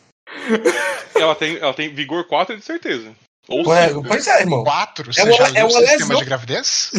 Ela 1.15 1.35
tem, 1.35 1.57
ela 1.57 1.73
tem 1.73 1.93
vigor 1.93 2.25
4 2.25 2.57
de 2.57 2.63
certeza. 2.65 3.11
Ou 3.47 3.67
Ué, 3.67 3.87
cinco. 3.87 4.03
pois 4.07 4.27
é, 4.27 4.41
irmão. 4.41 4.63
Quatro? 4.63 5.11
Você 5.11 5.21
É 5.21 5.23
uma- 5.23 5.33
já 5.33 5.47
é 5.47 5.51
viu 5.51 5.61
o 5.65 5.69
uma 5.69 5.71
sistema 5.79 5.95
lesão. 5.97 6.17
de 6.19 6.25
gravidez? 6.25 6.91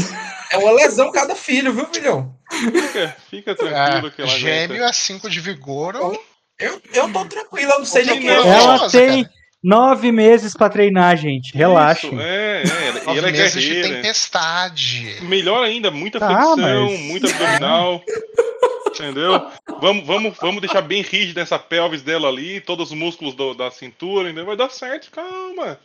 É 0.50 0.58
uma 0.58 0.72
lesão 0.72 1.12
cada 1.12 1.36
filho, 1.36 1.72
viu, 1.72 1.86
filhão? 1.92 2.34
Fica, 2.50 3.16
fica 3.30 3.54
tranquilo 3.54 4.08
É, 4.08 4.10
que 4.10 4.22
ela 4.22 4.30
gêmeo 4.30 4.76
aguenta. 4.76 4.90
a 4.90 4.92
5 4.92 5.30
de 5.30 5.38
vigor. 5.40 5.94
ou- 5.96 6.20
Eu, 6.58 6.82
eu 6.92 7.12
tô 7.12 7.24
tranquilo, 7.24 7.70
eu 7.72 7.78
não 7.78 7.84
sei 7.86 8.04
nem 8.04 8.20
quem 8.20 8.28
é. 8.30 8.36
Não, 8.36 8.52
Ela 8.74 8.90
tem 8.90 9.26
nove 9.62 10.10
meses 10.12 10.52
pra 10.54 10.68
treinar, 10.68 11.16
gente. 11.16 11.56
Relaxem. 11.56 12.10
Isso, 12.10 12.20
é, 12.20 12.62
é. 12.62 12.88
ela- 12.88 13.14
E 13.14 13.18
ela 13.18 13.28
é 13.28 13.32
meses 13.32 13.62
de 13.62 13.68
guerreira. 13.68 13.96
tempestade. 14.02 15.16
Melhor 15.22 15.62
ainda, 15.64 15.90
muita 15.90 16.18
Tá, 16.18 16.26
flexão, 16.26 16.56
mas- 16.56 17.00
muita 17.00 17.28
abdominal. 17.30 18.02
Entendeu? 19.01 19.51
Vamos, 19.80 20.07
vamos, 20.07 20.36
vamos 20.40 20.61
deixar 20.61 20.82
bem 20.82 21.03
rígida 21.03 21.40
essa 21.40 21.59
pelvis 21.59 22.03
dela 22.03 22.28
ali, 22.28 22.61
todos 22.61 22.90
os 22.90 22.96
músculos 22.96 23.34
do- 23.34 23.55
da 23.55 23.70
cintura, 23.70 24.28
entendeu? 24.28 24.46
Vai 24.46 24.57
dar 24.57 24.70
certo, 24.70 25.11
calma. 25.11 25.78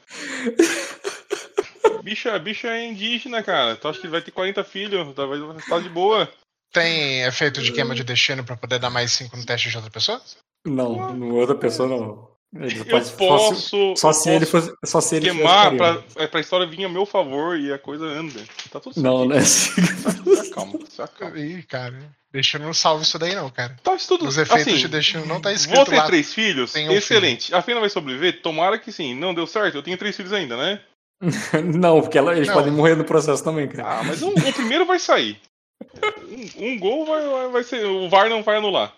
Bicha, 2.03 2.38
bicha 2.38 2.68
é 2.68 2.86
indígena, 2.86 3.41
cara. 3.41 3.76
Tu 3.76 3.88
acha 3.88 3.99
que 3.99 4.07
vai 4.07 4.22
ter 4.22 4.32
40 4.32 4.63
filhos? 4.63 5.13
Tá, 5.16 5.26
vai 5.26 5.39
tá 5.68 5.80
de 5.80 5.89
boa. 5.89 6.30
Tem 6.72 7.24
efeito 7.24 7.61
de 7.61 7.72
queima 7.72 7.95
de 7.95 8.03
destino 8.03 8.43
pra 8.43 8.57
poder 8.57 8.80
dar 8.80 8.89
mais 8.89 9.11
5 9.13 9.36
no 9.38 9.45
teste 9.45 9.70
de 9.70 9.78
outra 9.78 9.89
pessoa? 9.91 10.22
Não, 10.68 11.13
no 11.13 11.36
outra 11.36 11.55
pessoa 11.55 11.88
não. 11.88 12.34
Ele 12.56 12.80
Eu 12.80 12.86
pode- 12.86 13.06
só 13.06 13.12
se- 13.12 13.18
posso. 13.18 13.93
Só 13.97 14.14
se 14.14 14.30
ele 14.30 14.45
fosse. 14.45 14.74
Só 14.86 15.01
se 15.01 15.18
ele 15.18 15.30
queimar 15.30 15.76
pra, 15.76 16.01
é, 16.16 16.26
pra 16.26 16.39
história 16.39 16.66
vir 16.66 16.86
a 16.86 16.89
meu 16.89 17.06
favor 17.06 17.60
e 17.60 17.74
a 17.74 17.78
coisa 17.78 18.06
anda. 18.06 18.39
Tá 18.72 18.80
tudo 18.80 18.93
certo. 18.93 19.03
Não, 19.06 19.26
né? 19.26 19.41
Se 19.43 20.49
acalma, 20.51 20.80
se 20.88 21.01
acalma. 21.01 21.38
Ih, 21.38 21.64
cara. 21.64 21.99
Destino 22.32 22.66
não 22.66 22.74
salva 22.74 23.03
isso 23.03 23.20
daí, 23.20 23.36
não, 23.36 23.49
cara. 23.49 23.76
Tá, 23.84 23.93
isso 23.95 24.08
tudo 24.08 24.26
Os 24.28 24.38
efeitos 24.38 24.68
assim, 24.74 24.78
de 24.82 24.88
destino 24.88 25.26
não 25.26 25.41
tá 25.41 25.51
escrito 25.53 25.76
Vou 25.78 25.86
ter 25.86 25.95
lá. 25.97 26.06
três 26.06 26.34
filhos? 26.34 26.72
tem 26.72 26.88
um 26.89 26.93
Excelente. 26.93 27.53
A 27.53 27.62
Fena 27.62 27.80
vai 27.82 27.89
sobreviver? 27.89 28.41
Tomara 28.41 28.78
que 28.80 28.91
sim. 28.91 29.14
Não 29.16 29.34
deu 29.34 29.45
certo? 29.47 29.76
Eu 29.76 29.84
tenho 29.84 29.97
três 29.97 30.16
filhos 30.16 30.32
ainda, 30.34 30.56
né? 30.56 30.82
Não, 31.78 32.01
porque 32.01 32.18
ela- 32.18 32.36
eles 32.36 32.47
Não. 32.47 32.53
podem 32.56 32.72
morrer 32.72 32.95
no 32.95 33.03
processo 33.06 33.43
também, 33.43 33.68
cara. 33.68 33.99
Ah, 33.99 34.03
mas 34.03 34.22
um- 34.22 34.30
o 34.34 34.53
primeiro 34.53 34.86
vai 34.86 34.99
sair. 34.99 35.38
Um, 36.58 36.68
um 36.74 36.80
gol 36.80 37.06
vai, 37.06 37.26
vai, 37.28 37.47
vai 37.49 37.64
ser. 37.64 37.86
O 37.86 38.10
VAR 38.10 38.30
não 38.30 38.41
vai 38.43 38.58
anular. 38.58 38.93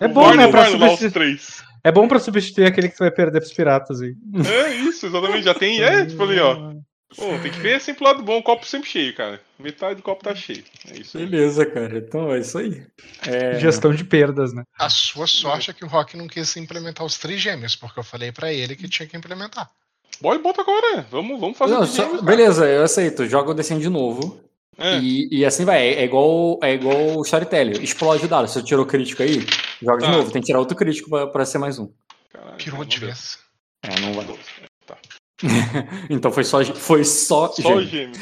É 0.00 0.08
bom, 0.08 0.34
né? 0.34 0.48
Pra 0.48 0.66
substituir, 0.66 1.10
três. 1.12 1.62
é 1.84 1.92
bom 1.92 2.08
pra 2.08 2.18
substituir 2.18 2.66
aquele 2.66 2.88
que 2.88 2.96
tu 2.96 3.00
vai 3.00 3.10
perder 3.10 3.40
pros 3.40 3.52
piratas 3.52 4.00
aí. 4.00 4.14
É 4.46 4.74
isso, 4.74 5.06
exatamente. 5.06 5.44
Já 5.44 5.54
tem. 5.54 5.82
É, 5.82 6.04
tipo 6.06 6.22
ali, 6.22 6.38
ó. 6.40 6.72
Pô, 7.14 7.26
tem 7.42 7.52
que 7.52 7.60
ver 7.60 7.78
sempre 7.78 8.02
o 8.02 8.06
lado 8.06 8.22
bom, 8.22 8.38
o 8.38 8.42
copo 8.42 8.64
sempre 8.66 8.88
cheio, 8.88 9.14
cara. 9.14 9.38
Metade 9.58 9.96
do 9.96 10.02
copo 10.02 10.24
tá 10.24 10.34
cheio. 10.34 10.64
É 10.90 10.98
isso 10.98 11.18
aí. 11.18 11.26
Beleza, 11.26 11.66
cara. 11.66 11.98
Então 11.98 12.32
é 12.32 12.38
isso 12.40 12.56
aí. 12.56 12.82
É, 13.26 13.58
Gestão 13.60 13.94
de 13.94 14.02
perdas, 14.02 14.54
né? 14.54 14.62
A 14.78 14.88
sua 14.88 15.26
sorte 15.26 15.70
é 15.70 15.74
que 15.74 15.84
o 15.84 15.88
Rock 15.88 16.16
não 16.16 16.26
quis 16.26 16.56
implementar 16.56 17.04
os 17.04 17.18
trigêmeos, 17.18 17.76
porque 17.76 18.00
eu 18.00 18.04
falei 18.04 18.32
pra 18.32 18.50
ele 18.50 18.74
que 18.74 18.88
tinha 18.88 19.06
que 19.06 19.14
implementar. 19.16 19.70
Bora 20.22 20.38
e 20.38 20.42
bota 20.42 20.62
agora. 20.62 21.06
Vamos, 21.10 21.38
vamos 21.38 21.58
fazer 21.58 21.74
Não, 21.74 21.84
só- 21.86 22.02
gêmeos, 22.04 22.22
beleza, 22.22 22.66
eu 22.66 22.82
aceito. 22.82 23.26
Joga 23.26 23.50
o 23.50 23.54
desenho 23.54 23.80
de 23.80 23.90
novo. 23.90 24.40
É. 24.78 24.98
E, 24.98 25.28
e 25.30 25.44
assim 25.44 25.64
vai. 25.64 25.88
É 25.88 26.04
igual, 26.04 26.58
é 26.62 26.72
igual 26.74 27.18
o 27.18 27.22
storytelling. 27.22 27.82
Explode 27.82 28.24
o 28.24 28.28
dado. 28.28 28.48
Se 28.48 28.54
você 28.54 28.62
tirou 28.62 28.86
crítico 28.86 29.22
aí, 29.22 29.44
joga 29.82 29.98
de 29.98 30.06
Tá. 30.06 30.12
novo. 30.12 30.30
Tem 30.30 30.40
que 30.40 30.46
tirar 30.46 30.58
outro 30.58 30.76
crítico 30.76 31.10
pra, 31.10 31.26
pra 31.26 31.44
ser 31.44 31.58
mais 31.58 31.78
um. 31.78 31.90
Caralho, 32.32 32.56
Pirou 32.56 32.78
não 32.78 32.86
de 32.86 32.98
vez. 32.98 33.38
É, 33.82 34.00
não 34.00 34.12
vai. 34.14 34.26
Tá. 34.86 34.96
então 36.08 36.32
foi 36.32 36.44
só. 36.44 36.64
Foi 36.64 37.04
só. 37.04 37.48
Só 37.52 37.82
gêmeos. 37.82 38.18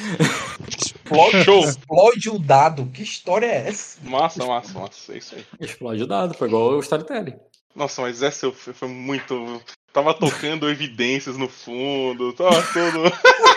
Explode, 0.68 1.44
Show. 1.44 1.61
explode 1.64 2.30
o 2.30 2.38
dado. 2.38 2.86
Que 2.86 3.03
história 3.03 3.46
é 3.46 3.68
essa? 3.68 3.98
Massa, 4.03 4.44
massa, 4.44 4.78
massa. 4.78 5.12
É 5.12 5.18
isso 5.18 5.34
aí. 5.36 5.44
Explode 5.61 6.03
o 6.03 6.07
dado. 6.07 6.34
Foi 6.34 6.48
igual 6.48 6.72
o 6.72 6.80
storytelling. 6.80 7.36
Nossa, 7.74 8.03
mas 8.03 8.22
essa 8.22 8.51
foi 8.51 8.72
foi 8.72 8.88
muito. 8.88 9.62
Tava 9.92 10.14
tocando 10.14 10.68
evidências 10.68 11.36
no 11.36 11.48
fundo. 11.48 12.32
Tava 12.32 12.62
todo. 12.72 13.07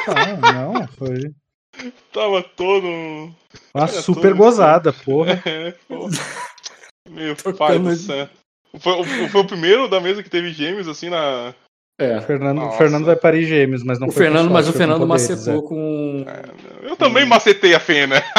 Ah, 0.07 0.35
não, 0.53 0.87
foi 0.89 1.31
Tava 2.11 2.41
todo. 2.43 2.85
uma 2.87 3.33
Olha, 3.73 3.87
super 3.87 4.33
gozada, 4.33 4.93
porra. 5.03 5.41
É, 5.45 5.73
pô. 5.87 6.09
Meu 7.09 7.35
Tocando 7.35 7.57
pai 7.57 7.79
do 7.79 7.95
céu. 7.95 8.29
Foi, 8.79 8.93
o- 8.93 9.29
foi 9.29 9.41
o 9.41 9.45
primeiro 9.47 9.87
da 9.87 9.99
mesa 9.99 10.23
que 10.23 10.29
teve 10.29 10.51
gêmeos, 10.53 10.87
assim, 10.87 11.09
na. 11.09 11.53
É. 11.99 12.17
O 12.17 12.21
Fernando, 12.23 12.61
o. 12.63 12.71
Fernando 12.71 13.05
vai 13.05 13.15
parir 13.15 13.45
gêmeos, 13.45 13.83
mas 13.83 13.99
não 13.99 14.07
O 14.07 14.11
foi 14.11 14.23
Fernando, 14.23 14.49
sorte, 14.49 14.53
mas 14.53 14.67
o 14.67 14.73
Fernando 14.73 15.07
poderes, 15.07 15.29
macetou 15.29 15.59
é. 15.63 15.67
com. 15.67 16.25
Eu 16.81 16.95
também 16.95 17.25
macetei 17.25 17.75
a 17.75 17.79
Fena. 17.79 18.23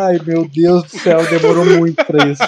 Ai, 0.00 0.18
meu 0.26 0.48
Deus 0.48 0.82
do 0.84 0.98
céu, 0.98 1.24
demorou 1.26 1.64
muito 1.64 2.04
pra 2.04 2.26
isso. 2.26 2.42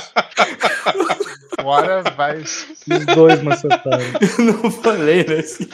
Agora 1.59 2.02
vai. 2.16 2.39
Os 2.39 3.06
dois 3.14 3.40
macetaram. 3.43 4.02
Eu 4.39 4.44
não 4.62 4.70
falei, 4.70 5.24
né? 5.24 5.36
assim. 5.39 5.68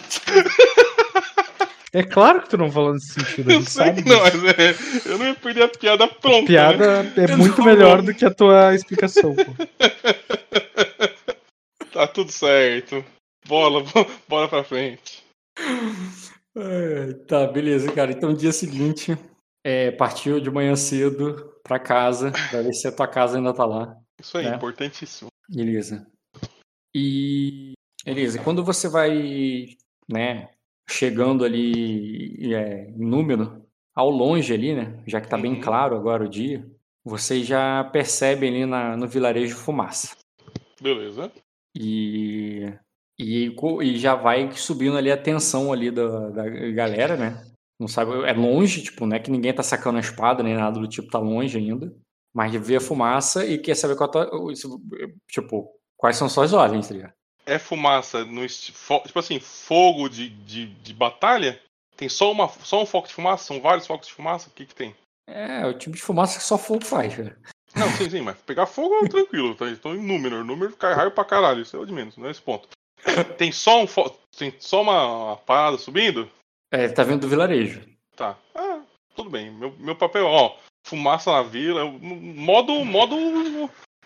É 1.93 2.03
claro 2.03 2.43
que 2.43 2.51
tu 2.51 2.59
não 2.59 2.71
falou 2.71 2.93
nesse 2.93 3.13
sentido, 3.15 3.51
a 3.51 3.55
Eu 3.55 3.63
sei 3.63 3.71
sabe 3.87 4.03
que 4.03 4.09
não, 4.09 4.23
disso. 4.25 4.43
mas 4.43 4.59
é, 4.59 5.11
eu 5.13 5.19
não 5.19 5.27
ia 5.27 5.35
perder 5.35 5.63
a 5.63 5.69
piada 5.69 6.07
pronta. 6.09 6.41
né? 6.41 6.47
Piada 6.47 7.13
é 7.17 7.37
muito 7.37 7.63
melhor 7.63 8.03
do 8.03 8.13
que 8.15 8.25
a 8.25 8.35
tua 8.35 8.75
explicação, 8.75 9.35
pô. 9.35 9.43
Tá 11.93 12.07
tudo 12.07 12.31
certo. 12.31 13.03
Bola, 13.47 13.83
bora 14.29 14.49
pra 14.49 14.63
frente. 14.65 15.25
Ai, 15.59 17.15
tá, 17.27 17.47
beleza, 17.47 17.91
cara. 17.93 18.13
Então, 18.13 18.35
dia 18.35 18.53
seguinte, 18.53 19.17
é, 19.65 19.91
partiu 19.93 20.39
de 20.41 20.51
manhã 20.51 20.77
cedo 20.77 21.55
pra 21.63 21.79
casa, 21.79 22.33
pra 22.51 22.61
ver 22.63 22.75
se 22.75 22.87
a 22.87 22.93
tua 22.93 23.09
casa 23.09 23.39
ainda 23.39 23.55
tá 23.55 23.65
lá. 23.65 23.97
Isso 24.21 24.37
aí, 24.37 24.47
É. 24.47 24.55
importantíssimo. 24.55 25.29
Beleza. 25.49 26.07
E. 26.95 27.73
Beleza, 28.05 28.43
quando 28.43 28.63
você 28.65 28.89
vai, 28.89 29.69
né, 30.09 30.49
chegando 30.89 31.45
ali 31.45 32.55
é, 32.55 32.89
em 32.91 33.05
número, 33.05 33.63
ao 33.95 34.11
longe 34.11 34.53
ali, 34.53 34.75
né, 34.75 35.03
já 35.07 35.21
que 35.21 35.29
tá 35.29 35.37
bem 35.39 35.55
Uhum. 35.55 35.61
claro 35.61 35.97
agora 35.97 36.25
o 36.25 36.29
dia, 36.29 36.67
vocês 37.05 37.47
já 37.47 37.85
percebem 37.85 38.51
ali 38.51 38.67
na, 38.67 38.97
no 38.97 39.07
vilarejo 39.07 39.57
fumaça. 39.57 40.17
Beleza. 40.81 41.33
E, 41.75 42.73
e, 43.19 43.55
e 43.83 43.99
já 43.99 44.15
vai 44.15 44.51
subindo 44.53 44.97
ali 44.97 45.11
a 45.11 45.17
tensão 45.17 45.73
ali 45.73 45.91
da, 45.91 46.31
da 46.31 46.49
galera, 46.73 47.17
né? 47.17 47.45
Não 47.79 47.87
sabe, 47.89 48.13
é 48.25 48.33
longe, 48.33 48.83
tipo, 48.83 49.07
não 49.07 49.17
é 49.17 49.21
que 49.21 49.31
ninguém 49.31 49.53
tá 49.55 49.63
sacando 49.63 49.99
a 49.99 50.01
espada 50.01 50.43
nem 50.43 50.55
nada 50.55 50.81
do 50.81 50.89
tipo, 50.89 51.11
tá 51.11 51.19
longe 51.19 51.59
ainda. 51.59 51.95
Mas 52.35 52.55
vê 52.55 52.77
a 52.77 52.81
fumaça 52.81 53.45
e 53.47 53.59
quer 53.59 53.75
saber 53.75 53.97
qual 53.97 54.51
isso, 54.51 54.81
tipo, 55.29 55.71
quais 55.97 56.17
são 56.17 56.29
suas 56.29 56.53
ordens, 56.53 56.89
tá 56.89 56.95
ligado? 56.95 57.13
É 57.47 57.59
fumaça 57.59 58.25
no 58.25 58.47
tipo 58.47 59.19
assim, 59.19 59.39
fogo 59.39 60.09
de, 60.09 60.29
de, 60.29 60.67
de 60.67 60.93
batalha? 60.93 61.61
Tem 61.97 62.09
só, 62.09 62.31
uma, 62.33 62.49
só 62.49 62.83
um 62.83 62.87
foco 62.87 63.09
de 63.09 63.15
fumaça? 63.15 63.45
São 63.45 63.61
vários 63.61 63.87
focos 63.87 64.09
de 64.09 64.13
fumaça? 64.15 64.49
O 64.49 64.53
que 64.53 64.67
que 64.67 64.75
tem? 64.75 64.95
É, 65.29 65.65
o 65.67 65.73
tipo 65.73 65.95
de 65.97 66.03
fumaça 66.03 66.39
que 66.39 66.45
só 66.45 66.59
fogo 66.59 66.85
faz, 66.85 67.15
cara. 67.17 67.39
Não, 67.75 67.89
sim, 67.93 68.09
sim, 68.11 68.21
mas 68.21 68.37
pegar 68.39 68.67
fogo 68.67 69.05
é 69.05 69.09
tranquilo, 69.09 69.55
tá? 69.55 69.67
Estou 69.71 69.95
em 69.95 70.03
número. 70.03 70.45
Número 70.45 70.75
cai 70.77 70.95
raio 70.95 71.11
pra 71.11 71.25
caralho, 71.25 71.63
isso 71.63 71.77
é 71.77 71.79
o 71.81 71.87
de 71.87 71.93
menos, 71.93 72.17
não 72.17 72.27
é 72.27 72.31
esse 72.31 72.41
ponto. 72.43 72.69
Tem 73.39 73.53
só 73.53 73.81
um 73.83 73.87
fo- 73.87 74.11
tem 74.37 74.53
só 74.59 74.83
uma, 74.83 75.07
uma 75.27 75.37
parada 75.37 75.79
subindo? 75.79 76.29
É, 76.73 76.89
tá 76.89 77.03
vindo 77.05 77.21
do 77.21 77.29
vilarejo. 77.29 77.83
Tá. 78.17 78.37
Ah, 78.55 78.81
tudo 79.15 79.31
bem. 79.31 79.51
Meu, 79.51 79.73
meu 79.79 79.95
papel, 79.95 80.27
ó, 80.27 80.57
fumaça 80.87 81.31
na 81.31 81.43
vila, 81.43 81.85
modo, 81.85 82.85
modo 82.85 83.17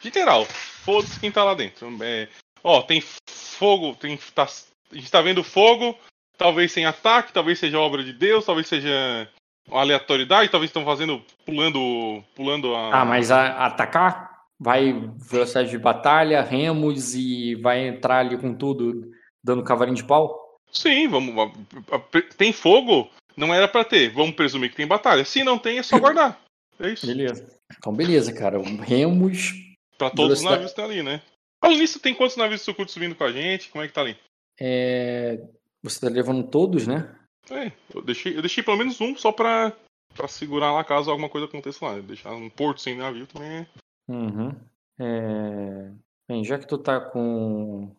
general. 0.01 0.45
Foda-se 0.45 1.21
quem 1.21 1.31
tá 1.33 1.45
lá 1.45 1.55
dentro. 1.55 1.89
É, 2.03 2.29
ó, 2.62 2.82
tem 2.82 3.03
fogo, 3.28 3.95
tem, 3.95 4.19
tá, 4.35 4.45
a 4.91 4.95
gente 4.95 5.11
tá 5.11 5.20
vendo 5.20 5.43
fogo, 5.45 5.97
talvez 6.37 6.73
sem 6.73 6.87
ataque, 6.87 7.32
talvez 7.32 7.59
seja 7.59 7.78
obra 7.78 8.03
de 8.03 8.12
Deus, 8.12 8.45
talvez 8.45 8.66
seja 8.66 9.28
uma 9.69 9.81
aleatoriedade, 9.81 10.51
talvez 10.51 10.69
estão 10.70 10.85
fazendo, 10.85 11.23
pulando, 11.45 12.23
pulando 12.35 12.74
a... 12.74 13.01
Ah, 13.01 13.05
mas 13.05 13.31
a- 13.31 13.66
atacar 13.66 14.31
vai 14.59 14.93
velocidade 15.16 15.70
de 15.70 15.78
batalha, 15.78 16.43
remos 16.43 17.15
e 17.15 17.55
vai 17.57 17.87
entrar 17.89 18.19
ali 18.19 18.37
com 18.37 18.55
tudo, 18.55 19.11
dando 19.43 19.65
cavalinho 19.65 19.97
de 19.97 20.05
pau? 20.05 20.59
Sim, 20.73 21.09
vamos. 21.09 21.53
Tem 22.37 22.53
fogo? 22.53 23.11
Não 23.37 23.53
era 23.55 23.66
pra 23.66 23.85
ter. 23.85 24.11
Vamos 24.11 24.35
presumir 24.35 24.70
que 24.70 24.77
tem 24.77 24.87
batalha. 24.87 25.24
Se 25.24 25.43
não 25.43 25.59
tem, 25.59 25.78
é 25.78 25.82
só 25.82 25.99
guardar. 25.99 26.39
É 26.78 26.91
isso. 26.91 27.07
Beleza. 27.07 27.59
Então, 27.77 27.93
beleza, 27.93 28.32
cara. 28.32 28.61
Remos. 28.87 29.53
Pra 29.99 30.11
todos 30.11 30.39
os 30.39 30.45
navios 30.45 30.66
que 30.66 30.70
estão 30.70 30.85
ali, 30.85 31.03
né? 31.03 31.20
Falando 31.62 31.78
nisso, 31.78 32.01
tem 32.01 32.15
quantos 32.15 32.37
navios 32.37 32.62
sucutos 32.62 32.93
subindo 32.95 33.15
com 33.15 33.24
a 33.24 33.32
gente? 33.32 33.69
Como 33.70 33.85
é 33.85 33.89
que 33.89 33.93
tá 33.95 34.01
ali? 34.01 34.16
é, 34.61 35.39
Você 35.82 36.01
tá 36.01 36.09
levando 36.09 36.49
todos, 36.49 36.87
né? 36.87 37.15
É, 37.51 37.73
eu 37.95 38.03
deixei, 38.03 38.37
eu 38.37 38.41
deixei 38.43 38.62
pelo 38.62 38.77
menos 38.77 39.01
um 39.01 39.16
só 39.16 39.32
pra, 39.32 39.73
pra 40.15 40.28
segurar 40.28 40.73
lá 40.73 40.85
caso 40.85 41.11
alguma 41.11 41.28
coisa 41.28 41.47
aconteça 41.47 41.85
lá. 41.85 41.99
Deixar 42.01 42.32
um 42.32 42.49
porto 42.49 42.81
sem 42.81 42.97
navio 42.97 43.27
também 43.27 43.49
é. 43.51 43.66
Uhum. 44.09 44.55
É, 44.99 45.91
Bem, 46.28 46.45
já 46.45 46.59
que 46.59 46.66
tu 46.66 46.78
tá 46.78 47.01
com. 47.01 47.95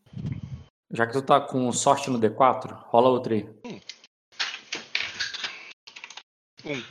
Já 0.91 1.05
que 1.07 1.13
tu 1.13 1.21
tá 1.21 1.39
com 1.41 1.71
sorte 1.71 2.09
no 2.09 2.19
D4, 2.19 2.73
rola 2.88 3.09
outro 3.09 3.33
aí. 3.33 3.47
Um. 6.65 6.81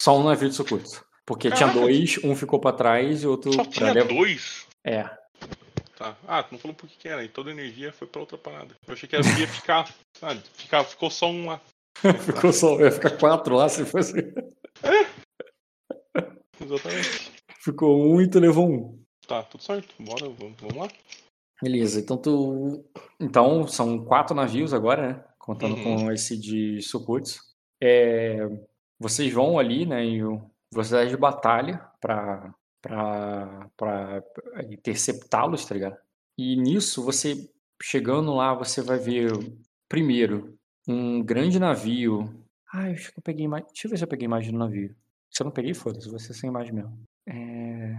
Só 0.00 0.18
um 0.18 0.22
navio 0.24 0.48
de 0.48 0.54
Sokuto. 0.54 1.04
Porque 1.26 1.48
tinha 1.48 1.68
Caraca. 1.68 1.80
dois, 1.80 2.18
um 2.24 2.34
ficou 2.34 2.58
pra 2.60 2.72
trás 2.72 3.22
e 3.22 3.26
outro 3.26 3.52
Só 3.52 3.62
pra 3.64 3.72
tinha 3.72 3.92
levar. 3.92 4.08
dois? 4.08 4.66
É. 4.84 5.19
Tá. 6.00 6.16
Ah, 6.26 6.42
tu 6.42 6.52
não 6.52 6.58
falou 6.58 6.74
por 6.74 6.88
que 6.88 6.96
que 6.96 7.08
era. 7.08 7.22
E 7.22 7.28
toda 7.28 7.50
a 7.50 7.52
energia 7.52 7.92
foi 7.92 8.08
pra 8.08 8.22
outra 8.22 8.38
parada. 8.38 8.74
Eu 8.88 8.94
achei 8.94 9.06
que 9.06 9.14
era- 9.14 9.24
ia 9.38 9.46
ficar. 9.46 9.86
Sabe? 10.16 10.40
Ficar, 10.54 10.82
ficou 10.84 11.10
só 11.10 11.26
um 11.28 11.44
lá. 11.46 11.60
Ficou 12.24 12.50
só, 12.54 12.80
ia 12.80 12.90
ficar 12.90 13.18
quatro 13.18 13.54
lá 13.56 13.68
se 13.68 13.84
fosse. 13.84 14.14
Exatamente. 16.58 17.32
Ficou 17.62 18.02
um 18.14 18.20
e 18.22 18.30
tu 18.30 18.38
levou 18.38 18.66
um. 18.70 19.02
Tá, 19.26 19.42
tudo 19.42 19.62
certo. 19.62 19.94
Bora, 20.02 20.28
vamos, 20.30 20.56
lá. 20.74 20.88
Beleza, 21.62 22.00
então 22.00 22.16
tu. 22.16 22.82
Então, 23.20 23.66
são 23.68 24.02
quatro 24.02 24.34
navios 24.34 24.72
agora, 24.72 25.12
né? 25.12 25.24
Contando 25.38 25.76
Uhum. 25.76 25.96
com 26.06 26.12
esse 26.12 26.34
de 26.38 26.80
Sukutsu. 26.80 27.40
É, 27.82 28.38
vocês 28.98 29.30
vão 29.32 29.58
ali, 29.58 29.84
né? 29.84 30.02
Em 30.02 30.22
velocidade 30.72 31.10
de 31.10 31.16
batalha 31.18 31.86
pra, 32.00 32.54
pra, 32.80 33.70
pra 33.76 34.22
interceptá-los, 34.70 35.64
tá 35.64 35.74
ligado? 35.74 35.96
E 36.38 36.56
nisso, 36.56 37.04
você 37.04 37.48
chegando 37.82 38.34
lá, 38.34 38.54
você 38.54 38.82
vai 38.82 38.98
ver 38.98 39.30
primeiro 39.88 40.56
um 40.86 41.22
grande 41.22 41.58
navio. 41.58 42.44
Ah, 42.72 42.88
eu 42.88 42.94
acho 42.94 43.12
que 43.12 43.18
eu 43.18 43.22
peguei 43.22 43.44
imagem. 43.44 43.66
Deixa 43.66 43.86
eu 43.86 43.90
ver 43.90 43.96
se 43.98 44.04
eu 44.04 44.08
peguei 44.08 44.24
imagem 44.24 44.52
do 44.52 44.58
navio. 44.58 44.94
Se 45.30 45.42
eu 45.42 45.44
não 45.44 45.52
peguei, 45.52 45.74
foda-se, 45.74 46.08
você 46.10 46.32
sem 46.32 46.48
imagem 46.48 46.72
mesmo. 46.72 47.02
É... 47.26 47.94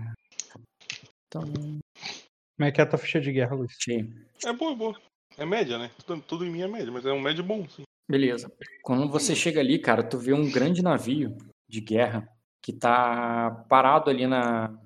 Então, 1.27 1.43
Como 1.43 2.67
é 2.67 2.71
que 2.71 2.81
é 2.81 2.83
a 2.83 2.87
tua 2.87 2.99
ficha 2.99 3.21
de 3.21 3.31
guerra, 3.31 3.55
Luiz? 3.55 3.75
achei. 3.79 4.09
É 4.45 4.53
boa, 4.53 4.73
é 4.73 4.75
boa. 4.75 5.01
É 5.37 5.45
média, 5.45 5.77
né? 5.77 5.89
Tudo, 6.05 6.21
tudo 6.21 6.45
em 6.45 6.51
mim 6.51 6.61
é 6.61 6.67
média, 6.67 6.91
mas 6.91 7.05
é 7.05 7.13
um 7.13 7.21
médio 7.21 7.43
bom, 7.43 7.67
sim. 7.69 7.83
Beleza. 8.09 8.51
Quando 8.83 9.07
você 9.09 9.33
chega 9.33 9.61
ali, 9.61 9.79
cara, 9.79 10.03
tu 10.03 10.17
vê 10.17 10.33
um 10.33 10.51
grande 10.51 10.81
navio 10.81 11.37
de 11.69 11.79
guerra 11.79 12.27
que 12.61 12.73
tá 12.73 13.65
parado 13.67 14.09
ali 14.09 14.27
na, 14.27 14.77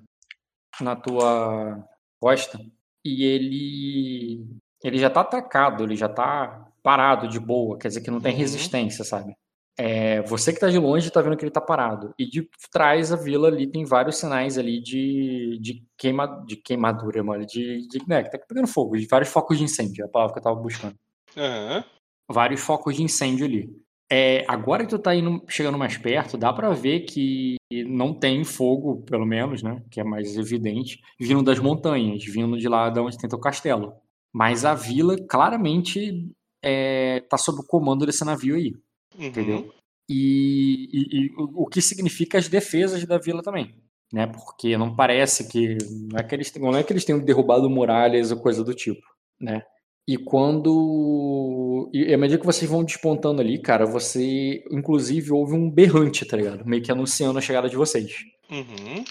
na 0.80 0.96
tua 0.96 1.84
costa 2.20 2.58
e 3.04 3.24
ele 3.24 4.46
ele 4.82 4.98
já 4.98 5.10
tá 5.10 5.20
atacado, 5.20 5.84
ele 5.84 5.96
já 5.96 6.08
tá 6.08 6.68
parado 6.82 7.28
de 7.28 7.40
boa, 7.40 7.78
quer 7.78 7.88
dizer 7.88 8.00
que 8.00 8.10
não 8.10 8.20
tem 8.20 8.32
Uhum. 8.32 8.38
resistência, 8.38 9.04
sabe? 9.04 9.34
É, 9.78 10.22
você 10.22 10.52
que 10.52 10.60
tá 10.60 10.68
de 10.68 10.78
longe 10.78 11.10
tá 11.10 11.20
vendo 11.20 11.36
que 11.36 11.44
ele 11.44 11.50
tá 11.50 11.60
parado. 11.60 12.14
E 12.18 12.24
de 12.24 12.48
trás 12.70 13.12
a 13.12 13.16
vila 13.16 13.48
ali 13.48 13.66
tem 13.66 13.84
vários 13.84 14.16
sinais 14.16 14.56
ali 14.56 14.80
de, 14.80 15.58
de, 15.60 15.84
queima, 15.98 16.26
de 16.46 16.56
queimadura, 16.56 17.22
mano, 17.22 17.44
de, 17.44 17.86
de 17.88 17.98
né, 18.08 18.22
que 18.22 18.30
tá 18.30 18.38
pegando 18.38 18.68
fogo, 18.68 18.96
de 18.96 19.06
vários 19.06 19.28
focos 19.30 19.58
de 19.58 19.64
incêndio, 19.64 20.02
é 20.02 20.06
a 20.06 20.10
palavra 20.10 20.32
que 20.32 20.38
eu 20.38 20.42
tava 20.44 20.56
buscando 20.56 20.96
Aham. 21.36 21.84
vários 22.30 22.60
focos 22.60 22.96
de 22.96 23.02
incêndio 23.02 23.44
ali. 23.44 23.68
É, 24.10 24.44
agora 24.46 24.84
que 24.84 24.90
tu 24.90 24.98
tá 24.98 25.14
indo, 25.14 25.42
chegando 25.48 25.76
mais 25.76 25.96
perto, 25.96 26.36
dá 26.38 26.52
pra 26.52 26.70
ver 26.70 27.00
que 27.00 27.56
não 27.88 28.14
tem 28.14 28.44
fogo, 28.44 29.02
pelo 29.02 29.26
menos, 29.26 29.62
né? 29.62 29.82
Que 29.90 30.00
é 30.00 30.04
mais 30.04 30.36
evidente, 30.36 31.00
vindo 31.18 31.42
das 31.42 31.58
montanhas, 31.58 32.24
vindo 32.24 32.56
de 32.56 32.68
lá 32.68 32.88
de 32.88 33.00
onde 33.00 33.18
tem 33.18 33.28
teu 33.28 33.40
castelo. 33.40 33.94
Mas 34.32 34.64
a 34.64 34.74
vila 34.74 35.16
claramente 35.28 36.30
é, 36.62 37.20
tá 37.28 37.36
sob 37.36 37.60
o 37.60 37.66
comando 37.66 38.06
desse 38.06 38.24
navio 38.24 38.54
aí, 38.54 38.72
Uhum. 39.18 39.26
entendeu? 39.26 39.72
E, 40.08 40.88
e- 40.92 41.26
e 41.26 41.30
o 41.36 41.64
o 41.64 41.66
que 41.66 41.80
significa 41.82 42.38
as 42.38 42.48
defesas 42.48 43.04
da 43.06 43.18
vila 43.18 43.42
também, 43.42 43.74
né? 44.12 44.26
Porque 44.28 44.76
não 44.76 44.94
parece 44.94 45.48
que 45.48 45.76
não 46.08 46.18
é 46.18 46.22
que 46.22 46.34
eles, 46.34 46.54
não 46.54 46.76
é 46.76 46.84
que 46.84 46.92
eles 46.92 47.04
tenham 47.04 47.18
derrubado 47.24 47.68
muralhas 47.68 48.30
ou 48.30 48.38
coisa 48.40 48.62
do 48.62 48.72
tipo, 48.72 49.02
né? 49.40 49.62
E 50.08 50.16
quando. 50.16 51.90
E 51.92 52.12
à 52.14 52.18
medida 52.18 52.38
que 52.38 52.46
vocês 52.46 52.70
vão 52.70 52.84
despontando 52.84 53.40
ali, 53.40 53.58
cara, 53.58 53.84
você 53.86 54.64
inclusive 54.70 55.32
ouve 55.32 55.54
um 55.54 55.70
berrante, 55.70 56.24
tá 56.24 56.36
ligado? 56.36 56.64
Meio 56.64 56.82
que 56.82 56.92
anunciando 56.92 57.38
a 57.38 57.42
chegada 57.42 57.68
de 57.68 57.76
vocês. 57.76 58.12
Uhum. 58.50 59.04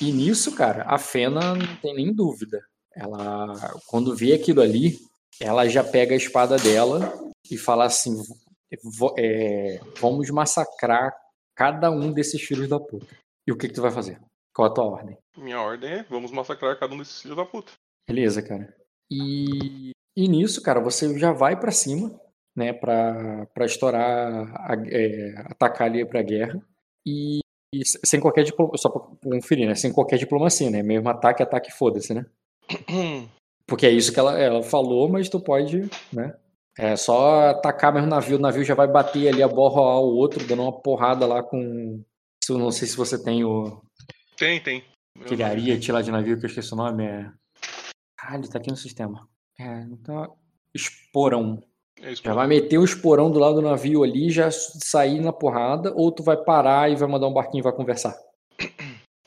E 0.00 0.12
nisso, 0.12 0.54
cara, 0.54 0.84
a 0.88 0.98
Fena 0.98 1.54
não 1.54 1.76
tem 1.76 1.94
nem 1.94 2.12
dúvida. 2.12 2.60
Ela, 2.94 3.54
quando 3.86 4.16
vê 4.16 4.32
aquilo 4.32 4.60
ali, 4.60 4.98
ela 5.40 5.68
já 5.68 5.84
pega 5.84 6.14
a 6.14 6.16
espada 6.16 6.56
dela 6.56 7.12
e 7.50 7.56
fala 7.56 7.84
assim: 7.84 8.16
"Vo- 8.98 9.14
é, 9.16 9.80
vamos 10.00 10.28
massacrar 10.30 11.14
cada 11.54 11.90
um 11.90 12.12
desses 12.12 12.42
filhos 12.42 12.68
da 12.68 12.80
puta. 12.80 13.06
E 13.46 13.52
o 13.52 13.56
que, 13.56 13.68
que 13.68 13.74
tu 13.74 13.82
vai 13.82 13.90
fazer? 13.92 14.20
Qual 14.52 14.66
a 14.68 14.74
tua 14.74 14.84
ordem? 14.84 15.16
Minha 15.36 15.60
ordem 15.62 15.90
é: 15.92 16.02
vamos 16.10 16.32
massacrar 16.32 16.76
cada 16.78 16.92
um 16.92 16.98
desses 16.98 17.22
filhos 17.22 17.36
da 17.36 17.44
puta. 17.46 17.70
Beleza, 18.08 18.42
cara. 18.42 18.74
E, 19.10 19.92
e 20.24 20.28
nisso, 20.28 20.62
cara, 20.62 20.80
você 20.80 21.18
já 21.18 21.32
vai 21.32 21.58
pra 21.58 21.70
cima, 21.70 22.18
né, 22.56 22.72
pra, 22.72 23.46
pra 23.54 23.64
estourar, 23.66 24.52
a- 24.56 24.76
é, 24.86 25.34
atacar 25.46 25.88
ali 25.88 26.04
pra 26.04 26.22
guerra. 26.22 26.60
E, 27.06 27.40
e 27.74 27.84
se- 27.84 28.00
sem 28.04 28.20
qualquer 28.20 28.44
diplomacia, 28.44 28.78
só 28.82 28.88
pra 28.90 29.02
conferir, 29.22 29.66
né, 29.68 29.74
sem 29.74 29.92
qualquer 29.92 30.18
diplomacia, 30.18 30.70
né, 30.70 30.82
mesmo 30.82 31.08
ataque, 31.08 31.42
ataque, 31.42 31.70
foda-se, 31.72 32.12
né. 32.14 32.26
Porque 33.66 33.86
é 33.86 33.90
isso 33.90 34.12
que 34.12 34.18
ela, 34.18 34.36
ela 34.38 34.62
falou, 34.62 35.08
mas 35.08 35.28
tu 35.28 35.38
pode, 35.40 35.88
né, 36.12 36.34
é 36.78 36.96
só 36.96 37.50
atacar 37.50 37.92
mesmo 37.92 38.06
o 38.06 38.10
navio, 38.10 38.36
o 38.36 38.40
navio 38.40 38.64
já 38.64 38.74
vai 38.74 38.88
bater 38.88 39.28
ali 39.28 39.42
a 39.42 39.48
borra 39.48 39.80
ao 39.80 40.04
outro, 40.06 40.44
dando 40.46 40.62
uma 40.62 40.72
porrada 40.72 41.26
lá 41.26 41.42
com... 41.42 42.02
eu 42.48 42.58
Não 42.58 42.70
sei 42.72 42.88
se 42.88 42.96
você 42.96 43.22
tem 43.22 43.44
o, 43.44 43.80
Tem, 45.28 45.36
tem. 45.36 45.46
ariete 45.46 45.92
lá 45.92 46.02
de 46.02 46.10
navio, 46.10 46.36
que 46.38 46.44
eu 46.46 46.48
esqueci 46.48 46.72
o 46.72 46.76
nome, 46.76 47.04
é... 47.04 47.30
Caralho, 48.18 48.48
tá 48.48 48.58
aqui 48.58 48.70
no 48.70 48.76
sistema. 48.76 49.26
É, 49.60 49.82
então... 49.90 50.36
Esporão. 50.74 51.62
É 52.00 52.14
Já 52.14 52.32
vai 52.32 52.46
meter 52.46 52.78
o 52.78 52.84
esporão 52.84 53.30
do 53.30 53.38
lado 53.38 53.56
do 53.56 53.62
navio 53.62 54.02
ali, 54.02 54.30
já 54.30 54.50
sair 54.50 55.20
na 55.20 55.32
porrada, 55.32 55.92
ou 55.94 56.10
tu 56.10 56.22
vai 56.22 56.36
parar 56.36 56.90
e 56.90 56.96
vai 56.96 57.06
mandar 57.08 57.26
um 57.28 57.32
barquinho 57.32 57.60
e 57.60 57.64
vai 57.64 57.72
conversar? 57.72 58.16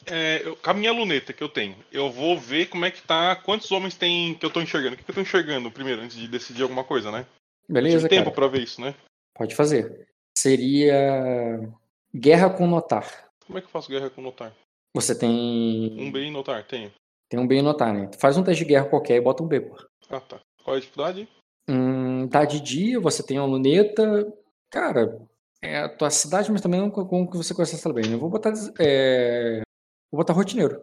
É, 0.07 0.41
eu- 0.43 0.55
com 0.55 0.69
a 0.69 0.73
minha 0.73 0.91
luneta 0.91 1.31
que 1.34 1.43
eu 1.43 1.49
tenho, 1.49 1.76
eu 1.91 2.11
vou 2.11 2.38
ver 2.38 2.68
como 2.68 2.84
é 2.85 2.91
que 2.91 3.01
tá. 3.03 3.35
Quantos 3.35 3.72
homens 3.72 3.95
tem 3.95 4.34
que 4.34 4.45
eu 4.45 4.49
tô 4.49 4.60
enxergando? 4.61 4.95
O 4.95 4.97
que 4.97 5.03
que 5.03 5.11
eu 5.11 5.15
tô 5.15 5.22
enxergando 5.22 5.69
primeiro, 5.69 6.01
antes 6.01 6.18
de 6.18 6.27
decidir 6.27 6.64
alguma 6.64 6.84
coisa, 6.84 7.11
né? 7.11 7.26
Beleza, 7.69 8.07
Tive 8.07 8.10
tempo 8.10 8.31
pra 8.31 8.47
ver 8.47 8.64
isso, 8.64 8.81
né? 8.81 8.95
Pode 9.35 9.55
fazer. 9.55 10.07
Seria... 10.38 11.69
Guerra 12.15 12.49
com 12.49 12.68
Notar. 12.68 13.30
Como 13.45 13.57
é 13.57 13.61
que 13.61 13.68
eu 13.68 13.72
faço 13.72 13.89
guerra 13.89 14.10
com 14.10 14.22
notar? 14.22 14.53
Você 14.95 15.18
tem... 15.18 15.95
Um 15.99 16.11
B 16.11 16.22
em 16.22 16.31
notar, 16.31 16.64
tenho. 16.65 16.91
Tem 17.34 17.39
um 17.39 17.47
B 17.47 17.64
Notar, 17.64 17.91
né? 17.91 18.11
Faz 18.19 18.38
um 18.38 18.43
teste 18.43 18.64
de 18.64 18.69
guerra 18.69 18.85
qualquer 18.85 19.15
e 19.15 19.22
bota 19.22 19.41
um 19.41 19.47
B, 19.47 19.60
pô. 19.60 19.76
Ah, 20.07 20.19
tá. 20.19 20.39
Qual 20.64 20.76
é 20.76 20.77
a 20.77 20.80
dificuldade? 20.80 21.27
Hum, 21.68 22.27
tá 22.27 22.45
de 22.45 22.60
dia, 22.60 22.99
você 22.99 23.23
tem 23.26 23.39
a 23.39 23.43
luneta. 23.43 24.31
Cara, 24.69 25.19
é 25.60 25.80
a 25.80 25.89
tua 25.89 26.11
cidade, 26.11 26.51
mas 26.51 26.61
também 26.61 26.80
não 26.80 26.91
com 26.91 27.03
com 27.03 27.27
que 27.27 27.35
você 27.35 27.55
conhece 27.55 27.91
bem. 27.91 28.11
Eu 28.11 28.19
vou 28.19 28.30
botar. 28.30 28.53
é, 28.80 29.61
Vou 30.11 30.19
botar 30.19 30.34
rotineiro. 30.34 30.80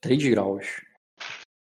3 0.00 0.24
graus. 0.28 0.84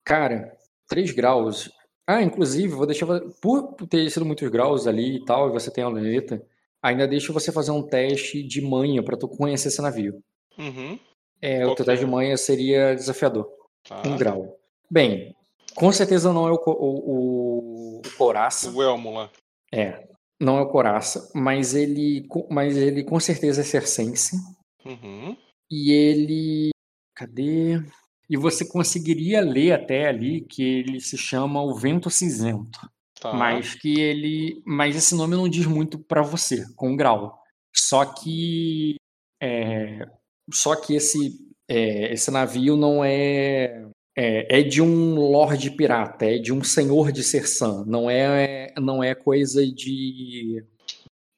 Cara, 0.07 0.57
3 0.89 1.11
graus. 1.11 1.71
Ah, 2.07 2.23
inclusive, 2.23 2.69
vou 2.73 2.87
deixar. 2.87 3.07
Por 3.43 3.75
ter 3.91 4.09
sido 4.09 4.25
muitos 4.25 4.49
graus 4.49 4.87
ali 4.87 5.17
e 5.17 5.25
tal, 5.27 5.51
e 5.51 5.53
você 5.53 5.71
tem 5.71 5.85
a 5.85 5.89
luneta, 5.89 6.43
ainda 6.83 7.07
deixa 7.07 7.31
você 7.31 7.53
fazer 7.53 7.73
um 7.73 7.87
teste 7.87 8.43
de 8.43 8.63
manha 8.63 9.03
pra 9.03 9.19
tu 9.19 9.29
conhecer 9.29 9.69
esse 9.69 9.83
navio. 9.83 10.25
Uhum. 10.57 10.99
É, 11.43 11.67
o 11.67 11.75
teu 11.75 11.85
que 11.85 11.85
teste 11.85 12.05
é? 12.05 12.07
de 12.07 12.11
manha 12.11 12.39
seria 12.39 12.95
desafiador. 12.95 13.61
Tá. 13.89 14.03
Um 14.07 14.17
grau. 14.17 14.59
Bem, 14.91 15.35
com 15.75 15.91
certeza 15.93 16.33
não 16.33 16.47
é 16.47 16.53
o, 16.53 16.63
o, 16.67 16.71
o, 16.71 17.99
o 17.99 18.03
Couraça. 18.17 18.71
O 18.71 18.83
Elmo 18.83 19.15
lá. 19.15 19.31
É, 19.73 20.07
não 20.41 20.59
é 20.59 20.63
o 20.63 20.69
Coraça, 20.69 21.31
mas 21.35 21.75
ele, 21.75 22.27
mas 22.51 22.77
ele 22.77 23.05
com 23.05 23.19
certeza 23.21 23.61
é 23.61 23.65
Circense. 23.65 24.37
Uhum. 24.85 25.37
E 25.71 25.93
ele. 25.93 26.71
Cadê? 27.15 27.81
E 28.29 28.37
você 28.37 28.67
conseguiria 28.67 29.41
ler 29.41 29.73
até 29.73 30.09
ali 30.09 30.41
que 30.43 30.63
ele 30.63 31.01
se 31.01 31.17
chama 31.17 31.63
o 31.63 31.75
Vento 31.75 32.11
Cinzento. 32.11 32.81
Tá. 33.21 33.33
Mas 33.33 33.75
que 33.75 34.01
ele. 34.01 34.63
Mas 34.67 34.97
esse 34.97 35.15
nome 35.15 35.37
não 35.37 35.49
diz 35.49 35.65
muito 35.65 35.99
pra 35.99 36.23
você, 36.23 36.65
com 36.75 36.97
grau. 36.97 37.39
Só 37.75 38.05
que. 38.05 38.97
é, 39.41 40.07
só 40.53 40.75
que 40.75 40.95
esse, 40.95 41.39
é, 41.73 42.13
esse 42.13 42.31
navio 42.31 42.77
não 42.77 43.03
é, 43.03 43.83
é. 44.15 44.61
É 44.61 44.63
de 44.63 44.83
um 44.83 45.15
lorde 45.15 45.71
pirata, 45.71 46.27
é 46.27 46.37
de 46.37 46.53
um 46.53 46.63
senhor 46.63 47.11
de 47.11 47.23
Sersan. 47.23 47.85
Não 47.87 48.11
é, 48.11 48.75
não 48.79 49.03
é 49.03 49.15
coisa 49.15 49.67
de. 49.67 50.63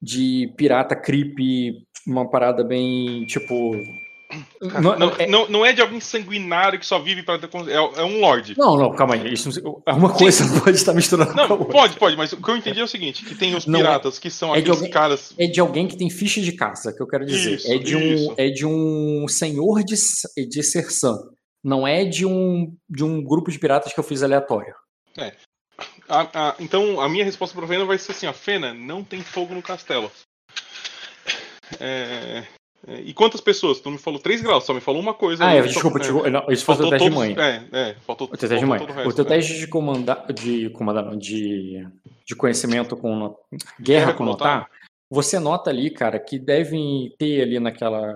De 0.02 0.52
pirata 0.56 0.94
creepy, 0.94 1.86
uma 2.06 2.28
parada 2.28 2.64
bem. 2.64 3.24
Tipo. 3.26 3.72
Não, 4.60 4.98
não, 4.98 5.08
é- 5.18 5.26
não, 5.26 5.48
não 5.48 5.66
é 5.66 5.72
de 5.72 5.80
alguém 5.80 6.00
sanguinário 6.00 6.78
que 6.78 6.86
só 6.86 6.98
vive 6.98 7.22
para 7.22 7.38
ter. 7.38 7.48
É, 7.68 7.74
é 7.74 8.02
um 8.04 8.20
lorde. 8.20 8.54
Não, 8.58 8.76
não, 8.76 8.92
calma 8.94 9.14
aí. 9.14 9.32
Isso, 9.32 9.50
é 9.86 9.92
uma 9.92 10.12
coisa 10.12 10.44
não 10.46 10.60
pode 10.62 10.76
estar 10.76 10.92
misturando 10.92 11.32
com 11.32 11.40
a 11.40 11.48
Não, 11.48 11.56
outra. 11.58 11.72
pode, 11.72 11.96
pode, 11.96 12.16
mas 12.16 12.32
o 12.32 12.36
que 12.40 12.50
eu 12.50 12.56
entendi 12.56 12.80
é 12.80 12.84
o 12.84 12.88
seguinte: 12.88 13.24
que 13.24 13.34
tem 13.34 13.54
os 13.54 13.66
Não 13.66 13.78
é- 13.80 13.82
piratas, 13.82 14.18
que 14.18 14.30
são 14.30 14.54
é 14.54 14.58
aqueles 14.58 14.76
alguém- 14.76 14.90
caras. 14.90 15.34
É 15.38 15.46
de 15.46 15.60
alguém 15.60 15.86
que 15.88 15.96
tem 15.96 16.08
ficha 16.10 16.40
de 16.40 16.52
caça, 16.52 16.92
que 16.92 17.02
eu 17.02 17.06
quero 17.06 17.24
dizer. 17.24 17.54
Isso, 17.56 17.72
é, 17.72 17.78
de 17.78 17.96
um, 17.96 18.34
é 18.36 18.48
de 18.50 18.66
um 18.66 19.26
senhor 19.28 19.82
de, 19.84 19.94
de 20.48 20.62
Sersan. 20.62 21.18
Não 21.62 21.86
é 21.86 22.04
de 22.04 22.26
um, 22.26 22.74
de 22.88 23.02
um 23.04 23.22
grupo 23.24 23.50
de 23.50 23.58
piratas 23.58 23.92
que 23.92 23.98
eu 23.98 24.04
fiz 24.04 24.22
aleatório. 24.22 24.74
A- 26.08 26.28
a- 26.34 26.54
então, 26.60 27.00
a 27.00 27.08
minha 27.08 27.24
resposta 27.24 27.56
pra 27.58 27.66
Fena 27.66 27.84
vai 27.84 27.98
ser 27.98 28.12
assim: 28.12 28.26
a 28.26 28.32
Fena 28.32 28.74
não 28.74 29.02
tem 29.02 29.22
fogo 29.22 29.54
no 29.54 29.62
castelo. 29.62 30.10
É, 31.80 31.86
é, 31.86 32.44
e 33.04 33.14
quantas 33.14 33.40
pessoas? 33.40 33.80
Tu 33.80 33.90
me 33.90 33.98
falou 33.98 34.18
3 34.20 34.40
graus, 34.42 34.64
só 34.64 34.74
me 34.74 34.80
falou 34.80 35.00
uma 35.00 35.14
coisa. 35.14 35.44
Ah, 35.46 35.54
é, 35.54 35.62
só- 35.62 35.68
desculpa, 35.68 35.98
é. 36.26 36.30
Não, 36.30 36.46
isso 36.50 36.64
foi 36.64 36.74
o 36.74 36.78
teu 36.78 36.90
teste 36.90 37.08
de 37.08 37.14
todos- 37.14 37.34
manha. 37.36 37.66
É, 37.72 37.78
é, 37.90 37.94
faltou, 38.06 38.26
O 38.26 38.36
teu 38.36 38.48
teste 38.48 38.64
de 38.64 38.78
todo 38.78 39.08
o 39.08 39.12
teu 39.12 39.24
né? 39.24 39.30
teste 39.30 39.58
de 39.58 39.66
comandar, 39.66 40.32
de 40.32 40.70
comandar, 40.70 41.16
de, 41.16 41.86
de 42.26 42.36
conhecimento 42.36 42.96
com 42.96 43.14
no- 43.16 43.36
guerra 43.80 44.12
com 44.12 44.24
notar, 44.24 44.68
você 45.10 45.38
nota 45.38 45.70
ali, 45.70 45.90
cara, 45.90 46.18
que 46.18 46.38
devem 46.38 47.14
ter 47.18 47.42
ali 47.42 47.58
naquela 47.60 48.12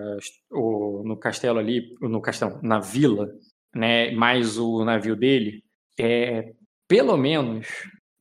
o, 0.51 1.03
no 1.05 1.17
castelo 1.17 1.59
ali, 1.59 1.95
no 2.01 2.21
castelo, 2.21 2.59
na 2.63 2.81
vila, 2.81 3.31
né, 3.75 4.11
mais 4.13 4.59
o 4.59 4.85
navio 4.85 5.15
dele, 5.15 5.63
é 5.99 6.53
pelo 6.89 7.17
menos 7.17 7.67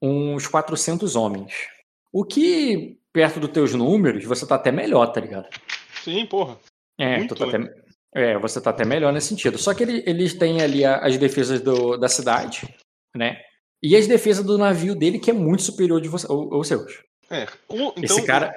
uns 0.02 0.46
400 0.48 1.16
homens. 1.16 1.52
O 2.12 2.24
que 2.24 2.98
perto 3.14 3.40
dos 3.40 3.50
teus 3.50 3.74
números, 3.74 4.24
você 4.26 4.46
tá 4.46 4.56
até 4.56 4.72
melhor, 4.72 5.08
tá 5.08 5.20
ligado? 5.20 5.48
Sim, 6.08 6.26
porra. 6.26 6.58
É, 6.98 7.18
Muito, 7.18 7.36
tá 7.36 7.46
né? 7.46 7.68
até, 8.14 8.22
é, 8.22 8.40
você 8.40 8.62
tá 8.62 8.70
até 8.70 8.86
melhor 8.86 9.12
nesse 9.12 9.28
sentido. 9.28 9.58
Só 9.58 9.74
que 9.74 9.84
ele- 9.84 10.04
eles 10.08 10.34
têm 10.34 10.62
ali 10.62 10.86
a- 10.86 11.00
as 11.00 11.18
defesas 11.18 11.60
do- 11.62 11.98
da 11.98 12.08
cidade, 12.08 12.62
né? 13.16 13.38
E 13.84 13.96
as 13.96 14.08
defesas 14.08 14.44
do 14.46 14.58
navio 14.58 14.96
dele, 14.96 15.20
que 15.20 15.30
é 15.30 15.34
muito 15.34 15.64
superior 15.64 16.00
de 16.02 16.08
você, 16.08 16.26
ou, 16.32 16.54
aos 16.54 16.68
seus. 16.68 17.04
É. 17.30 17.46
O- 17.68 17.90
então, 17.98 18.04
Esse 18.04 18.26
cara. 18.26 18.56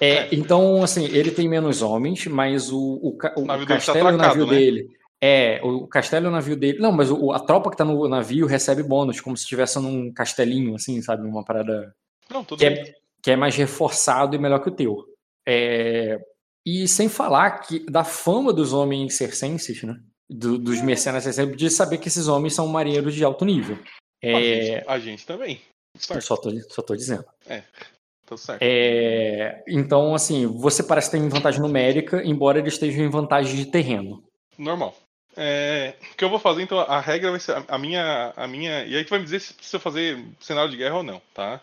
É, 0.00 0.08
é. 0.10 0.28
Então, 0.34 0.82
assim, 0.82 1.04
ele 1.06 1.30
tem 1.30 1.48
menos 1.48 1.80
homens, 1.82 2.26
mas 2.26 2.70
o, 2.72 2.78
o, 2.78 3.16
o 3.36 3.42
O 3.42 3.46
navio 3.46 3.66
tá 3.66 3.74
castelo 3.76 4.12
navio 4.16 4.44
né? 4.46 4.50
dele. 4.56 4.88
É, 5.22 5.60
o 5.64 5.86
castelo 5.86 6.26
e 6.26 6.28
o 6.28 6.32
navio 6.32 6.56
dele. 6.56 6.78
Não, 6.78 6.92
mas 6.92 7.10
o- 7.10 7.32
a 7.32 7.38
tropa 7.40 7.70
que 7.70 7.76
tá 7.76 7.84
no 7.84 8.06
navio 8.08 8.44
recebe 8.46 8.82
bônus, 8.82 9.20
como 9.20 9.36
se 9.36 9.44
estivesse 9.44 9.78
num 9.80 10.12
castelinho, 10.12 10.74
assim, 10.74 11.00
sabe? 11.00 11.26
Uma 11.26 11.44
parada 11.44 11.94
Não, 12.30 12.44
tudo 12.44 12.58
que 12.58 12.68
bem. 12.68 12.82
é, 12.82 12.94
que 13.22 13.30
é 13.30 13.36
mais 13.36 13.54
reforçado 13.56 14.34
e 14.36 14.38
melhor 14.38 14.58
que 14.60 14.68
o 14.68 14.74
teu. 14.74 14.96
É, 15.46 16.18
e 16.82 16.88
sem 16.88 17.08
falar 17.08 17.60
que 17.60 17.80
da 17.90 18.04
fama 18.04 18.52
dos 18.52 18.72
homens 18.72 19.14
circenses, 19.16 19.82
né? 19.82 19.98
Do- 20.30 20.58
dos 20.58 20.80
mercenários 20.82 21.24
circenses, 21.24 21.56
de 21.56 21.70
saber 21.70 21.98
que 21.98 22.08
esses 22.08 22.28
homens 22.28 22.54
são 22.54 22.66
marinheiros 22.66 23.14
de 23.14 23.24
alto 23.24 23.44
nível. 23.44 23.78
A, 24.22 24.26
É, 24.28 24.62
gente, 24.62 24.84
a 24.88 24.98
gente 24.98 25.26
também. 25.26 25.60
Certo, 25.96 26.22
só, 26.22 26.36
tô, 26.36 26.50
só 26.68 26.82
tô 26.82 26.94
dizendo. 26.94 27.24
tá 28.26 28.36
certo. 28.36 28.60
É, 28.62 29.62
então, 29.66 30.14
assim, 30.14 30.46
você 30.46 30.82
parece 30.82 31.10
ter 31.10 31.18
em 31.18 31.28
vantagem 31.28 31.60
numérica, 31.60 32.22
embora 32.24 32.58
eles 32.58 32.74
estejam 32.74 33.04
em 33.04 33.08
vantagem 33.10 33.56
de 33.56 33.66
terreno. 33.66 34.22
Normal. 34.58 34.94
É, 35.36 35.94
o 36.12 36.16
que 36.16 36.24
eu 36.24 36.28
vou 36.28 36.38
fazer, 36.38 36.62
então, 36.62 36.78
a 36.80 37.00
regra 37.00 37.30
vai 37.30 37.38
ser 37.40 37.52
a, 37.52 37.64
a 37.68 37.78
minha. 37.78 38.32
A 38.36 38.46
minha. 38.48 38.84
E 38.84 38.96
aí 38.96 39.04
tu 39.04 39.10
vai 39.10 39.20
me 39.20 39.24
dizer 39.24 39.40
se 39.40 39.54
precisa 39.54 39.78
fazer 39.78 40.22
cenário 40.40 40.70
de 40.70 40.76
guerra 40.76 40.96
ou 40.96 41.02
não, 41.02 41.22
tá? 41.32 41.60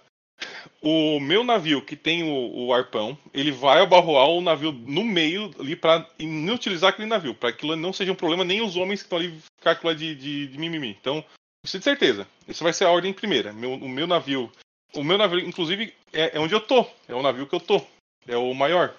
O 0.81 1.19
meu 1.19 1.43
navio 1.43 1.81
que 1.81 1.95
tem 1.95 2.23
o, 2.23 2.65
o 2.67 2.73
arpão, 2.73 3.17
ele 3.33 3.51
vai 3.51 3.81
abarroar 3.81 4.27
o 4.29 4.41
navio 4.41 4.71
no 4.71 5.03
meio 5.03 5.49
ali 5.59 5.75
pra 5.75 6.07
inutilizar 6.19 6.91
aquele 6.91 7.07
navio, 7.07 7.33
pra 7.33 7.51
que 7.51 7.57
aquilo 7.57 7.75
não 7.75 7.91
seja 7.91 8.11
um 8.11 8.15
problema, 8.15 8.43
nem 8.43 8.61
os 8.61 8.75
homens 8.75 8.99
que 9.01 9.05
estão 9.05 9.17
ali 9.17 9.33
ficar 9.59 9.75
com 9.75 9.87
aquilo 9.89 9.95
de, 9.95 10.15
de, 10.15 10.47
de 10.47 10.57
mimimi. 10.59 10.95
Então, 10.99 11.23
preciso 11.63 11.79
de 11.79 11.83
certeza. 11.85 12.27
Isso 12.47 12.63
vai 12.63 12.71
ser 12.73 12.85
a 12.85 12.91
ordem 12.91 13.11
primeira. 13.13 13.51
Meu, 13.51 13.73
o 13.73 13.89
meu 13.89 14.05
navio. 14.05 14.51
O 14.95 15.03
meu 15.03 15.17
navio, 15.17 15.39
inclusive, 15.39 15.93
é, 16.13 16.37
é 16.37 16.39
onde 16.39 16.53
eu 16.53 16.61
tô. 16.61 16.85
É 17.07 17.15
o 17.15 17.21
navio 17.23 17.47
que 17.47 17.55
eu 17.55 17.59
tô. 17.59 17.81
É 18.27 18.37
o 18.37 18.53
maior. 18.53 18.93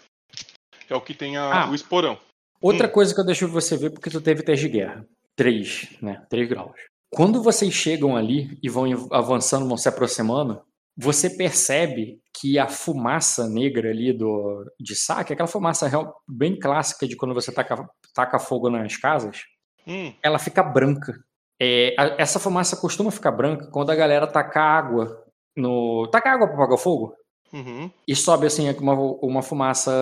É 0.89 0.95
o 0.95 1.01
que 1.01 1.15
tem 1.15 1.37
a- 1.37 1.65
Ah. 1.65 1.71
o 1.71 1.75
esporão. 1.75 2.19
Outra 2.61 2.89
coisa 2.89 3.15
que 3.15 3.21
eu 3.21 3.25
deixo 3.25 3.47
você 3.49 3.77
ver, 3.77 3.91
porque 3.91 4.11
tu 4.11 4.21
teve 4.21 4.43
teste 4.43 4.67
de 4.67 4.73
guerra. 4.79 5.07
Três, 5.37 5.89
né? 6.03 6.25
Três 6.29 6.49
graus. 6.49 6.75
Quando 7.13 7.43
vocês 7.43 7.73
chegam 7.73 8.17
ali 8.17 8.59
e 8.63 8.69
vão 8.69 8.85
avançando, 9.13 9.69
vão 9.69 9.77
se 9.77 9.89
aproximando, 9.89 10.61
você 10.97 11.29
percebe 11.31 12.19
que 12.33 12.59
a 12.59 12.67
fumaça 12.69 13.49
negra 13.49 13.91
ali 13.91 14.13
do, 14.13 14.65
de 14.81 14.95
saque, 14.95 15.33
aquela 15.33 15.47
fumaça 15.49 15.87
real- 15.89 16.21
bem 16.29 16.59
clássica 16.59 17.07
de 17.07 17.17
quando 17.17 17.35
você 17.35 17.53
taca, 17.53 17.89
taca 18.15 18.39
fogo 18.39 18.71
nas 18.71 18.97
casas, 18.97 19.43
Hum, 19.89 20.13
ela 20.23 20.39
fica 20.39 20.63
branca. 20.65 21.15
É, 21.61 21.95
a- 21.97 22.17
essa 22.19 22.41
fumaça 22.41 22.77
costuma 22.77 23.11
ficar 23.13 23.31
branca 23.31 23.69
quando 23.71 23.91
a 23.91 23.95
galera 23.95 24.27
taca 24.27 24.61
água 24.61 25.25
no. 25.57 26.09
Taca 26.11 26.31
água 26.31 26.47
para 26.49 26.57
apagar 26.57 26.75
o 26.75 26.79
fogo 26.79 27.15
uhum. 27.53 27.89
e 28.07 28.17
sobe 28.17 28.47
assim 28.47 28.69
uma, 28.81 28.95
uma 28.95 29.43
fumaça. 29.43 29.93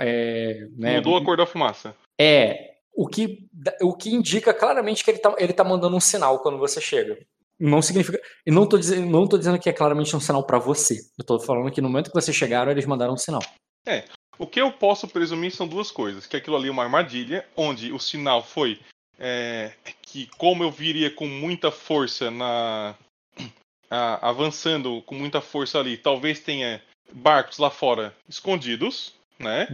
É, 0.00 0.66
né, 0.76 0.96
Mudou 0.96 1.16
a 1.18 1.24
cor 1.24 1.36
da 1.36 1.46
fumaça. 1.46 1.94
é, 2.18 2.70
o 2.96 3.06
que, 3.06 3.46
o 3.82 3.94
que 3.94 4.12
indica 4.14 4.52
claramente 4.54 5.04
que 5.04 5.10
ele 5.10 5.18
tá, 5.18 5.34
ele 5.38 5.52
tá 5.52 5.62
mandando 5.62 5.94
um 5.96 6.00
sinal 6.00 6.38
quando 6.40 6.58
você 6.58 6.80
chega. 6.80 7.18
Não 7.58 7.82
significa. 7.82 8.20
E 8.46 8.50
não 8.50 8.68
tô 8.68 8.78
dizendo, 8.78 9.06
não 9.10 9.26
tô 9.26 9.36
dizendo 9.36 9.58
que 9.58 9.68
é 9.68 9.72
claramente 9.72 10.14
um 10.14 10.20
sinal 10.20 10.44
pra 10.44 10.58
você. 10.58 11.00
Eu 11.18 11.24
tô 11.24 11.40
falando 11.40 11.70
que 11.72 11.80
no 11.80 11.88
momento 11.88 12.10
que 12.10 12.14
vocês 12.14 12.36
chegaram, 12.36 12.70
eles 12.70 12.86
mandaram 12.86 13.14
um 13.14 13.18
sinal. 13.18 13.42
O 14.38 14.46
que 14.46 14.60
eu 14.60 14.70
posso 14.70 15.08
presumir 15.08 15.50
são 15.50 15.66
duas 15.66 15.90
coisas. 15.90 16.26
Que 16.26 16.36
aquilo 16.36 16.56
ali 16.56 16.68
é 16.68 16.70
uma 16.70 16.84
armadilha, 16.84 17.44
onde 17.56 17.92
o 17.92 17.98
sinal 17.98 18.44
foi 18.44 18.78
é, 19.18 19.72
que 20.02 20.28
como 20.38 20.62
eu 20.62 20.70
viria 20.70 21.10
com 21.10 21.26
muita 21.26 21.72
força 21.72 22.30
na. 22.30 22.94
a- 23.90 24.28
avançando 24.28 25.02
com 25.02 25.14
muita 25.16 25.40
força 25.40 25.78
ali, 25.78 25.96
talvez 25.96 26.38
tenha 26.40 26.80
barcos 27.12 27.58
lá 27.58 27.70
fora 27.70 28.14
escondidos, 28.28 29.14
né? 29.38 29.66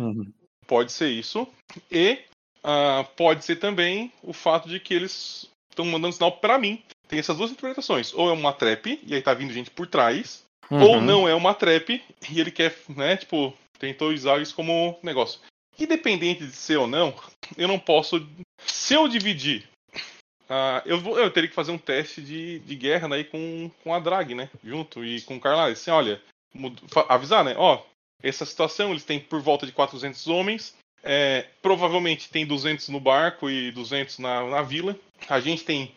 Pode 0.66 0.92
ser 0.92 1.08
isso. 1.08 1.46
E 1.90 2.20
ah, 2.62 3.04
pode 3.16 3.44
ser 3.44 3.56
também 3.56 4.10
o 4.22 4.32
fato 4.32 4.68
de 4.68 4.80
que 4.80 4.94
eles 4.94 5.50
estão 5.68 5.84
mandando 5.84 6.14
sinal 6.14 6.32
pra 6.32 6.58
mim. 6.58 6.82
Tem 7.08 7.18
essas 7.18 7.36
duas 7.36 7.50
interpretações. 7.50 8.12
Ou 8.14 8.28
é 8.30 8.32
uma 8.32 8.52
trap, 8.52 9.00
e 9.06 9.14
aí 9.14 9.22
tá 9.22 9.34
vindo 9.34 9.52
gente 9.52 9.70
por 9.70 9.86
trás, 9.86 10.42
ou 10.70 10.94
Uhum. 10.96 11.00
não 11.00 11.28
é 11.28 11.34
uma 11.34 11.52
trap 11.54 12.02
e 12.30 12.40
ele 12.40 12.50
quer, 12.50 12.74
né, 12.88 13.16
tipo, 13.16 13.52
tentou 13.78 14.10
usar 14.10 14.40
isso 14.40 14.54
como 14.54 14.98
negócio. 15.02 15.40
Independente 15.78 16.46
de 16.46 16.52
ser 16.52 16.76
ou 16.78 16.86
não, 16.86 17.14
eu 17.56 17.68
não 17.68 17.78
posso. 17.78 18.26
Se 18.66 18.94
eu 18.94 19.06
dividir. 19.08 19.68
ah, 20.48 20.82
eu, 20.86 21.00
vou, 21.00 21.18
eu 21.18 21.30
teria 21.30 21.48
que 21.48 21.54
fazer 21.54 21.72
um 21.72 21.78
teste 21.78 22.20
de, 22.22 22.60
de 22.60 22.74
guerra 22.76 23.08
né, 23.08 23.16
aí 23.16 23.24
com, 23.24 23.70
com 23.82 23.92
a 23.94 23.98
Drag, 23.98 24.34
né? 24.34 24.48
Junto 24.62 25.04
e 25.04 25.20
com 25.22 25.36
o 25.36 25.40
Carlyle. 25.40 25.72
Assim, 25.72 25.90
olha, 25.90 26.20
avisar, 27.08 27.44
né? 27.44 27.54
Ó, 27.58 27.82
essa 28.22 28.44
situação, 28.46 28.90
eles 28.90 29.04
têm 29.04 29.18
por 29.20 29.40
volta 29.40 29.66
de 29.66 29.72
400 29.72 30.26
homens. 30.28 30.74
é, 31.02 31.46
provavelmente 31.60 32.30
tem 32.30 32.46
200 32.46 32.88
no 32.88 32.98
barco 33.00 33.50
e 33.50 33.70
200 33.72 34.18
na, 34.20 34.44
na 34.48 34.62
vila. 34.62 34.96
A 35.28 35.40
gente 35.40 35.64
tem 35.64 35.92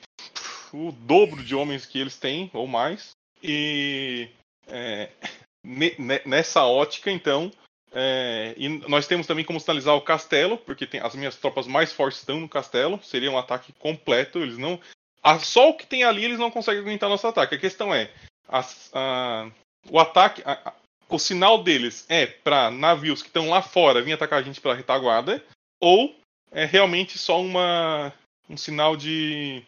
o 0.77 0.91
dobro 0.91 1.43
de 1.43 1.55
homens 1.55 1.85
que 1.85 1.99
eles 1.99 2.17
têm, 2.17 2.49
ou 2.53 2.67
mais. 2.67 3.11
E 3.43 4.29
é, 4.67 5.09
ne- 5.63 5.95
ne- 5.97 6.21
nessa 6.25 6.63
ótica, 6.65 7.09
então, 7.11 7.51
é, 7.91 8.53
e 8.57 8.67
nós 8.87 9.07
temos 9.07 9.25
também 9.25 9.45
como 9.45 9.59
sinalizar 9.59 9.95
o 9.95 10.01
castelo, 10.01 10.57
porque 10.57 10.85
tem, 10.85 10.99
as 10.99 11.15
minhas 11.15 11.35
tropas 11.35 11.65
mais 11.67 11.91
fortes 11.91 12.19
estão 12.19 12.39
no 12.39 12.49
castelo. 12.49 12.99
Seria 13.03 13.31
um 13.31 13.37
ataque 13.37 13.73
completo. 13.79 14.39
Eles 14.39 14.57
não. 14.57 14.79
a- 15.23 15.39
só 15.39 15.69
o 15.69 15.73
que 15.73 15.85
tem 15.87 16.03
ali 16.03 16.23
eles 16.25 16.39
não 16.39 16.51
conseguem 16.51 16.81
aguentar 16.81 17.09
nosso 17.09 17.27
ataque. 17.27 17.55
A 17.55 17.59
questão 17.59 17.93
é. 17.93 18.11
a- 18.47 19.49
o 19.89 19.99
ataque. 19.99 20.41
a- 20.45 20.73
o 21.09 21.17
sinal 21.17 21.63
deles 21.63 22.05
é 22.09 22.25
para 22.25 22.69
navios 22.69 23.21
que 23.21 23.29
estão 23.29 23.49
lá 23.49 23.61
fora 23.61 24.01
vir 24.01 24.11
atacar 24.13 24.39
a 24.39 24.43
gente 24.43 24.59
pela 24.59 24.75
retaguarda, 24.75 25.41
ou 25.79 26.13
é 26.51 26.65
realmente 26.65 27.17
só 27.17 27.41
uma 27.41 28.13
um 28.49 28.57
sinal 28.57 28.95
de 28.97 29.63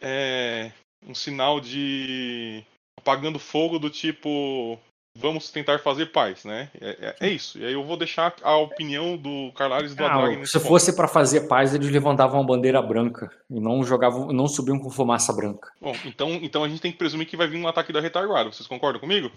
é, 0.00 0.70
um 1.06 1.14
sinal 1.14 1.60
de 1.60 2.62
apagando 2.98 3.38
fogo 3.38 3.78
do 3.78 3.90
tipo 3.90 4.78
vamos 5.18 5.50
tentar 5.50 5.78
fazer 5.78 6.06
paz, 6.12 6.44
né? 6.44 6.70
É, 6.78 6.90
é- 7.00 7.16
é 7.20 7.28
isso. 7.30 7.58
E 7.58 7.64
aí 7.64 7.72
eu 7.72 7.82
vou 7.82 7.96
deixar 7.96 8.34
a 8.42 8.54
opinião 8.58 9.16
do 9.16 9.50
Carlares 9.54 9.92
e 9.92 9.96
do 9.96 10.04
Ah, 10.04 10.44
se 10.46 10.60
fosse 10.60 10.94
pra 10.94 11.08
fazer 11.08 11.48
paz, 11.48 11.72
eles 11.74 11.88
levantavam 11.90 12.38
uma 12.38 12.46
bandeira 12.46 12.82
branca 12.82 13.30
e 13.50 13.58
não 13.58 13.82
jogavam, 13.82 14.26
não 14.30 14.46
subiam 14.46 14.78
com 14.78 14.90
fumaça 14.90 15.32
branca. 15.32 15.72
Bom, 15.80 15.94
então, 16.04 16.32
então 16.42 16.62
a 16.62 16.68
gente 16.68 16.82
tem 16.82 16.92
que 16.92 16.98
presumir 16.98 17.26
que 17.26 17.36
vai 17.36 17.46
vir 17.46 17.58
um 17.58 17.66
ataque 17.66 17.94
da 17.94 18.00
retaguarda. 18.00 18.52
Vocês 18.52 18.66
concordam 18.66 19.00
comigo? 19.00 19.30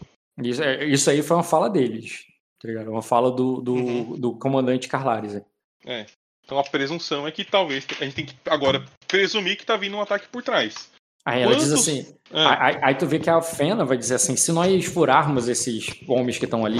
Isso, 0.43 0.61
é- 0.61 0.83
isso 0.85 1.09
aí 1.09 1.21
foi 1.21 1.37
uma 1.37 1.43
fala 1.43 1.69
deles, 1.69 2.25
tá 2.61 2.67
ligado? 2.67 2.91
Uma 2.91 3.01
fala 3.01 3.31
do, 3.31 3.61
do, 3.61 3.73
Uhum. 3.73 4.19
do 4.19 4.33
comandante 4.37 4.89
Carlares. 4.89 5.41
É. 5.85 6.05
Então 6.49 6.57
a 6.57 6.63
presunção 6.63 7.27
é 7.27 7.31
que 7.31 7.45
talvez 7.45 7.85
a 8.01 8.03
gente 8.05 8.15
tem 8.15 8.25
que 8.25 8.33
agora 8.49 8.83
presumir 9.07 9.55
que 9.55 9.63
tá 9.63 9.77
vindo 9.77 9.95
um 9.95 10.01
ataque 10.01 10.27
por 10.31 10.41
trás. 10.41 10.89
Aí 11.23 11.43
ela 11.43 11.53
diz 11.53 11.65
Quantos- 11.65 11.87
assim, 11.87 12.07
Ah, 12.33 12.65
aí, 12.65 12.77
aí 12.81 12.95
tu 12.95 13.05
vê 13.05 13.19
que 13.19 13.29
a 13.29 13.39
Fena 13.39 13.85
vai 13.85 13.95
dizer 13.95 14.15
assim, 14.15 14.35
se 14.35 14.51
nós 14.51 14.83
furarmos 14.85 15.47
esses 15.47 15.85
homens 16.07 16.39
que 16.39 16.45
estão 16.45 16.65
ali 16.65 16.79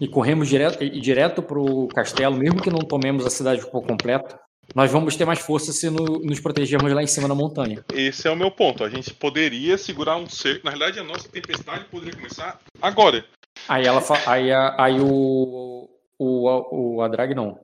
e 0.00 0.08
corremos 0.08 0.48
direto, 0.48 0.82
e 0.82 0.98
direto 0.98 1.42
pro 1.42 1.88
castelo, 1.88 2.36
mesmo 2.38 2.62
que 2.62 2.70
não 2.70 2.78
tomemos 2.78 3.26
a 3.26 3.30
cidade 3.30 3.70
por 3.70 3.82
completo, 3.86 4.34
nós 4.74 4.90
vamos 4.90 5.14
ter 5.14 5.26
mais 5.26 5.40
força 5.40 5.72
se 5.72 5.90
no- 5.90 6.20
nos 6.20 6.40
protegermos 6.40 6.90
lá 6.94 7.02
em 7.02 7.06
cima 7.06 7.28
da 7.28 7.34
montanha. 7.34 7.84
esse 7.92 8.26
é 8.26 8.30
o 8.30 8.36
meu 8.36 8.50
ponto. 8.50 8.82
A 8.82 8.88
gente 8.88 9.12
poderia 9.12 9.76
segurar 9.76 10.16
um 10.16 10.26
cerco. 10.26 10.64
Na 10.64 10.70
realidade, 10.70 10.98
a 10.98 11.04
nossa 11.04 11.28
tempestade 11.28 11.84
poderia 11.90 12.14
começar 12.16 12.58
agora. 12.80 13.26
Aí 13.68 13.84
ela 13.84 14.00
fa- 14.00 14.22
aí, 14.26 14.50
a- 14.50 14.74
aí 14.78 14.98
o, 15.00 15.86
o, 16.18 16.94
o 16.96 17.02
Adrag 17.02 17.34
não. 17.34 17.58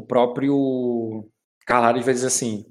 O 0.00 0.02
próprio 0.02 1.28
Carlares 1.66 2.04
vai 2.06 2.14
dizer 2.14 2.28
assim: 2.28 2.64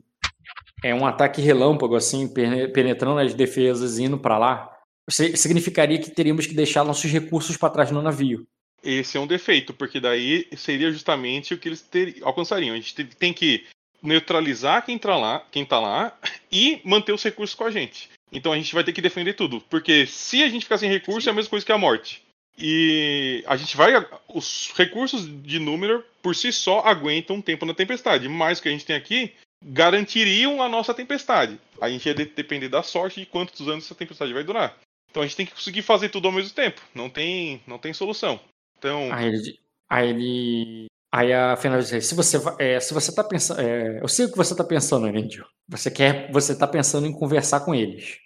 é 0.83 0.95
um 0.95 1.05
ataque 1.05 1.41
relâmpago, 1.41 1.95
assim, 1.95 2.27
penetrando 2.27 3.19
as 3.19 3.35
defesas 3.35 3.99
e 3.99 4.03
indo 4.05 4.17
pra 4.17 4.39
lá. 4.39 4.75
Significaria 5.07 5.99
que 5.99 6.09
teríamos 6.09 6.47
que 6.47 6.55
deixar 6.55 6.83
nossos 6.83 7.09
recursos 7.11 7.55
para 7.55 7.69
trás 7.69 7.91
no 7.91 8.01
navio. 8.01 8.47
Esse 8.83 9.15
é 9.17 9.19
um 9.19 9.27
defeito, 9.27 9.73
porque 9.75 9.99
daí 9.99 10.47
seria 10.57 10.91
justamente 10.91 11.53
o 11.53 11.57
que 11.59 11.69
eles 11.69 11.81
ter- 11.81 12.17
alcançariam. 12.23 12.73
A 12.73 12.77
gente 12.77 12.95
te- 12.95 13.03
tem 13.15 13.31
que 13.33 13.65
neutralizar 14.01 14.83
quem 14.83 14.97
tá 14.97 15.15
lá, 15.15 15.45
quem 15.51 15.63
tá 15.65 15.79
lá 15.79 16.17
e 16.51 16.81
manter 16.83 17.11
os 17.13 17.21
recursos 17.23 17.55
com 17.55 17.65
a 17.65 17.71
gente. 17.71 18.09
Então 18.31 18.51
a 18.53 18.55
gente 18.55 18.73
vai 18.73 18.83
ter 18.83 18.93
que 18.93 19.01
defender 19.01 19.33
tudo, 19.33 19.61
porque 19.69 20.07
se 20.07 20.41
a 20.41 20.49
gente 20.49 20.63
ficar 20.63 20.77
sem 20.79 20.89
recurso 20.89 21.29
é 21.29 21.31
a 21.31 21.35
mesma 21.35 21.49
coisa 21.49 21.65
que 21.65 21.71
a 21.71 21.77
morte. 21.77 22.23
E 22.59 23.43
a 23.47 23.55
gente 23.55 23.75
vai 23.77 23.93
os 24.27 24.71
recursos 24.75 25.25
de 25.43 25.59
número 25.59 26.03
por 26.21 26.35
si 26.35 26.51
só 26.51 26.81
aguentam 26.81 27.37
um 27.37 27.41
tempo 27.41 27.65
na 27.65 27.73
tempestade, 27.73 28.27
mas 28.27 28.59
o 28.59 28.61
que 28.61 28.69
a 28.69 28.71
gente 28.71 28.85
tem 28.85 28.95
aqui 28.95 29.33
garantiriam 29.63 30.61
a 30.61 30.69
nossa 30.69 30.93
tempestade. 30.93 31.59
A 31.81 31.89
gente 31.89 32.05
ia 32.05 32.13
de- 32.13 32.25
depender 32.25 32.69
da 32.69 32.83
sorte 32.83 33.21
de 33.21 33.25
quantos 33.25 33.67
anos 33.67 33.85
essa 33.85 33.95
tempestade 33.95 34.33
vai 34.33 34.43
durar. 34.43 34.77
Então 35.09 35.23
a 35.23 35.25
gente 35.25 35.35
tem 35.35 35.45
que 35.45 35.53
conseguir 35.53 35.81
fazer 35.81 36.09
tudo 36.09 36.27
ao 36.27 36.31
mesmo 36.31 36.53
tempo. 36.53 36.81
Não 36.93 37.09
tem, 37.09 37.61
não 37.65 37.77
tem 37.79 37.93
solução. 37.93 38.39
Então, 38.77 39.09
Aí 39.11 39.27
ele. 39.27 39.59
Aí, 39.89 40.09
ele, 40.09 40.85
aí 41.11 41.33
a 41.33 41.55
Fena 41.55 41.75
vai 41.75 41.83
dizer: 41.83 42.01
se 42.01 42.13
você, 42.13 42.37
é, 42.59 42.79
se 42.79 42.93
você 42.93 43.13
tá 43.13 43.23
pensando. 43.23 43.59
é, 43.59 43.99
eu 44.01 44.07
sei 44.07 44.25
o 44.25 44.31
que 44.31 44.37
você 44.37 44.55
tá 44.55 44.63
pensando, 44.63 45.07
Anendio. 45.07 45.45
Você 45.67 45.89
quer. 45.89 46.31
Você 46.31 46.55
tá 46.55 46.67
pensando 46.67 47.07
em 47.07 47.11
conversar 47.11 47.61
com 47.61 47.73
eles. 47.73 48.19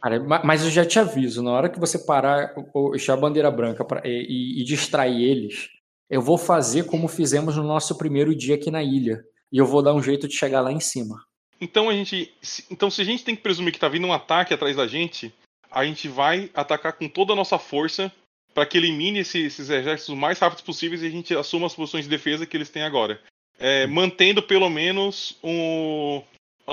Cara, 0.00 0.20
ma- 0.20 0.42
mas 0.44 0.64
eu 0.64 0.70
já 0.70 0.84
te 0.84 0.98
aviso, 0.98 1.42
na 1.42 1.50
hora 1.52 1.68
que 1.68 1.78
você 1.78 1.98
parar, 1.98 2.54
deixar 2.90 3.14
a 3.14 3.16
bandeira 3.16 3.50
branca 3.50 3.84
pra- 3.84 4.02
e, 4.04 4.60
e- 4.60 4.64
distrair 4.64 5.22
eles, 5.22 5.68
eu 6.08 6.22
vou 6.22 6.38
fazer 6.38 6.84
como 6.86 7.08
fizemos 7.08 7.56
no 7.56 7.62
nosso 7.62 7.96
primeiro 7.98 8.34
dia 8.34 8.54
aqui 8.54 8.70
na 8.70 8.82
ilha. 8.82 9.22
E 9.52 9.58
eu 9.58 9.66
vou 9.66 9.82
dar 9.82 9.92
um 9.94 10.02
jeito 10.02 10.28
de 10.28 10.34
chegar 10.36 10.60
lá 10.60 10.72
em 10.72 10.80
cima. 10.80 11.16
então 11.60 11.90
a 11.90 11.92
gente, 11.92 12.32
se- 12.40 12.64
então 12.70 12.90
se 12.90 13.02
a 13.02 13.04
gente 13.04 13.22
tem 13.24 13.36
que 13.36 13.42
presumir 13.42 13.72
que 13.72 13.78
tá 13.80 13.88
vindo 13.88 14.06
um 14.06 14.12
ataque 14.12 14.54
atrás 14.54 14.76
da 14.76 14.86
gente, 14.86 15.32
a 15.70 15.84
gente 15.84 16.08
vai 16.08 16.48
atacar 16.54 16.92
com 16.94 17.08
toda 17.08 17.32
a 17.32 17.36
nossa 17.36 17.58
força 17.58 18.10
para 18.54 18.64
que 18.66 18.78
elimine 18.78 19.18
esse- 19.20 19.42
esses 19.44 19.68
exércitos 19.68 20.08
o 20.08 20.16
mais 20.16 20.38
rápido 20.38 20.64
possíveis 20.64 21.02
e 21.02 21.06
a 21.06 21.10
gente 21.10 21.34
assuma 21.36 21.66
as 21.66 21.74
posições 21.74 22.04
de 22.04 22.10
defesa 22.10 22.46
que 22.46 22.56
eles 22.56 22.70
têm 22.70 22.82
agora, 22.82 23.20
É, 23.58 23.86
mantendo 23.86 24.42
pelo 24.42 24.70
menos 24.70 25.36
o 25.42 26.22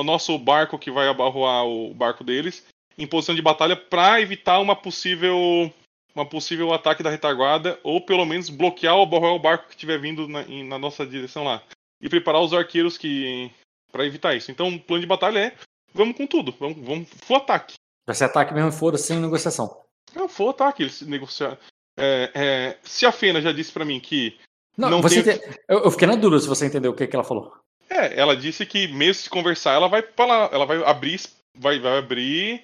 nosso 0.05 0.37
barco 0.39 0.79
que 0.79 0.89
vai 0.89 1.07
abarroar 1.09 1.65
o 1.65 1.93
barco 1.93 2.23
deles 2.23 2.63
em 2.97 3.07
posição 3.07 3.35
de 3.35 3.41
batalha 3.41 3.75
para 3.75 4.19
evitar 4.21 4.59
uma 4.59 4.75
possível 4.75 5.71
uma 6.15 6.25
possível 6.25 6.73
ataque 6.73 7.03
da 7.03 7.11
retaguarda 7.11 7.79
ou 7.83 8.01
pelo 8.01 8.25
menos 8.25 8.49
bloquear 8.49 8.95
ou 8.95 9.03
o 9.05 9.39
barco 9.39 9.67
que 9.67 9.75
estiver 9.75 9.99
vindo 9.99 10.27
na, 10.27 10.43
na 10.43 10.79
nossa 10.79 11.05
direção 11.05 11.43
lá 11.43 11.61
e 12.01 12.09
preparar 12.09 12.41
os 12.41 12.53
arqueiros 12.53 12.97
que 12.97 13.51
para 13.91 14.05
evitar 14.05 14.35
isso. 14.35 14.51
Então, 14.51 14.69
o 14.69 14.79
plano 14.79 15.01
de 15.01 15.07
batalha 15.07 15.39
é 15.39 15.55
vamos 15.93 16.17
com 16.17 16.25
tudo, 16.25 16.53
vamos, 16.59 16.77
vamos 16.85 17.07
full 17.23 17.37
ataque. 17.37 17.75
Vai 18.05 18.15
ser 18.15 18.25
ataque 18.25 18.53
mesmo, 18.53 18.71
foda 18.71 18.97
sem 18.97 19.19
negociação. 19.19 19.83
Não, 20.15 20.27
full 20.27 20.49
ataque, 20.49 20.83
eles 20.83 21.01
negociar. 21.01 21.57
É, 21.97 22.31
é, 22.33 22.77
se 22.83 23.05
a 23.05 23.11
Fena 23.11 23.41
já 23.41 23.51
disse 23.51 23.71
pra 23.71 23.85
mim 23.85 23.99
que 23.99 24.37
Não, 24.77 24.89
Não 24.89 25.01
você 25.01 25.23
tem- 25.23 25.55
eu, 25.67 25.83
eu 25.83 25.91
fiquei 25.91 26.07
na 26.07 26.15
dúvida 26.15 26.39
se 26.41 26.47
você 26.47 26.65
entendeu 26.65 26.91
o 26.91 26.95
que, 26.95 27.07
que 27.07 27.15
ela 27.15 27.25
falou. 27.25 27.55
é, 27.89 28.19
ela 28.19 28.35
disse 28.35 28.65
que 28.65 28.87
mesmo 28.87 29.23
se 29.23 29.29
conversar, 29.29 29.73
ela 29.73 29.87
vai 29.87 30.01
para 30.01 30.25
lá, 30.25 30.49
ela 30.51 30.65
vai 30.65 30.83
abrir, 30.83 31.19
vai, 31.55 31.79
vai 31.79 31.97
abrir, 31.97 32.63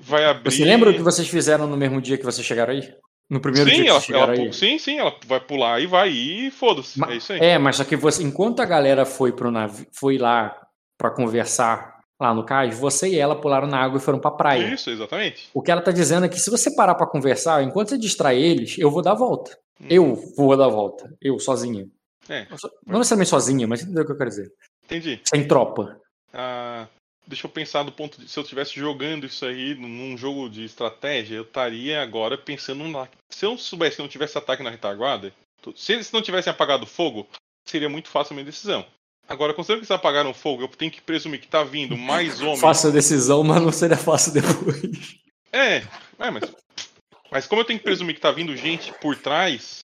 vai 0.00 0.24
abrir. 0.24 0.50
Você 0.50 0.64
lembra 0.64 0.90
o 0.90 0.94
que 0.94 1.02
vocês 1.02 1.28
fizeram 1.28 1.66
no 1.66 1.76
mesmo 1.76 2.00
dia 2.00 2.16
que 2.18 2.24
vocês 2.24 2.46
chegaram 2.46 2.72
aí? 2.72 2.94
No 3.30 3.40
primeiro 3.40 3.70
Sim, 3.70 3.76
dia 3.84 4.00
que 4.00 4.12
ela, 4.12 4.22
ela- 4.24 4.32
aí? 4.32 4.52
sim, 4.52 4.78
sim, 4.78 4.98
ela 4.98 5.14
vai 5.26 5.40
pular 5.40 5.80
e 5.80 5.86
vai 5.86 6.10
e 6.10 6.50
foda-se. 6.50 7.02
É 7.04 7.16
isso 7.16 7.32
aí. 7.32 7.40
É, 7.40 7.58
mas 7.58 7.76
só 7.76 7.84
que 7.84 7.96
você, 7.96 8.22
enquanto 8.22 8.60
a 8.60 8.66
galera 8.66 9.06
foi 9.06 9.32
pro 9.32 9.50
navio, 9.50 9.86
foi 9.98 10.18
lá 10.18 10.54
pra 10.98 11.10
conversar 11.10 11.94
lá 12.20 12.32
no 12.34 12.44
cais, 12.44 12.78
você 12.78 13.08
e 13.08 13.18
ela 13.18 13.34
pularam 13.34 13.66
na 13.66 13.78
água 13.78 13.98
e 13.98 14.00
foram 14.00 14.18
pra 14.20 14.30
praia. 14.30 14.72
Isso, 14.72 14.90
exatamente. 14.90 15.48
O 15.54 15.62
que 15.62 15.70
ela 15.70 15.80
tá 15.80 15.90
dizendo 15.90 16.26
é 16.26 16.28
que 16.28 16.38
se 16.38 16.50
você 16.50 16.74
parar 16.74 16.94
pra 16.94 17.06
conversar, 17.06 17.62
enquanto 17.64 17.88
você 17.88 17.98
distrai 17.98 18.38
eles, 18.40 18.78
eu 18.78 18.90
vou 18.90 19.02
dar 19.02 19.12
a 19.12 19.16
volta. 19.16 19.58
Eu 19.88 20.14
vou 20.36 20.56
dar 20.56 20.66
a 20.66 20.68
volta. 20.68 21.10
Eu, 21.20 21.38
sozinha. 21.38 21.86
É. 22.28 22.46
Não 22.86 22.98
necessariamente 22.98 23.30
sozinha, 23.30 23.66
mas 23.66 23.82
entendeu 23.82 24.02
o 24.02 24.06
que 24.06 24.12
eu 24.12 24.16
quero 24.18 24.30
dizer. 24.30 24.50
Entendi. 24.84 25.20
Sem 25.24 25.46
tropa. 25.48 25.98
Ah, 26.32 26.86
deixa 27.26 27.46
eu 27.46 27.50
pensar 27.50 27.82
do 27.82 27.92
ponto 27.92 28.20
de 28.20 28.28
se 28.28 28.38
eu 28.38 28.42
estivesse 28.42 28.78
jogando 28.78 29.26
isso 29.26 29.44
aí 29.44 29.74
num 29.74 30.16
jogo 30.16 30.48
de 30.48 30.64
estratégia, 30.64 31.36
eu 31.36 31.42
estaria 31.42 32.02
agora 32.02 32.36
pensando 32.36 32.86
na. 32.88 33.08
Se 33.30 33.46
eu 33.46 33.56
soubesse 33.58 33.96
que 33.96 34.02
não 34.02 34.08
tivesse 34.08 34.38
ataque 34.38 34.62
na 34.62 34.70
retaguarda, 34.70 35.32
se 35.76 35.92
eles 35.92 36.10
não 36.12 36.22
tivessem 36.22 36.50
apagado 36.50 36.84
o 36.84 36.86
fogo, 36.86 37.26
seria 37.64 37.88
muito 37.88 38.08
fácil 38.08 38.32
a 38.32 38.36
minha 38.36 38.44
decisão. 38.44 38.84
Agora, 39.26 39.54
considerando 39.54 39.80
que 39.80 39.84
eles 39.84 39.98
apagaram 39.98 40.30
o 40.30 40.34
fogo, 40.34 40.62
eu 40.62 40.68
tenho 40.68 40.90
que 40.90 41.00
presumir 41.00 41.40
que 41.40 41.48
tá 41.48 41.64
vindo 41.64 41.96
mais 41.96 42.40
homens. 42.42 42.60
Fácil 42.60 42.90
a 42.90 42.92
decisão, 42.92 43.42
mas 43.42 43.62
não 43.62 43.72
seria 43.72 43.96
fácil 43.96 44.32
depois. 44.32 45.16
É, 45.50 45.76
é, 46.18 46.30
mas. 46.30 46.52
Mas 47.30 47.46
como 47.46 47.62
eu 47.62 47.64
tenho 47.64 47.78
que 47.78 47.84
presumir 47.84 48.14
que 48.14 48.20
tá 48.20 48.30
vindo 48.30 48.56
gente 48.56 48.92
por 49.00 49.16
trás, 49.16 49.78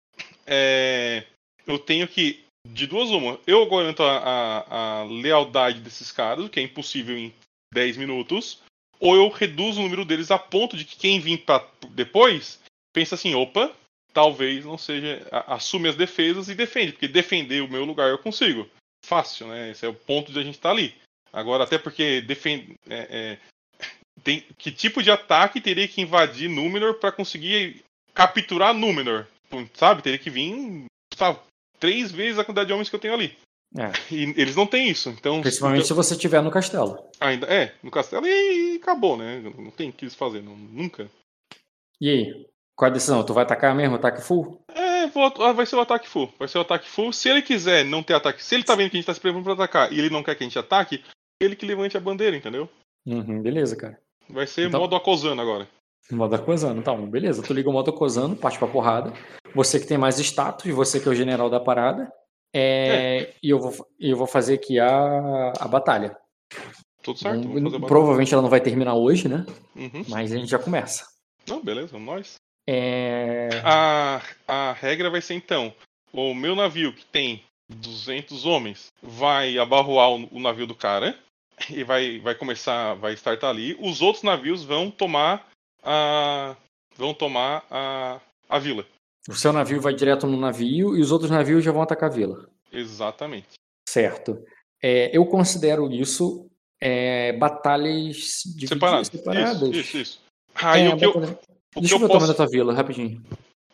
é, 0.47 1.25
eu 1.67 1.79
tenho 1.79 2.09
que. 2.09 2.45
De 2.71 2.87
duas 2.87 3.11
uma, 3.11 3.39
eu 3.47 3.67
garanto 3.69 4.03
a, 4.03 4.19
a- 4.19 5.01
a 5.01 5.05
lealdade 5.05 5.81
desses 5.81 6.13
caras, 6.13 6.45
o 6.45 6.49
que 6.51 6.61
é 6.61 6.63
impossível 6.63 7.17
em 7.17 7.33
10 7.73 7.97
minutos, 7.97 8.61
ou 9.01 9.15
eu 9.17 9.29
reduzo 9.29 9.81
o 9.81 9.83
número 9.83 10.05
deles 10.05 10.31
a 10.31 10.39
ponto 10.39 10.77
de 10.77 10.85
que 10.85 10.97
quem 10.97 11.19
vir 11.21 11.39
pra 11.39 11.67
depois 11.91 12.61
pensa 12.93 13.15
assim, 13.15 13.35
opa, 13.35 13.73
talvez 14.13 14.65
não 14.65 14.77
seja. 14.77 15.27
a- 15.33 15.55
assume 15.55 15.89
as 15.89 15.97
defesas 15.97 16.49
e 16.49 16.55
defende, 16.55 16.93
porque 16.93 17.09
defender 17.09 17.63
o 17.63 17.69
meu 17.71 17.85
lugar 17.85 18.11
eu 18.11 18.19
consigo. 18.19 18.69
Fácil, 19.05 19.47
né? 19.47 19.71
Esse 19.71 19.87
é 19.87 19.89
o 19.89 19.95
ponto 19.95 20.33
de 20.33 20.39
a 20.39 20.43
gente 20.43 20.57
estar 20.57 20.71
ali. 20.71 20.95
Agora, 21.33 21.65
até 21.65 21.79
porque 21.79 22.21
defende. 22.23 22.75
é, 22.89 23.39
é, 23.41 23.79
tem, 24.25 24.45
que 24.59 24.71
tipo 24.73 25.03
de 25.03 25.11
ataque 25.11 25.61
teria 25.61 25.87
que 25.89 26.01
invadir 26.01 26.49
Númenor 26.51 26.95
para 26.95 27.13
conseguir 27.13 27.83
capturar 28.13 28.75
Númenor? 28.75 29.27
Sabe? 29.75 30.03
Teria 30.03 30.19
que 30.19 30.29
vir 30.29 30.85
sabe, 31.15 31.39
três 31.79 32.11
vezes 32.13 32.39
a 32.39 32.45
quantidade 32.45 32.67
de 32.69 32.73
homens 32.73 32.89
que 32.89 32.97
eu 32.97 33.01
tenho 33.01 33.15
ali. 33.15 33.37
É. 33.77 33.93
E 34.11 34.23
eles 34.41 34.57
não 34.57 34.67
têm 34.67 34.89
isso. 34.89 35.11
Então, 35.11 35.41
Principalmente 35.43 35.87
se 35.87 35.93
você 35.93 36.15
estiver 36.15 36.43
no 36.43 36.51
castelo. 36.51 36.99
ainda 37.21 37.47
é, 37.47 37.75
no 37.83 37.91
castelo 37.91 38.27
e, 38.27 38.75
e 38.75 38.77
acabou, 38.77 39.17
né? 39.17 39.41
Não 39.59 39.71
tem 39.71 39.91
o 39.91 39.93
que 39.93 40.05
eles 40.05 40.15
fazer, 40.15 40.43
não, 40.43 40.57
nunca. 40.57 41.11
E 42.01 42.09
aí? 42.09 42.47
Qual 42.75 42.91
a 42.91 42.95
decisão? 42.95 43.25
Tu 43.25 43.35
vai 43.35 43.43
atacar 43.43 43.75
mesmo? 43.75 43.97
Ataque 43.97 44.23
full? 44.23 44.63
É, 44.73 45.07
vou- 45.09 45.25
ah, 45.43 45.53
vai 45.53 45.67
ser 45.67 45.77
o 45.77 45.81
ataque 45.81 46.09
full. 46.09 46.33
Vai 46.39 46.47
ser 46.49 46.59
o 46.59 46.63
ataque 46.63 46.89
full. 46.89 47.13
Se 47.13 47.29
ele 47.29 47.43
quiser 47.43 47.85
não 47.85 48.03
ter 48.03 48.15
ataque, 48.15 48.43
se 48.43 48.55
ele 48.55 48.63
tá 48.65 48.75
vendo 48.75 48.89
que 48.91 48.97
a 48.97 49.01
gente 49.01 49.07
tá 49.07 49.13
se 49.15 49.21
preparando 49.21 49.45
pra 49.45 49.53
atacar 49.55 49.93
e 49.93 49.99
ele 49.99 50.09
não 50.11 50.23
quer 50.23 50.35
que 50.37 50.45
a 50.45 50.47
gente 50.47 50.59
ataque, 50.59 51.03
ele 51.41 51.57
que 51.57 51.67
levante 51.67 51.97
a 51.97 52.01
bandeira, 52.01 52.37
entendeu? 52.37 52.69
Uhum, 53.07 53.43
beleza, 53.43 53.75
cara. 53.77 54.01
Vai 54.31 54.47
ser 54.47 54.69
Então- 54.69 54.81
modo 54.81 54.95
acosando 54.97 55.43
agora. 55.43 55.69
Modo 56.11 56.35
acosando, 56.35 56.81
tá 56.83 56.95
bom, 56.95 57.07
beleza. 57.07 57.43
Tu 57.43 57.53
liga 57.53 57.69
o 57.69 57.73
modo 57.73 57.91
acosando, 57.91 58.35
parte 58.37 58.59
pra 58.59 58.67
porrada. 58.67 59.13
Você 59.55 59.79
que 59.79 59.87
tem 59.87 59.99
mais 59.99 60.19
status, 60.19 60.71
você 60.73 60.99
que 61.01 61.09
é 61.09 61.11
o 61.11 61.15
general 61.15 61.51
da 61.51 61.61
parada. 61.61 62.11
É, 62.55 63.35
E 63.43 63.51
eu 63.51 63.59
vou, 63.59 63.87
eu 64.01 64.17
vou 64.17 64.27
fazer 64.27 64.55
aqui 64.55 64.79
a, 64.81 65.53
a 65.59 65.69
batalha. 65.69 66.17
Tudo 67.03 67.19
certo? 67.19 67.47
Batalha. 67.47 67.87
provavelmente 67.87 68.33
ela 68.33 68.43
não 68.43 68.49
vai 68.49 68.61
terminar 68.61 68.95
hoje, 68.95 69.29
né? 69.29 69.45
Uhum. 69.77 70.05
Mas 70.09 70.33
a 70.33 70.37
gente 70.37 70.51
já 70.51 70.59
começa. 70.59 71.07
Não, 71.47 71.63
beleza, 71.63 71.99
nós. 71.99 72.35
É, 72.67 73.49
A, 73.65 74.21
a 74.47 74.73
regra 74.73 75.09
vai 75.11 75.21
ser 75.23 75.35
então: 75.35 75.73
o 76.13 76.35
meu 76.35 76.55
navio, 76.55 76.93
que 76.93 77.05
tem 77.07 77.43
200 77.69 78.45
homens, 78.45 78.89
vai 79.03 79.59
abarroar 79.59 80.11
o, 80.11 80.29
o 80.33 80.41
navio 80.41 80.67
do 80.67 80.75
cara 80.75 81.15
e 81.71 81.83
vai, 81.85 82.19
vai 82.19 82.35
começar, 82.35 82.95
vai 82.95 83.13
startar 83.15 83.51
ali. 83.51 83.77
Os 83.81 84.03
outros 84.03 84.23
navios 84.23 84.65
vão 84.65 84.91
tomar 84.91 85.48
a. 85.83 86.57
vão 86.97 87.15
tomar 87.15 87.65
a, 87.71 88.21
a 88.49 88.59
vila. 88.59 88.85
o 89.29 89.35
seu 89.35 89.53
navio 89.53 89.81
vai 89.81 89.95
direto 89.95 90.27
no 90.27 90.37
navio 90.37 90.97
e 90.97 91.01
os 91.01 91.13
outros 91.13 91.31
navios 91.31 91.65
já 91.65 91.73
vão 91.73 91.83
atacar 91.83 92.11
a 92.11 92.15
vila. 92.15 92.49
Exatamente. 92.73 93.49
Certo. 93.89 94.45
É, 94.83 95.17
eu 95.17 95.25
considero 95.27 95.91
isso 95.91 96.49
é, 96.81 97.33
batalhas 97.33 98.43
Separado. 98.67 99.05
separadas. 99.07 99.63
Isso, 99.71 99.79
isso, 99.81 99.99
isso. 99.99 100.21
Aí 100.55 100.87
É, 100.87 100.95
o 100.95 100.97
que 100.97 101.05
eu, 101.07 101.15
batalha- 101.15 101.39
o 101.77 101.81
Deixa 101.81 101.97
que 101.97 102.03
eu 102.03 102.07
eu 102.07 102.07
o 102.07 102.09
tamanho 102.09 102.27
da 102.29 102.35
posso. 102.35 102.35
tua 102.37 102.47
vila, 102.47 102.75
rapidinho. 102.75 103.23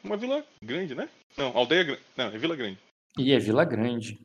Uma 0.02 0.16
vila 0.16 0.44
grande, 0.62 0.94
né? 0.94 1.08
Não, 1.36 1.56
aldeia 1.56 1.82
grande. 1.84 2.02
Não, 2.16 2.24
é 2.26 2.38
vila 2.38 2.54
grande. 2.56 2.78
Ih, 3.18 3.32
é 3.32 3.38
vila 3.38 3.64
grande. 3.64 4.18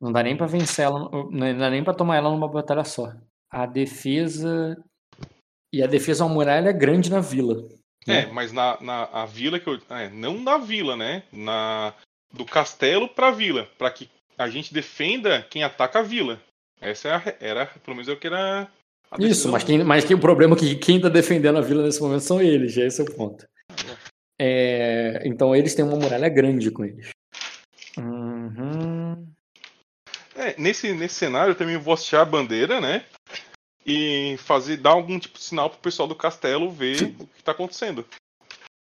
Não 0.00 0.12
dá 0.12 0.22
nem 0.22 0.36
pra 0.36 0.46
vencer 0.46 0.84
ela, 0.84 1.08
não 1.30 1.58
dá 1.58 1.70
nem 1.70 1.82
pra 1.82 1.94
tomar 1.94 2.16
ela 2.16 2.30
numa 2.30 2.48
batalha 2.48 2.84
só. 2.84 3.12
A 3.50 3.64
defesa. 3.66 4.76
E 5.76 5.82
a 5.82 5.86
defesa 5.86 6.24
é 6.24 6.26
uma 6.26 6.32
muralha 6.34 6.72
grande 6.72 7.10
na 7.10 7.20
vila. 7.20 7.62
É, 8.06 8.24
né? 8.24 8.28
mas 8.32 8.50
na, 8.50 8.78
na 8.80 9.04
a 9.12 9.26
vila 9.26 9.60
que 9.60 9.66
eu. 9.68 9.78
É, 9.90 10.08
não 10.08 10.40
na 10.40 10.56
vila, 10.56 10.96
né? 10.96 11.22
Na, 11.30 11.92
do 12.32 12.46
castelo 12.46 13.06
pra 13.06 13.30
vila. 13.30 13.68
Pra 13.76 13.90
que 13.90 14.08
a 14.38 14.48
gente 14.48 14.72
defenda 14.72 15.46
quem 15.50 15.62
ataca 15.62 15.98
a 15.98 16.02
vila. 16.02 16.40
Essa 16.80 17.08
era, 17.08 17.16
a 17.16 17.20
re- 17.20 17.36
era 17.40 17.66
pelo 17.66 17.94
menos 17.94 18.08
é 18.08 18.12
o 18.12 18.16
que 18.16 18.26
era. 18.26 18.66
Isso, 19.18 19.50
mas, 19.52 19.64
quem, 19.64 19.84
mas 19.84 20.04
que 20.06 20.14
o 20.14 20.18
problema 20.18 20.56
é 20.56 20.58
que 20.58 20.74
quem 20.76 20.98
tá 20.98 21.10
defendendo 21.10 21.58
a 21.58 21.60
vila 21.60 21.82
nesse 21.82 22.00
momento 22.00 22.22
são 22.22 22.40
eles, 22.40 22.74
esse 22.76 23.02
é 23.02 23.04
o 23.04 23.14
ponto. 23.14 23.46
É, 24.40 25.22
então 25.26 25.54
eles 25.54 25.74
têm 25.74 25.84
uma 25.84 25.96
muralha 25.96 26.28
grande 26.30 26.70
com 26.70 26.86
eles. 26.86 27.10
Uhum. 27.98 29.26
É, 30.34 30.54
nesse, 30.58 30.92
nesse 30.94 31.16
cenário 31.16 31.52
eu 31.52 31.54
também 31.54 31.76
vou 31.76 31.92
hastear 31.94 32.22
a 32.22 32.24
bandeira, 32.24 32.80
né? 32.80 33.04
E 33.86 34.36
fazer, 34.38 34.78
dar 34.78 34.90
algum 34.90 35.18
tipo 35.18 35.38
de 35.38 35.44
sinal 35.44 35.70
pro 35.70 35.78
pessoal 35.78 36.08
do 36.08 36.16
castelo 36.16 36.70
ver 36.70 37.14
o 37.20 37.26
que 37.26 37.42
tá 37.44 37.52
acontecendo. 37.52 38.04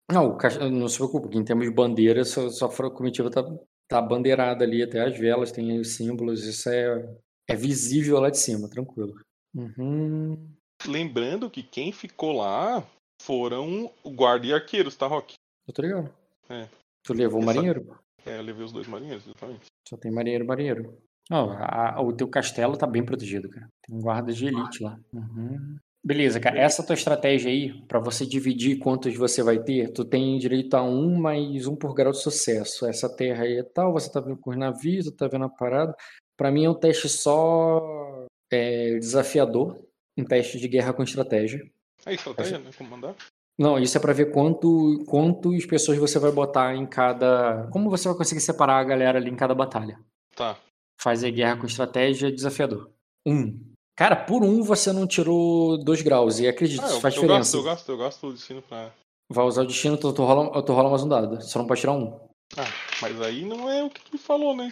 Não, 0.09 0.37
não 0.71 0.87
se 0.87 0.97
preocupe, 0.97 1.35
em 1.35 1.43
termos 1.43 1.65
de 1.65 1.73
bandeira, 1.73 2.23
só, 2.23 2.49
só 2.49 2.67
a 2.67 2.91
comitiva 2.91 3.29
tá, 3.29 3.43
tá 3.89 4.01
bandeirada 4.01 4.63
ali, 4.63 4.83
até 4.83 5.01
as 5.01 5.17
velas 5.17 5.51
tem 5.51 5.79
os 5.79 5.95
símbolos, 5.95 6.45
isso 6.45 6.69
é, 6.69 7.15
é 7.49 7.55
visível 7.55 8.19
lá 8.19 8.29
de 8.29 8.37
cima, 8.37 8.69
tranquilo. 8.69 9.15
Uhum. 9.53 10.37
Lembrando 10.85 11.49
que 11.49 11.63
quem 11.63 11.91
ficou 11.91 12.33
lá 12.33 12.85
foram 13.21 13.91
o 14.03 14.11
guarda 14.11 14.45
e 14.45 14.53
arqueiros, 14.53 14.95
tá, 14.95 15.07
Rock? 15.07 15.33
Eu 15.67 15.73
tô 15.73 15.81
ligado. 15.81 16.13
É. 16.49 16.67
Tu 17.03 17.13
levou 17.13 17.41
o 17.41 17.45
marinheiro? 17.45 17.99
É, 18.25 18.37
eu 18.37 18.43
levei 18.43 18.63
os 18.63 18.71
dois 18.71 18.87
marinheiros, 18.87 19.25
exatamente. 19.25 19.65
Só 19.87 19.97
tem 19.97 20.11
marinheiro, 20.11 20.45
marinheiro. 20.45 20.97
A- 21.31 22.01
o 22.01 22.13
teu 22.13 22.27
castelo 22.27 22.77
tá 22.77 22.85
bem 22.85 23.03
protegido, 23.03 23.49
cara. 23.49 23.67
Tem 23.87 23.99
guardas 23.99 24.35
de 24.37 24.45
elite 24.47 24.83
lá. 24.83 24.97
Uhum. 25.13 25.77
Beleza, 26.03 26.39
cara. 26.39 26.59
Essa 26.59 26.85
tua 26.85 26.93
estratégia 26.93 27.49
aí, 27.49 27.73
pra 27.87 27.99
você 27.99 28.27
dividir 28.27 28.77
quantos 28.77 29.15
você 29.17 29.41
vai 29.41 29.57
ter, 29.57 29.91
tu 29.91 30.05
tem 30.05 30.37
direito 30.37 30.75
a 30.75 30.83
um 30.83 31.15
mais 31.17 31.65
um 31.65 31.75
por 31.75 31.95
grau 31.95 32.11
de 32.11 32.21
sucesso. 32.21 32.85
Essa 32.85 33.09
terra 33.09 33.43
aí 33.43 33.57
é 33.57 33.63
tal, 33.63 33.91
você 33.91 34.11
tá 34.11 34.19
vendo 34.19 34.37
com 34.37 34.51
os 34.51 34.55
navios, 34.57 35.05
tu 35.05 35.11
tá 35.13 35.27
vendo 35.27 35.45
a 35.45 35.49
parada. 35.49 35.95
Pra 36.37 36.51
mim 36.51 36.65
é 36.65 36.69
um 36.69 36.75
teste 36.75 37.09
só 37.09 38.25
é, 38.53 38.99
desafiador, 38.99 39.79
um 40.15 40.23
teste 40.23 40.59
de 40.59 40.67
guerra 40.67 40.93
com 40.93 41.01
estratégia. 41.01 41.59
É 42.05 42.13
estratégia, 42.13 42.59
né? 42.59 42.69
Como 42.77 42.89
mandar? 42.91 43.15
Não, 43.57 43.79
isso 43.79 43.97
é 43.97 44.01
pra 44.01 44.13
ver 44.13 44.31
quanto, 44.31 45.03
quantas 45.07 45.65
pessoas 45.65 45.97
você 45.97 46.19
vai 46.19 46.31
botar 46.31 46.75
em 46.75 46.85
cada. 46.85 47.67
Como 47.71 47.89
você 47.89 48.07
vai 48.07 48.15
conseguir 48.17 48.41
separar 48.41 48.77
a 48.79 48.83
galera 48.83 49.17
ali 49.17 49.31
em 49.31 49.35
cada 49.35 49.55
batalha. 49.55 49.97
Tá. 50.35 50.55
Fazer 50.99 51.31
guerra 51.31 51.57
com 51.57 51.65
estratégia 51.65 52.31
desafiador. 52.31 52.89
Um. 53.25 53.59
Cara, 53.97 54.15
por 54.15 54.43
um 54.43 54.61
você 54.63 54.91
não 54.91 55.07
tirou 55.07 55.77
dois 55.83 56.01
graus. 56.01 56.39
E 56.39 56.47
acredite, 56.47 56.81
Ah, 56.83 56.87
isso 56.87 57.01
faz 57.01 57.15
eu 57.15 57.21
diferença. 57.21 57.39
gasto, 57.39 57.55
eu 57.55 57.63
gasto, 57.63 57.89
eu 57.89 57.97
gasto 57.97 58.27
o 58.27 58.33
destino 58.33 58.61
pra. 58.61 58.91
Vai 59.31 59.45
usar 59.45 59.63
o 59.63 59.67
destino, 59.67 59.97
tu, 59.97 60.13
tu, 60.13 60.23
rola, 60.23 60.63
tu 60.63 60.73
rola 60.73 60.89
mais 60.89 61.03
um 61.03 61.07
dado. 61.09 61.41
Só 61.41 61.59
não 61.59 61.67
pode 61.67 61.81
tirar 61.81 61.93
um. 61.93 62.19
Ah, 62.57 62.67
mas 63.01 63.21
aí 63.21 63.43
não 63.45 63.69
é 63.69 63.83
o 63.83 63.89
que 63.89 64.01
tu 64.01 64.17
falou, 64.17 64.55
né? 64.55 64.71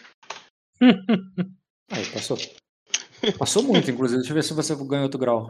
Aí, 1.91 2.06
passou. 2.12 2.38
Passou 3.38 3.64
muito, 3.64 3.90
inclusive. 3.90 4.20
Deixa 4.20 4.32
eu 4.32 4.36
ver 4.36 4.44
se 4.44 4.54
você 4.54 4.76
ganha 4.86 5.04
outro 5.04 5.20
grau. 5.20 5.50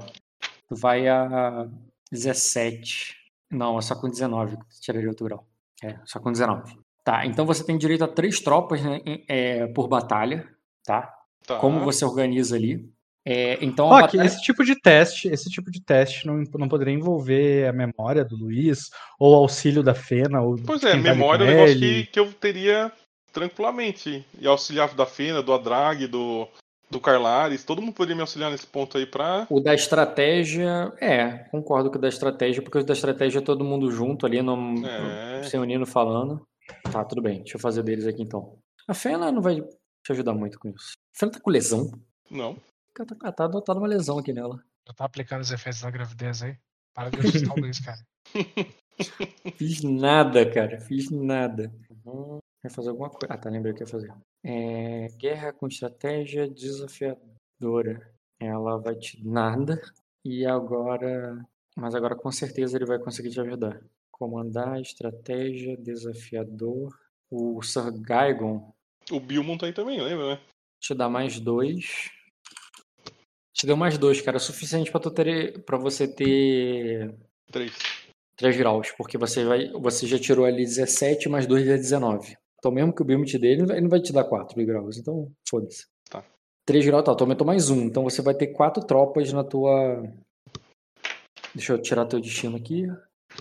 Tu 0.68 0.76
vai 0.76 1.08
a 1.08 1.68
17. 2.12 3.16
Não, 3.52 3.78
é 3.78 3.82
só 3.82 3.96
com 3.96 4.10
19 4.10 4.58
que 4.58 4.66
tu 4.66 4.82
tiraria 4.82 5.10
outro 5.10 5.26
grau. 5.26 5.48
É, 5.84 6.00
só 6.06 6.20
com 6.20 6.32
19. 6.32 6.78
Tá, 7.04 7.26
então 7.26 7.46
você 7.46 7.66
tem 7.66 7.78
direito 7.78 8.04
a 8.04 8.08
três 8.08 8.40
tropas 8.40 8.82
né, 8.82 9.02
é, 9.28 9.68
por 9.68 9.88
batalha, 9.90 10.48
tá? 10.84 11.14
Tá. 11.46 11.58
Como 11.58 11.80
você 11.82 12.06
organiza 12.06 12.56
ali. 12.56 12.90
É, 13.26 13.58
então 13.64 13.90
batalha... 13.90 14.26
esse 14.26 14.42
tipo 14.42 14.66
de 14.66 14.76
teste, 14.76 15.30
esse 15.30 15.50
tipo 15.50 15.72
de 15.72 15.82
teste 15.82 16.28
não, 16.28 16.44
não 16.56 16.68
poderia 16.68 16.94
envolver 16.94 17.68
a 17.68 17.72
memória 17.72 18.24
do 18.26 18.36
Luiz, 18.36 18.90
ou 19.18 19.32
o 19.32 19.36
auxílio 19.36 19.82
da 19.82 19.96
Fena, 19.96 20.42
ou 20.42 20.58
Pois 20.66 20.84
é, 20.84 20.96
memória 20.96 21.46
é 21.46 21.48
um 21.48 21.52
negócio 21.52 21.80
que, 21.80 22.06
que 22.08 22.20
eu 22.20 22.32
teria 22.34 22.92
tranquilamente. 23.32 24.26
E 24.40 24.46
auxiliar 24.46 24.94
da 24.94 25.06
Fena, 25.06 25.42
do 25.42 25.54
Adrag, 25.54 26.06
do, 26.06 26.48
do 26.92 27.00
Carlares, 27.00 27.64
todo 27.64 27.82
mundo 27.82 27.94
poderia 27.94 28.16
me 28.16 28.22
auxiliar 28.22 28.52
nesse 28.52 28.68
ponto 28.68 28.98
aí 28.98 29.06
pra. 29.06 29.48
O 29.50 29.62
da 29.62 29.74
estratégia, 29.74 30.92
é, 31.00 31.46
concordo 31.50 31.90
com 31.90 31.98
o 31.98 32.02
da 32.02 32.10
estratégia, 32.10 32.62
porque 32.62 32.78
o 32.78 32.84
da 32.84 32.94
estratégia 32.94 33.40
é 33.40 33.42
todo 33.42 33.64
mundo 33.64 33.90
junto 33.90 34.26
ali, 34.26 34.42
não, 34.42 34.76
É. 34.86 35.44
sem 35.44 35.60
o 35.60 35.64
Nino 35.64 35.86
falando. 35.86 36.46
Tá, 36.92 37.06
tudo 37.06 37.22
bem, 37.22 37.40
deixa 37.40 37.56
eu 37.56 37.62
fazer 37.62 37.84
deles 37.84 38.06
aqui 38.06 38.22
então. 38.22 38.58
A 38.88 38.94
Fena 38.94 39.32
não 39.32 39.42
vai 39.42 39.62
te 40.04 40.12
ajudar 40.12 40.34
muito 40.34 40.60
com 40.60 40.70
isso. 40.70 40.94
A 41.16 41.20
Fena 41.20 41.32
tá 41.32 41.40
com 41.40 41.50
lesão. 41.50 41.92
Não. 42.30 42.56
Tá, 42.94 43.06
tá, 43.06 43.32
tá 43.32 43.44
adotada 43.46 43.80
uma 43.80 43.88
lesão 43.88 44.20
aqui 44.20 44.34
nela. 44.34 44.64
Já 44.88 44.94
tá 44.94 45.06
aplicando 45.06 45.42
os 45.42 45.52
efeitos 45.52 45.82
da 45.82 45.90
gravidez 45.90 46.44
aí. 46.44 46.58
Para 46.94 47.10
de 47.10 47.20
assustar 47.20 47.58
o 47.58 47.60
Luiz, 47.60 47.80
cara. 47.80 48.06
Fiz 49.58 49.82
nada, 49.82 50.48
cara, 50.52 50.80
fiz 50.80 51.10
nada. 51.10 51.74
Uhum. 52.06 52.38
Vai 52.62 52.72
fazer 52.72 52.90
alguma 52.90 53.10
coisa. 53.10 53.34
Ah, 53.34 53.38
tá, 53.38 53.50
lembrei 53.50 53.74
o 53.74 53.76
que 53.76 53.82
ia 53.82 53.88
fazer. 53.88 54.14
É, 54.44 55.08
guerra 55.18 55.52
com 55.52 55.68
estratégia 55.68 56.48
desafiadora. 56.48 58.14
Ela 58.40 58.78
vai 58.78 58.96
te 58.96 59.26
nada. 59.26 59.82
E 60.24 60.46
agora. 60.46 61.44
Mas 61.76 61.96
agora 61.96 62.16
com 62.16 62.32
certeza 62.32 62.78
ele 62.78 62.86
vai 62.86 63.00
conseguir 63.00 63.32
te 63.32 63.42
ajudar. 63.42 63.82
Comandar, 64.12 64.80
estratégia, 64.80 65.76
desafiador. 65.76 66.96
O 67.32 67.64
Sir 67.64 67.92
Gaigon 68.00 68.72
O 69.12 69.20
Bilmon 69.20 69.58
tá 69.58 69.66
aí 69.66 69.74
também, 69.74 70.02
lembra, 70.02 70.36
né? 70.36 70.40
te 70.82 70.94
dá 70.94 71.08
mais 71.10 71.40
dois. 71.40 72.10
Te 73.54 73.66
deu 73.66 73.78
mais 73.78 73.98
dois, 73.98 74.20
cara. 74.20 74.38
É 74.38 74.40
suficiente 74.40 74.92
pra, 74.92 75.00
tu 75.00 75.10
ter, 75.12 75.64
pra 75.64 75.78
você 75.78 76.08
ter 76.08 77.16
Três. 77.52 77.74
3 78.36 78.58
graus, 78.58 78.92
porque 78.92 79.18
você, 79.18 79.46
vai, 79.46 79.70
você 79.72 80.08
já 80.08 80.20
tirou 80.20 80.46
ali 80.46 80.66
17 80.66 81.30
mais 81.30 81.46
2 81.46 81.68
é 81.68 81.78
19. 81.78 82.36
Então, 82.58 82.72
mesmo 82.72 82.94
que 82.94 83.02
o 83.02 83.06
Bilmo 83.06 83.24
te 83.26 83.38
dê, 83.38 83.54
ele 83.54 83.82
não 83.82 83.90
vai- 83.90 84.02
te 84.02 84.12
dar 84.12 84.24
4 84.24 84.66
graus. 84.66 84.98
Então, 84.98 85.32
foda-se. 85.48 85.86
Tá. 86.10 86.24
3 86.66 86.86
graus, 86.86 87.04
tá. 87.06 87.16
Tu 87.16 87.24
aumentou 87.24 87.46
mais 87.48 87.70
um. 87.70 87.84
Então, 87.84 88.04
você 88.04 88.22
vai 88.22 88.34
ter 88.34 88.48
4 88.48 88.86
tropas 88.86 89.32
na 89.32 89.44
tua. 89.44 90.04
Deixa 91.54 91.74
eu 91.74 91.82
tirar 91.82 92.06
teu 92.06 92.20
destino 92.20 92.58
aqui. 92.58 92.88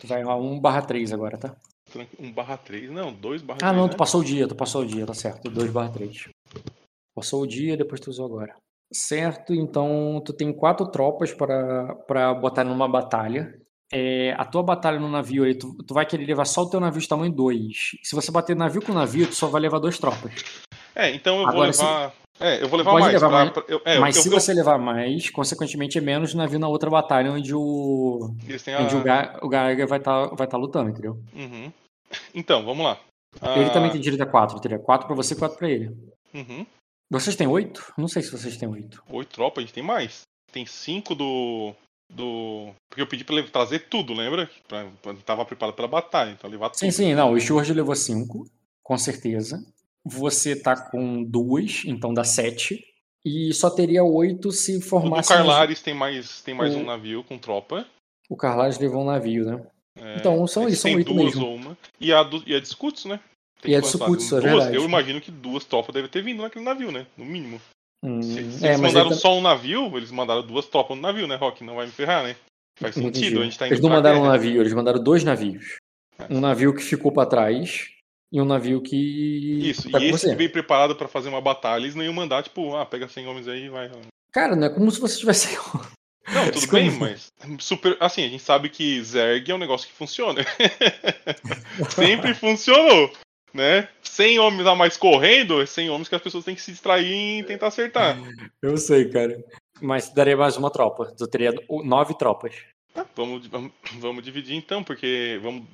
Tu 0.01 0.06
vai 0.06 0.22
a 0.22 0.36
1 0.36 0.60
barra 0.60 0.82
3 0.82 1.12
agora, 1.12 1.39
tá? 1.39 1.56
Tran- 1.93 2.06
Um 2.19 2.32
barra 2.32 2.56
três. 2.56 2.90
Não, 2.90 3.12
dois 3.12 3.43
barra 3.43 3.59
Ah, 3.62 3.66
três. 3.66 3.77
não, 3.77 3.85
né? 3.85 3.90
tu 3.90 3.97
passou 3.97 4.20
o 4.20 4.24
dia, 4.24 4.48
tu 4.48 4.55
passou 4.55 4.82
o 4.82 4.86
dia, 4.86 5.06
tá 5.06 5.14
certo. 5.14 5.51
2 5.51 5.70
barra 5.70 5.90
3. 5.90 6.28
Passou 7.14 7.43
o 7.43 7.47
dia, 7.47 7.77
depois 7.77 8.01
tu 8.01 8.09
usou 8.10 8.27
agora. 8.27 8.55
Certo, 8.93 9.55
então 9.55 10.20
tu 10.24 10.32
tem 10.32 10.52
quatro 10.52 10.86
tropas 10.90 11.32
para 11.32 11.94
para 12.06 12.35
botar 12.35 12.64
numa 12.64 12.89
batalha. 12.89 13.59
É, 13.94 14.32
a 14.39 14.44
tua 14.44 14.62
batalha 14.62 14.98
no 14.98 15.09
navio 15.09 15.44
aí, 15.44 15.55
tu, 15.55 15.74
tu 15.86 15.93
vai 15.93 16.06
querer 16.06 16.24
levar 16.24 16.47
só 16.47 16.62
o 16.62 16.70
teu 16.70 16.81
navio 16.81 17.01
de 17.01 17.06
tamanho 17.09 17.31
2. 17.32 17.98
Se 18.02 18.14
você 18.14 18.32
bater 18.32 18.56
navio 18.56 18.81
com 18.82 18.93
navio, 18.94 19.27
tu 19.27 19.35
só 19.35 19.48
vai 19.48 19.60
levar 19.60 19.78
duas 19.78 19.98
tropas. 19.98 20.32
É, 20.94 21.10
então 21.14 21.36
eu 21.43 21.47
Agora, 21.48 21.73
vou 21.73 21.85
levar. 21.86 22.14
É, 22.43 22.62
eu 22.62 22.69
vou 22.69 22.78
levar 22.78 22.90
Pode 22.90 23.02
mais. 23.02 23.14
levar 23.14 23.28
pra- 23.28 23.39
mais, 23.39 23.51
pra- 23.51 23.64
eu- 23.69 23.82
é, 23.85 23.98
Mas 23.98 24.16
eu- 24.16 24.23
se 24.23 24.28
eu- 24.28 24.32
você 24.32 24.52
levar 24.52 24.78
mais, 24.78 25.31
consequentemente 25.31 25.98
é 25.98 26.01
menos 26.01 26.35
navio 26.35 26.59
na 26.59 26.69
outra 26.69 26.90
batalha 26.90 27.31
onde 27.32 27.55
o, 27.55 28.35
têm 28.64 28.77
onde 28.77 28.94
o, 28.97 28.98
a. 28.98 29.02
Ga, 29.02 29.39
o 29.43 29.48
Gaiga 29.48 29.86
vai 29.86 29.98
estar 29.98 30.27
vai 30.35 30.47
tá 30.47 30.56
lutando, 30.56 30.90
entendeu? 30.90 31.19
Uhum. 31.35 31.73
Então, 32.35 32.64
vamos 32.64 32.85
lá. 32.85 32.98
Ele 33.56 33.64
Ah, 33.66 33.70
também 33.70 33.90
tem 33.90 34.01
direito 34.01 34.23
a 34.23 34.27
4, 34.27 34.59
entendeu? 34.59 34.78
4 34.81 35.06
pra 35.06 35.16
você 35.16 35.32
e 35.35 35.36
4 35.39 35.56
pra 35.56 35.70
ele. 35.70 35.97
uhum. 36.35 36.66
Vocês 37.10 37.36
têm 37.36 37.47
8? 37.47 37.93
Não 37.97 38.09
sei 38.09 38.23
se 38.23 38.31
vocês 38.31 38.56
têm 38.56 38.69
8. 38.69 39.02
Oito 39.10 39.28
tropas, 39.35 39.59
a 39.62 39.66
gente 39.66 39.74
tem 39.74 39.82
mais. 39.82 40.23
Tem 40.51 40.64
cinco 40.66 41.14
do. 41.14 41.73
do. 42.10 42.70
Porque 42.90 43.01
eu 43.02 43.06
pedi 43.06 43.24
pra 43.24 43.36
ele 43.36 43.48
trazer 43.48 43.81
tudo, 43.89 44.12
lembra? 44.12 44.51
Pra, 44.69 44.86
pra, 45.01 45.14
tava 45.24 45.44
preparado 45.44 45.74
pela 45.74 45.89
batalha, 45.89 46.31
então 46.31 46.48
levar 46.51 46.69
tudo. 46.70 46.78
Sim, 46.81 46.90
sim, 46.90 47.14
não. 47.14 47.32
O 47.32 47.40
Steward 47.40 47.73
levou 47.73 47.94
5, 47.94 48.47
com 48.82 48.98
certeza. 48.98 49.64
Você 50.04 50.56
tá 50.56 50.76
com 50.76 51.22
2, 51.22 51.84
então 51.86 52.12
dá 52.12 52.24
7. 52.24 52.84
E 53.24 53.52
só 53.54 53.70
teria 53.70 54.02
8 54.02 54.50
se 54.50 54.78
O 54.78 54.80
formasse. 54.82 55.28
Carlares 55.28 55.80
tem 55.80 55.94
mais, 55.94 56.40
tem 56.42 56.54
mais 56.54 56.74
O- 56.74 56.78
um 56.78 56.84
navio 56.84 57.22
com 57.22 57.38
tropa. 57.38 57.86
O 58.28 58.36
Carlares 58.36 58.78
levou 58.78 59.02
um 59.02 59.06
navio, 59.06 59.44
né? 59.44 59.64
É, 59.98 60.16
Então, 60.16 60.44
são 60.46 60.66
isso, 60.68 60.82
são 60.82 60.88
tem 60.90 60.96
oito 60.96 61.12
duas 61.12 61.26
mesmo. 61.26 61.46
ou 61.46 61.54
uma. 61.54 61.78
E 62.00 62.12
a, 62.12 62.22
do, 62.22 62.42
e 62.46 62.54
a 62.54 62.60
de 62.60 62.66
Scouts, 62.66 63.04
né? 63.04 63.20
E 63.64 63.76
a? 63.76 63.82
Scouts, 63.82 64.26
é 64.26 64.30
duas, 64.40 64.42
verdade. 64.44 64.74
Eu 64.76 64.84
imagino 64.84 65.20
que 65.20 65.30
duas 65.30 65.64
tropas 65.64 65.94
devem 65.94 66.10
ter 66.10 66.22
vindo 66.22 66.42
naquele 66.42 66.64
navio, 66.64 66.90
né? 66.90 67.06
No 67.16 67.24
mínimo. 67.24 67.60
Hum, 68.04 68.20
Se, 68.22 68.32
se 68.52 68.64
é, 68.66 68.70
eles 68.70 68.80
mandaram 68.80 69.06
ele 69.06 69.14
tam- 69.14 69.18
só 69.20 69.36
um 69.36 69.40
navio, 69.40 69.96
eles 69.96 70.10
mandaram 70.10 70.44
duas 70.44 70.66
tropas 70.66 70.96
no 70.96 71.02
navio, 71.02 71.28
né, 71.28 71.36
Rock? 71.36 71.62
Não 71.62 71.76
vai 71.76 71.86
me 71.86 71.92
ferrar, 71.92 72.24
né? 72.24 72.34
Faz 72.80 72.94
sentido, 72.96 73.18
entendi. 73.18 73.38
a 73.38 73.44
gente 73.44 73.58
tá 73.58 73.66
indo 73.66 73.74
Eles 73.74 73.82
não 73.84 73.90
mandaram 73.90 74.18
um 74.18 74.22
guerra. 74.22 74.32
navio, 74.32 74.60
eles 74.62 74.72
mandaram 74.72 75.00
dois 75.00 75.22
navios. 75.22 75.76
É. 76.18 76.26
Um 76.34 76.40
navio 76.40 76.74
que 76.74 76.82
ficou 76.82 77.12
pra 77.12 77.26
trás 77.26 77.90
e 78.32 78.40
um 78.40 78.46
navio 78.46 78.80
que. 78.80 79.68
Isso, 79.68 79.90
tá 79.90 80.00
e 80.00 80.04
esse 80.09 80.18
você. 80.18 80.30
que 80.30 80.36
veio 80.36 80.50
preparado 80.50 80.96
pra 80.96 81.06
fazer 81.06 81.28
uma 81.28 81.40
batalha, 81.40 81.82
eles 81.82 81.94
não 81.94 82.02
iam 82.02 82.14
mandar, 82.14 82.42
tipo, 82.42 82.74
ah, 82.74 82.86
pega 82.86 83.06
100 83.06 83.26
homens 83.26 83.46
aí 83.46 83.66
e 83.66 83.68
vai. 83.68 83.90
Cara, 84.32 84.56
não 84.56 84.66
é 84.66 84.70
como 84.70 84.90
se 84.90 84.98
você 84.98 85.18
tivesse. 85.18 85.54
Não, 86.32 86.50
tudo 86.52 86.68
bem, 86.68 86.88
mas 86.92 87.32
super, 87.59 87.96
assim, 87.98 88.24
a 88.24 88.28
gente 88.28 88.44
sabe 88.44 88.68
que 88.68 89.02
Zerg 89.02 89.50
é 89.50 89.54
um 89.54 89.59
negócio 89.59 89.88
que 89.88 89.92
funciona. 89.92 90.40
Sempre 91.90 92.32
funcionou, 92.32 93.12
né? 93.52 93.88
100 94.02 94.38
homens 94.38 94.66
a 94.68 94.74
mais 94.76 94.96
correndo, 94.96 95.60
é 95.60 95.66
100 95.66 95.90
homens 95.90 96.09
que 96.09 96.14
as 96.14 96.22
pessoas 96.22 96.44
têm 96.44 96.54
que 96.54 96.62
se 96.62 96.70
distrair 96.70 97.40
e 97.40 97.42
tentar 97.42 97.66
acertar. 97.66 98.16
Eu 98.62 98.76
sei, 98.76 99.10
cara. 99.10 99.36
Mas 99.80 100.14
daria 100.14 100.36
mais 100.36 100.56
uma 100.56 100.70
tropa. 100.70 101.12
Eu 101.18 101.26
teria 101.26 101.52
nove 101.82 102.14
tropas. 102.16 102.54
Tá, 102.94 103.04
vamos, 103.16 103.48
vamos, 103.48 103.72
vamos 103.98 104.22
dividir 104.22 104.54
então, 104.54 104.84
porque 104.84 105.40
vamos 105.42 105.64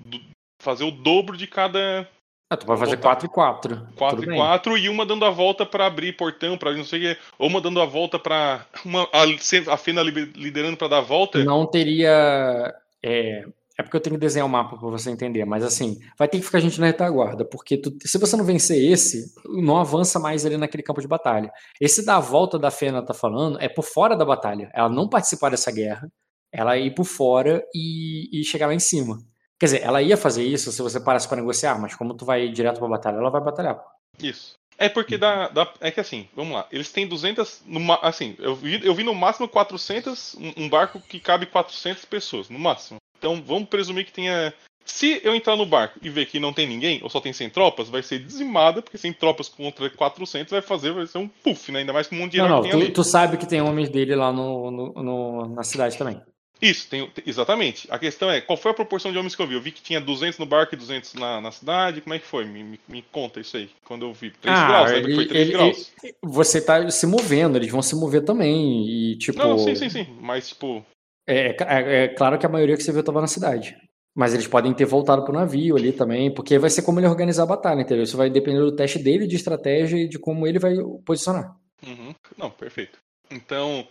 fazer 0.62 0.84
o 0.84 0.90
dobro 0.90 1.36
de 1.36 1.46
cada 1.46 2.08
Ah, 2.50 2.56
tu 2.56 2.66
vai 2.66 2.76
fazer 2.78 2.96
botar. 2.96 3.08
4 3.10 3.26
e 3.26 3.28
4. 3.28 3.88
4 3.96 4.22
e 4.22 4.36
4 4.36 4.78
e 4.78 4.88
uma 4.88 5.04
dando 5.04 5.24
a 5.24 5.30
volta 5.30 5.66
pra 5.66 5.86
abrir 5.86 6.14
portão, 6.16 6.56
pra 6.56 6.72
não 6.72 6.84
sei 6.84 6.98
o 6.98 7.02
quê. 7.14 7.20
Ou 7.38 7.48
uma 7.48 7.60
dando 7.60 7.80
a 7.80 7.84
volta 7.84 8.18
pra. 8.18 8.64
Uma, 8.84 9.02
a, 9.12 9.24
a 9.72 9.76
Fena 9.76 10.02
liderando 10.02 10.76
pra 10.76 10.88
dar 10.88 10.98
a 10.98 11.02
volta. 11.02 11.44
Não 11.44 11.66
teria. 11.66 12.74
É, 13.04 13.44
é 13.78 13.82
porque 13.82 13.96
eu 13.96 14.00
tenho 14.00 14.16
que 14.16 14.20
desenhar 14.20 14.46
o 14.46 14.50
mapa 14.50 14.76
pra 14.78 14.88
você 14.88 15.10
entender, 15.10 15.44
mas 15.44 15.62
assim, 15.62 15.98
vai 16.18 16.26
ter 16.26 16.38
que 16.38 16.44
ficar 16.44 16.58
gente 16.58 16.80
na 16.80 16.86
retaguarda, 16.86 17.44
porque 17.44 17.76
tu- 17.76 17.94
se 18.04 18.18
você 18.18 18.36
não 18.36 18.44
vencer 18.44 18.82
esse, 18.90 19.32
não 19.44 19.76
avança 19.76 20.18
mais 20.18 20.44
ali 20.44 20.56
naquele 20.56 20.82
campo 20.82 21.00
de 21.00 21.06
batalha. 21.06 21.52
Esse 21.80 22.04
da 22.04 22.18
volta 22.18 22.58
da 22.58 22.70
Fena 22.72 23.04
tá 23.04 23.12
falando 23.14 23.56
é 23.60 23.68
por 23.68 23.84
fora 23.84 24.16
da 24.16 24.24
batalha. 24.24 24.70
Ela 24.74 24.88
não 24.88 25.06
participar 25.08 25.50
dessa 25.50 25.70
guerra, 25.70 26.10
ela 26.50 26.76
ir 26.78 26.92
por 26.94 27.04
fora 27.04 27.62
e, 27.74 28.40
e 28.40 28.42
chegar 28.42 28.66
lá 28.68 28.74
em 28.74 28.80
cima. 28.80 29.18
Quer 29.58 29.66
dizer, 29.66 29.82
ela 29.82 30.00
ia 30.00 30.16
fazer 30.16 30.44
isso 30.44 30.70
se 30.70 30.80
você 30.80 31.00
parasse 31.00 31.26
pra 31.26 31.36
negociar, 31.36 31.78
mas 31.80 31.94
como 31.94 32.14
tu 32.14 32.24
vai 32.24 32.48
direto 32.48 32.78
pra 32.78 32.88
batalha, 32.88 33.16
ela 33.16 33.30
vai 33.30 33.40
batalhar. 33.40 33.80
Isso. 34.22 34.54
É 34.80 34.88
porque 34.88 35.18
dá, 35.18 35.48
dá. 35.48 35.72
É 35.80 35.90
que 35.90 35.98
assim, 35.98 36.28
vamos 36.36 36.54
lá. 36.54 36.64
Eles 36.70 36.92
têm 36.92 37.06
200. 37.08 37.62
No, 37.66 37.92
assim, 38.00 38.36
eu 38.38 38.54
vi, 38.54 38.80
eu 38.86 38.94
vi 38.94 39.02
no 39.02 39.12
máximo 39.12 39.48
400. 39.48 40.36
Um, 40.56 40.68
barco 40.68 41.00
que 41.00 41.18
cabe 41.18 41.46
400 41.46 42.04
pessoas, 42.04 42.48
no 42.48 42.58
máximo. 42.58 42.98
Então 43.18 43.42
vamos 43.44 43.68
presumir 43.68 44.04
que 44.06 44.12
tenha. 44.12 44.54
Se 44.84 45.20
eu 45.24 45.34
entrar 45.34 45.56
no 45.56 45.66
barco 45.66 45.98
e 46.00 46.08
ver 46.08 46.26
que 46.26 46.38
não 46.40 46.52
tem 46.52 46.66
ninguém, 46.66 47.00
ou 47.02 47.10
só 47.10 47.20
tem 47.20 47.32
100 47.32 47.50
tropas, 47.50 47.88
vai 47.90 48.02
ser 48.02 48.20
dizimada, 48.20 48.80
porque 48.80 48.96
100 48.96 49.12
tropas 49.14 49.48
contra 49.48 49.90
400 49.90 50.50
vai 50.52 50.62
fazer, 50.62 50.92
vai 50.92 51.06
ser 51.06 51.18
um 51.18 51.28
puff, 51.28 51.70
né? 51.72 51.80
Ainda 51.80 51.92
mais 51.92 52.06
com 52.06 52.14
um 52.14 52.20
monte 52.20 52.32
de 52.32 52.38
Não, 52.38 52.48
não, 52.48 52.62
tu, 52.70 52.92
tu 52.92 53.04
sabe 53.04 53.36
que 53.36 53.46
tem 53.46 53.60
homens 53.60 53.90
dele 53.90 54.14
lá 54.14 54.32
no, 54.32 54.70
no- 54.70 54.92
no- 55.02 55.48
na 55.54 55.62
cidade 55.64 55.98
também. 55.98 56.22
Isso, 56.60 56.88
tem, 56.88 57.08
exatamente. 57.24 57.86
A 57.90 57.98
questão 57.98 58.30
é, 58.30 58.40
qual 58.40 58.56
foi 58.56 58.70
a 58.70 58.74
proporção 58.74 59.12
de 59.12 59.18
homens 59.18 59.36
que 59.36 59.42
eu 59.42 59.46
vi? 59.46 59.54
Eu 59.54 59.60
vi 59.60 59.70
que 59.70 59.80
tinha 59.82 60.00
200 60.00 60.38
no 60.38 60.46
barco 60.46 60.74
e 60.74 60.78
200 60.78 61.14
na, 61.14 61.40
na 61.40 61.50
cidade. 61.52 62.00
Como 62.00 62.14
é 62.14 62.18
que 62.18 62.26
foi? 62.26 62.44
Me, 62.44 62.64
me- 62.64 62.80
me 62.88 63.02
conta 63.12 63.38
isso 63.40 63.56
aí. 63.56 63.70
Quando 63.84 64.04
eu 64.06 64.12
vi. 64.12 64.30
3 64.32 64.56
Ah, 64.58 64.68
graus, 64.68 64.90
lembra 64.90 65.08
que 65.08 65.14
foi 65.14 65.22
ele- 65.24 65.28
3 65.30 65.48
ele- 65.48 65.52
graus. 65.56 65.92
Você 66.24 66.60
tá 66.60 66.90
se 66.90 67.06
movendo, 67.06 67.56
eles 67.56 67.70
vão 67.70 67.80
se 67.82 67.94
mover 67.94 68.24
também. 68.24 68.86
E, 68.88 69.16
tipo. 69.18 69.38
Não, 69.38 69.58
sim, 69.58 69.74
sim, 69.76 69.88
sim. 69.88 70.06
Mas, 70.20 70.48
tipo, 70.48 70.84
É, 71.26 71.54
é- 71.60 72.04
é 72.04 72.08
claro 72.08 72.38
que 72.38 72.46
a 72.46 72.48
maioria 72.48 72.76
que 72.76 72.82
você 72.82 72.90
viu 72.90 73.00
estava 73.00 73.20
na 73.20 73.26
cidade. 73.28 73.76
Mas 74.16 74.34
eles 74.34 74.48
podem 74.48 74.74
ter 74.74 74.84
voltado 74.86 75.22
pro 75.24 75.32
navio 75.32 75.76
ali 75.76 75.92
também, 75.92 76.32
porque 76.34 76.58
vai 76.58 76.70
ser 76.70 76.82
como 76.82 76.98
ele 76.98 77.06
organizar 77.06 77.44
a 77.44 77.46
batalha, 77.46 77.82
entendeu? 77.82 78.02
Isso 78.02 78.16
vai 78.16 78.28
depender 78.28 78.58
do 78.58 78.74
teste 78.74 78.98
dele, 78.98 79.28
de 79.28 79.36
estratégia 79.36 79.96
e 79.96 80.08
de 80.08 80.18
como 80.18 80.44
ele 80.44 80.58
vai 80.58 80.74
posicionar. 81.04 81.54
Uhum. 81.86 82.12
Não, 82.36 82.50
perfeito. 82.50 82.98
Então, 83.30 83.86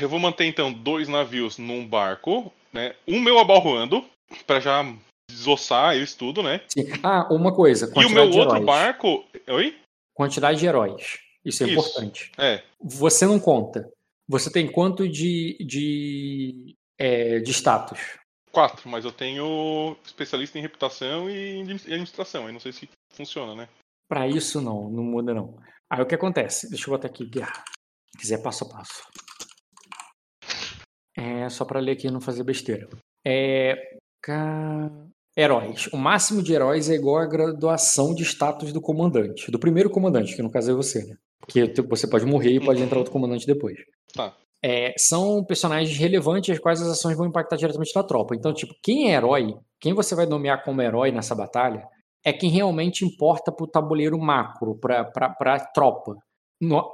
eu 0.00 0.08
vou 0.08 0.18
manter 0.18 0.44
então 0.46 0.72
dois 0.72 1.08
navios 1.08 1.58
num 1.58 1.86
barco, 1.86 2.52
né? 2.72 2.94
Um 3.06 3.20
meu 3.20 3.38
abalroando, 3.38 4.04
pra 4.46 4.60
já 4.60 4.84
desossar 5.30 5.96
eles 5.96 6.14
tudo, 6.14 6.42
né? 6.42 6.62
Sim. 6.68 6.86
Ah, 7.02 7.26
uma 7.32 7.54
coisa. 7.54 7.92
E 7.96 8.04
o 8.04 8.10
meu 8.10 8.30
outro 8.30 8.60
barco. 8.60 9.24
Oi? 9.48 9.76
Quantidade 10.14 10.58
de 10.58 10.66
heróis. 10.66 11.18
Isso 11.44 11.62
é 11.62 11.66
Isso. 11.66 11.74
importante. 11.74 12.32
É, 12.38 12.62
Você 12.80 13.26
não 13.26 13.38
conta. 13.38 13.90
Você 14.28 14.50
tem 14.50 14.70
quanto 14.70 15.06
de, 15.08 15.56
de, 15.60 16.74
é, 16.98 17.40
de 17.40 17.50
status? 17.52 18.00
quatro, 18.54 18.88
mas 18.88 19.04
eu 19.04 19.10
tenho 19.10 19.96
especialista 20.04 20.56
em 20.56 20.62
reputação 20.62 21.28
e 21.28 21.60
administração. 21.60 22.46
Aí 22.46 22.52
não 22.52 22.60
sei 22.60 22.72
se 22.72 22.88
funciona, 23.12 23.54
né? 23.54 23.68
Pra 24.08 24.28
isso 24.28 24.60
não, 24.60 24.88
não 24.88 25.02
muda 25.02 25.34
não. 25.34 25.58
Aí 25.90 26.00
o 26.00 26.06
que 26.06 26.14
acontece? 26.14 26.70
Deixa 26.70 26.88
eu 26.88 26.92
botar 26.92 27.08
aqui, 27.08 27.26
guerra. 27.26 27.64
Se 28.12 28.18
quiser 28.18 28.38
passo 28.42 28.64
a 28.64 28.68
passo. 28.68 29.02
É 31.16 31.48
só 31.48 31.64
pra 31.64 31.80
ler 31.80 31.92
aqui 31.92 32.08
e 32.08 32.10
não 32.10 32.20
fazer 32.20 32.42
besteira. 32.42 32.88
É, 33.26 33.76
ca- 34.22 34.90
Heróis. 35.36 35.88
O 35.92 35.96
máximo 35.96 36.40
de 36.42 36.52
heróis 36.52 36.88
é 36.88 36.94
igual 36.94 37.18
à 37.18 37.26
graduação 37.26 38.14
de 38.14 38.22
status 38.22 38.72
do 38.72 38.80
comandante. 38.80 39.50
Do 39.50 39.58
primeiro 39.58 39.90
comandante, 39.90 40.34
que 40.36 40.42
no 40.42 40.50
caso 40.50 40.70
é 40.70 40.74
você, 40.74 41.04
né? 41.04 41.16
Porque 41.40 41.72
você 41.88 42.06
pode 42.06 42.24
morrer 42.24 42.50
e 42.52 42.60
pode 42.64 42.80
entrar 42.80 42.98
outro 42.98 43.12
comandante 43.12 43.44
depois. 43.46 43.76
Tá. 44.14 44.32
É, 44.62 44.94
são 44.96 45.44
personagens 45.44 45.98
relevantes 45.98 46.50
as 46.54 46.58
quais 46.60 46.80
as 46.80 46.88
ações 46.88 47.16
vão 47.16 47.26
impactar 47.26 47.56
diretamente 47.56 47.92
na 47.94 48.02
tropa. 48.04 48.34
Então, 48.34 48.54
tipo, 48.54 48.72
quem 48.82 49.10
é 49.10 49.16
herói, 49.16 49.54
quem 49.80 49.92
você 49.92 50.14
vai 50.14 50.24
nomear 50.24 50.64
como 50.64 50.80
herói 50.80 51.10
nessa 51.10 51.34
batalha, 51.34 51.82
é 52.24 52.32
quem 52.32 52.48
realmente 52.48 53.04
importa 53.04 53.52
pro 53.52 53.66
tabuleiro 53.66 54.18
macro, 54.18 54.78
pra, 54.80 55.04
pra, 55.04 55.28
pra 55.30 55.58
tropa. 55.58 56.14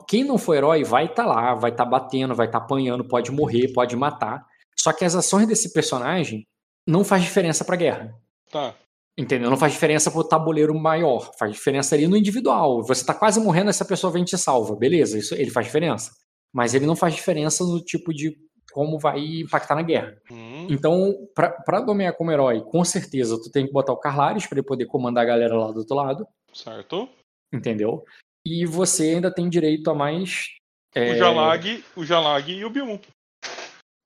Quem 0.09 0.25
não 0.25 0.39
for 0.39 0.55
herói 0.55 0.85
vai 0.85 1.07
estar 1.07 1.27
lá, 1.27 1.55
vai 1.55 1.71
estar 1.71 1.85
batendo, 1.85 2.35
vai 2.35 2.47
estar 2.47 2.59
apanhando, 2.59 3.05
pode 3.07 3.31
morrer, 3.31 3.73
pode 3.73 3.97
matar. 3.97 4.45
Só 4.79 4.93
que 4.93 5.05
as 5.05 5.15
ações 5.15 5.47
desse 5.47 5.73
personagem 5.73 6.47
não 6.87 7.05
faz 7.05 7.23
diferença 7.23 7.65
pra 7.65 7.77
guerra. 7.77 8.15
Tá. 8.51 8.75
Entendeu? 9.19 9.51
Não 9.51 9.57
faz 9.57 9.73
diferença 9.73 10.11
pro 10.11 10.25
tabuleiro 10.25 10.75
maior. 10.75 11.31
Faz 11.39 11.53
diferença 11.53 11.95
ali 11.95 12.09
no 12.09 12.17
individual. 12.17 12.83
Você 12.85 13.05
tá 13.05 13.13
quase 13.13 13.39
morrendo, 13.41 13.69
essa 13.69 13.85
pessoa 13.85 14.11
vem 14.13 14.23
e 14.23 14.27
te 14.27 14.39
salva. 14.39 14.75
Beleza, 14.75 15.19
isso 15.19 15.35
ele 15.35 15.51
faz 15.51 15.67
diferença. 15.67 16.11
Mas 16.53 16.73
ele 16.75 16.87
não 16.87 16.97
faz 16.97 17.15
diferença 17.15 17.63
no 17.65 17.81
tipo 17.85 18.15
de 18.15 18.35
como 18.73 18.99
vai 18.99 19.19
impactar 19.41 19.75
na 19.75 19.83
guerra. 19.83 20.17
Hum, 20.31 20.67
Então, 20.71 21.15
pra, 21.35 21.51
pra 21.51 21.81
nomear 21.85 22.17
como 22.17 22.31
herói, 22.31 22.63
com 22.63 22.85
certeza 22.85 23.37
tu 23.37 23.51
tem 23.51 23.67
que 23.67 23.73
botar 23.73 23.93
o 23.93 23.97
Carlares 23.99 24.47
pra 24.47 24.59
ele 24.59 24.67
poder 24.67 24.87
comandar 24.87 25.25
a 25.25 25.27
galera 25.27 25.57
lá 25.59 25.73
do 25.73 25.81
outro 25.81 25.97
lado. 25.97 26.27
certo. 26.55 27.09
Entendeu? 27.53 28.05
E 28.47 28.65
você 28.67 29.11
ainda 29.15 29.33
tem 29.33 29.49
direito 29.49 29.91
a 29.91 29.95
mais. 29.95 30.47
é, 30.95 31.13
O 31.13 31.17
Jalag, 31.17 31.85
o 31.97 32.05
Jalag 32.05 32.53
e 32.53 32.65
o 32.65 32.71
Bilmon. 32.71 32.99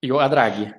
E 0.03 0.13
o 0.13 0.19
Adrag. 0.19 0.75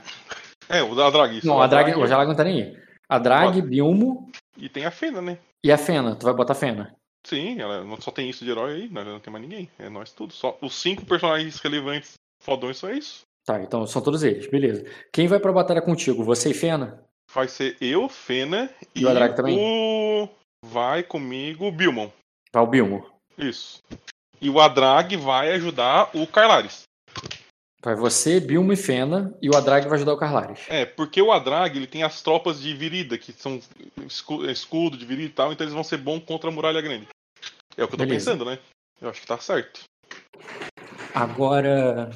É, 0.69 0.81
o 0.83 0.93
da 0.95 1.09
Drag. 1.09 1.37
isso, 1.37 1.47
Não, 1.47 1.57
o 1.57 1.61
a 1.61 1.67
Drag, 1.67 1.85
Drag 1.91 2.03
o 2.03 2.07
Jalag 2.07 2.27
não 2.27 2.35
tá 2.35 2.43
nem 2.43 2.63
aí. 2.63 2.77
A 3.07 3.19
Drag, 3.19 3.61
Bilmo 3.61 4.31
E 4.57 4.67
tem 4.67 4.85
a 4.85 4.91
Fena, 4.91 5.21
né? 5.21 5.37
e 5.63 5.71
a 5.71 5.77
Fena. 5.77 6.15
Tu 6.15 6.23
vai 6.25 6.33
botar 6.33 6.53
a 6.53 6.55
Fena. 6.55 6.95
Sim, 7.25 7.59
ela 7.59 7.83
não 7.83 7.99
só 8.01 8.11
tem 8.11 8.29
isso 8.29 8.43
de 8.45 8.51
herói 8.51 8.73
aí, 8.73 8.89
né? 8.89 9.03
não 9.03 9.19
tem 9.19 9.31
mais 9.31 9.43
ninguém. 9.43 9.69
É 9.79 9.89
nós 9.89 10.11
tudo. 10.11 10.33
Só 10.33 10.57
os 10.61 10.75
cinco 10.75 11.05
personagens 11.05 11.59
relevantes 11.59 12.13
fodões 12.41 12.77
só 12.77 12.89
é 12.89 12.97
isso. 12.97 13.21
Tá, 13.45 13.61
então 13.61 13.85
são 13.85 14.01
todos 14.01 14.23
eles, 14.23 14.47
beleza. 14.47 14.83
Quem 15.13 15.27
vai 15.27 15.39
pra 15.39 15.53
batalha 15.53 15.81
contigo? 15.81 16.23
Você 16.23 16.49
e 16.49 16.53
Fena? 16.53 17.03
Vai 17.33 17.47
ser 17.47 17.77
eu, 17.79 18.07
Fena 18.09 18.69
E 18.95 19.05
o 19.05 19.09
Adrag 19.09 19.35
também? 19.35 19.57
o- 19.59 20.27
Vai 20.63 21.03
comigo 21.03 21.65
o 21.67 21.71
Bilmon. 21.71 22.09
Vai 22.51 22.63
o 22.63 22.67
Bilmo. 22.67 23.07
Isso. 23.37 23.81
E 24.41 24.49
o 24.49 24.59
Adrag 24.59 25.15
vai 25.17 25.51
ajudar 25.53 26.09
o 26.15 26.25
Carlares. 26.27 26.83
Vai 27.83 27.95
você, 27.95 28.39
Bilmo 28.39 28.73
e 28.73 28.75
Fena, 28.75 29.37
e 29.41 29.47
o 29.49 29.55
Adrag 29.55 29.85
vai 29.87 29.95
ajudar 29.97 30.13
o 30.13 30.17
Carlares. 30.17 30.61
É, 30.69 30.85
porque 30.85 31.21
o 31.21 31.31
Adrag 31.31 31.77
ele 31.77 31.85
tem 31.85 32.01
as 32.01 32.21
tropas 32.21 32.59
de 32.59 32.73
Virida, 32.73 33.15
que 33.17 33.31
são 33.31 33.59
escu- 34.07 34.43
escudo 34.49 34.97
de 34.97 35.05
Virida 35.05 35.27
e 35.29 35.33
tal, 35.33 35.53
então 35.53 35.63
eles 35.65 35.73
vão 35.73 35.83
ser 35.83 35.97
bons 35.97 36.23
contra 36.25 36.49
a 36.49 36.53
Muralha 36.53 36.81
Grande. 36.81 37.07
É 37.77 37.83
o 37.83 37.87
que 37.87 37.93
eu 37.93 37.97
tô 37.99 38.05
Beleza. 38.05 38.31
pensando, 38.31 38.45
né? 38.45 38.57
Eu 38.99 39.09
acho 39.09 39.21
que 39.21 39.27
tá 39.27 39.37
certo. 39.37 39.81
Agora, 41.13 42.09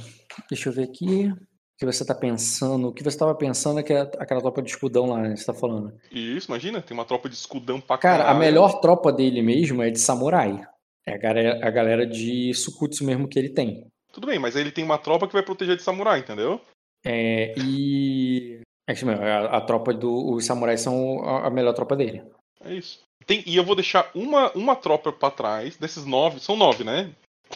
deixa 0.50 0.70
eu 0.70 0.74
ver 0.74 0.84
aqui. 0.84 1.28
O 1.32 1.38
que 1.80 1.86
você 1.86 2.04
tá 2.06 2.14
pensando? 2.16 2.88
O 2.90 2.94
que 2.94 3.04
você 3.04 3.18
tava 3.18 3.34
pensando 3.36 3.80
é 3.80 3.84
que 3.84 3.94
é 3.94 4.02
aquela 4.02 4.41
tropa 4.41 4.62
de 4.62 4.70
escudão 4.72 5.06
lá, 5.06 5.20
né? 5.20 5.36
Você 5.36 5.46
tá 5.46 5.54
falando. 5.54 5.94
Isso, 6.12 6.48
imagina, 6.50 6.82
tem 6.82 6.98
uma 6.98 7.06
tropa 7.06 7.30
de 7.30 7.36
escudão 7.36 7.80
pra 7.80 7.98
Cara, 7.98 8.16
a 8.16 8.26
caralho. 8.26 8.40
melhor 8.40 8.82
tropa 8.82 9.12
dele 9.14 9.41
mesmo 9.41 9.82
é 9.82 9.90
de 9.90 10.00
samurai. 10.00 10.62
É 11.10 11.15
a 11.15 11.18
galera, 11.18 11.68
a 11.68 11.69
galera 11.72 12.06
de 12.06 12.53
Sukutsu 12.53 13.03
mesmo 13.03 13.27
que 13.27 13.40
ele 13.40 13.49
tem. 13.49 13.88
Tudo 14.11 14.27
bem, 14.27 14.38
mas 14.38 14.56
ele 14.56 14.72
tem 14.72 14.84
uma 14.84 14.98
tropa 14.98 15.27
que 15.27 15.34
vai 15.34 15.41
proteger 15.44 15.76
de 15.76 15.81
samurai, 15.84 16.19
entendeu? 16.19 16.61
É, 17.06 17.53
e. 17.57 18.61
É 18.88 18.94
isso 18.94 19.06
mesmo, 19.06 19.23
a, 19.23 19.57
a 19.57 19.61
tropa 19.61 19.94
dos 19.94 20.23
os 20.36 20.45
samurais 20.45 20.81
são 20.81 21.23
a, 21.23 21.48
a 21.48 21.49
melhor 21.49 21.73
tropa 21.73 21.95
dele. 21.95 22.22
É 22.64 22.73
isso. 22.73 22.99
Tem- 23.26 23.44
e 23.45 23.56
eu 23.56 23.64
vou 23.64 23.76
deixar 23.76 24.10
uma, 24.15 24.52
uma 24.53 24.76
tropa 24.76 25.11
pra 25.11 25.30
trás, 25.31 25.77
desses 25.77 26.06
nove, 26.06 26.40
são 26.40 26.56
nove, 26.56 26.84
né? 26.84 27.11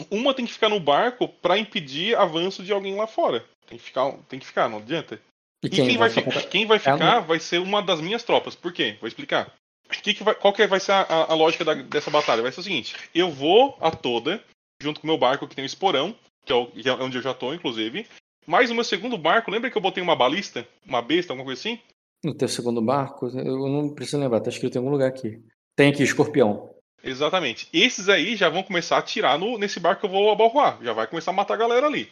Uma 0.10 0.34
tem 0.34 0.46
que 0.46 0.54
ficar 0.54 0.70
no 0.70 0.80
barco 0.80 1.28
pra 1.28 1.58
impedir 1.58 2.16
avanço 2.16 2.64
de 2.64 2.72
alguém 2.72 2.96
lá 2.96 3.06
fora. 3.08 3.44
Tem 3.68 3.78
que 3.78 3.84
ficar, 3.84 4.12
tem 4.30 4.40
que 4.40 4.46
ficar 4.46 4.68
não 4.70 4.78
adianta. 4.80 5.20
E 5.64 5.68
E 5.68 5.70
quem, 5.70 5.98
vai, 5.98 6.10
ficar 6.10 6.30
ficar, 6.32 6.42
com- 6.44 6.50
quem 6.50 6.66
vai 6.66 6.78
É, 6.78 6.80
ficar 6.80 7.20
vai 7.20 7.40
ser 7.40 7.60
uma 7.60 7.82
das 7.82 8.02
minhas 8.02 8.24
tropas. 8.24 8.56
Por 8.56 8.72
quê? 8.74 8.98
Vou 9.00 9.08
explicar. 9.08 9.54
Que 9.90 10.14
que 10.14 10.24
vai- 10.24 10.36
qual 10.36 10.54
que 10.54 10.66
vai 10.68 10.80
ser 10.80 10.92
a, 10.92 11.28
a- 11.30 11.34
lógica 11.34 11.64
da- 11.64 11.74
dessa 11.76 12.10
batalha? 12.10 12.42
Vai 12.42 12.52
ser 12.52 12.60
o 12.62 12.64
seguinte: 12.64 12.96
eu 13.14 13.30
vou 13.30 13.78
a 13.80 13.92
toda, 13.92 14.44
junto 14.82 15.00
com 15.00 15.08
o 15.08 15.10
meu 15.10 15.18
barco 15.18 15.48
que 15.48 15.56
tem 15.56 15.64
o 15.64 15.68
esporão, 15.68 16.16
que 16.46 16.52
é, 16.52 16.56
o- 16.56 16.68
que 16.68 16.88
é 16.88 16.94
onde 16.94 17.18
eu 17.18 17.22
já 17.22 17.34
tô, 17.34 17.54
inclusive. 17.54 18.08
Mas 18.46 18.70
o 18.72 18.76
meu 18.76 18.84
segundo 18.84 19.18
barco, 19.18 19.50
lembra 19.52 19.70
que 19.72 19.78
eu 19.78 19.82
botei 19.82 20.04
uma 20.04 20.16
balista? 20.16 20.68
Uma 20.86 21.02
besta, 21.02 21.32
alguma 21.32 21.46
coisa 21.46 21.60
assim? 21.60 21.80
No 22.24 22.34
teu 22.34 22.48
segundo 22.48 22.82
barco, 22.82 23.28
eu 23.28 23.68
não 23.70 23.90
preciso 23.90 24.20
lembrar, 24.20 24.40
tá 24.42 24.50
escrito 24.50 24.76
em 24.76 24.80
algum 24.80 24.92
lugar 24.92 25.08
aqui. 25.10 25.40
Tem 25.76 25.90
aqui, 25.90 26.04
escorpião. 26.04 26.70
Exatamente. 27.04 27.68
Esses 27.74 28.08
aí 28.10 28.36
já 28.36 28.48
vão 28.50 28.64
começar 28.64 28.96
a 28.96 29.00
atirar 29.00 29.38
no, 29.38 29.58
nesse 29.58 29.80
barco 29.80 30.02
que 30.02 30.06
eu 30.06 30.10
vou 30.10 30.32
abalroar. 30.32 30.78
Já 30.82 30.94
vai 30.94 31.06
começar 31.08 31.32
a 31.32 31.34
matar 31.34 31.56
a 31.56 31.58
galera 31.58 31.86
ali. 31.88 32.10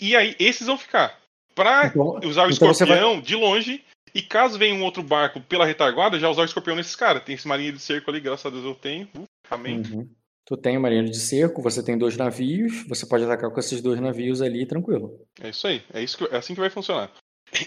E 0.00 0.14
aí, 0.16 0.34
esses 0.38 0.66
vão 0.66 0.76
ficar. 0.76 1.18
Pra 1.54 1.86
Então, 1.86 2.20
usar 2.24 2.46
o 2.46 2.50
então 2.50 2.70
escorpião 2.70 3.20
de 3.20 3.34
longe. 3.34 3.82
E 4.18 4.22
caso 4.22 4.58
venha 4.58 4.74
um 4.74 4.82
outro 4.82 5.00
barco 5.00 5.40
pela 5.40 5.64
retaguarda, 5.64 6.18
já 6.18 6.28
usar 6.28 6.42
o 6.42 6.44
escorpião 6.44 6.74
nesses 6.74 6.96
caras. 6.96 7.22
Tem 7.22 7.36
esse 7.36 7.46
marinheiro 7.46 7.76
de 7.76 7.82
cerco 7.84 8.10
ali, 8.10 8.18
graças 8.18 8.44
a 8.44 8.50
Deus 8.50 8.64
eu 8.64 8.74
tenho. 8.74 9.08
Uh, 9.16 9.28
amém. 9.48 9.76
Uhum. 9.78 10.10
Tu 10.44 10.56
tem 10.56 10.76
marinheiro 10.76 11.08
de 11.08 11.20
cerco, 11.20 11.62
você 11.62 11.84
tem 11.84 11.96
dois 11.96 12.16
navios, 12.16 12.84
você 12.88 13.06
pode 13.06 13.22
atacar 13.22 13.48
com 13.48 13.60
esses 13.60 13.80
dois 13.80 14.00
navios 14.00 14.42
ali, 14.42 14.66
tranquilo. 14.66 15.24
É 15.40 15.50
isso 15.50 15.68
aí. 15.68 15.84
É, 15.94 16.02
isso 16.02 16.18
que, 16.18 16.34
é 16.34 16.36
assim 16.36 16.52
que 16.52 16.58
vai 16.58 16.68
funcionar. 16.68 17.12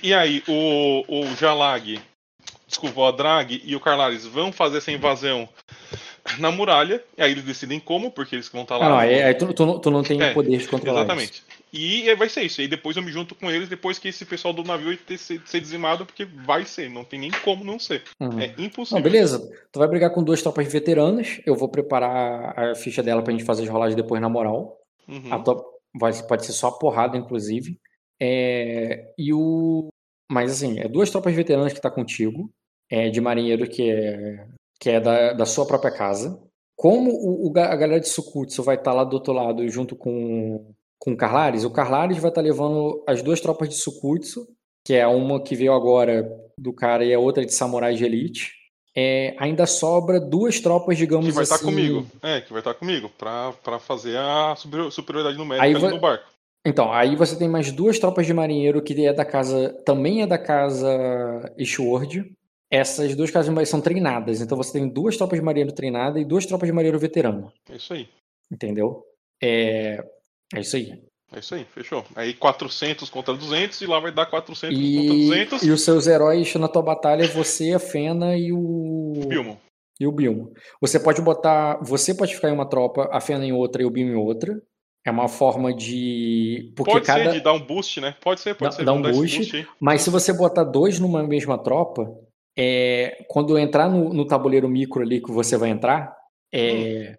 E 0.04 0.14
aí, 0.14 0.44
o, 0.46 1.06
o 1.08 1.36
Jalag, 1.38 2.02
desculpa, 2.68 3.00
o 3.00 3.06
Adrag 3.06 3.62
e 3.64 3.74
o 3.74 3.80
Carlares 3.80 4.26
vão 4.26 4.52
fazer 4.52 4.80
essa 4.80 4.92
invasão 4.92 5.48
na 6.40 6.52
muralha. 6.52 7.04
E 7.18 7.22
aí 7.22 7.32
eles 7.32 7.44
decidem 7.44 7.80
como, 7.80 8.12
porque 8.12 8.36
eles 8.36 8.48
vão 8.50 8.64
estar 8.64 8.78
lá. 8.78 8.86
Ah, 8.86 8.90
não, 8.90 8.96
no- 8.96 9.02
aí, 9.02 9.22
aí 9.24 9.34
tu, 9.36 9.54
tu 9.54 9.66
não- 9.66 9.80
tu 9.80 9.92
não 9.92 10.04
tem 10.04 10.22
É, 10.22 10.34
poder 10.34 10.58
de 10.58 10.68
controlar 10.68 11.02
isso. 11.02 11.12
Exatamente. 11.12 11.44
E 11.74 12.10
é, 12.10 12.16
vai 12.16 12.28
ser 12.28 12.42
isso. 12.44 12.60
E 12.60 12.64
aí 12.64 12.68
depois 12.68 12.98
eu 12.98 13.04
me 13.04 13.12
junto 13.12 13.34
com 13.34 13.50
eles 13.50 13.70
depois 13.70 13.98
que 13.98 14.10
esse 14.10 14.26
pessoal 14.26 14.54
do 14.54 14.64
navio 14.64 14.96
ter, 14.98 15.18
ser, 15.18 15.42
ser 15.46 15.60
dizimado, 15.62 16.06
porque 16.06 16.26
vai 16.26 16.66
ser. 16.66 16.90
Não 16.90 17.04
tem 17.06 17.20
nem 17.20 17.32
como 17.46 17.64
não 17.64 17.80
ser. 17.80 18.04
Uhum. 18.20 18.40
É 18.40 18.54
impossível. 18.58 18.98
Não, 18.98 19.02
beleza. 19.04 19.50
Tu 19.72 19.80
vai 19.80 19.88
brigar 19.88 20.12
com 20.12 20.22
duas 20.24 20.42
tropas 20.42 20.72
veteranas. 20.72 21.40
Eu 21.46 21.56
vou 21.56 21.70
preparar 21.70 22.58
a 22.60 22.76
ficha 22.76 23.02
dela 23.02 23.22
pra 23.22 23.32
gente 23.32 23.46
fazer 23.46 23.64
as 23.64 23.70
rolagens 23.70 23.96
depois 23.96 24.22
na 24.22 24.28
moral. 24.30 24.78
Uhum. 25.08 25.34
A 25.34 25.40
tua- 25.40 25.64
vai, 25.98 26.12
pode 26.24 26.46
ser 26.46 26.52
só 26.54 26.68
a 26.68 26.78
porrada, 26.78 27.18
inclusive. 27.18 27.78
É, 28.20 29.14
e 29.18 29.34
o. 29.34 29.88
Mas 30.30 30.52
assim, 30.52 30.80
é 30.80 30.88
duas 30.88 31.10
tropas 31.10 31.34
veteranas 31.34 31.74
que 31.74 31.82
tá 31.82 31.90
contigo. 31.90 32.50
É, 32.90 33.10
de 33.10 33.22
marinheiro 33.22 33.68
que 33.70 33.90
é, 33.90 34.46
que 34.82 34.90
é 34.90 35.00
da, 35.00 35.34
da 35.34 35.46
sua 35.46 35.66
própria 35.66 35.92
casa. 35.92 36.42
Como 36.76 37.12
o, 37.12 37.48
o 37.52 37.60
a 37.60 37.76
galera 37.76 38.00
de 38.00 38.10
Sukutsu 38.10 38.64
vai 38.64 38.76
estar 38.76 38.92
lá 38.94 39.04
do 39.04 39.14
outro 39.14 39.32
lado 39.32 39.68
junto 39.70 39.96
com, 39.96 40.74
com 41.00 41.12
o 41.14 41.16
Carlares, 41.18 41.64
o 41.64 41.70
Carlares 41.70 42.18
vai 42.18 42.30
estar 42.32 42.42
levando 42.42 43.04
as 43.08 43.22
duas 43.22 43.40
tropas 43.40 43.70
de 43.70 43.76
Sukutsu, 43.76 44.48
que 44.84 44.96
é 44.96 45.06
uma 45.06 45.40
que 45.44 45.56
veio 45.56 45.74
agora 45.74 46.28
do 46.58 46.74
cara 46.74 47.06
e 47.06 47.14
a 47.14 47.20
outra 47.20 47.46
de 47.46 47.54
Samurai 47.54 47.94
de 47.94 48.04
Elite. 48.04 48.54
É, 48.98 49.36
ainda 49.40 49.66
sobra 49.68 50.20
duas 50.20 50.60
tropas, 50.60 50.98
digamos 50.98 51.28
Que 51.28 51.32
vai 51.32 51.44
estar 51.44 51.56
assim. 51.56 51.66
comigo. 51.66 52.06
É, 52.22 52.42
que 52.42 52.52
vai 52.52 52.60
estar 52.62 52.74
comigo. 52.74 53.10
Pra 53.18 53.54
fazer 53.80 54.18
a 54.18 54.56
superior- 54.58 54.92
superioridade 54.92 55.38
numérica 55.38 55.80
vai- 55.80 55.92
no 55.92 56.00
barco. 56.00 56.26
Então, 56.66 56.92
aí 56.92 57.16
você 57.16 57.36
tem 57.38 57.48
mais 57.48 57.72
duas 57.72 57.98
tropas 58.00 58.26
de 58.26 58.34
marinheiro 58.34 58.82
que 58.82 59.06
é 59.06 59.14
da 59.14 59.24
casa, 59.26 59.70
também 59.86 60.22
é 60.24 60.28
da 60.28 60.38
casa 60.38 61.52
Ishword. 61.58 62.32
Essas 62.72 63.16
duas 63.16 63.30
casas 63.30 63.48
de 63.48 63.52
marinheiro 63.52 63.70
são 63.70 63.82
treinadas, 63.82 64.40
então 64.42 64.58
você 64.58 64.72
tem 64.74 64.88
duas 64.88 65.18
tropas 65.18 65.38
de 65.40 65.44
marinheiro 65.46 65.74
treinada 65.74 66.20
e 66.20 66.26
duas 66.26 66.46
tropas 66.46 66.68
de 66.68 66.74
marinheiro 66.74 66.98
veterano, 67.00 67.52
É 67.70 67.76
isso 67.76 67.94
aí. 67.94 68.08
entendeu? 68.52 69.04
É, 69.44 70.02
é 70.56 70.60
isso 70.62 70.76
aí. 70.78 70.92
É 71.34 71.40
isso 71.40 71.56
aí, 71.56 71.66
fechou. 71.66 72.04
Aí 72.16 72.34
400 72.34 73.10
contra 73.10 73.34
200 73.34 73.80
e 73.82 73.86
lá 73.86 74.00
vai 74.00 74.12
dar 74.14 74.26
400 74.26 74.76
contra 74.78 75.16
E, 75.16 75.28
200. 75.28 75.64
e 75.64 75.72
os 75.72 75.82
seus 75.84 76.06
heróis 76.08 76.54
na 76.56 76.68
tua 76.68 76.82
batalha 76.82 77.24
é 77.24 77.28
você, 77.28 77.74
a 77.74 77.80
Fena 77.80 78.36
e 78.38 78.52
o 78.52 79.14
Bilmo. 79.28 79.58
e 80.00 80.06
o 80.08 80.12
Bilmo. 80.12 80.52
Você 80.82 81.00
pode 81.00 81.22
botar, 81.22 81.78
você 81.84 82.14
pode 82.14 82.36
ficar 82.36 82.50
em 82.50 82.54
uma 82.54 82.68
tropa, 82.70 83.08
a 83.12 83.22
Fena 83.22 83.46
em 83.46 83.54
outra 83.54 83.82
e 83.82 83.86
o 83.86 83.90
Bilmo 83.90 84.12
em 84.12 84.16
outra. 84.16 84.62
É 85.06 85.10
uma 85.10 85.28
forma 85.28 85.74
de 85.74 86.72
porque 86.76 86.92
Pode 86.92 87.06
cada 87.06 87.24
ser 87.24 87.32
de 87.32 87.40
dar 87.42 87.54
um 87.54 87.60
boost, 87.66 88.00
né? 88.02 88.16
Pode 88.22 88.40
ser, 88.42 88.54
pode 88.54 88.72
Dá- 88.72 88.78
ser. 88.78 88.86
dá 88.86 88.94
um 88.94 89.02
boost. 89.02 89.56
aí. 89.56 89.66
Mas 89.80 90.02
se 90.04 90.10
você 90.10 90.32
botar 90.34 90.64
dois 90.66 91.00
numa 91.00 91.24
mesma 91.24 91.58
tropa, 91.58 92.14
é, 92.58 93.24
quando 93.28 93.58
entrar 93.58 93.90
no, 93.90 94.14
no 94.14 94.26
tabuleiro 94.26 94.68
micro 94.70 95.02
ali 95.02 95.22
que 95.22 95.32
você 95.32 95.58
vai 95.58 95.70
entrar, 95.70 96.16
é, 96.54 97.16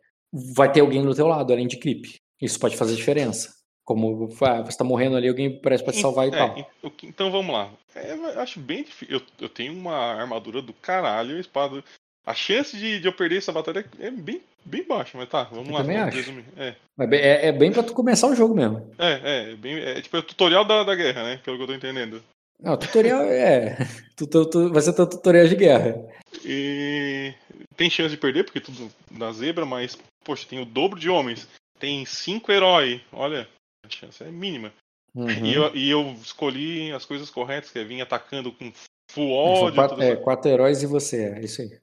vai 0.54 0.70
ter 0.70 0.80
alguém 0.80 1.02
do 1.02 1.14
teu 1.14 1.26
lado, 1.26 1.52
além 1.52 1.66
de 1.66 1.78
clipe. 1.78 2.16
Isso 2.40 2.58
pode 2.58 2.76
fazer 2.76 2.94
diferença. 2.96 3.50
Como 3.84 4.28
ah, 4.42 4.62
você 4.62 4.78
tá 4.78 4.84
morrendo 4.84 5.16
ali, 5.16 5.28
alguém 5.28 5.60
parece 5.60 5.82
pra 5.82 5.92
te 5.92 6.00
salvar 6.00 6.26
e 6.26 6.30
É, 6.30 6.36
tal. 6.36 6.70
Então 7.02 7.30
vamos 7.32 7.52
lá. 7.52 7.68
É, 7.94 8.12
eu 8.12 8.40
acho 8.40 8.60
bem 8.60 8.84
difícil. 8.84 9.16
Eu, 9.16 9.22
eu 9.40 9.48
tenho 9.48 9.72
uma 9.72 9.96
armadura 9.96 10.62
do 10.62 10.72
caralho, 10.72 11.38
espada. 11.38 11.82
A 12.24 12.32
chance 12.34 12.76
de, 12.76 13.00
de 13.00 13.06
eu 13.08 13.12
perder 13.12 13.38
essa 13.38 13.50
batalha 13.50 13.84
é 13.98 14.10
bem, 14.10 14.40
bem 14.64 14.84
baixa, 14.86 15.18
mas 15.18 15.28
tá, 15.28 15.42
vamos 15.44 15.66
Eu 15.68 15.74
lá. 15.74 15.80
também 15.80 15.96
vamos 15.96 16.08
acho. 16.14 16.16
resumir. 16.18 16.44
É, 16.56 16.74
É, 17.16 17.48
é 17.48 17.52
bem 17.52 17.72
pra 17.72 17.82
tu 17.82 17.92
começar 17.92 18.28
o 18.28 18.36
jogo 18.36 18.54
mesmo. 18.54 18.88
é, 18.96 19.12
é, 19.48 19.52
é 19.52 19.56
bem, 19.56 19.74
é 19.80 20.00
tipo 20.00 20.16
é 20.16 20.20
o 20.20 20.22
tutorial 20.22 20.64
da, 20.64 20.84
da 20.84 20.94
guerra, 20.94 21.24
né? 21.24 21.40
Pelo 21.44 21.56
que 21.56 21.62
eu 21.64 21.66
tô 21.66 21.74
entendendo. 21.74 22.22
Não, 22.62 22.76
tutorial 22.76 23.22
é. 23.22 23.76
Tu, 24.14 24.26
tu, 24.26 24.44
tu- 24.46 24.72
vai 24.72 24.82
ser 24.82 24.92
teu 24.92 25.06
tutorial 25.06 25.48
de 25.48 25.56
guerra. 25.56 25.96
E 26.44 27.34
tem 27.76 27.88
chance 27.90 28.10
de 28.10 28.20
perder, 28.20 28.44
porque 28.44 28.60
tudo 28.60 28.92
na 29.10 29.32
zebra, 29.32 29.64
mas, 29.64 29.98
poxa, 30.22 30.46
tem 30.48 30.60
o 30.60 30.66
dobro 30.66 31.00
de 31.00 31.08
homens. 31.08 31.48
Tem 31.78 32.04
cinco 32.04 32.52
heróis. 32.52 33.00
Olha, 33.10 33.48
a 33.84 33.88
chance 33.88 34.22
é 34.22 34.30
mínima. 34.30 34.72
Uhum. 35.14 35.28
E, 35.28 35.54
eu, 35.54 35.74
e 35.74 35.90
eu 35.90 36.14
escolhi 36.22 36.92
as 36.92 37.04
coisas 37.04 37.30
corretas, 37.30 37.70
que 37.70 37.78
é 37.78 37.84
vir 37.84 38.00
atacando 38.00 38.52
com 38.52 38.70
full 39.10 39.32
ódio. 39.32 39.74
quatro, 39.74 40.02
é, 40.02 40.16
quatro 40.16 40.50
heróis 40.50 40.82
e 40.82 40.86
você, 40.86 41.34
é 41.36 41.40
isso 41.44 41.62
aí. 41.62 41.78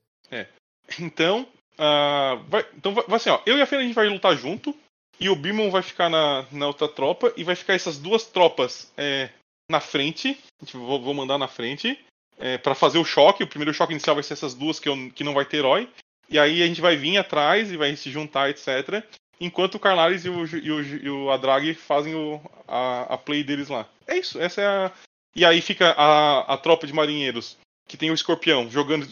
Então, 1.00 1.48
ah, 1.78 2.42
vai, 2.48 2.66
então 2.76 2.94
vai, 2.94 3.04
vai 3.08 3.18
assim, 3.18 3.30
ó. 3.30 3.40
Eu 3.46 3.58
e 3.58 3.62
a 3.62 3.66
Fena 3.66 3.82
a 3.82 3.86
gente 3.86 3.96
vai 3.96 4.08
lutar 4.08 4.36
junto. 4.36 4.76
E 5.20 5.30
o 5.30 5.36
Bimon 5.36 5.70
vai 5.70 5.82
ficar 5.82 6.10
na, 6.10 6.46
na 6.52 6.68
outra 6.68 6.88
tropa. 6.88 7.34
E 7.36 7.44
vai 7.44 7.56
ficar 7.56 7.74
essas 7.74 7.98
duas 7.98 8.26
tropas 8.26 8.92
é, 8.98 9.30
na 9.70 9.80
frente. 9.80 10.38
Gente 10.62 10.76
vou, 10.76 11.02
vou 11.02 11.14
mandar 11.14 11.38
na 11.38 11.48
frente. 11.48 11.98
É, 12.38 12.58
para 12.58 12.76
fazer 12.76 12.98
o 12.98 13.06
choque. 13.06 13.44
O 13.44 13.48
primeiro 13.48 13.74
choque 13.74 13.94
inicial 13.94 14.16
vai 14.16 14.24
ser 14.24 14.34
essas 14.34 14.54
duas 14.54 14.80
que, 14.80 14.90
eu, 14.90 14.96
que 15.14 15.24
não 15.24 15.34
vai 15.34 15.46
ter 15.46 15.58
herói. 15.58 15.90
E 16.30 16.38
aí 16.38 16.62
a 16.62 16.68
gente 16.68 16.82
vai 16.82 16.96
vir 16.96 17.18
atrás 17.18 17.72
e 17.72 17.78
vai 17.78 17.96
se 17.96 18.12
juntar, 18.12 18.50
etc. 18.50 19.04
Enquanto 19.40 19.76
o 19.76 19.80
Carlares 19.80 20.26
e 20.26 20.30
o, 20.30 20.46
e 20.46 20.72
o, 20.72 20.82
e 20.82 21.10
o 21.10 21.32
Adrag 21.32 21.74
fazem 21.74 22.14
o, 22.14 22.42
a, 22.68 23.14
a 23.14 23.18
play 23.18 23.44
deles 23.44 23.70
lá. 23.70 23.88
É 24.08 24.18
isso, 24.18 24.40
essa 24.40 24.62
é 24.62 24.68
a. 24.68 24.92
E 25.36 25.46
aí 25.46 25.62
fica 25.62 25.92
a, 25.92 26.54
a 26.54 26.58
tropa 26.58 26.86
de 26.86 26.94
marinheiros 26.94 27.58
que 27.90 27.98
tem 27.98 28.12
o 28.12 28.14
escorpião 28.14 28.70
jogando, 28.70 29.08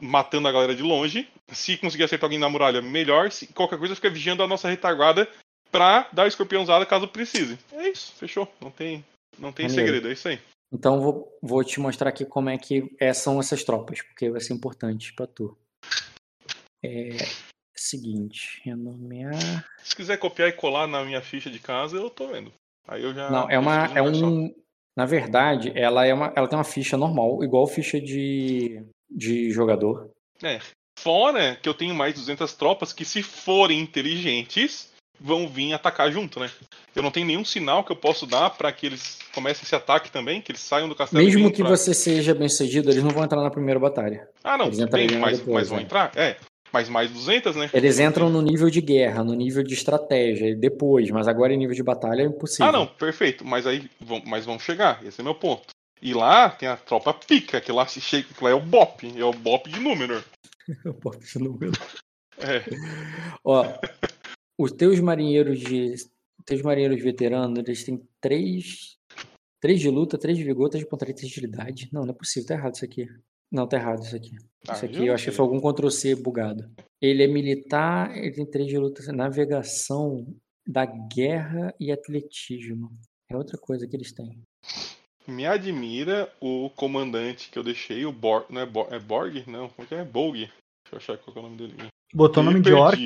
matando 0.00 0.48
a 0.48 0.52
galera 0.52 0.74
de 0.74 0.82
longe. 0.82 1.28
Se 1.52 1.76
conseguir 1.76 2.04
acertar 2.04 2.26
alguém 2.26 2.38
na 2.38 2.48
muralha, 2.48 2.80
melhor. 2.80 3.30
Se 3.30 3.46
qualquer 3.48 3.78
coisa, 3.78 3.94
fica 3.94 4.08
vigiando 4.08 4.42
a 4.42 4.48
nossa 4.48 4.68
retaguarda 4.68 5.28
pra 5.70 6.08
dar 6.10 6.26
escorpiãozada 6.26 6.86
caso 6.86 7.06
precise. 7.06 7.58
É 7.72 7.90
isso, 7.90 8.14
fechou. 8.16 8.50
Não 8.60 8.70
tem, 8.70 9.04
não 9.38 9.52
tem 9.52 9.66
Maneiro. 9.66 9.86
segredo, 9.86 10.08
é 10.08 10.12
isso 10.12 10.28
aí. 10.28 10.38
Então 10.72 11.00
vou, 11.00 11.38
vou 11.42 11.64
te 11.64 11.80
mostrar 11.80 12.10
aqui 12.10 12.24
como 12.24 12.50
é 12.50 12.58
que 12.58 12.94
é- 13.00 13.14
são 13.14 13.40
essas 13.40 13.64
tropas, 13.64 14.02
porque 14.02 14.30
vai 14.30 14.40
ser 14.40 14.52
importante 14.54 15.12
pra 15.14 15.26
tu. 15.26 15.56
É 16.84 17.16
seguinte, 17.80 18.60
renomear. 18.64 19.64
Se 19.82 19.94
quiser 19.94 20.16
copiar 20.18 20.48
e 20.48 20.52
colar 20.52 20.86
na 20.86 21.04
minha 21.04 21.22
ficha 21.22 21.50
de 21.50 21.58
casa, 21.58 21.96
eu 21.96 22.10
tô 22.10 22.28
vendo. 22.28 22.52
Aí 22.86 23.02
eu 23.02 23.14
já. 23.14 23.30
Não, 23.30 23.50
é 23.50 23.58
uma, 23.58 23.86
é 23.86 24.02
um. 24.02 24.52
Na 24.96 25.06
verdade, 25.06 25.72
ela 25.76 26.04
é 26.04 26.12
uma, 26.12 26.32
ela 26.34 26.48
tem 26.48 26.58
uma 26.58 26.64
ficha 26.64 26.96
normal, 26.96 27.42
igual 27.44 27.66
ficha 27.66 28.00
de, 28.00 28.82
de 29.08 29.50
jogador. 29.52 30.10
Fora 30.98 31.54
que 31.56 31.68
eu 31.68 31.74
tenho 31.74 31.94
mais 31.94 32.14
200 32.14 32.52
tropas 32.54 32.92
que, 32.92 33.04
se 33.04 33.22
forem 33.22 33.80
inteligentes, 33.80 34.92
vão 35.20 35.48
vir 35.48 35.72
atacar 35.72 36.10
junto, 36.12 36.38
né? 36.40 36.50
Eu 36.94 37.02
não 37.02 37.10
tenho 37.10 37.26
nenhum 37.26 37.44
sinal 37.44 37.84
que 37.84 37.92
eu 37.92 37.96
posso 37.96 38.26
dar 38.26 38.50
pra 38.50 38.70
que 38.72 38.86
eles 38.86 39.18
comecem 39.34 39.62
esse 39.64 39.74
ataque 39.74 40.10
também, 40.10 40.40
que 40.40 40.50
eles 40.52 40.60
saiam 40.60 40.88
do 40.88 40.94
castelo. 40.94 41.22
Mesmo 41.22 41.50
que 41.50 41.62
pra- 41.62 41.70
você 41.76 41.92
seja 41.94 42.34
bem 42.34 42.48
sucedido, 42.48 42.90
eles 42.90 43.02
não 43.02 43.10
vão 43.10 43.24
entrar 43.24 43.42
na 43.42 43.50
primeira 43.50 43.78
batalha. 43.80 44.28
Ah, 44.42 44.56
não, 44.58 44.66
Eles 44.66 44.78
bem, 44.86 45.18
mas, 45.18 45.38
depois, 45.38 45.54
mas 45.54 45.68
vão 45.68 45.78
é. 45.78 45.82
entrar? 45.82 46.12
É, 46.16 46.36
mas 46.72 46.88
mais 46.88 47.10
200, 47.10 47.56
né? 47.56 47.70
Eles 47.72 47.98
entram 47.98 48.28
no 48.30 48.42
nível 48.42 48.68
de 48.70 48.80
guerra, 48.80 49.22
no 49.24 49.34
nível 49.34 49.62
de 49.62 49.74
estratégia, 49.74 50.54
depois, 50.56 51.10
mas 51.10 51.26
agora 51.28 51.52
em 51.52 51.56
nível 51.56 51.74
de 51.74 51.82
batalha 51.82 52.22
é 52.22 52.26
impossível. 52.26 52.66
Ah, 52.68 52.72
não, 52.72 52.86
perfeito, 52.86 53.44
mas 53.44 53.66
aí 53.66 53.88
vão, 54.00 54.22
mas 54.26 54.44
vão 54.44 54.58
chegar, 54.58 55.04
esse 55.04 55.20
é 55.20 55.24
meu 55.24 55.34
ponto. 55.34 55.68
E 56.00 56.14
lá 56.14 56.48
tem 56.50 56.68
a 56.68 56.76
tropa 56.76 57.12
pica, 57.12 57.60
que 57.60 57.72
lá 57.72 57.86
se 57.86 58.00
chega, 58.00 58.28
que 58.32 58.44
lá 58.44 58.50
é 58.50 58.54
o 58.54 58.60
BOP, 58.60 59.12
é 59.18 59.24
o 59.24 59.32
BOP 59.32 59.68
de 59.68 59.80
número. 59.80 60.22
Eu 60.84 60.92
boto 60.92 61.18
esse 61.24 61.38
número. 61.38 61.72
É, 62.38 62.62
Ó, 63.44 63.64
os 64.58 64.72
teus 64.72 64.98
marinheiros 65.00 65.60
de. 65.60 65.94
Teus 66.44 66.62
marinheiros 66.62 67.02
veteranos, 67.02 67.58
eles 67.58 67.84
têm 67.84 68.02
três. 68.20 68.96
Três 69.60 69.80
de 69.80 69.90
luta, 69.90 70.16
três 70.16 70.38
de 70.38 70.44
vigor, 70.44 70.68
três 70.68 70.84
de 70.84 70.90
pontaria, 70.90 71.14
três 71.14 71.30
de 71.30 71.38
agilidade. 71.38 71.88
Não, 71.92 72.04
não 72.04 72.12
é 72.12 72.16
possível, 72.16 72.48
tá 72.48 72.54
errado 72.54 72.74
isso 72.74 72.84
aqui. 72.84 73.08
Não, 73.50 73.66
tá 73.66 73.76
errado 73.76 74.02
isso 74.02 74.14
aqui. 74.14 74.36
Ah, 74.68 74.74
Isso 74.74 74.84
aqui 74.84 75.06
eu 75.06 75.14
acho 75.14 75.24
que 75.24 75.30
foi 75.30 75.44
algum 75.44 75.60
Ctrl-C 75.60 76.14
bugado. 76.16 76.70
Ele 77.00 77.22
é 77.22 77.26
militar, 77.26 78.16
ele 78.16 78.32
tem 78.32 78.46
três 78.46 78.68
de 78.68 78.78
luta, 78.78 79.02
navegação 79.12 80.26
da 80.66 80.84
guerra 80.84 81.74
e 81.80 81.90
atletismo. 81.90 82.90
É 83.30 83.36
outra 83.36 83.56
coisa 83.58 83.86
que 83.86 83.96
eles 83.96 84.12
têm. 84.12 84.42
Me 85.26 85.46
admira 85.46 86.30
o 86.40 86.70
comandante 86.70 87.50
que 87.50 87.58
eu 87.58 87.62
deixei, 87.62 88.04
o 88.04 88.12
Borg. 88.12 88.46
Não 88.50 88.60
é, 88.60 88.66
Borg, 88.66 88.92
é 88.92 88.98
Borg? 88.98 89.46
Não, 89.46 89.68
como 89.70 89.84
é 89.84 89.86
que 89.86 89.94
é? 89.94 90.04
Bolg. 90.04 90.36
Deixa 90.36 90.52
eu 90.92 90.96
achar 90.96 91.18
qual 91.18 91.36
é 91.36 91.40
o 91.40 91.42
nome 91.42 91.56
dele. 91.56 91.74
Botou 92.14 92.42
o 92.42 92.46
nome 92.46 92.60
de 92.60 92.72
orc. 92.72 92.98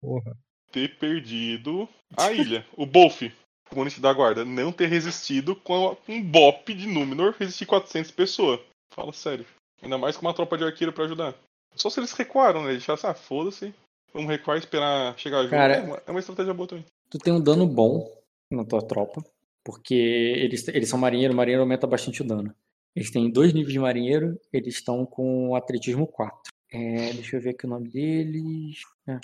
Porra. 0.00 0.36
Ter 0.72 0.98
perdido 0.98 1.88
a 2.16 2.32
ilha. 2.32 2.64
O 2.76 2.84
Bolf, 2.86 3.22
comunista 3.70 4.00
da 4.00 4.12
guarda, 4.12 4.44
não 4.44 4.72
ter 4.72 4.86
resistido 4.86 5.54
com 5.56 5.96
um 6.08 6.22
bop 6.22 6.72
de 6.72 6.86
Númenor, 6.86 7.34
resistir 7.38 7.66
400 7.66 8.10
pessoas. 8.10 8.60
Fala 8.94 9.12
sério. 9.12 9.44
Ainda 9.82 9.98
mais 9.98 10.16
com 10.16 10.26
uma 10.26 10.34
tropa 10.34 10.56
de 10.58 10.64
arqueiro 10.64 10.92
pra 10.92 11.04
ajudar. 11.04 11.34
Só 11.74 11.88
se 11.90 12.00
eles 12.00 12.12
recuaram, 12.12 12.64
né? 12.64 12.72
Assim, 12.76 13.06
ah, 13.06 13.14
foda-se. 13.14 13.72
Vamos 14.12 14.30
recuar 14.30 14.56
e 14.56 14.60
esperar 14.60 15.16
chegar 15.18 15.42
junto. 15.42 15.50
Cara- 15.50 15.76
É 15.76 15.82
uma, 15.82 16.02
é 16.06 16.10
uma 16.10 16.20
estratégia 16.20 16.54
boa 16.54 16.66
também. 16.66 16.84
Tu 17.10 17.18
tem 17.18 17.32
um 17.32 17.40
dano 17.40 17.66
bom 17.66 18.10
na 18.50 18.64
tua 18.64 18.80
tropa, 18.82 19.22
porque 19.64 19.94
eles, 19.94 20.66
eles 20.68 20.88
são 20.88 20.98
marinheiro, 20.98 21.34
marinheiro 21.34 21.62
aumenta 21.62 21.86
bastante 21.86 22.22
o 22.22 22.26
dano. 22.26 22.54
Eles 22.96 23.10
têm 23.10 23.30
dois 23.30 23.52
níveis 23.52 23.72
de 23.72 23.78
marinheiro, 23.78 24.40
eles 24.52 24.74
estão 24.74 25.04
com 25.06 25.54
atletismo 25.54 26.06
4. 26.06 26.52
É, 26.72 27.12
deixa 27.12 27.36
eu 27.36 27.40
ver 27.40 27.50
aqui 27.50 27.66
o 27.66 27.68
nome 27.68 27.88
deles. 27.88 28.80
É, 29.06 29.18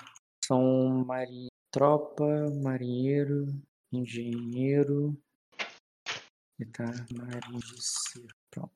são 0.46 1.06
tropa, 1.70 2.24
marinheiro, 2.62 3.46
engenheiro. 3.92 5.16
E 6.58 6.64
tá, 6.66 6.84
marinheiro. 7.12 7.60
Pronto. 8.50 8.72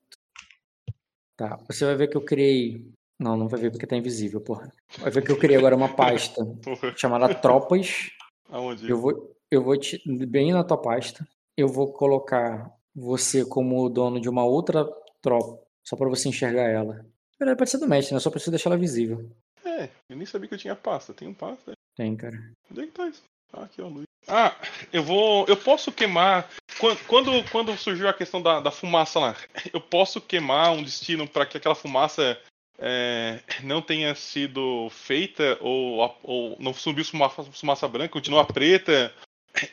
Tá, 1.37 1.57
você 1.67 1.85
vai 1.85 1.95
ver 1.95 2.09
que 2.09 2.17
eu 2.17 2.25
criei. 2.25 2.91
Não, 3.17 3.37
não 3.37 3.47
vai 3.47 3.59
ver 3.59 3.71
porque 3.71 3.87
tá 3.87 3.95
invisível, 3.95 4.41
porra. 4.41 4.71
Vai 4.97 5.11
ver 5.11 5.23
que 5.23 5.31
eu 5.31 5.37
criei 5.37 5.57
agora 5.57 5.75
uma 5.75 5.93
pasta 5.95 6.41
chamada 6.97 7.33
Tropas. 7.35 8.09
aonde? 8.49 8.89
Eu 8.89 8.99
vou, 8.99 9.35
eu 9.51 9.63
vou 9.63 9.77
te, 9.77 10.01
bem 10.25 10.51
na 10.51 10.63
tua 10.63 10.77
pasta. 10.77 11.27
Eu 11.55 11.67
vou 11.67 11.91
colocar 11.91 12.73
você 12.95 13.45
como 13.45 13.89
dono 13.89 14.19
de 14.19 14.29
uma 14.29 14.45
outra 14.45 14.85
tropa, 15.21 15.61
só 15.83 15.95
pra 15.95 16.09
você 16.09 16.29
enxergar 16.29 16.69
ela. 16.69 17.05
Verdade, 17.37 17.57
pode 17.57 17.69
ser 17.69 17.77
do 17.77 17.87
mestre, 17.87 18.13
né? 18.13 18.19
Só 18.19 18.29
preciso 18.29 18.51
deixar 18.51 18.69
ela 18.69 18.79
visível. 18.79 19.29
É, 19.69 19.89
eu 20.09 20.17
nem 20.17 20.25
sabia 20.25 20.47
que 20.47 20.55
eu 20.55 20.59
tinha 20.59 20.75
pasta. 20.75 21.13
Tem 21.13 21.27
um 21.27 21.33
pasta. 21.33 21.73
Tem, 21.95 22.15
cara. 22.15 22.37
Onde 22.71 22.81
é 22.81 22.85
que 22.85 22.91
tá 22.91 23.07
isso? 23.07 23.23
Ah, 23.53 23.63
aqui, 23.63 23.81
ó, 23.81 23.87
luz. 23.87 24.05
Ah, 24.27 24.55
eu 24.91 25.03
vou. 25.03 25.45
Eu 25.47 25.57
posso 25.57 25.91
queimar. 25.91 26.49
Quando, 26.79 27.05
quando, 27.07 27.51
quando 27.51 27.77
surgiu 27.77 28.07
a 28.07 28.13
questão 28.13 28.41
da, 28.41 28.59
da 28.59 28.71
fumaça 28.71 29.19
lá, 29.19 29.35
eu 29.73 29.81
posso 29.81 30.21
queimar 30.21 30.71
um 30.71 30.83
destino 30.83 31.27
para 31.27 31.45
que 31.45 31.57
aquela 31.57 31.75
fumaça 31.75 32.39
é, 32.77 33.41
não 33.63 33.81
tenha 33.81 34.15
sido 34.15 34.89
feita 34.89 35.57
ou, 35.61 36.17
ou 36.23 36.57
não 36.59 36.73
subiu 36.73 37.03
fumaça, 37.03 37.43
fumaça 37.43 37.87
branca, 37.87 38.13
continua 38.13 38.45
preta, 38.45 39.13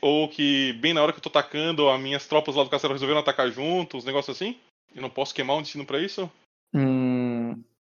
ou 0.01 0.29
que 0.29 0.73
bem 0.75 0.93
na 0.93 1.03
hora 1.03 1.13
que 1.13 1.19
eu 1.19 1.23
tô 1.23 1.29
atacando, 1.29 1.89
as 1.89 2.01
minhas 2.01 2.27
tropas 2.27 2.57
lá 2.57 2.65
do 2.65 2.71
castelo 2.71 2.93
resolveram 2.95 3.21
atacar 3.21 3.51
juntos, 3.51 4.05
negócio 4.05 4.33
assim? 4.33 4.59
Eu 4.95 5.03
não 5.03 5.11
posso 5.11 5.35
queimar 5.35 5.57
um 5.57 5.63
destino 5.63 5.85
para 5.85 6.01
isso? 6.01 6.31
Hum, 6.75 7.26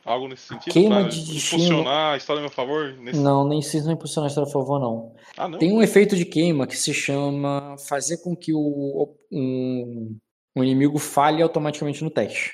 Algo 0.04 0.28
nesse 0.28 0.48
sentido? 0.48 0.74
queima 0.74 1.04
de 1.08 1.34
destino- 1.34 1.88
a 1.88 2.18
história 2.18 2.40
a 2.40 2.44
meu 2.44 2.50
favor? 2.52 2.94
Nesse... 2.98 3.20
não, 3.20 3.48
nem 3.48 3.62
se 3.62 3.82
não 3.84 3.92
impulsionar 3.92 4.28
a 4.28 4.30
história 4.30 4.50
a 4.50 4.52
favor, 4.52 4.80
não. 4.80 5.14
Ah, 5.38 5.48
não? 5.48 5.60
Tem 5.60 5.72
um 5.72 5.82
efeito 5.82 6.16
de 6.16 6.26
queima 6.26 6.66
que 6.66 6.76
se 6.78 6.94
chama 6.94 7.76
fazer 7.88 8.18
com 8.18 8.36
que 8.36 8.54
o, 8.54 9.16
um, 9.32 10.18
um 10.58 10.64
inimigo 10.64 10.98
falhe 10.98 11.42
automaticamente 11.42 12.04
no 12.04 12.10
teste. 12.10 12.52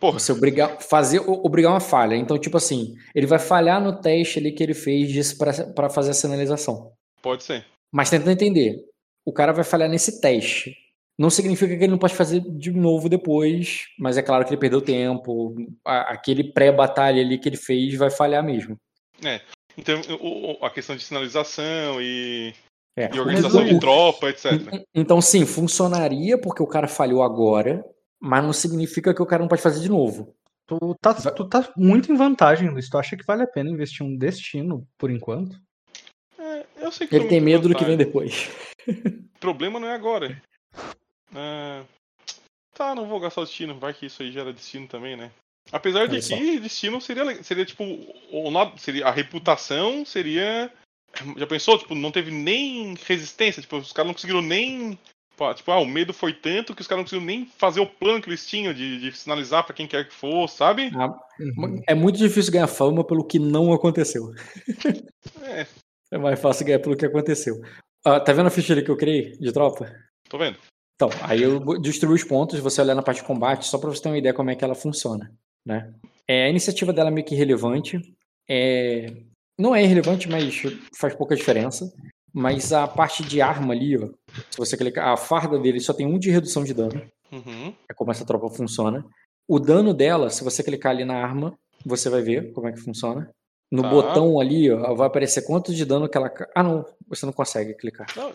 Porra, 0.00 0.18
Você 0.20 0.30
obrigar, 0.30 0.80
fazer, 0.80 1.18
obrigar 1.26 1.72
uma 1.72 1.80
falha. 1.80 2.14
Então, 2.14 2.38
tipo 2.38 2.56
assim, 2.56 2.94
ele 3.14 3.26
vai 3.26 3.38
falhar 3.38 3.82
no 3.82 4.00
teste 4.00 4.38
ali 4.38 4.52
que 4.52 4.62
ele 4.62 4.74
fez 4.74 5.32
para 5.74 5.90
fazer 5.90 6.10
a 6.10 6.14
sinalização. 6.14 6.92
pode 7.20 7.42
ser. 7.42 7.64
Mas 7.92 8.10
tentando 8.10 8.30
entender, 8.30 8.84
o 9.26 9.32
cara 9.32 9.52
vai 9.52 9.64
falhar 9.64 9.88
nesse 9.88 10.20
teste. 10.20 10.76
Não 11.18 11.30
significa 11.30 11.76
que 11.76 11.82
ele 11.82 11.90
não 11.90 11.98
pode 11.98 12.14
fazer 12.14 12.40
de 12.40 12.70
novo 12.70 13.08
depois, 13.08 13.86
mas 13.98 14.16
é 14.16 14.22
claro 14.22 14.44
que 14.44 14.50
ele 14.50 14.60
perdeu 14.60 14.80
tempo. 14.80 15.54
A- 15.84 16.12
Aquele 16.12 16.52
pré-batalha 16.52 17.20
ali 17.20 17.38
que 17.38 17.48
ele 17.48 17.56
fez 17.56 17.94
vai 17.96 18.08
falhar 18.10 18.42
mesmo. 18.44 18.76
Então, 19.76 20.00
o- 20.20 20.52
o- 20.60 20.64
a 20.64 20.70
questão 20.70 20.94
de 20.96 21.02
sinalização 21.02 22.00
e, 22.00 22.54
É. 22.96 23.10
e 23.12 23.18
organização 23.18 23.60
Mas 23.62 23.70
de 23.70 23.76
o- 23.76 23.80
tropa, 23.80 24.30
etc. 24.30 24.52
Então, 24.94 25.20
sim, 25.20 25.44
funcionaria 25.44 26.38
porque 26.40 26.62
o 26.62 26.66
cara 26.68 26.86
falhou 26.86 27.22
agora, 27.22 27.84
mas 28.20 28.44
não 28.44 28.52
significa 28.52 29.12
que 29.12 29.22
o 29.22 29.26
cara 29.26 29.42
não 29.42 29.48
pode 29.48 29.62
fazer 29.62 29.80
de 29.80 29.88
novo. 29.88 30.34
Tu 30.68 30.94
tá, 31.00 31.14
tu 31.14 31.48
tá 31.48 31.72
muito 31.76 32.12
em 32.12 32.16
vantagem, 32.16 32.68
Luiz. 32.68 32.88
Tu 32.88 32.98
acha 32.98 33.16
que 33.16 33.24
vale 33.24 33.42
a 33.42 33.46
pena 33.46 33.70
investir 33.70 34.04
um 34.06 34.16
destino 34.16 34.86
por 34.98 35.10
enquanto? 35.10 35.56
É, 36.38 36.64
eu 36.80 36.92
sei 36.92 37.06
que 37.06 37.16
Ele 37.16 37.26
tem 37.26 37.40
medo 37.40 37.68
do 37.68 37.74
que 37.74 37.84
vem 37.84 37.96
vantagem. 37.96 38.06
depois. 38.06 38.50
O 38.86 38.86
problema 39.40 39.80
não 39.80 39.88
é 39.88 39.94
agora. 39.94 40.40
É, 41.34 41.82
Tá, 42.78 42.94
não 42.94 43.08
vou 43.08 43.18
gastar 43.18 43.40
o 43.40 43.44
destino. 43.44 43.76
Vai 43.76 43.92
que 43.92 44.06
isso 44.06 44.22
aí 44.22 44.30
gera 44.30 44.52
destino 44.52 44.86
também, 44.86 45.16
né? 45.16 45.32
Apesar 45.72 46.06
de 46.06 46.22
só. 46.22 46.36
que 46.36 46.60
destino 46.60 47.00
seria, 47.00 47.42
seria 47.42 47.64
tipo. 47.64 47.82
O, 47.82 48.78
seria, 48.78 49.04
a 49.04 49.10
reputação 49.10 50.04
seria. 50.04 50.72
Já 51.36 51.44
pensou? 51.44 51.76
Tipo, 51.76 51.96
não 51.96 52.12
teve 52.12 52.30
nem 52.30 52.94
resistência. 53.04 53.60
Tipo, 53.60 53.78
os 53.78 53.92
caras 53.92 54.06
não 54.06 54.14
conseguiram 54.14 54.40
nem. 54.40 54.96
Tipo, 55.56 55.72
ah, 55.72 55.80
o 55.80 55.86
medo 55.86 56.14
foi 56.14 56.32
tanto 56.32 56.72
que 56.72 56.80
os 56.80 56.86
caras 56.86 57.00
não 57.00 57.04
conseguiram 57.04 57.26
nem 57.26 57.46
fazer 57.58 57.80
o 57.80 57.86
plano 57.86 58.22
que 58.22 58.28
eles 58.28 58.46
tinham 58.46 58.72
de, 58.72 59.00
de 59.00 59.16
sinalizar 59.16 59.64
pra 59.64 59.74
quem 59.74 59.86
quer 59.88 60.08
que 60.08 60.14
fosse, 60.14 60.56
sabe? 60.58 60.92
Uhum. 60.94 61.82
É 61.86 61.94
muito 61.94 62.18
difícil 62.18 62.52
ganhar 62.52 62.68
fama 62.68 63.04
pelo 63.04 63.24
que 63.24 63.40
não 63.40 63.72
aconteceu. 63.72 64.32
É, 65.42 65.66
É 66.12 66.18
mais 66.18 66.40
fácil 66.40 66.64
ganhar 66.64 66.78
pelo 66.78 66.96
que 66.96 67.06
aconteceu. 67.06 67.60
Ah, 68.04 68.20
tá 68.20 68.32
vendo 68.32 68.46
a 68.46 68.50
ficha 68.50 68.72
ali 68.72 68.84
que 68.84 68.90
eu 68.90 68.96
criei 68.96 69.32
de 69.32 69.52
tropa? 69.52 69.92
tô 70.28 70.38
vendo. 70.38 70.56
Então, 70.98 71.10
aí 71.22 71.40
eu 71.44 71.60
vou 71.60 71.78
distribuir 71.80 72.16
os 72.20 72.24
pontos, 72.24 72.58
você 72.58 72.80
olhar 72.80 72.96
na 72.96 73.02
parte 73.04 73.18
de 73.20 73.26
combate, 73.26 73.66
só 73.66 73.78
pra 73.78 73.88
você 73.88 74.02
ter 74.02 74.08
uma 74.08 74.18
ideia 74.18 74.34
como 74.34 74.50
é 74.50 74.56
que 74.56 74.64
ela 74.64 74.74
funciona, 74.74 75.32
né? 75.64 75.94
É, 76.26 76.46
a 76.46 76.50
iniciativa 76.50 76.92
dela 76.92 77.08
é 77.08 77.12
meio 77.12 77.24
que 77.24 77.36
irrelevante. 77.36 78.00
É, 78.50 79.06
não 79.56 79.76
é 79.76 79.84
irrelevante, 79.84 80.28
mas 80.28 80.60
faz 80.98 81.14
pouca 81.14 81.36
diferença. 81.36 81.88
Mas 82.34 82.72
a 82.72 82.88
parte 82.88 83.22
de 83.22 83.40
arma 83.40 83.72
ali, 83.72 83.96
ó, 83.96 84.08
se 84.50 84.58
você 84.58 84.76
clicar, 84.76 85.08
a 85.08 85.16
farda 85.16 85.56
dele 85.56 85.78
só 85.78 85.92
tem 85.92 86.04
um 86.04 86.18
de 86.18 86.30
redução 86.30 86.64
de 86.64 86.74
dano. 86.74 87.00
Uhum. 87.30 87.72
É 87.88 87.94
como 87.94 88.10
essa 88.10 88.24
tropa 88.26 88.48
funciona. 88.50 89.04
O 89.46 89.60
dano 89.60 89.94
dela, 89.94 90.28
se 90.30 90.42
você 90.42 90.64
clicar 90.64 90.90
ali 90.90 91.04
na 91.04 91.14
arma, 91.14 91.56
você 91.86 92.10
vai 92.10 92.22
ver 92.22 92.52
como 92.52 92.66
é 92.66 92.72
que 92.72 92.80
funciona. 92.80 93.30
No 93.70 93.82
Tá. 93.82 93.88
botão 93.90 94.40
ali, 94.40 94.68
ó, 94.70 94.94
vai 94.94 95.06
aparecer 95.06 95.42
quanto 95.42 95.72
de 95.72 95.84
dano 95.84 96.08
que 96.08 96.18
ela. 96.18 96.28
Ah, 96.56 96.62
não, 96.62 96.84
você 97.06 97.24
não 97.24 97.32
consegue 97.32 97.74
clicar. 97.74 98.06
Não, 98.16 98.32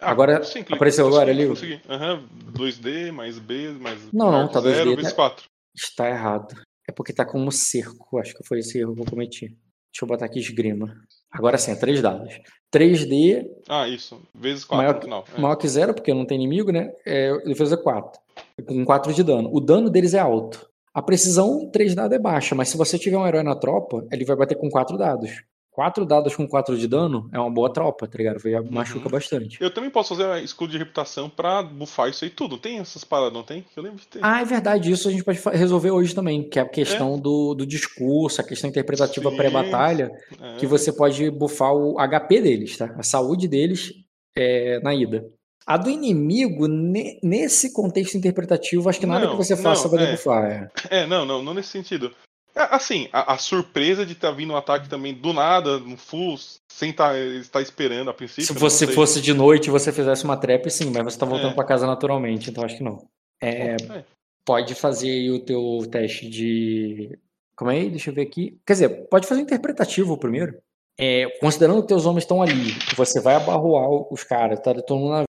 ah, 0.00 0.10
Agora, 0.10 0.42
sim, 0.44 0.60
clica. 0.60 0.74
apareceu 0.74 1.06
agora 1.06 1.30
ali 1.30 1.46
Consegui. 1.48 1.80
Aham, 1.88 2.24
2D 2.52 3.10
mais 3.12 3.38
B 3.38 3.70
mais 3.80 4.12
Não, 4.12 4.30
não, 4.30 4.48
tá 4.48 4.60
0 4.60 4.90
2D, 4.92 4.96
vezes 4.96 5.10
tá- 5.12 5.16
4. 5.16 5.44
Está 5.74 6.08
errado. 6.08 6.54
É 6.88 6.92
porque 6.92 7.12
tá 7.12 7.24
como 7.24 7.50
cerco. 7.52 8.18
Acho 8.18 8.34
que 8.34 8.46
foi 8.46 8.60
esse 8.60 8.78
erro 8.78 8.94
que 8.94 9.00
eu 9.02 9.06
cometi. 9.06 9.46
Deixa 9.48 10.02
eu 10.04 10.06
botar 10.08 10.26
aqui 10.26 10.38
esgrima. 10.38 10.94
Agora 11.30 11.58
sim, 11.58 11.70
é 11.72 11.74
três 11.74 12.00
dados. 12.00 12.38
3D, 12.70 13.44
Ah, 13.68 13.88
isso. 13.88 14.20
Vezes 14.34 14.64
4 14.64 14.76
Maior 14.76 14.94
no 14.94 14.98
que- 15.00 15.04
final. 15.06 15.24
É. 15.36 15.40
maior 15.40 15.56
que 15.56 15.68
zero, 15.68 15.94
porque 15.94 16.12
não 16.14 16.24
tem 16.26 16.36
inimigo, 16.36 16.70
né? 16.70 16.92
É 17.04 17.36
defesa 17.44 17.76
4. 17.76 18.20
Com 18.66 18.84
4 18.84 19.12
de 19.12 19.22
dano. 19.22 19.50
O 19.52 19.60
dano 19.60 19.88
deles 19.90 20.14
é 20.14 20.18
alto. 20.18 20.68
A 20.94 21.02
precisão, 21.02 21.68
3 21.70 21.94
dados 21.94 22.16
é 22.16 22.18
baixa, 22.18 22.54
mas 22.54 22.68
se 22.68 22.76
você 22.76 22.98
tiver 22.98 23.18
um 23.18 23.26
herói 23.26 23.42
na 23.42 23.54
tropa, 23.54 24.06
ele 24.12 24.24
vai 24.24 24.36
bater 24.36 24.56
com 24.56 24.68
4 24.70 24.96
dados. 24.96 25.30
4 25.76 26.06
dados 26.06 26.34
com 26.34 26.48
4 26.48 26.74
de 26.78 26.88
dano 26.88 27.28
é 27.30 27.38
uma 27.38 27.50
boa 27.50 27.70
tropa, 27.70 28.08
tá 28.08 28.16
ligado? 28.16 28.38
Já 28.40 28.62
machuca 28.62 29.10
bastante. 29.10 29.58
Eu 29.60 29.70
também 29.70 29.90
posso 29.90 30.16
fazer 30.16 30.42
escudo 30.42 30.72
de 30.72 30.78
reputação 30.78 31.28
pra 31.28 31.62
bufar 31.62 32.08
isso 32.08 32.24
aí 32.24 32.30
tudo. 32.30 32.56
Tem 32.56 32.78
essas 32.78 33.04
paradas, 33.04 33.34
não 33.34 33.42
tem? 33.42 33.62
Eu 33.76 33.82
lembro 33.82 33.98
de 33.98 34.06
ter. 34.06 34.20
Ah, 34.22 34.40
é 34.40 34.44
verdade, 34.46 34.90
isso 34.90 35.06
a 35.06 35.10
gente 35.12 35.22
pode 35.22 35.38
resolver 35.52 35.90
hoje 35.90 36.14
também, 36.14 36.48
que 36.48 36.58
é 36.58 36.62
a 36.62 36.68
questão 36.68 37.18
do, 37.18 37.52
do 37.54 37.66
discurso, 37.66 38.40
a 38.40 38.44
questão 38.44 38.70
interpretativa 38.70 39.30
pré-batalha, 39.30 40.10
É. 40.40 40.56
que 40.56 40.66
você 40.66 40.90
pode 40.90 41.30
buffar 41.30 41.74
o 41.74 41.96
HP 41.98 42.40
deles, 42.40 42.78
tá? 42.78 42.94
A 42.98 43.02
saúde 43.02 43.46
deles 43.46 43.92
é, 44.34 44.80
na 44.82 44.94
ida. 44.94 45.26
A 45.66 45.76
do 45.76 45.90
inimigo, 45.90 46.66
ne- 46.68 47.18
nesse 47.22 47.72
contexto 47.74 48.16
interpretativo, 48.16 48.88
acho 48.88 49.00
que 49.00 49.04
nada 49.06 49.26
Não, 49.26 49.32
que 49.32 49.36
você 49.44 49.56
faça 49.56 49.88
não, 49.88 49.90
vai 49.96 50.04
é. 50.04 50.06
debuffar. 50.06 50.44
É. 50.90 51.00
É, 51.02 51.06
não, 51.06 51.26
não, 51.26 51.42
não 51.42 51.52
nesse 51.52 51.68
sentido. 51.70 52.12
É, 52.56 52.62
Assim, 52.74 53.08
a, 53.12 53.34
a 53.34 53.38
surpresa 53.38 54.06
de 54.06 54.12
estar 54.14 54.30
vindo 54.30 54.52
um 54.52 54.56
ataque 54.56 54.88
também 54.88 55.12
do 55.12 55.32
nada, 55.32 55.78
no 55.78 55.96
full, 55.96 56.36
sem 56.72 56.92
tá, 56.92 57.16
estar 57.18 57.60
esperando 57.60 58.10
a 58.10 58.14
princípio. 58.14 58.44
Se 58.46 58.54
né? 58.54 58.58
você 58.58 58.86
fosse 58.86 59.20
de 59.20 59.34
noite 59.34 59.66
e 59.66 59.70
você 59.70 59.92
fizesse 59.92 60.24
uma 60.24 60.36
trap, 60.36 60.68
sim, 60.70 60.90
mas 60.90 61.12
você 61.14 61.18
tá 61.18 61.26
voltando 61.26 61.52
É. 61.52 61.54
pra 61.54 61.64
casa 61.64 61.86
naturalmente, 61.86 62.50
então 62.50 62.64
acho 62.64 62.78
que 62.78 62.82
não. 62.82 63.06
É, 63.42 63.72
É. 63.74 64.04
pode 64.44 64.74
fazer 64.74 65.10
aí 65.10 65.30
o 65.30 65.44
teu 65.44 65.86
teste 65.90 66.28
de. 66.28 67.18
Como 67.56 67.70
é? 67.70 67.84
Deixa 67.88 68.10
eu 68.10 68.14
ver 68.14 68.22
aqui. 68.22 68.58
Quer 68.66 68.72
dizer, 68.72 68.88
pode 69.08 69.26
fazer 69.26 69.40
interpretativo 69.42 70.16
primeiro. 70.18 70.58
É, 70.98 71.28
considerando 71.40 71.82
que 71.82 71.88
teus 71.88 72.06
homens 72.06 72.24
estão 72.24 72.40
ali, 72.42 72.72
você 72.96 73.20
vai 73.20 73.34
abarroar 73.34 73.88
os 74.10 74.24
caras, 74.24 74.60
tá? 74.60 74.72
Todo 74.74 74.98
mundo 74.98 75.10
navio 75.10 75.26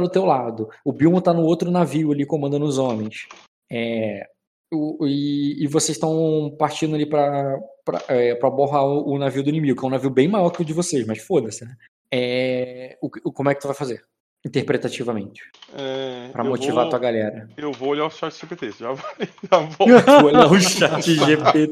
do 0.00 0.08
teu 0.08 0.24
lado. 0.24 0.70
O 0.82 0.92
Bilmo 0.94 1.20
tá 1.20 1.32
no 1.34 1.42
outro 1.42 1.70
navio 1.70 2.10
ali 2.10 2.24
comandando 2.24 2.64
os 2.64 2.78
homens. 2.78 3.26
É, 3.70 4.26
o- 4.72 5.06
e, 5.06 5.62
e 5.64 5.66
vocês 5.66 5.96
estão 5.96 6.54
partindo 6.58 6.94
ali 6.94 7.06
pra, 7.06 7.58
pra, 7.84 8.02
é, 8.08 8.34
pra 8.34 8.48
borrar 8.50 8.84
o, 8.84 9.14
o 9.14 9.18
navio 9.18 9.42
do 9.42 9.48
inimigo, 9.48 9.78
que 9.78 9.84
é 9.84 9.88
um 9.88 9.90
navio 9.90 10.10
bem 10.10 10.28
maior 10.28 10.50
que 10.50 10.62
o 10.62 10.64
de 10.64 10.72
vocês, 10.72 11.06
mas 11.06 11.22
foda-se, 11.22 11.64
né? 11.64 11.74
É, 12.12 12.98
o, 13.02 13.06
o- 13.24 13.32
como 13.32 13.50
é 13.50 13.54
que 13.54 13.60
tu 13.60 13.66
vai 13.68 13.76
fazer? 13.76 14.02
interpretativamente, 14.42 15.42
É, 15.74 16.30
Pra 16.32 16.42
motivar 16.42 16.78
a 16.78 16.80
vou- 16.84 16.88
tua 16.90 16.98
galera. 16.98 17.46
Eu 17.58 17.72
vou 17.72 17.90
olhar 17.90 18.06
o 18.06 18.10
chat 18.10 18.32
GPT, 18.40 18.70
já. 18.70 18.94
Já 18.94 19.58
vou. 19.58 19.86
Vou 20.22 20.24
olhar 20.30 20.50
o 20.50 20.58
chat 20.58 21.02
GPT. 21.14 21.68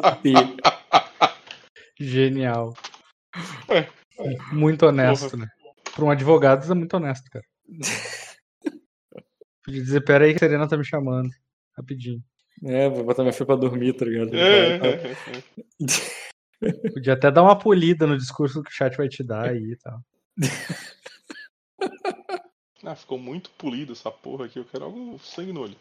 Genial. 1.98 2.74
É. 3.70 3.88
Muito 4.52 4.84
honesto, 4.84 5.34
né? 5.36 5.46
Para 5.94 6.04
um 6.04 6.10
advogado, 6.10 6.62
isso 6.62 6.72
é 6.72 6.74
muito 6.74 6.94
honesto, 6.94 7.24
cara. 7.30 7.44
Podia 9.64 9.82
dizer, 9.82 10.00
pera 10.02 10.24
aí 10.26 10.32
que 10.32 10.36
a 10.36 10.48
Serena 10.48 10.68
tá 10.68 10.76
me 10.76 10.84
chamando. 10.84 11.30
Rapidinho. 11.76 12.22
É, 12.64 12.88
vou 12.88 13.04
botar 13.04 13.22
minha 13.22 13.32
filha 13.32 13.46
pra 13.46 13.56
dormir, 13.56 13.92
tá 13.94 14.04
ligado? 14.04 14.34
É, 14.36 14.78
Tá- 14.78 14.86
é, 14.86 15.12
é. 16.68 16.90
Podia 16.92 17.12
até 17.14 17.30
dar 17.30 17.42
uma 17.42 17.56
polida 17.58 18.06
no 18.06 18.16
discurso 18.18 18.62
que 18.62 18.70
o 18.70 18.72
chat 18.74 18.96
vai 18.96 19.08
te 19.08 19.22
dar 19.22 19.48
aí 19.50 19.72
e 19.72 19.76
tal. 19.76 20.00
Ah, 22.84 22.94
ficou 22.96 23.18
muito 23.18 23.50
polido 23.50 23.92
essa 23.92 24.10
porra 24.10 24.46
aqui. 24.46 24.58
Eu 24.58 24.64
quero 24.64 24.84
algo 24.84 25.18
sangue 25.18 25.52
no 25.52 25.62
olho. 25.62 25.76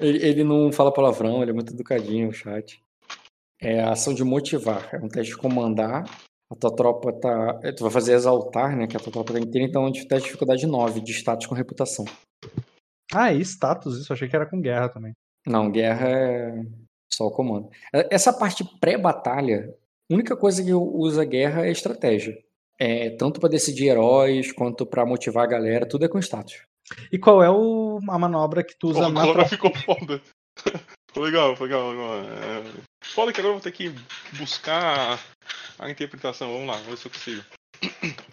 Ele, 0.00 0.18
ele 0.26 0.44
não 0.44 0.72
fala 0.72 0.92
palavrão, 0.92 1.40
ele 1.42 1.50
é 1.50 1.54
muito 1.54 1.72
educadinho, 1.72 2.28
o 2.28 2.32
chat. 2.32 2.80
É 3.60 3.80
a 3.80 3.92
ação 3.92 4.12
de 4.14 4.24
motivar, 4.24 4.88
é 4.94 4.98
um 4.98 5.08
teste 5.08 5.32
de 5.34 5.38
comandar. 5.38 6.04
A 6.50 6.56
tua 6.56 6.74
tropa 6.74 7.12
tá. 7.12 7.60
é, 7.62 7.72
Tu 7.72 7.82
vai 7.82 7.90
fazer 7.92 8.14
exaltar, 8.14 8.76
né? 8.76 8.86
Que 8.86 8.96
a 8.96 9.00
tua 9.00 9.12
tropa 9.12 9.32
tá 9.34 9.38
inteira, 9.38 9.66
então 9.68 9.84
é 9.84 9.88
um 9.88 9.92
teste 9.92 10.08
de 10.16 10.24
dificuldade 10.24 10.66
9, 10.66 11.00
de 11.00 11.12
status 11.12 11.46
com 11.46 11.54
reputação. 11.54 12.04
Ah, 13.14 13.32
e 13.32 13.40
status, 13.42 13.98
isso. 13.98 14.12
Achei 14.12 14.28
que 14.28 14.36
era 14.36 14.48
com 14.48 14.60
guerra 14.60 14.88
também. 14.88 15.12
Não, 15.48 15.70
guerra 15.70 16.08
é 16.08 16.62
só 17.12 17.26
o 17.26 17.30
comando. 17.30 17.68
É- 17.92 18.08
Essa 18.14 18.32
parte 18.32 18.64
pré-batalha, 18.78 19.74
a 20.10 20.14
única 20.14 20.36
coisa 20.36 20.62
que 20.62 20.72
usa 20.72 21.24
guerra 21.24 21.66
é 21.66 21.70
estratégia. 21.70 22.36
É, 22.80 23.10
tanto 23.10 23.40
pra 23.40 23.48
decidir 23.48 23.88
heróis 23.88 24.52
quanto 24.52 24.86
pra 24.86 25.04
motivar 25.04 25.44
a 25.44 25.48
galera, 25.48 25.88
tudo 25.88 26.04
é 26.04 26.08
com 26.08 26.18
status. 26.18 26.62
E 27.12 27.18
qual 27.18 27.42
é 27.42 27.50
o, 27.50 27.98
a 28.08 28.18
manobra 28.18 28.62
que 28.62 28.76
tu 28.78 28.88
usa 28.90 29.02
Pô, 29.02 29.08
na 29.10 29.22
agora 29.22 29.46
tropa? 29.48 29.48
ficou 29.48 29.74
foda. 29.74 30.22
ficou 31.08 31.24
legal, 31.24 31.52
ficou 31.56 31.66
legal. 31.66 31.90
legal. 31.90 32.14
É... 32.22 32.62
Foda 33.04 33.32
que 33.32 33.40
agora 33.40 33.54
eu 33.54 33.58
vou 33.58 33.62
ter 33.62 33.72
que 33.72 33.92
buscar 34.38 35.18
a 35.78 35.90
interpretação. 35.90 36.52
Vamos 36.52 36.66
lá, 36.68 36.74
vamos 36.74 36.88
ver 36.88 36.96
se 36.98 37.06
eu 37.06 37.10
consigo. 37.10 37.44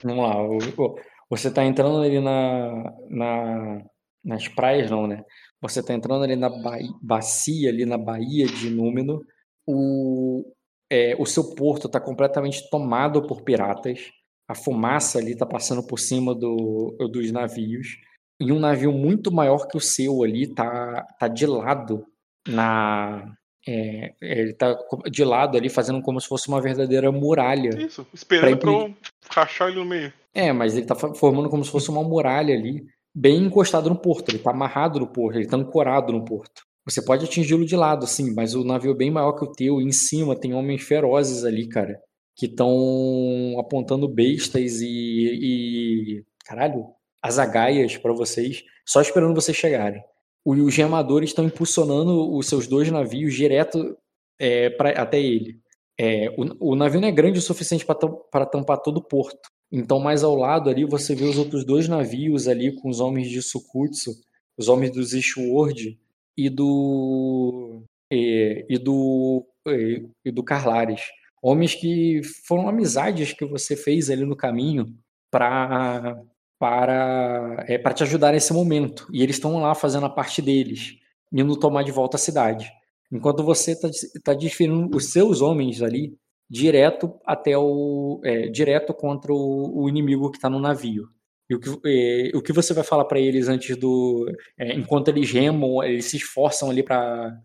Vamos 0.04 0.24
lá, 0.28 1.06
você 1.30 1.52
tá 1.52 1.64
entrando 1.64 2.02
ali 2.02 2.20
na, 2.22 2.94
na, 3.10 3.82
nas 4.24 4.48
praias, 4.48 4.92
não, 4.92 5.08
né? 5.08 5.24
Você 5.62 5.82
tá 5.84 5.94
entrando 5.94 6.24
ali 6.24 6.36
na 6.36 6.50
baía, 6.50 6.90
bacia, 7.02 7.70
ali 7.70 7.86
na 7.86 7.98
Baía 7.98 8.46
de 8.46 8.70
Númenor. 8.70 9.22
O, 9.68 10.44
é, 10.92 11.16
o 11.18 11.26
seu 11.26 11.56
porto 11.56 11.90
tá 11.90 12.00
completamente 12.00 12.70
tomado 12.70 13.26
por 13.26 13.42
piratas. 13.42 14.12
A 14.48 14.54
fumaça 14.54 15.18
ali 15.18 15.36
tá 15.36 15.46
passando 15.46 15.86
por 15.86 15.98
cima 16.00 16.36
do, 16.36 16.96
dos 17.12 17.32
navios. 17.32 17.98
E 18.40 18.52
um 18.52 18.60
navio 18.60 18.92
muito 18.92 19.32
maior 19.32 19.68
que 19.68 19.78
o 19.78 19.82
seu 19.82 20.22
ali 20.24 20.46
tá, 20.54 21.04
tá 21.20 21.28
de 21.28 21.46
lado 21.48 22.06
na. 22.48 23.34
é, 23.68 24.14
ele 24.22 24.54
tá 24.54 24.76
co- 24.76 25.10
de 25.10 25.24
lado 25.24 25.58
ali, 25.58 25.70
fazendo 25.70 26.02
como 26.02 26.20
se 26.22 26.28
fosse 26.28 26.48
uma 26.48 26.62
verdadeira 26.62 27.12
muralha. 27.12 27.70
Isso, 27.82 28.06
esperando 28.14 28.60
pra, 28.60 28.72
Pra 28.72 28.80
eu 28.82 28.96
rachar 29.30 29.70
ele 29.70 29.80
no 29.80 29.86
meio. 29.86 30.14
É, 30.34 30.52
mas 30.52 30.76
ele 30.78 30.86
tá 30.86 30.94
fa- 30.96 31.14
formando 31.16 31.50
como 31.50 31.64
se 31.64 31.72
fosse 31.72 31.90
uma 31.90 32.04
muralha 32.04 32.54
ali, 32.54 32.86
bem 33.16 33.44
encostado 33.46 33.90
no 33.90 33.96
porto. 34.00 34.30
Ele 34.30 34.40
tá 34.40 34.52
amarrado 34.52 35.00
no 35.00 35.08
porto, 35.08 35.38
ele 35.38 35.48
tá 35.48 35.58
ancorado 35.58 36.12
no 36.12 36.26
porto. 36.26 36.64
Você 36.86 37.04
pode 37.04 37.26
atingi-lo 37.26 37.66
de 37.66 37.76
lado, 37.76 38.06
sim, 38.06 38.34
mas 38.36 38.54
o 38.54 38.64
navio 38.64 38.92
é 38.92 38.96
bem 38.96 39.10
maior 39.10 39.34
que 39.34 39.44
o 39.46 39.52
teu, 39.52 39.82
e 39.82 39.86
em 39.86 39.92
cima 39.92 40.36
tem 40.36 40.54
homens 40.54 40.84
ferozes 40.84 41.44
ali, 41.44 41.68
cara, 41.68 42.00
que 42.36 42.46
estão 42.46 43.56
apontando 43.60 44.08
bestas 44.08 44.82
e, 44.82 45.40
e. 45.42 46.24
Caralho, 46.46 46.86
azagaias 47.24 47.98
pra 47.98 48.14
vocês, 48.14 48.64
só 48.86 49.02
esperando 49.02 49.34
vocês 49.34 49.58
chegarem. 49.58 50.04
Os 50.46 50.72
gemadores 50.76 51.32
estão 51.32 51.46
impulsionando 51.46 52.36
os 52.38 52.48
seus 52.48 52.68
dois 52.68 52.92
navios 52.92 53.34
direto 53.34 53.98
é, 54.40 54.70
pra- 54.70 54.92
até 54.92 55.20
ele. 55.20 55.60
É, 56.00 56.30
o, 56.38 56.74
o 56.74 56.76
navio 56.76 57.02
não 57.02 57.08
é 57.08 57.12
grande 57.12 57.40
o 57.40 57.42
suficiente 57.42 57.84
para 57.84 58.46
tampar 58.46 58.78
todo 58.80 58.98
o 58.98 59.04
porto. 59.04 59.50
Então, 59.78 60.00
mais 60.00 60.24
ao 60.24 60.34
lado 60.36 60.70
ali, 60.70 60.86
você 60.86 61.14
vê 61.14 61.26
os 61.26 61.38
outros 61.38 61.66
dois 61.66 61.90
navios 61.90 62.48
ali 62.48 62.74
com 62.74 62.88
os 62.88 63.02
homens 63.02 63.30
de 63.30 63.42
Sukutsu, 63.42 64.12
os 64.58 64.70
homens 64.70 64.92
dos 64.92 65.14
Ishword 65.14 66.00
e 66.38 66.50
do 66.50 67.84
e, 68.10 68.66
e 68.70 68.78
do 68.78 69.46
e, 69.68 70.08
e 70.24 70.32
do 70.32 70.42
Carlares. 70.42 71.02
Homens 71.44 71.76
que 71.76 72.22
foram 72.48 72.70
amizades 72.70 73.34
que 73.34 73.46
você 73.46 73.76
fez 73.76 74.10
ali 74.10 74.24
no 74.24 74.38
caminho 74.38 74.86
para 75.30 76.24
para 76.58 77.66
é, 77.68 77.78
para 77.78 77.94
te 77.94 78.04
ajudar 78.04 78.32
nesse 78.32 78.54
momento. 78.54 79.06
E 79.12 79.22
eles 79.22 79.36
estão 79.36 79.60
lá 79.60 79.76
fazendo 79.76 80.06
a 80.06 80.10
parte 80.10 80.42
deles, 80.42 80.96
indo 81.34 81.60
tomar 81.60 81.84
de 81.84 81.92
volta 81.92 82.16
a 82.16 82.20
cidade. 82.20 82.72
Enquanto 83.12 83.44
você 83.44 83.74
está 83.74 83.90
tá 84.24 84.34
desferindo 84.34 84.96
os 84.96 85.12
seus 85.12 85.42
homens 85.42 85.82
ali 85.82 86.18
direto 86.50 87.20
até 87.26 87.58
o 87.58 88.22
é, 88.24 88.48
direto 88.48 88.94
contra 88.94 89.34
o, 89.34 89.84
o 89.84 89.90
inimigo 89.90 90.32
que 90.32 90.38
está 90.38 90.50
no 90.50 90.60
navio. 90.60 91.10
E 91.50 91.56
o 91.56 91.60
que, 91.60 91.70
é, 91.86 92.36
o 92.36 92.42
que 92.42 92.54
você 92.54 92.74
vai 92.74 92.84
falar 92.84 93.06
para 93.06 93.20
eles 93.20 93.48
antes 93.48 93.78
do 93.78 94.26
é, 94.58 94.74
enquanto 94.74 95.10
eles 95.10 95.32
remam, 95.32 95.84
eles 95.84 96.06
se 96.06 96.18
esforçam 96.18 96.70
ali 96.70 96.82
para 96.82 97.40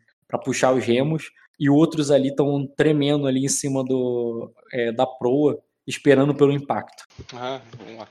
puxar 0.45 0.73
os 0.73 0.85
remos 0.85 1.31
e 1.59 1.69
outros 1.69 2.11
ali 2.11 2.29
estão 2.29 2.67
tremendo 2.67 3.27
ali 3.27 3.45
em 3.45 3.49
cima 3.49 3.85
do 3.85 4.51
é, 4.73 4.91
da 4.91 5.07
proa, 5.07 5.63
esperando 5.87 6.35
pelo 6.35 6.53
impacto. 6.53 7.05
Ah, 7.35 7.61
vamos 7.77 7.99
lá. 7.99 8.09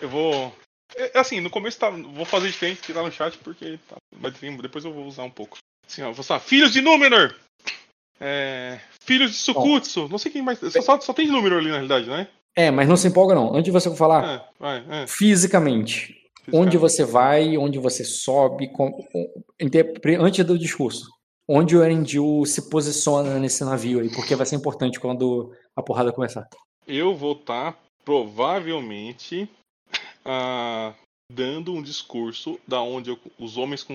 Eu 0.00 0.08
vou. 0.08 0.54
é, 0.94 1.18
Assim, 1.18 1.40
no 1.40 1.48
começo 1.48 1.78
tá, 1.78 1.88
vou 1.88 2.26
fazer 2.26 2.48
diferente 2.48 2.82
que 2.82 2.92
tá 2.92 3.02
no 3.02 3.10
chat, 3.10 3.38
porque 3.38 3.78
tá, 3.88 3.96
depois 4.60 4.84
eu 4.84 4.92
vou 4.92 5.06
usar 5.06 5.24
um 5.24 5.30
pouco. 5.30 5.56
Assim, 5.86 6.02
ó, 6.02 6.12
vou 6.12 6.22
falar, 6.22 6.40
filhos 6.40 6.72
de 6.72 6.82
Númenor! 6.82 7.34
É, 8.20 8.78
filhos 9.00 9.30
de 9.32 9.36
Sukutsu! 9.36 10.08
Não 10.08 10.18
sei 10.18 10.30
quem 10.30 10.42
mais. 10.42 10.58
Só, 10.58 10.80
só, 10.82 11.00
só 11.00 11.12
tem 11.12 11.26
de 11.26 11.32
Númenor 11.32 11.58
ali 11.58 11.68
na 11.68 11.74
realidade, 11.76 12.06
né? 12.08 12.28
É, 12.54 12.70
mas 12.70 12.86
não 12.88 12.96
se 12.96 13.08
empolga 13.08 13.34
não. 13.34 13.50
Antes 13.52 13.64
de 13.64 13.70
você 13.70 13.94
falar 13.96 14.24
É, 14.24 14.48
vai, 14.60 14.84
é. 14.90 15.06
fisicamente, 15.06 16.14
onde 16.52 16.76
você 16.76 17.04
vai, 17.04 17.56
onde 17.56 17.78
você 17.78 18.04
sobe, 18.04 18.68
com- 18.72 18.92
antes 20.20 20.44
do 20.44 20.58
discurso. 20.58 21.08
Onde 21.48 21.76
o 21.76 21.82
Erendil 21.82 22.44
se 22.46 22.70
posiciona 22.70 23.38
nesse 23.38 23.64
navio 23.64 24.00
aí, 24.00 24.08
porque 24.14 24.36
vai 24.36 24.46
ser 24.46 24.54
importante 24.56 25.00
quando 25.00 25.52
a 25.74 25.82
porrada 25.82 26.12
começar. 26.12 26.46
Eu 26.86 27.14
vou 27.16 27.32
estar 27.32 27.76
provavelmente 28.04 29.48
ah, 30.24 30.94
dando 31.32 31.72
um 31.72 31.82
discurso 31.82 32.58
da 32.66 32.80
onde 32.80 33.10
eu- 33.10 33.18
os 33.38 33.56
homens 33.56 33.82
com. 33.82 33.94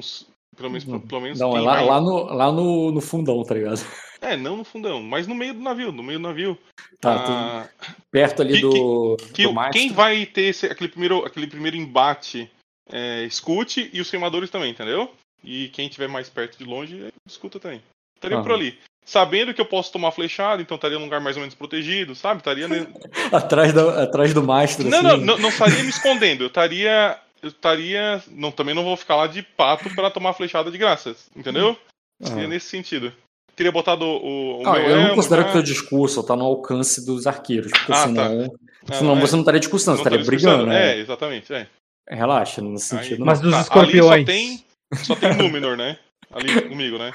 Pelo 0.57 0.69
menos, 0.71 0.83
pelo 0.83 1.21
menos 1.21 1.39
Não, 1.39 1.55
é 1.55 1.61
lá, 1.61 1.81
lá, 1.81 2.01
no, 2.01 2.23
lá 2.33 2.51
no, 2.51 2.91
no 2.91 2.99
fundão, 2.99 3.43
tá 3.43 3.53
ligado? 3.53 3.79
É, 4.19 4.35
não 4.35 4.57
no 4.57 4.63
fundão, 4.63 5.01
mas 5.03 5.27
no 5.27 5.35
meio 5.35 5.53
do 5.53 5.59
navio, 5.61 5.91
no 5.91 6.01
meio 6.01 6.17
do 6.17 6.23
navio. 6.27 6.57
Tá, 6.99 7.13
Ah, 7.13 7.69
perto 8.11 8.41
ali 8.41 8.55
que- 8.55 8.61
do, 8.61 9.17
que 9.33 9.43
do 9.43 9.53
mastro. 9.53 9.79
quem 9.79 9.91
vai 9.93 10.25
ter 10.25 10.41
esse- 10.45 10.65
aquele, 10.65 10.89
primeiro, 10.89 11.23
aquele 11.23 11.45
primeiro 11.45 11.77
embate 11.77 12.49
é, 12.91 13.23
escute 13.25 13.89
e 13.93 14.01
os 14.01 14.09
queimadores 14.09 14.49
também, 14.49 14.71
entendeu? 14.71 15.11
E 15.43 15.67
quem 15.69 15.85
estiver 15.85 16.07
mais 16.09 16.27
perto 16.29 16.57
de 16.57 16.63
longe, 16.63 17.07
escuta 17.29 17.59
também. 17.59 17.81
Estaria 18.15 18.41
por 18.41 18.49
Aham. 18.51 18.59
ali. 18.59 18.79
Sabendo 19.05 19.53
que 19.53 19.61
eu 19.61 19.65
posso 19.65 19.91
tomar 19.91 20.11
flechada, 20.11 20.61
então 20.61 20.75
estaria 20.75 20.97
num 20.97 21.05
lugar 21.05 21.21
mais 21.21 21.35
ou 21.37 21.41
menos 21.41 21.53
protegido, 21.55 22.15
sabe? 22.15 22.39
Estaria. 22.39 22.67
ne- 22.67 22.87
atrás, 23.31 23.71
da, 23.71 24.03
atrás 24.03 24.33
do 24.33 24.41
mastro. 24.43 24.89
não, 24.89 24.97
assim. 24.97 25.07
não, 25.07 25.17
não, 25.17 25.37
não 25.37 25.49
estaria 25.49 25.83
me 25.83 25.89
escondendo. 25.89 26.43
Eu 26.43 26.47
estaria. 26.47 27.17
Eu 27.41 27.49
estaria. 27.49 28.21
Não, 28.29 28.51
também 28.51 28.73
não 28.75 28.83
vou 28.83 28.97
ficar 28.97 29.15
lá 29.15 29.27
de 29.27 29.41
pato 29.43 29.93
para 29.95 30.09
tomar 30.11 30.33
flechada 30.33 30.71
de 30.71 30.77
graça. 30.77 31.15
Entendeu? 31.35 31.77
Seria 32.21 32.45
Ah. 32.45 32.47
nesse 32.47 32.67
sentido. 32.67 33.13
Teria 33.55 33.71
botado 33.71 34.05
o, 34.05 34.61
o 34.61 34.67
Ah, 34.67 34.73
meu 34.73 34.89
eu 34.89 35.01
não 35.07 35.15
considero 35.15 35.41
já. 35.41 35.45
que 35.45 35.49
o 35.51 35.53
teu 35.53 35.63
discurso 35.63 36.23
tá 36.23 36.35
no 36.35 36.45
alcance 36.45 37.03
dos 37.05 37.25
arqueiros, 37.25 37.71
porque 37.71 37.91
Ah, 37.91 38.03
senão, 38.07 38.55
Ah, 38.89 38.93
senão 38.93 39.17
é. 39.17 39.19
você 39.21 39.33
não 39.35 39.41
estaria 39.41 39.59
discussando, 39.59 39.97
você 39.97 40.03
estaria 40.03 40.23
brigando, 40.25 40.65
né? 40.67 40.91
É, 40.95 40.99
exatamente. 40.99 41.51
É. 41.53 41.67
Relaxa, 42.09 42.61
nesse 42.61 42.95
Aí- 42.95 43.03
sentido. 43.03 43.25
Mas 43.25 43.39
não. 43.41 43.45
dos 43.49 43.55
Tá, 43.57 43.61
escorpiões. 43.63 44.11
Ali 44.11 44.25
só 44.25 44.25
tem, 44.25 44.65
só 45.03 45.15
tem 45.15 45.35
Númenor, 45.37 45.75
né? 45.75 45.97
Ali 46.31 46.61
comigo, 46.69 46.97
né? 46.97 47.11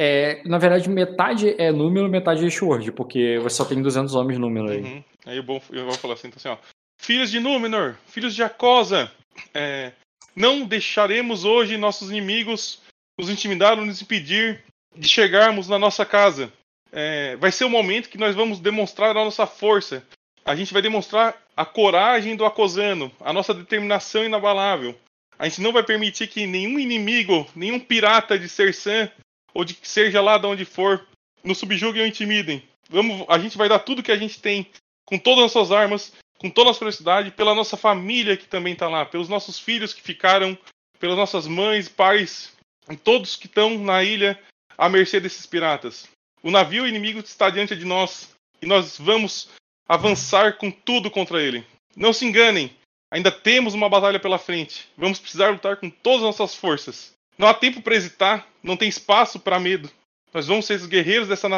É, 0.00 0.42
na 0.48 0.58
verdade, 0.58 0.88
metade 0.88 1.54
é 1.60 1.70
número, 1.70 2.08
metade 2.08 2.46
é 2.46 2.50
Sword, 2.50 2.90
porque 2.92 3.38
você 3.42 3.56
só 3.56 3.64
tem 3.64 3.82
200 3.82 4.14
homens 4.14 4.38
número 4.38 4.70
aí. 4.70 4.80
Uhum. 4.82 5.04
Aí 5.26 5.36
eu 5.36 5.42
vou, 5.42 5.62
eu 5.70 5.84
vou 5.84 5.94
falar 5.94 6.14
assim, 6.14 6.28
então, 6.28 6.38
assim, 6.38 6.48
ó. 6.48 6.56
Filhos 7.02 7.30
de 7.30 7.40
Númenor, 7.40 7.96
filhos 8.06 8.34
de 8.34 8.42
Acosa, 8.42 9.10
é, 9.54 9.92
não 10.34 10.64
deixaremos 10.64 11.44
hoje 11.44 11.76
nossos 11.76 12.10
inimigos 12.10 12.80
nos 13.18 13.28
intimidar 13.28 13.78
ou 13.78 13.84
nos 13.84 14.00
impedir 14.00 14.62
de 14.96 15.08
chegarmos 15.08 15.68
na 15.68 15.78
nossa 15.78 16.04
casa. 16.04 16.52
É, 16.92 17.36
vai 17.36 17.52
ser 17.52 17.64
o 17.64 17.70
momento 17.70 18.08
que 18.08 18.18
nós 18.18 18.34
vamos 18.34 18.58
demonstrar 18.58 19.10
a 19.10 19.24
nossa 19.24 19.46
força. 19.46 20.04
A 20.44 20.56
gente 20.56 20.72
vai 20.72 20.82
demonstrar 20.82 21.36
a 21.56 21.64
coragem 21.64 22.34
do 22.34 22.44
acosano, 22.44 23.12
a 23.20 23.32
nossa 23.32 23.52
determinação 23.52 24.24
inabalável. 24.24 24.98
A 25.38 25.48
gente 25.48 25.60
não 25.60 25.72
vai 25.72 25.82
permitir 25.82 26.26
que 26.26 26.46
nenhum 26.46 26.78
inimigo, 26.78 27.46
nenhum 27.54 27.78
pirata 27.78 28.38
de 28.38 28.48
Sersan, 28.48 29.10
ou 29.54 29.64
de 29.64 29.76
seja 29.82 30.20
lá 30.20 30.38
de 30.38 30.46
onde 30.46 30.64
for, 30.64 31.06
nos 31.44 31.58
subjuguem 31.58 32.02
ou 32.02 32.08
intimidem. 32.08 32.62
Vamos, 32.88 33.24
a 33.28 33.38
gente 33.38 33.56
vai 33.56 33.68
dar 33.68 33.78
tudo 33.78 34.02
que 34.02 34.12
a 34.12 34.16
gente 34.16 34.40
tem, 34.40 34.66
com 35.04 35.18
todas 35.18 35.44
as 35.44 35.52
suas 35.52 35.70
armas, 35.70 36.12
com 36.40 36.48
toda 36.48 36.68
a 36.68 36.70
nossa 36.70 36.78
felicidade, 36.78 37.30
pela 37.30 37.54
nossa 37.54 37.76
família 37.76 38.34
que 38.34 38.46
também 38.46 38.72
está 38.72 38.88
lá, 38.88 39.04
pelos 39.04 39.28
nossos 39.28 39.58
filhos 39.58 39.92
que 39.92 40.00
ficaram, 40.00 40.56
pelas 40.98 41.16
nossas 41.16 41.46
mães, 41.46 41.86
pais, 41.86 42.52
e 42.88 42.96
todos 42.96 43.36
que 43.36 43.46
estão 43.46 43.78
na 43.78 44.02
ilha 44.02 44.40
à 44.76 44.88
mercê 44.88 45.20
desses 45.20 45.44
piratas. 45.44 46.08
O 46.42 46.50
navio 46.50 46.88
inimigo 46.88 47.20
está 47.20 47.50
diante 47.50 47.76
de 47.76 47.84
nós 47.84 48.34
e 48.62 48.64
nós 48.64 48.96
vamos 48.98 49.50
avançar 49.86 50.56
com 50.56 50.70
tudo 50.70 51.10
contra 51.10 51.42
ele. 51.42 51.66
Não 51.94 52.10
se 52.10 52.24
enganem, 52.24 52.74
ainda 53.10 53.30
temos 53.30 53.74
uma 53.74 53.90
batalha 53.90 54.18
pela 54.18 54.38
frente. 54.38 54.88
Vamos 54.96 55.18
precisar 55.18 55.50
lutar 55.50 55.76
com 55.76 55.90
todas 55.90 56.20
as 56.20 56.38
nossas 56.38 56.54
forças. 56.54 57.12
Não 57.36 57.48
há 57.48 57.52
tempo 57.52 57.82
para 57.82 57.94
hesitar, 57.94 58.46
não 58.62 58.78
tem 58.78 58.88
espaço 58.88 59.38
para 59.38 59.60
medo. 59.60 59.90
Nós 60.32 60.46
vamos 60.46 60.64
ser 60.64 60.74
os 60.74 60.86
guerreiros 60.86 61.28
dessa, 61.28 61.48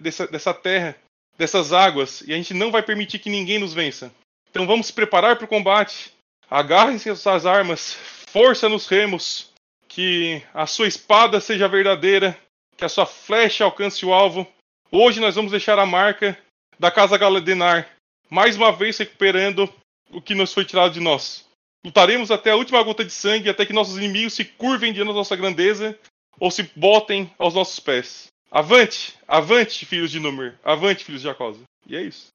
dessa, 0.00 0.26
dessa 0.26 0.52
terra, 0.52 0.96
dessas 1.38 1.72
águas, 1.72 2.22
e 2.22 2.32
a 2.32 2.36
gente 2.36 2.54
não 2.54 2.72
vai 2.72 2.82
permitir 2.82 3.20
que 3.20 3.30
ninguém 3.30 3.60
nos 3.60 3.72
vença. 3.72 4.12
Então 4.52 4.66
vamos 4.66 4.90
preparar 4.90 5.36
para 5.36 5.46
o 5.46 5.48
combate. 5.48 6.12
Agarrem-se 6.50 7.16
suas 7.16 7.46
armas, 7.46 7.94
força 8.28 8.68
nos 8.68 8.86
remos, 8.86 9.50
que 9.88 10.42
a 10.52 10.66
sua 10.66 10.86
espada 10.86 11.40
seja 11.40 11.66
verdadeira, 11.66 12.38
que 12.76 12.84
a 12.84 12.88
sua 12.88 13.06
flecha 13.06 13.64
alcance 13.64 14.04
o 14.04 14.12
alvo. 14.12 14.46
Hoje 14.90 15.20
nós 15.20 15.36
vamos 15.36 15.52
deixar 15.52 15.78
a 15.78 15.86
marca 15.86 16.38
da 16.78 16.90
Casa 16.90 17.16
Galadenar, 17.16 17.88
mais 18.28 18.54
uma 18.54 18.70
vez 18.70 18.98
recuperando 18.98 19.72
o 20.10 20.20
que 20.20 20.34
nos 20.34 20.52
foi 20.52 20.66
tirado 20.66 20.92
de 20.92 21.00
nós. 21.00 21.46
Lutaremos 21.82 22.30
até 22.30 22.50
a 22.50 22.56
última 22.56 22.82
gota 22.82 23.02
de 23.02 23.10
sangue, 23.10 23.48
até 23.48 23.64
que 23.64 23.72
nossos 23.72 23.96
inimigos 23.96 24.34
se 24.34 24.44
curvem 24.44 24.92
diante 24.92 25.08
da 25.08 25.14
nossa 25.14 25.34
grandeza 25.34 25.98
ou 26.38 26.50
se 26.50 26.70
botem 26.76 27.32
aos 27.38 27.54
nossos 27.54 27.80
pés. 27.80 28.26
Avante, 28.50 29.14
avante, 29.26 29.86
filhos 29.86 30.10
de 30.10 30.20
Númer, 30.20 30.58
avante, 30.62 31.04
filhos 31.04 31.22
de 31.22 31.28
Jacosa. 31.28 31.62
E 31.86 31.96
é 31.96 32.02
isso. 32.02 32.30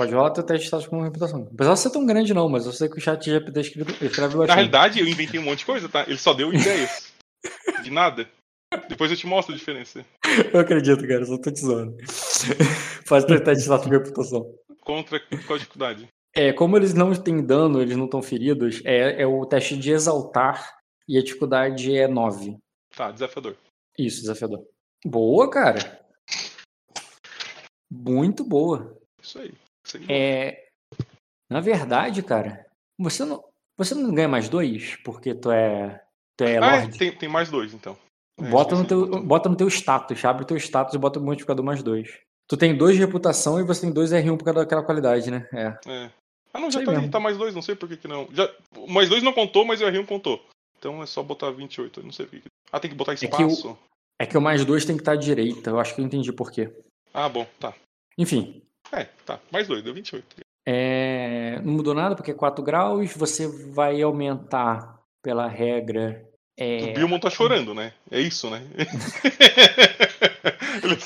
Pode 0.00 0.14
rolar 0.14 0.30
teu 0.30 0.42
teste 0.42 0.62
de 0.62 0.68
status 0.68 0.86
com 0.86 1.02
reputação. 1.02 1.46
Apesar 1.52 1.74
de 1.74 1.80
ser 1.80 1.90
tão 1.90 2.06
grande, 2.06 2.32
não, 2.32 2.48
mas 2.48 2.64
eu 2.64 2.72
sei 2.72 2.88
que 2.88 2.96
o 2.96 3.00
chat 3.02 3.22
GPT 3.22 3.60
escreve, 3.60 4.06
escreve 4.06 4.34
Na 4.46 4.54
realidade, 4.54 4.98
eu 4.98 5.06
inventei 5.06 5.38
um 5.38 5.42
monte 5.42 5.58
de 5.58 5.66
coisa, 5.66 5.90
tá? 5.90 6.04
Ele 6.04 6.16
só 6.16 6.32
deu 6.32 6.50
ideias. 6.50 7.12
De 7.84 7.90
nada. 7.90 8.26
Depois 8.88 9.10
eu 9.10 9.16
te 9.18 9.26
mostro 9.26 9.54
a 9.54 9.58
diferença. 9.58 10.02
Eu 10.54 10.60
acredito, 10.60 11.06
cara, 11.06 11.26
só 11.26 11.36
tô 11.36 11.50
te 11.50 11.60
zoando. 11.60 11.98
Faz 13.04 13.26
teu 13.26 13.44
teste 13.44 13.56
de 13.56 13.60
status 13.64 13.86
com 13.86 13.92
reputação. 13.92 14.54
Contra 14.80 15.20
qual 15.46 15.58
dificuldade? 15.58 16.08
É, 16.34 16.50
como 16.50 16.78
eles 16.78 16.94
não 16.94 17.14
têm 17.14 17.44
dano, 17.44 17.82
eles 17.82 17.94
não 17.94 18.06
estão 18.06 18.22
feridos, 18.22 18.80
é, 18.86 19.20
é 19.20 19.26
o 19.26 19.44
teste 19.44 19.76
de 19.76 19.90
exaltar 19.90 20.78
e 21.06 21.18
a 21.18 21.22
dificuldade 21.22 21.94
é 21.94 22.08
9. 22.08 22.56
Tá, 22.96 23.10
desafiador. 23.10 23.54
Isso, 23.98 24.22
desafiador. 24.22 24.66
Boa, 25.04 25.50
cara. 25.50 26.00
Muito 27.90 28.42
boa. 28.42 28.98
Isso 29.22 29.38
aí. 29.38 29.52
É, 30.08 30.66
na 31.50 31.60
verdade, 31.60 32.22
cara, 32.22 32.66
você 32.98 33.24
não, 33.24 33.42
você 33.76 33.94
não 33.94 34.14
ganha 34.14 34.28
mais 34.28 34.48
dois 34.48 34.96
porque 35.04 35.34
tu 35.34 35.50
é, 35.50 36.02
tu 36.36 36.44
é 36.44 36.58
Ah, 36.58 36.76
é, 36.76 36.80
lorde. 36.80 36.98
tem, 36.98 37.12
tem 37.16 37.28
mais 37.28 37.50
dois, 37.50 37.72
então. 37.74 37.96
É, 38.40 38.48
Bota 38.48 38.74
no, 38.74 38.82
esqueci. 38.82 39.10
teu, 39.10 39.22
bota 39.22 39.48
no 39.48 39.56
teu 39.56 39.68
status, 39.68 40.24
abre 40.24 40.44
o 40.44 40.46
teu 40.46 40.56
status 40.56 40.94
e 40.94 40.98
bota 40.98 41.18
o 41.18 41.22
multiplicador 41.22 41.64
mais 41.64 41.82
dois. 41.82 42.18
Tu 42.48 42.56
tem 42.56 42.76
dois 42.76 42.94
de 42.96 43.00
reputação 43.04 43.60
e 43.60 43.62
você 43.64 43.82
tem 43.82 43.92
dois 43.92 44.12
R1 44.12 44.36
por 44.36 44.44
causa 44.44 44.60
daquela 44.60 44.82
qualidade, 44.82 45.30
né? 45.30 45.48
É. 45.52 45.78
É. 45.86 46.10
Ah, 46.52 46.58
não, 46.58 46.70
já 46.70 46.84
tá, 46.84 47.08
tá 47.08 47.20
mais 47.20 47.36
dois, 47.38 47.54
não 47.54 47.62
sei 47.62 47.76
por 47.76 47.88
que, 47.88 47.96
que 47.96 48.08
não. 48.08 48.28
Já, 48.32 48.50
o 48.76 48.90
mais 48.90 49.08
dois 49.08 49.22
não 49.22 49.32
contou, 49.32 49.64
mas 49.64 49.80
o 49.80 49.84
R1 49.84 50.04
contou. 50.06 50.44
Então 50.78 51.02
é 51.02 51.06
só 51.06 51.22
botar 51.22 51.50
28, 51.50 52.00
eu 52.00 52.04
não 52.04 52.12
sei 52.12 52.26
por 52.26 52.40
que. 52.40 52.44
Ah, 52.72 52.80
tem 52.80 52.90
que 52.90 52.96
botar 52.96 53.14
que 53.14 53.24
o- 53.24 53.28
espaço? 53.28 53.78
É 54.18 54.26
que 54.26 54.36
o 54.36 54.40
mais 54.40 54.64
dois 54.64 54.84
tem 54.84 54.96
que 54.96 55.02
estar 55.02 55.12
à 55.12 55.16
direita. 55.16 55.70
Eu 55.70 55.78
acho 55.78 55.94
que 55.94 56.00
eu 56.00 56.04
entendi 56.04 56.32
por 56.32 56.50
quê. 56.50 56.72
Ah, 57.14 57.28
bom, 57.28 57.46
tá. 57.58 57.72
Enfim, 58.18 58.62
É, 58.92 59.06
tá. 59.24 59.38
Mais 59.52 59.68
dois, 59.68 59.82
deu 59.82 59.94
28. 59.94 60.24
é, 60.66 61.60
não 61.62 61.74
mudou 61.74 61.94
nada 61.94 62.14
porque 62.16 62.30
é 62.30 62.34
4 62.34 62.62
graus. 62.64 63.12
Você 63.14 63.46
vai 63.72 64.00
aumentar 64.02 64.98
pela 65.22 65.46
regra. 65.48 66.22
O 66.58 66.62
É, 66.62 66.92
Bilmon 66.92 67.18
tá 67.18 67.30
chorando, 67.30 67.74
né? 67.74 67.92
É 68.10 68.20
isso, 68.20 68.50
né? 68.50 68.62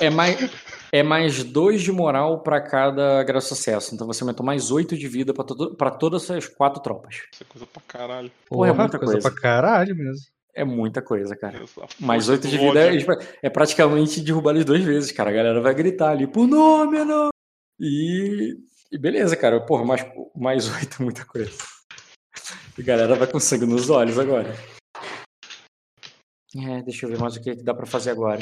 É 0.01 0.11
mais, 0.11 0.51
é 0.93 1.03
mais 1.03 1.43
dois 1.43 1.83
de 1.83 1.91
moral 1.91 2.41
pra 2.43 2.61
cada 2.61 3.23
grau 3.25 3.41
de 3.41 3.47
sucesso. 3.47 3.95
Então 3.95 4.07
você 4.07 4.23
aumentou 4.23 4.45
mais 4.45 4.71
8 4.71 4.97
de 4.97 5.09
vida 5.09 5.33
pra 5.35 5.43
todo- 5.45 5.75
pra 5.75 5.91
todas 5.91 6.31
as 6.31 6.47
quatro 6.47 6.83
tropas. 6.83 7.17
Isso 7.33 7.43
é 7.43 7.47
coisa 7.49 7.67
pra 7.67 7.83
caralho. 7.87 8.31
Porra, 8.49 8.69
é 8.69 8.73
muita 8.73 8.99
coisa 8.99 9.13
coisa. 9.15 9.31
pra 9.31 9.41
caralho 9.41 9.97
mesmo. 9.97 10.27
É 10.55 10.65
muita 10.65 11.03
coisa, 11.03 11.35
cara. 11.35 11.63
Essa 11.63 11.81
Mais 11.99 12.27
força 12.27 12.33
8 12.33 12.43
do 12.43 12.49
de 12.49 12.59
vida 12.59 13.23
é, 13.23 13.47
é 13.47 13.51
praticamente 13.51 14.21
derrubar 14.21 14.53
eles 14.53 14.65
duas 14.65 14.83
vezes, 14.83 15.11
cara. 15.11 15.31
A 15.31 15.33
galera 15.33 15.61
vai 15.61 15.75
gritar 15.75 16.11
ali, 16.11 16.27
por 16.27 16.47
nome, 16.47 17.05
não. 17.05 17.31
E, 17.79 18.57
e 18.91 18.99
beleza, 18.99 19.37
cara. 19.37 19.61
Porra, 19.61 19.85
mais, 19.85 20.07
mais 20.35 20.69
8 20.69 20.97
é 21.01 21.03
muita 21.05 21.25
coisa. 21.25 21.57
E 22.77 22.83
a 22.83 22.85
galera 22.85 23.15
vai 23.15 23.31
com 23.31 23.41
sangue 23.41 23.67
nos 23.67 23.91
olhos 23.91 24.19
agora. 24.19 24.55
É, 26.57 26.83
deixa 26.83 27.07
eu 27.07 27.11
ver 27.11 27.19
mais 27.19 27.37
o 27.37 27.43
que, 27.43 27.57
que 27.57 27.63
dá 27.63 27.75
pra 27.75 27.87
fazer 27.87 28.11
agora. 28.11 28.41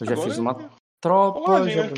Eu 0.00 0.06
já 0.06 0.12
Agora 0.12 0.28
fiz 0.28 0.38
uma 0.38 0.70
tropa. 1.00 1.68
já... 1.70 1.86
né? 1.86 1.94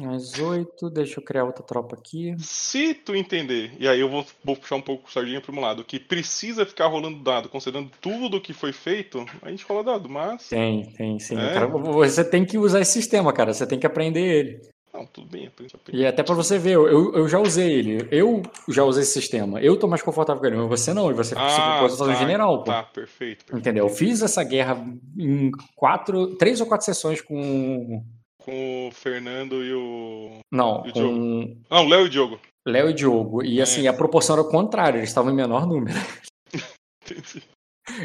Mais 0.00 0.38
8, 0.38 0.90
deixa 0.90 1.18
eu 1.18 1.24
criar 1.24 1.44
outra 1.44 1.64
tropa 1.64 1.96
aqui. 1.96 2.36
Se 2.38 2.94
tu 2.94 3.16
entender, 3.16 3.72
e 3.80 3.88
aí 3.88 3.98
eu 3.98 4.08
vou, 4.08 4.24
vou 4.44 4.54
puxar 4.54 4.76
um 4.76 4.80
pouco 4.80 5.08
o 5.08 5.10
sardinha 5.10 5.40
pro 5.40 5.52
meu 5.52 5.60
lado, 5.60 5.84
que 5.84 5.98
precisa 5.98 6.64
ficar 6.64 6.86
rolando 6.86 7.20
dado, 7.20 7.48
considerando 7.48 7.90
tudo 8.00 8.40
que 8.40 8.52
foi 8.52 8.72
feito, 8.72 9.26
a 9.42 9.50
gente 9.50 9.64
rola 9.64 9.82
dado, 9.82 10.08
mas. 10.08 10.48
Tem, 10.48 10.92
tem, 10.92 11.18
sim. 11.18 11.36
É? 11.36 11.54
Cara, 11.54 11.66
você 11.66 12.24
tem 12.24 12.44
que 12.44 12.56
usar 12.56 12.80
esse 12.80 12.92
sistema, 12.92 13.32
cara. 13.32 13.52
Você 13.52 13.66
tem 13.66 13.78
que 13.78 13.86
aprender 13.86 14.20
ele. 14.20 14.68
Não, 14.98 15.06
tudo 15.06 15.28
bem. 15.28 15.48
E 15.92 16.04
até 16.04 16.22
pra 16.24 16.34
você 16.34 16.58
ver, 16.58 16.72
eu, 16.74 17.14
eu 17.14 17.28
já 17.28 17.38
usei 17.38 17.70
ele. 17.72 18.08
Eu 18.10 18.42
já 18.68 18.82
usei 18.84 19.02
esse 19.04 19.12
sistema. 19.12 19.60
Eu 19.60 19.78
tô 19.78 19.86
mais 19.86 20.02
confortável 20.02 20.40
com 20.40 20.46
ele, 20.46 20.56
mas 20.56 20.68
você 20.68 20.92
não. 20.92 21.08
E 21.10 21.14
você 21.14 21.34
Ah, 21.36 21.78
pode 21.80 21.96
fazer 21.96 22.10
um 22.10 22.14
tá, 22.14 22.18
general, 22.20 22.58
pô. 22.64 22.64
Tá, 22.72 22.82
perfeito. 22.82 23.44
perfeito. 23.44 23.56
Entendeu? 23.56 23.86
Eu 23.86 23.90
fiz 23.94 24.20
essa 24.22 24.42
guerra 24.42 24.84
em 25.16 25.50
quatro, 25.76 26.34
três 26.36 26.60
ou 26.60 26.66
quatro 26.66 26.84
sessões 26.84 27.20
com. 27.20 28.02
Com 28.42 28.88
o 28.88 28.92
Fernando 28.92 29.62
e 29.62 29.72
o. 29.74 30.38
Não, 30.50 30.84
E 30.86 30.90
o 30.90 30.92
com 30.92 31.56
Não, 31.70 31.84
o 31.84 31.88
Léo 31.88 32.00
e 32.02 32.04
o 32.06 32.08
Diogo. 32.08 32.40
Léo 32.66 32.90
e 32.90 32.94
Diogo. 32.94 33.44
E 33.44 33.60
É. 33.60 33.62
assim, 33.62 33.86
a 33.86 33.92
proporção 33.92 34.34
era 34.36 34.42
o 34.42 34.50
contrário, 34.50 34.98
eles 34.98 35.10
estavam 35.10 35.30
em 35.30 35.36
menor 35.36 35.66
número. 35.66 35.96
Entendi. 37.04 37.42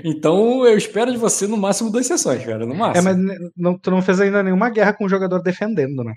Então 0.04 0.66
eu 0.66 0.78
espero 0.78 1.12
de 1.12 1.18
você 1.18 1.46
no 1.46 1.58
máximo 1.58 1.92
duas 1.92 2.08
sessões, 2.08 2.44
cara. 2.46 2.66
No 2.66 2.74
É, 2.74 2.78
máximo. 2.78 3.04
mas 3.04 3.18
ne- 3.18 3.50
não, 3.58 3.78
tu 3.78 3.92
não 3.92 4.02
fez 4.02 4.20
ainda 4.22 4.42
nenhuma 4.42 4.70
guerra 4.70 4.94
com 4.94 5.04
o 5.06 5.10
jogador 5.10 5.42
defendendo, 5.42 6.04
né? 6.04 6.14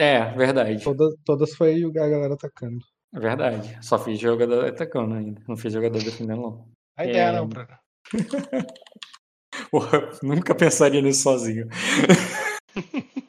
É, 0.00 0.24
verdade. 0.34 0.82
Todas, 0.82 1.14
todas 1.24 1.54
foi 1.54 1.84
a 1.84 1.90
galera 1.90 2.34
atacando. 2.34 2.78
É 3.14 3.20
verdade. 3.20 3.78
Só 3.84 3.98
fiz 3.98 4.18
jogador 4.18 4.64
atacando 4.66 5.14
ainda. 5.14 5.40
Não 5.46 5.56
fiz 5.56 5.72
jogador 5.72 6.02
defendendo, 6.02 6.40
não. 6.40 6.68
A 6.96 7.04
ideia 7.04 7.28
É. 7.28 7.32
não, 7.32 7.46
Bruno. 7.46 7.68
Porra, 9.70 10.10
nunca 10.22 10.54
pensaria 10.54 11.02
nisso 11.02 11.22
sozinho. 11.24 11.68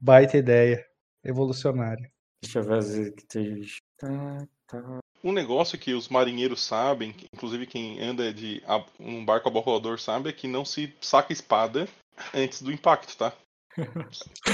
Baita 0.00 0.36
ideia. 0.38 0.84
Evolucionária. 1.24 2.10
Deixa 2.42 2.60
eu 2.60 2.64
ver 2.64 3.12
que 3.14 3.26
tem. 3.26 3.62
Tá, 3.98 4.46
tá. 4.68 5.00
Um 5.24 5.32
negócio 5.32 5.78
que 5.78 5.92
os 5.92 6.08
marinheiros 6.08 6.62
sabem, 6.62 7.14
inclusive 7.34 7.66
quem 7.66 8.00
anda 8.00 8.32
de 8.32 8.62
a- 8.66 8.84
um 9.00 9.24
barco 9.24 9.48
aborrolador 9.48 9.98
sabe, 9.98 10.30
é 10.30 10.32
que 10.32 10.46
não 10.46 10.64
se 10.64 10.94
saca 11.00 11.32
espada 11.32 11.88
antes 12.32 12.62
do 12.62 12.70
impacto, 12.72 13.16
tá? 13.16 13.32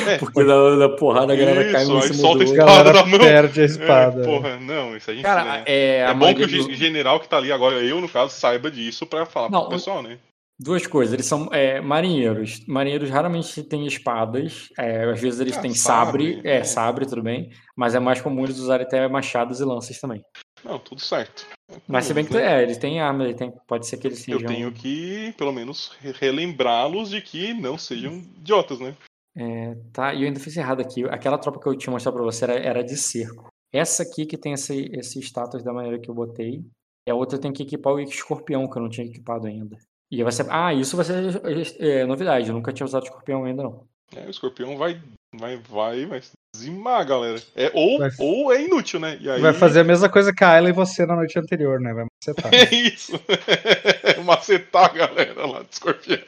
É, 0.07 0.19
Porque 0.19 0.45
da, 0.45 0.77
da 0.77 0.89
porrada 0.97 1.33
a 1.33 1.37
galera 1.37 1.71
cai 1.71 1.83
Isso, 1.83 1.97
aí 1.97 2.03
cima 2.03 2.15
solta 2.15 2.45
do 2.45 2.51
a 2.51 2.55
espada. 2.55 2.93
da 2.93 3.07
mão. 3.07 3.19
perde 3.21 3.61
a 3.61 3.63
é, 3.63 3.67
espada. 3.67 4.23
porra, 4.25 4.57
não, 4.59 4.97
isso 4.97 5.11
a 5.11 5.15
gente. 5.15 5.23
Cara, 5.23 5.45
né? 5.45 5.63
é, 5.67 5.97
É 5.99 6.07
a 6.07 6.15
bom 6.15 6.27
que 6.35 6.41
maioria 6.47 6.63
o 6.63 6.73
general 6.75 7.21
que 7.21 7.29
tá 7.29 7.37
ali 7.37 7.53
agora, 7.53 7.77
eu 7.83 8.01
no 8.01 8.09
caso, 8.09 8.35
saiba 8.35 8.71
disso 8.71 9.07
pra 9.07 9.25
falar 9.27 9.51
Não, 9.51 9.63
pro 9.63 9.71
pessoal, 9.71 10.03
né? 10.03 10.19
Duas 10.61 10.87
coisas, 10.87 11.13
eles 11.13 11.27
são 11.27 11.49
é, 11.51 11.81
marinheiros. 11.81 12.65
Marinheiros 12.69 13.11
raramente 13.11 13.63
têm 13.65 13.85
espadas, 13.87 14.69
é, 14.79 15.05
às 15.11 15.21
vezes 15.21 15.41
eles 15.41 15.57
Ah, 15.57 15.61
têm 15.61 15.75
sabre, 15.75 16.35
sabre, 16.35 16.49
é, 16.49 16.57
é. 16.59 16.65
sabre, 16.65 17.07
tudo 17.07 17.23
bem, 17.23 17.51
mas 17.75 17.95
é 17.97 17.99
mais 18.01 18.21
comum 18.21 18.45
eles 18.45 18.59
usarem 18.59 18.87
até 18.87 19.09
machados 19.09 19.59
e 19.61 19.65
lanças 19.65 19.99
também. 19.99 20.23
Não, 20.65 20.79
tudo 20.79 21.01
certo. 21.01 21.47
Mas 21.89 22.05
se 22.05 22.15
bem 22.15 22.25
que 22.25 22.35
né? 22.35 22.61
é, 22.61 22.63
eles 22.63 22.77
têm 22.77 23.01
arma, 23.01 23.25
ele 23.25 23.35
tem, 23.35 23.53
pode 23.67 23.89
ser 23.89 23.97
que 23.97 24.07
eles 24.07 24.19
Eu 24.29 24.39
sejam. 24.39 24.55
tenho 24.55 24.71
que, 24.71 25.35
pelo 25.37 25.53
menos, 25.53 25.91
re- 26.01 26.15
relembrá-los 26.21 27.11
de 27.11 27.21
que 27.21 27.53
não 27.55 27.77
sejam 27.77 28.19
idiotas, 28.39 28.79
né? 28.79 28.95
É, 29.37 29.75
tá, 29.93 30.13
e 30.15 30.23
eu 30.23 30.27
ainda 30.27 30.41
fiz 30.41 30.57
errado 30.57 30.81
aqui. 30.81 31.05
Aquela 31.05 31.39
tropa 31.39 31.59
que 31.61 31.67
eu 31.67 31.77
tinha 31.77 31.91
mostrado 31.91 32.17
pra 32.17 32.25
você 32.25 32.45
era, 32.45 32.55
era 32.55 32.85
de 32.85 32.97
cerco. 32.97 33.49
Essa 33.73 34.03
aqui 34.03 34.27
que 34.27 34.37
tem 34.37 34.53
esse, 34.53 34.91
esse 34.93 35.19
status 35.21 35.63
da 35.63 35.73
maneira 35.73 35.99
que 35.99 36.11
eu 36.11 36.15
botei. 36.15 36.65
E 37.07 37.11
a 37.11 37.15
outra 37.15 37.37
eu 37.37 37.41
tenho 37.41 37.55
que 37.55 37.63
equipar 37.63 37.95
o 37.95 38.01
escorpião, 38.01 38.69
que 38.69 38.77
eu 38.77 38.83
não 38.83 38.91
tinha 38.91 39.07
equipado 39.07 39.47
ainda. 39.47 39.77
E 40.11 40.23
vai 40.23 40.31
ser. 40.31 40.47
Ah, 40.51 40.75
isso 40.75 40.97
vai 40.97 41.07
ser 41.07 41.81
é, 41.81 42.05
novidade. 42.05 42.49
Eu 42.49 42.55
nunca 42.55 42.73
tinha 42.73 42.85
usado 42.85 43.05
escorpião 43.05 43.45
ainda, 43.45 43.63
não. 43.63 43.87
É, 44.15 44.27
o 44.27 44.31
escorpião 44.31 44.77
vai, 44.77 45.01
vai, 45.35 45.57
vai, 45.57 46.05
vai 46.05 46.21
dizimar 46.55 47.01
a 47.01 47.05
galera. 47.05 47.43
É, 47.57 47.71
ou, 47.73 47.99
Vai- 47.99 48.11
ou 48.19 48.53
é 48.53 48.63
inútil, 48.63 49.01
né? 49.01 49.17
E 49.19 49.31
aí... 49.31 49.41
Vai 49.41 49.55
fazer 49.55 49.81
a 49.81 49.85
mesma 49.85 50.11
coisa 50.11 50.35
que 50.35 50.45
a 50.45 50.51
Ayla 50.51 50.69
e 50.69 50.73
você 50.73 51.07
na 51.07 51.17
noite 51.17 51.39
anterior, 51.39 51.81
né? 51.81 51.95
Vai 51.95 52.05
macetar. 52.05 52.53
É 52.53 52.75
isso. 52.75 53.13
Macetar 54.25 54.91
a 54.91 54.93
galera 54.93 55.47
lá 55.47 55.63
do 55.63 55.69
escorpião. 55.71 56.19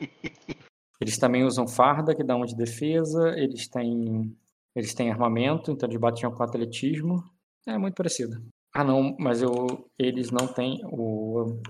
Eles 1.00 1.18
também 1.18 1.44
usam 1.44 1.66
farda, 1.68 2.14
que 2.14 2.24
dá 2.24 2.36
um 2.36 2.44
de 2.44 2.56
defesa. 2.56 3.34
Eles 3.36 3.68
têm, 3.68 4.36
eles 4.74 4.94
têm 4.94 5.10
armamento, 5.10 5.70
então 5.70 5.88
eles 5.88 6.00
batiam 6.00 6.32
com 6.32 6.42
atletismo. 6.42 7.22
É 7.66 7.76
muito 7.76 7.94
parecido. 7.94 8.42
Ah, 8.74 8.84
não, 8.84 9.16
mas 9.18 9.42
eu, 9.42 9.88
eles 9.98 10.30
não 10.30 10.46
têm 10.46 10.80
o, 10.84 11.60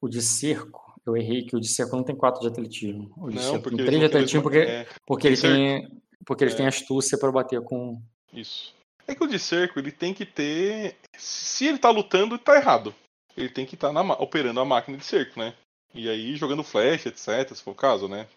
o 0.00 0.08
de 0.08 0.22
cerco. 0.22 0.94
Eu 1.06 1.16
errei 1.16 1.42
que 1.44 1.54
o 1.56 1.60
de 1.60 1.68
cerco 1.68 1.96
não 1.96 2.02
tem 2.02 2.16
4 2.16 2.40
de 2.40 2.48
atletismo. 2.48 3.12
O 3.16 3.28
de 3.30 3.36
Não, 3.36 3.42
cerco 3.42 3.62
porque 3.62 3.76
tem 3.76 3.86
3 3.86 4.00
de 4.00 4.06
atletismo 4.06 4.42
porque, 4.42 4.58
é, 4.58 4.86
porque 5.06 5.26
eles 5.28 5.38
cerco. 5.40 5.56
têm. 5.56 6.02
Porque 6.24 6.44
eles 6.44 6.54
É. 6.54 6.56
têm 6.56 6.66
astúcia 6.66 7.16
para 7.18 7.30
bater 7.30 7.60
com. 7.62 8.00
Isso. 8.32 8.74
É 9.06 9.14
que 9.14 9.22
o 9.22 9.28
de 9.28 9.38
cerco, 9.38 9.78
ele 9.78 9.92
tem 9.92 10.12
que 10.12 10.26
ter. 10.26 10.96
Se 11.16 11.66
ele 11.66 11.78
tá 11.78 11.90
lutando, 11.90 12.36
tá 12.38 12.56
errado. 12.56 12.92
Ele 13.36 13.48
tem 13.48 13.64
que 13.64 13.76
estar 13.76 13.90
operando 14.20 14.58
a 14.60 14.64
máquina 14.64 14.96
de 14.96 15.04
cerco, 15.04 15.38
né? 15.38 15.54
E 15.96 16.08
aí 16.08 16.36
jogando 16.36 16.62
flash, 16.62 17.06
etc, 17.06 17.54
se 17.54 17.62
for 17.62 17.70
o 17.72 17.74
caso, 17.74 18.06
né? 18.06 18.28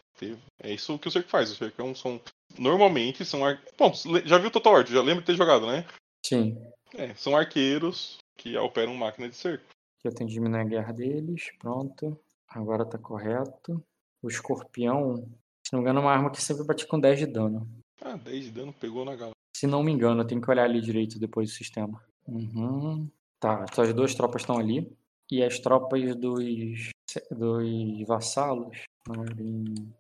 É 0.62 0.74
isso 0.74 0.98
que 1.00 1.08
o 1.08 1.12
cerco 1.12 1.30
faz. 1.30 1.52
O 1.52 1.56
cerco 1.56 1.82
é 1.82 1.86
um 1.86 1.96
som. 1.96 2.20
Normalmente 2.58 3.24
são. 3.24 3.46
Ar... 3.46 3.62
Bom, 3.78 3.94
já 4.26 4.38
viu 4.38 4.52
Total 4.52 4.74
War, 4.74 4.86
já 4.86 5.02
lembra 5.02 5.22
de 5.22 5.28
ter 5.28 5.36
jogado, 5.36 5.66
né? 5.68 5.86
Sim. 6.26 6.58
É, 6.94 7.14
são 7.16 7.36
arqueiros 7.36 8.18
que 8.38 8.58
operam 8.58 8.96
máquina 8.96 9.30
de 9.30 9.36
cerco. 9.36 9.66
Eu 10.04 10.14
tenho 10.14 10.28
que 10.28 10.34
diminuir 10.34 10.62
a 10.62 10.66
guerra 10.66 10.94
deles. 10.94 11.52
Pronto. 11.60 12.20
Agora 12.48 12.86
tá 12.86 12.98
correto. 12.98 13.84
O 14.22 14.28
escorpião, 14.28 15.18
se 15.66 15.72
não 15.72 15.80
me 15.80 15.84
engano, 15.84 16.00
é 16.00 16.02
uma 16.02 16.12
arma 16.12 16.32
que 16.32 16.42
sempre 16.42 16.66
bate 16.66 16.88
com 16.88 17.00
10 17.00 17.20
de 17.20 17.26
dano. 17.28 17.70
Ah, 18.02 18.16
10 18.16 18.46
de 18.46 18.52
dano 18.52 18.74
pegou 18.74 19.06
na 19.06 19.16
galera. 19.16 19.36
Se 19.56 19.68
não 19.68 19.84
me 19.84 19.92
engano, 19.92 20.22
eu 20.22 20.28
tenho 20.28 20.42
que 20.42 20.50
olhar 20.50 20.64
ali 20.64 20.82
direito 20.82 21.20
depois 21.20 21.50
do 21.50 21.56
sistema. 21.56 22.02
Uhum. 22.28 23.10
Tá, 23.40 23.66
as 23.78 23.94
duas 23.94 24.16
tropas 24.16 24.42
estão 24.42 24.58
ali. 24.58 24.92
E 25.32 25.44
as 25.44 25.60
tropas 25.60 26.16
dos, 26.16 26.90
dos 27.32 28.08
vassalos. 28.08 28.78
Marinho. 29.08 29.94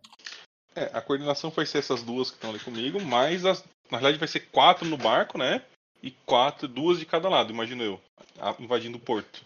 É, 0.76 0.86
a 0.96 1.02
coordenação 1.02 1.50
vai 1.50 1.66
ser 1.66 1.80
essas 1.80 2.04
duas 2.04 2.30
que 2.30 2.38
estão 2.38 2.50
ali 2.52 2.60
comigo, 2.60 3.02
mas 3.02 3.46
as- 3.46 3.64
na 3.92 3.98
realidade 3.98 4.20
vai 4.20 4.28
ser 4.28 4.50
quatro 4.50 4.88
no 4.88 4.98
barco, 4.98 5.38
né? 5.38 5.66
E 6.02 6.12
quatro, 6.12 6.68
duas 6.68 7.00
de 7.00 7.06
cada 7.06 7.28
lado, 7.28 7.52
imagino 7.52 7.84
eu. 7.84 8.02
Invadindo 8.60 8.98
o 8.98 9.02
porto. 9.02 9.44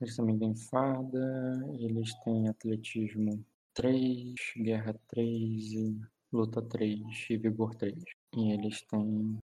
Eles 0.00 0.16
também 0.16 0.38
têm 0.38 0.54
fada. 0.54 1.64
Eles 1.78 2.12
têm 2.24 2.48
atletismo 2.48 3.44
3, 3.74 4.34
guerra 4.56 4.94
3, 5.08 5.72
e 5.72 6.00
luta 6.32 6.60
3 6.60 7.00
e 7.30 7.36
vigor 7.36 7.74
3. 7.76 8.02
E 8.36 8.52
eles 8.52 8.82
têm. 8.82 9.38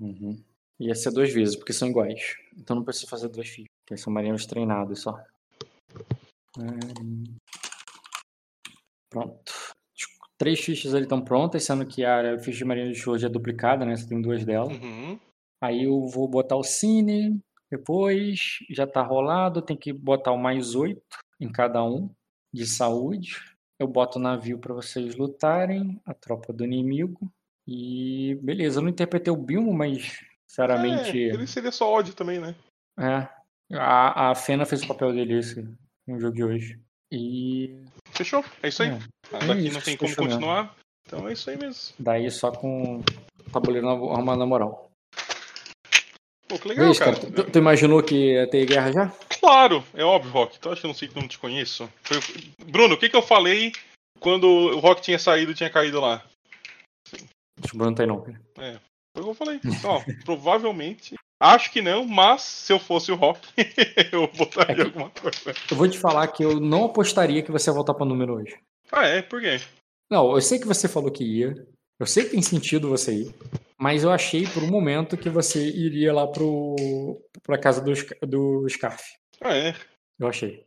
Uhum. 0.00 0.42
Ia 0.80 0.94
ser 0.94 1.10
duas 1.12 1.30
vezes, 1.30 1.54
porque 1.54 1.74
são 1.74 1.88
iguais. 1.88 2.36
Então 2.56 2.74
não 2.74 2.82
precisa 2.82 3.06
fazer 3.06 3.28
duas 3.28 3.46
fichas. 3.46 3.68
Porque 3.84 4.00
são 4.00 4.12
marinheiros 4.12 4.46
treinados 4.46 5.02
só. 5.02 5.22
Pronto. 9.10 9.52
Três 10.38 10.58
fichas 10.58 10.94
ali 10.94 11.02
estão 11.02 11.20
prontas, 11.20 11.64
sendo 11.64 11.84
que 11.84 12.02
a 12.02 12.38
ficha 12.38 12.58
de 12.58 12.64
marinha 12.64 12.90
de 12.90 13.10
hoje 13.10 13.26
é 13.26 13.28
duplicada, 13.28 13.84
né? 13.84 13.94
Você 13.94 14.08
tem 14.08 14.22
duas 14.22 14.42
delas. 14.42 14.72
Uhum. 14.72 15.20
Aí 15.62 15.84
eu 15.84 16.06
vou 16.06 16.26
botar 16.26 16.56
o 16.56 16.64
Cine, 16.64 17.38
depois 17.70 18.60
já 18.70 18.86
tá 18.86 19.02
rolado, 19.02 19.60
tem 19.60 19.76
que 19.76 19.92
botar 19.92 20.32
o 20.32 20.38
mais 20.38 20.74
8 20.74 21.02
em 21.38 21.52
cada 21.52 21.84
um 21.84 22.10
de 22.52 22.66
saúde. 22.66 23.36
Eu 23.78 23.86
boto 23.86 24.18
o 24.18 24.22
navio 24.22 24.58
para 24.58 24.72
vocês 24.72 25.14
lutarem, 25.14 26.00
a 26.06 26.14
tropa 26.14 26.54
do 26.54 26.64
inimigo. 26.64 27.30
E 27.66 28.38
beleza, 28.42 28.78
eu 28.78 28.82
não 28.82 28.88
interpretei 28.88 29.30
o 29.32 29.36
Bilmo, 29.36 29.74
mas 29.74 30.24
sinceramente. 30.50 31.16
É, 31.16 31.34
ele 31.34 31.46
seria 31.46 31.70
só 31.70 31.88
ódio 31.90 32.12
também, 32.12 32.40
né? 32.40 32.54
É. 32.98 33.28
A, 33.76 34.30
a 34.30 34.34
Fena 34.34 34.66
fez 34.66 34.82
o 34.82 34.88
papel 34.88 35.12
dele 35.12 35.38
esse, 35.38 35.62
no 36.06 36.18
jogo 36.20 36.34
de 36.34 36.44
hoje. 36.44 36.80
E. 37.12 37.84
Fechou? 38.12 38.44
É 38.62 38.68
isso 38.68 38.82
aí. 38.82 38.90
É, 38.90 38.98
Ah, 39.32 39.38
é 39.44 39.46
daqui 39.46 39.60
isso, 39.66 39.74
não 39.74 39.80
tem 39.80 39.96
como 39.96 40.08
fechou 40.10 40.24
mesmo. 40.24 40.40
continuar. 40.40 40.74
Então 41.06 41.28
é 41.28 41.32
isso 41.32 41.48
aí 41.50 41.56
mesmo. 41.56 41.94
daí 41.98 42.30
só 42.30 42.50
com 42.50 42.98
o 42.98 43.50
tabuleiro 43.52 43.88
armado 44.12 44.38
na 44.38 44.46
moral. 44.46 44.90
Pô, 46.48 46.58
que 46.58 46.66
É 46.66 46.70
legal, 46.70 46.90
isso, 46.90 47.00
cara. 47.00 47.16
Tu, 47.16 47.50
tu 47.50 47.58
imaginou 47.58 48.02
que 48.02 48.32
ia 48.32 48.50
ter 48.50 48.66
guerra 48.66 48.92
já? 48.92 49.08
Claro, 49.40 49.84
é 49.94 50.04
óbvio, 50.04 50.32
Rock. 50.32 50.58
Tu 50.58 50.68
acha 50.68 50.80
que 50.80 50.86
eu 50.86 50.88
não 50.88 50.94
sei 50.94 51.08
que 51.08 51.16
eu 51.16 51.22
não 51.22 51.28
te 51.28 51.38
conheço? 51.38 51.88
Foi- 52.02 52.18
Bruno, 52.66 52.94
o 52.94 52.98
que, 52.98 53.08
que 53.08 53.16
eu 53.16 53.22
falei 53.22 53.72
quando 54.18 54.44
o 54.48 54.78
Rock 54.80 55.00
tinha 55.00 55.18
saído 55.18 55.52
e 55.52 55.54
tinha 55.54 55.70
caído 55.70 56.00
lá? 56.00 56.24
Acho 57.12 57.70
que 57.70 57.74
o 57.74 57.78
Bruno 57.78 57.94
tá 57.94 58.02
aí 58.02 58.06
não, 58.08 58.20
cara. 58.20 58.40
Foi 59.14 59.22
o 59.22 59.24
que 59.24 59.30
eu 59.30 59.34
falei. 59.34 59.60
Ó, 59.84 60.00
provavelmente. 60.24 61.14
Acho 61.42 61.72
que 61.72 61.80
não, 61.80 62.04
mas 62.06 62.42
se 62.42 62.72
eu 62.72 62.78
fosse 62.78 63.10
o 63.10 63.16
Rock, 63.16 63.40
eu 64.12 64.28
botaria 64.36 64.84
alguma 64.84 65.08
coisa. 65.10 65.54
Eu 65.70 65.76
vou 65.76 65.88
te 65.88 65.98
falar 65.98 66.26
que 66.28 66.44
eu 66.44 66.60
não 66.60 66.84
apostaria 66.84 67.42
que 67.42 67.50
você 67.50 67.70
ia 67.70 67.74
voltar 67.74 67.94
para 67.94 68.04
número 68.06 68.34
hoje. 68.34 68.58
Ah, 68.92 69.06
é? 69.06 69.22
Por 69.22 69.40
quê? 69.40 69.58
Não, 70.10 70.32
eu 70.34 70.40
sei 70.42 70.58
que 70.58 70.66
você 70.66 70.86
falou 70.86 71.10
que 71.10 71.24
ia. 71.24 71.54
Eu 71.98 72.06
sei 72.06 72.24
que 72.24 72.30
tem 72.30 72.42
sentido 72.42 72.88
você 72.90 73.14
ir. 73.14 73.34
Mas 73.78 74.02
eu 74.02 74.10
achei 74.10 74.46
por 74.46 74.62
um 74.62 74.66
momento 74.70 75.16
que 75.16 75.30
você 75.30 75.66
iria 75.66 76.12
lá 76.12 76.26
pro, 76.26 76.76
pra 77.42 77.56
casa 77.58 77.80
do, 77.80 77.92
do 78.26 78.68
Scarf. 78.68 79.02
Ah, 79.40 79.56
é. 79.56 79.74
Eu 80.18 80.28
achei. 80.28 80.66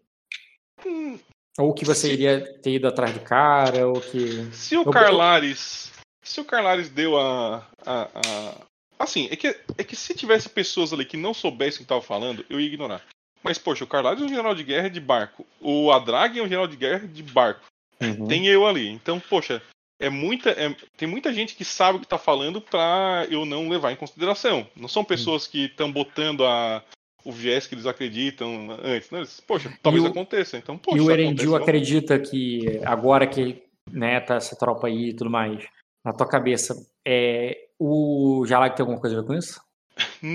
Hum, 0.86 1.20
Ou 1.60 1.72
que 1.74 1.86
você 1.86 2.08
Sim. 2.08 2.14
iria 2.14 2.60
ter 2.62 2.72
ido 2.72 2.88
atrás 2.88 3.14
do 3.14 3.20
cara, 3.20 3.88
ou 3.88 4.02
que. 4.02 4.44
Se 4.54 4.76
o 4.76 4.82
Eu- 4.82 4.92
Carlares. 4.92 5.92
Se 6.24 6.40
o 6.42 6.46
Carlares 6.46 6.90
deu 6.90 7.18
a. 7.20 7.68
a, 7.86 8.02
a- 8.04 8.56
Assim, 9.00 9.28
é 9.30 9.36
que, 9.36 9.48
é 9.78 9.84
que 9.84 9.96
se 9.98 10.14
tivesse 10.16 10.48
pessoas 10.48 10.94
ali 10.94 11.04
que 11.04 11.18
não 11.18 11.34
soubessem 11.34 11.80
o 11.80 11.84
que 11.84 11.90
tava 11.90 12.02
falando, 12.02 12.46
eu 12.50 12.60
ia 12.60 12.68
ignorar. 12.68 13.02
Mas, 13.44 13.58
poxa, 13.58 13.84
o 13.84 13.88
Carlares 13.88 14.22
é 14.22 14.24
um 14.26 14.30
general 14.30 14.56
de 14.56 14.64
guerra 14.64 14.90
de 14.90 15.02
barco. 15.02 15.46
O 15.60 15.92
Adrag 15.92 16.38
é 16.40 16.42
um 16.42 16.46
general 16.46 16.68
de 16.68 16.78
guerra 16.78 17.06
de 17.06 17.22
barco. 17.22 17.66
Uhum. 18.02 18.28
Tem 18.28 18.48
eu 18.48 18.66
ali. 18.66 18.88
Então, 18.88 19.20
poxa, 19.20 19.62
é 20.00 20.10
muita, 20.10 20.52
é- 20.52 20.74
tem 20.96 21.06
muita 21.08 21.34
gente 21.34 21.54
que 21.56 21.66
sabe 21.66 21.98
o 21.98 22.02
que 22.02 22.08
tá 22.08 22.18
falando 22.18 22.62
pra 22.62 23.28
eu 23.30 23.44
não 23.46 23.68
levar 23.68 23.92
em 23.92 23.96
consideração. 23.98 24.66
Não 24.76 24.88
são 24.88 25.04
pessoas 25.04 25.48
que 25.48 25.66
estão 25.66 25.92
botando 25.92 26.46
a, 26.46 26.82
o 27.26 27.32
viés 27.32 27.68
que 27.68 27.76
eles 27.76 27.86
acreditam 27.86 28.78
antes. 28.82 29.10
Né? 29.12 29.20
Eles, 29.20 29.42
Poxa, 29.42 29.74
talvez 29.82 30.06
o- 30.06 30.08
aconteça. 30.08 30.56
Então, 30.58 30.78
poxa, 30.78 30.98
E 30.98 31.02
o 31.02 31.12
Erendil 31.12 31.56
acontece, 31.56 31.70
acredita 31.70 32.20
que 32.20 32.80
agora 32.86 33.28
que 33.28 33.62
né, 33.92 34.22
tá 34.22 34.36
essa 34.36 34.56
tropa 34.56 34.88
aí 34.88 35.10
e 35.10 35.14
tudo 35.14 35.30
mais, 35.30 35.62
na 36.04 36.14
tua 36.14 36.28
cabeça, 36.28 36.76
é, 37.06 37.68
o 37.80 38.46
Jalag 38.46 38.76
tem 38.76 38.84
alguma 38.84 39.00
coisa 39.00 39.18
a 39.18 39.22
ver 39.22 39.28
com 39.28 39.34
isso? 39.34 39.62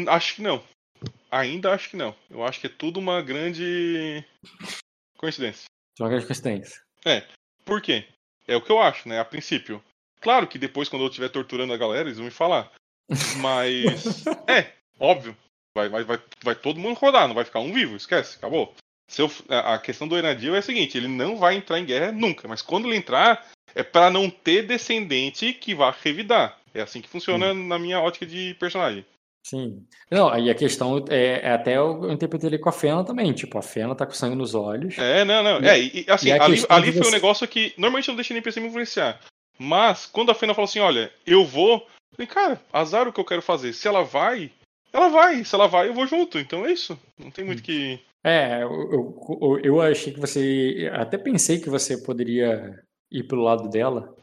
Acho 0.09 0.37
que 0.37 0.43
não. 0.43 0.63
Ainda 1.31 1.73
acho 1.73 1.91
que 1.91 1.97
não. 1.97 2.15
Eu 2.31 2.45
acho 2.45 2.61
que 2.61 2.67
é 2.67 2.71
tudo 2.71 2.99
uma 2.99 3.21
grande 3.23 4.25
coincidência. 5.17 5.65
Uma 6.01 6.09
grande 6.09 6.27
coincidência. 6.27 6.81
Por 7.65 7.83
quê? 7.83 8.07
É 8.47 8.57
o 8.57 8.63
que 8.63 8.73
eu 8.73 8.81
acho, 8.81 9.09
né? 9.09 9.21
A 9.21 9.25
princípio. 9.25 9.83
Claro 10.21 10.47
que 10.47 10.59
depois, 10.59 10.89
quando 10.89 11.03
eu 11.03 11.09
estiver 11.09 11.29
torturando 11.29 11.73
a 11.73 11.77
galera, 11.77 12.07
eles 12.09 12.17
vão 12.17 12.25
me 12.25 12.31
falar. 12.31 12.73
Mas. 13.41 14.25
é, 14.49 14.73
óbvio. 14.99 15.37
Vai, 15.77 15.89
vai, 15.89 16.03
vai, 16.03 16.19
vai 16.43 16.55
todo 16.55 16.81
mundo 16.81 16.99
rodar, 16.99 17.29
não 17.29 17.35
vai 17.35 17.45
ficar 17.45 17.61
um 17.61 17.73
vivo, 17.73 17.95
esquece, 17.95 18.37
acabou. 18.37 18.75
Se 19.09 19.23
eu- 19.23 19.31
a 19.49 19.75
a 19.75 19.79
questão 19.79 20.09
do 20.09 20.17
Enadil 20.19 20.55
é 20.55 20.59
a 20.59 20.63
seguinte: 20.63 20.97
ele 20.97 21.09
não 21.09 21.37
vai 21.37 21.57
entrar 21.57 21.79
em 21.79 21.85
guerra 21.85 22.11
nunca, 22.11 22.49
mas 22.49 22.63
quando 22.63 22.89
ele 22.89 22.97
entrar, 22.97 23.47
é 23.79 23.83
pra 23.83 24.11
não 24.11 24.29
ter 24.29 24.67
descendente 24.67 25.53
que 25.53 25.75
vá 25.75 25.91
revidar. 26.03 26.59
É 26.75 26.81
assim 26.83 27.01
que 27.01 27.09
funciona 27.09 27.55
na 27.55 27.79
minha 27.79 28.01
ótica 28.01 28.27
de 28.27 28.55
personagem. 28.61 29.05
Sim. 29.47 29.87
Não, 30.11 30.29
aí 30.29 30.51
a 30.51 30.55
questão 30.55 31.03
é, 31.09 31.41
é 31.43 31.53
até 31.53 31.77
eu 31.79 32.11
interpretei 32.13 32.51
ele 32.51 32.59
com 32.59 32.69
a 32.69 32.73
Fena 32.73 33.03
também. 33.05 33.33
Tipo, 33.33 33.57
a 33.59 33.63
Fena 33.63 33.95
tá 33.95 34.05
com 34.05 34.13
sangue 34.13 34.37
nos 34.37 34.55
olhos. 34.55 34.99
É, 34.99 35.25
não, 35.25 35.43
não. 35.43 35.61
E- 35.63 35.67
É, 35.69 35.79
e, 35.81 36.05
assim, 36.09 36.29
e 36.29 36.33
ali, 36.33 36.65
ali 36.69 36.93
foi 36.93 37.01
um 37.01 37.05
você- 37.05 37.11
negócio 37.11 37.49
que 37.49 37.73
normalmente 37.79 38.09
eu 38.09 38.13
não 38.13 38.17
deixo 38.17 38.33
nem 38.35 38.43
PC 38.43 38.61
me 38.61 38.69
influenciar. 38.69 39.19
Mas 39.59 40.07
quando 40.07 40.31
a 40.31 40.35
Fena 40.35 40.55
falou 40.55 40.67
assim, 40.69 40.81
olha, 40.81 41.11
eu 41.27 41.45
vou, 41.45 41.77
eu 41.79 42.17
falei, 42.17 42.27
cara, 42.27 42.61
azar 42.73 43.09
o 43.09 43.13
que 43.13 43.19
eu 43.21 43.25
quero 43.25 43.41
fazer. 43.43 43.73
Se 43.73 43.89
ela 43.89 44.03
vai, 44.05 44.53
ela 44.93 45.09
vai. 45.09 45.43
Se 45.45 45.55
ela 45.55 45.67
vai, 45.67 45.89
eu 45.89 45.95
vou 45.95 46.07
junto. 46.07 46.39
Então 46.39 46.67
é 46.67 46.73
isso. 46.73 46.99
Não 47.19 47.31
tem 47.31 47.45
muito 47.45 47.63
que. 47.63 47.99
É, 48.25 48.63
eu, 48.63 49.17
eu, 49.41 49.61
eu 49.65 49.81
achei 49.81 50.13
que 50.13 50.21
você. 50.21 50.91
Até 50.93 51.17
pensei 51.17 51.59
que 51.59 51.71
você 51.71 51.97
poderia 51.97 52.79
ir 53.11 53.25
pelo 53.25 53.43
lado 53.43 53.69
dela 53.69 54.15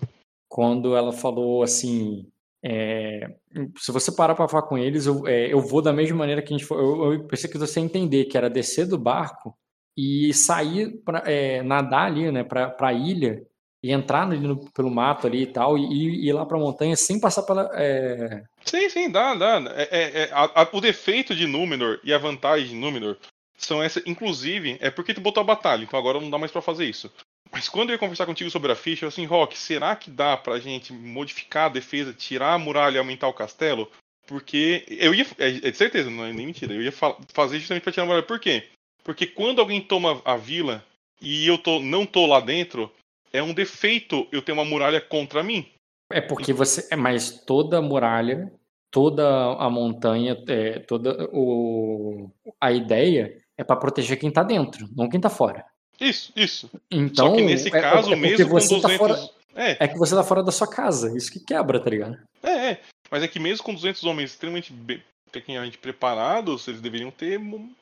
quando 0.49 0.95
ela 0.95 1.11
falou 1.11 1.63
assim. 1.63 2.27
é, 2.63 3.35
se 3.77 3.91
você 3.91 4.11
parar 4.11 4.35
pra 4.35 4.47
falar 4.47 4.63
com 4.63 4.77
eles, 4.77 5.05
eu, 5.05 5.27
é, 5.27 5.51
eu 5.51 5.59
vou 5.59 5.81
da 5.81 5.93
mesma 5.93 6.17
maneira 6.17 6.41
que 6.41 6.53
a 6.53 6.57
gente 6.57 6.65
foi. 6.67 6.77
Eu, 6.79 7.13
eu 7.13 7.23
pensei 7.27 7.49
que 7.49 7.57
você 7.57 7.79
ia 7.79 7.85
entender 7.85 8.25
que 8.25 8.37
era 8.37 8.49
descer 8.49 8.87
do 8.87 8.97
barco 8.97 9.55
e 9.97 10.33
sair, 10.33 10.97
pra, 11.05 11.23
é, 11.25 11.61
nadar 11.63 12.07
ali, 12.07 12.31
né, 12.31 12.43
pra, 12.43 12.69
pra 12.69 12.91
ilha 12.93 13.45
e 13.83 13.91
entrar 13.91 14.23
ali 14.23 14.39
no- 14.39 14.69
pelo 14.71 14.89
mato 14.89 15.27
ali 15.27 15.43
e 15.43 15.47
tal, 15.47 15.77
e, 15.77 15.83
e 15.83 16.27
ir 16.27 16.33
lá 16.33 16.45
pra 16.45 16.57
montanha 16.57 16.95
sem 16.95 17.19
passar 17.19 17.43
pela. 17.43 17.69
é, 17.75 18.43
Sim, 18.63 18.89
sim, 18.89 19.09
dá, 19.11 19.35
dá. 19.35 19.61
É, 19.75 19.83
é- 19.91 20.21
é- 20.23 20.29
a- 20.33 20.63
a- 20.63 20.69
o 20.73 20.81
defeito 20.81 21.35
de 21.35 21.45
Númenor 21.47 21.99
e 22.03 22.11
a 22.13 22.17
vantagem 22.17 22.69
de 22.69 22.75
Númenor 22.75 23.15
são 23.57 23.81
essa. 23.83 24.01
Inclusive, 24.07 24.77
é 24.81 24.89
porque 24.89 25.13
tu 25.13 25.21
botou 25.21 25.41
a 25.41 25.45
batalha, 25.45 25.83
então 25.83 25.99
agora 25.99 26.19
não 26.19 26.29
dá 26.31 26.37
mais 26.37 26.51
pra 26.51 26.61
fazer 26.61 26.85
isso. 26.85 27.11
Mas 27.51 27.69
quando 27.69 27.89
eu 27.89 27.93
ia 27.93 27.99
conversar 27.99 28.25
contigo 28.25 28.49
sobre 28.49 28.71
a 28.71 28.75
ficha, 28.75 29.05
eu 29.05 29.09
assim, 29.09 29.25
Rock, 29.25 29.57
será 29.57 29.95
que 29.95 30.09
dá 30.11 30.35
pra 30.35 30.59
gente 30.59 30.91
modificar 30.91 31.65
a 31.65 31.73
defesa, 31.73 32.13
tirar 32.13 32.53
a 32.53 32.59
muralha 32.59 32.95
e 32.95 32.99
aumentar 32.99 33.27
o 33.27 33.33
castelo? 33.33 33.89
Porque 34.27 34.83
eu 34.89 35.13
ia. 35.13 35.25
É, 35.37 35.47
é 35.47 35.71
de 35.71 35.77
certeza, 35.77 36.09
não 36.09 36.25
é 36.25 36.33
nem 36.33 36.47
mentira. 36.47 36.73
Eu 36.73 36.81
ia 36.81 36.91
fa- 36.91 37.15
fazer 37.33 37.59
justamente 37.59 37.83
pra 37.83 37.91
tirar 37.91 38.03
a 38.03 38.07
muralha. 38.07 38.25
Por 38.25 38.39
quê? 38.39 38.67
Porque 39.03 39.27
quando 39.27 39.59
alguém 39.59 39.81
toma 39.81 40.21
a 40.25 40.35
vila 40.35 40.83
e 41.21 41.47
eu 41.47 41.57
tô, 41.57 41.79
não 41.79 42.05
tô 42.05 42.25
lá 42.25 42.39
dentro, 42.39 42.91
é 43.31 43.41
um 43.41 43.53
defeito 43.53 44.27
eu 44.31 44.41
ter 44.41 44.51
uma 44.51 44.65
muralha 44.65 44.99
contra 44.99 45.43
mim. 45.43 45.67
É 46.11 46.19
porque 46.21 46.51
você. 46.51 46.87
É, 46.91 46.95
mas 46.95 47.43
toda 47.45 47.81
muralha 47.81 48.51
toda 48.95 49.27
a 49.55 49.69
montanha, 49.69 50.41
é, 50.47 50.79
toda 50.79 51.27
o, 51.33 52.31
a 52.61 52.71
ideia 52.71 53.41
é 53.57 53.63
para 53.63 53.75
proteger 53.75 54.17
quem 54.17 54.31
tá 54.31 54.41
dentro, 54.41 54.87
não 54.95 55.09
quem 55.09 55.19
tá 55.19 55.29
fora. 55.29 55.65
Isso, 55.99 56.31
isso. 56.35 56.69
Então, 56.91 57.29
Só 57.29 57.35
que 57.35 57.41
nesse 57.41 57.67
é- 57.69 57.71
caso, 57.71 58.11
é 58.13 58.15
mesmo 58.15 58.47
com 58.47 58.53
você 58.59 58.75
200. 58.75 58.81
tá 58.91 58.97
fora, 58.97 59.29
É, 59.55 59.77
é 59.85 59.87
que 59.87 59.97
você 59.97 60.13
tá 60.15 60.23
fora 60.23 60.43
da 60.43 60.51
sua 60.51 60.67
casa, 60.67 61.15
isso 61.15 61.31
que 61.31 61.39
quebra, 61.39 61.79
tá 61.79 61.89
ligado? 61.89 62.17
é, 62.43 62.71
é. 62.71 62.81
Mas 63.09 63.23
é 63.23 63.27
que 63.27 63.39
mesmo 63.39 63.63
com 63.63 63.73
200 63.73 64.03
homens 64.03 64.31
extremamente 64.31 64.73
bem- 64.73 65.01
tecnicamente 65.31 65.77
preparados, 65.77 66.67
eles 66.67 66.81
deveriam 66.81 67.11
ter 67.11 67.39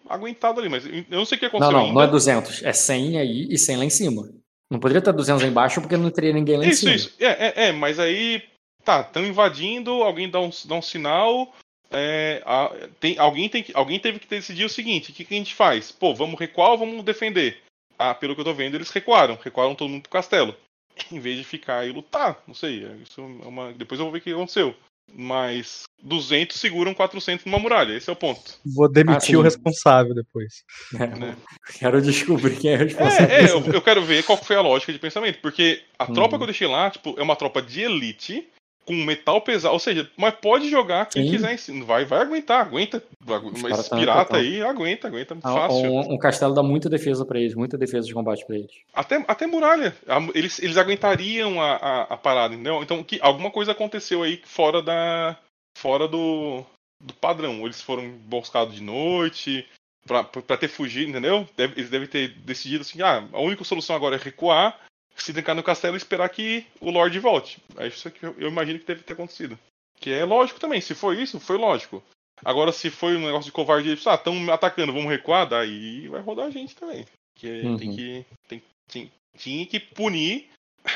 aguentado 0.09 0.59
ali. 0.59 0.69
Mas 0.69 0.85
eu 0.85 1.03
não 1.09 1.25
sei 1.25 1.37
o 1.37 1.39
que 1.39 1.45
Não, 1.45 1.49
aconteceu 1.49 1.71
não, 1.71 1.79
ainda. 1.85 1.93
não 1.93 2.01
é 2.01 2.07
200, 2.07 2.63
é 2.63 2.73
100 2.73 3.17
aí 3.17 3.47
e 3.49 3.57
100 3.57 3.77
lá 3.77 3.85
em 3.85 3.89
cima. 3.89 4.29
Não 4.69 4.79
poderia 4.79 4.99
estar 4.99 5.11
200 5.11 5.41
lá 5.43 5.47
embaixo 5.47 5.79
porque 5.81 5.95
não 5.97 6.09
teria 6.11 6.33
ninguém 6.33 6.57
lá 6.57 6.65
em 6.65 6.69
Isso, 6.69 6.81
cima. 6.81 6.95
isso. 6.95 7.13
É, 7.19 7.25
é, 7.25 7.67
é, 7.67 7.71
mas 7.71 7.99
aí. 7.99 8.43
Tá, 8.83 8.99
estão 8.99 9.25
invadindo, 9.25 9.89
alguém 10.03 10.29
dá 10.29 10.41
um, 10.41 10.49
dá 10.65 10.75
um 10.75 10.81
sinal. 10.81 11.53
é, 11.95 12.41
a- 12.45 12.71
tem, 12.99 13.17
alguém, 13.19 13.47
tem 13.47 13.61
que, 13.63 13.71
alguém 13.75 13.97
teve 13.99 14.19
que 14.19 14.27
decidir 14.27 14.65
o 14.65 14.69
seguinte: 14.69 15.11
o 15.11 15.13
que, 15.13 15.23
que 15.23 15.33
a 15.33 15.37
gente 15.37 15.53
faz? 15.55 15.89
Pô, 15.91 16.13
vamos 16.13 16.37
recuar 16.39 16.71
ou 16.71 16.77
vamos 16.79 17.03
defender? 17.03 17.59
Ah, 17.97 18.13
pelo 18.13 18.35
que 18.35 18.41
eu 18.41 18.45
tô 18.45 18.53
vendo, 18.53 18.75
eles 18.75 18.89
recuaram. 18.89 19.37
Recuaram 19.41 19.75
todo 19.75 19.89
mundo 19.89 20.03
pro 20.03 20.11
castelo. 20.11 20.55
Em 21.11 21.19
vez 21.19 21.37
de 21.37 21.43
ficar 21.43 21.87
e 21.87 21.91
lutar. 21.91 22.41
Não 22.47 22.53
sei. 22.53 22.85
Isso 23.01 23.19
é 23.19 23.23
uma, 23.47 23.73
depois 23.73 23.99
eu 23.99 24.05
vou 24.05 24.11
ver 24.13 24.19
o 24.19 24.21
que 24.21 24.31
aconteceu. 24.33 24.75
Mas 25.11 25.83
200 26.01 26.57
seguram 26.59 26.93
400 26.93 27.45
numa 27.45 27.59
muralha. 27.59 27.93
Esse 27.93 28.09
é 28.09 28.13
o 28.13 28.15
ponto. 28.15 28.57
Vou 28.65 28.89
demitir 28.91 29.35
Ah, 29.35 29.39
o 29.39 29.41
responsável 29.41 30.13
depois. 30.15 30.63
Né? 30.93 31.35
Quero 31.77 32.01
descobrir 32.01 32.57
quem 32.59 32.71
é 32.71 32.77
responsável. 32.77 33.35
É, 33.35 33.43
é, 33.43 33.49
eu, 33.51 33.73
eu 33.73 33.81
quero 33.81 34.03
ver 34.03 34.23
qual 34.23 34.37
foi 34.37 34.55
a 34.55 34.61
lógica 34.61 34.93
de 34.93 34.99
pensamento, 34.99 35.39
porque 35.41 35.83
a 35.99 36.05
Uhum. 36.07 36.13
tropa 36.13 36.37
que 36.37 36.43
eu 36.43 36.47
deixei 36.47 36.67
lá, 36.67 36.89
tipo, 36.89 37.15
é 37.17 37.21
uma 37.23 37.35
tropa 37.35 37.61
de 37.61 37.81
elite, 37.81 38.47
com 38.85 38.93
metal 38.93 39.41
pesado, 39.41 39.73
ou 39.73 39.79
seja, 39.79 40.09
mas 40.17 40.33
pode 40.35 40.69
jogar 40.69 41.07
quem 41.07 41.23
Sim. 41.23 41.29
quiser, 41.29 41.57
vai, 41.83 42.05
vai 42.05 42.21
aguentar, 42.21 42.61
aguenta, 42.61 43.03
mas 43.61 43.87
tão 43.87 43.97
pirata 43.99 44.37
aí, 44.37 44.61
aguenta, 44.61 45.07
aguenta 45.07 45.37
Ah, 45.43 45.53
fácil. 45.53 45.91
Um, 45.91 46.13
um 46.13 46.17
castelo 46.17 46.53
dá 46.53 46.61
muita 46.61 46.89
defesa 46.89 47.25
pra 47.25 47.39
eles, 47.39 47.55
muita 47.55 47.77
defesa 47.77 48.07
de 48.07 48.13
combate 48.13 48.45
pra 48.45 48.55
eles. 48.57 48.71
Até, 48.93 49.23
até 49.27 49.47
muralha, 49.47 49.95
eles, 50.33 50.59
eles 50.59 50.77
aguentariam 50.77 51.61
a, 51.61 51.75
a, 51.75 52.01
a 52.03 52.17
parada, 52.17 52.53
entendeu? 52.53 52.81
Então, 52.83 53.03
que, 53.03 53.19
alguma 53.21 53.51
coisa 53.51 53.71
aconteceu 53.71 54.23
aí 54.23 54.41
fora 54.43 54.81
da, 54.81 55.37
fora 55.77 56.07
do, 56.07 56.63
do 57.01 57.13
padrão, 57.13 57.65
eles 57.65 57.81
foram 57.81 58.03
emboscados 58.03 58.75
de 58.75 58.83
noite, 58.83 59.65
pra, 60.05 60.23
pra 60.23 60.57
ter 60.57 60.67
fugido, 60.67 61.09
entendeu? 61.09 61.47
Deve- 61.55 61.73
eles 61.79 61.89
devem 61.89 62.07
ter 62.07 62.29
decidido 62.39 62.81
assim, 62.81 63.01
ah, 63.01 63.27
a 63.31 63.39
única 63.39 63.63
solução 63.63 63.95
agora 63.95 64.15
é 64.15 64.19
recuar, 64.19 64.77
se 65.15 65.31
trancar 65.33 65.55
no 65.55 65.63
castelo 65.63 65.95
e 65.95 65.97
esperar 65.97 66.29
que 66.29 66.65
o 66.79 66.89
Lorde 66.91 67.19
volte. 67.19 67.61
É 67.77 67.87
isso 67.87 68.09
que 68.11 68.25
eu, 68.25 68.35
imagino 68.47 68.79
que 68.79 68.85
deve 68.85 69.03
ter 69.03 69.13
acontecido. 69.13 69.57
Que 69.99 70.11
é 70.11 70.25
lógico 70.25 70.59
também, 70.59 70.81
se 70.81 70.93
foi 70.95 71.21
isso, 71.21 71.39
foi 71.39 71.57
lógico. 71.57 72.03
Agora, 72.43 72.71
se 72.71 72.89
foi 72.89 73.15
um 73.15 73.25
negócio 73.25 73.45
de 73.45 73.51
covardia, 73.51 73.95
tipo, 73.95 74.09
ah, 74.09 74.15
estão 74.15 74.51
atacando, 74.51 74.91
vamos 74.91 75.09
recuar, 75.09 75.47
daí 75.47 76.07
vai 76.09 76.21
rodar 76.21 76.47
a 76.47 76.49
gente 76.49 76.75
também. 76.75 77.05
Que 77.35 77.61
Uhum. 77.61 77.77
tem 77.77 77.95
que. 77.95 78.25
Tem, 78.47 78.63
tem- 78.91 79.11
tinha 79.37 79.65
que 79.65 79.79
punir 79.79 80.49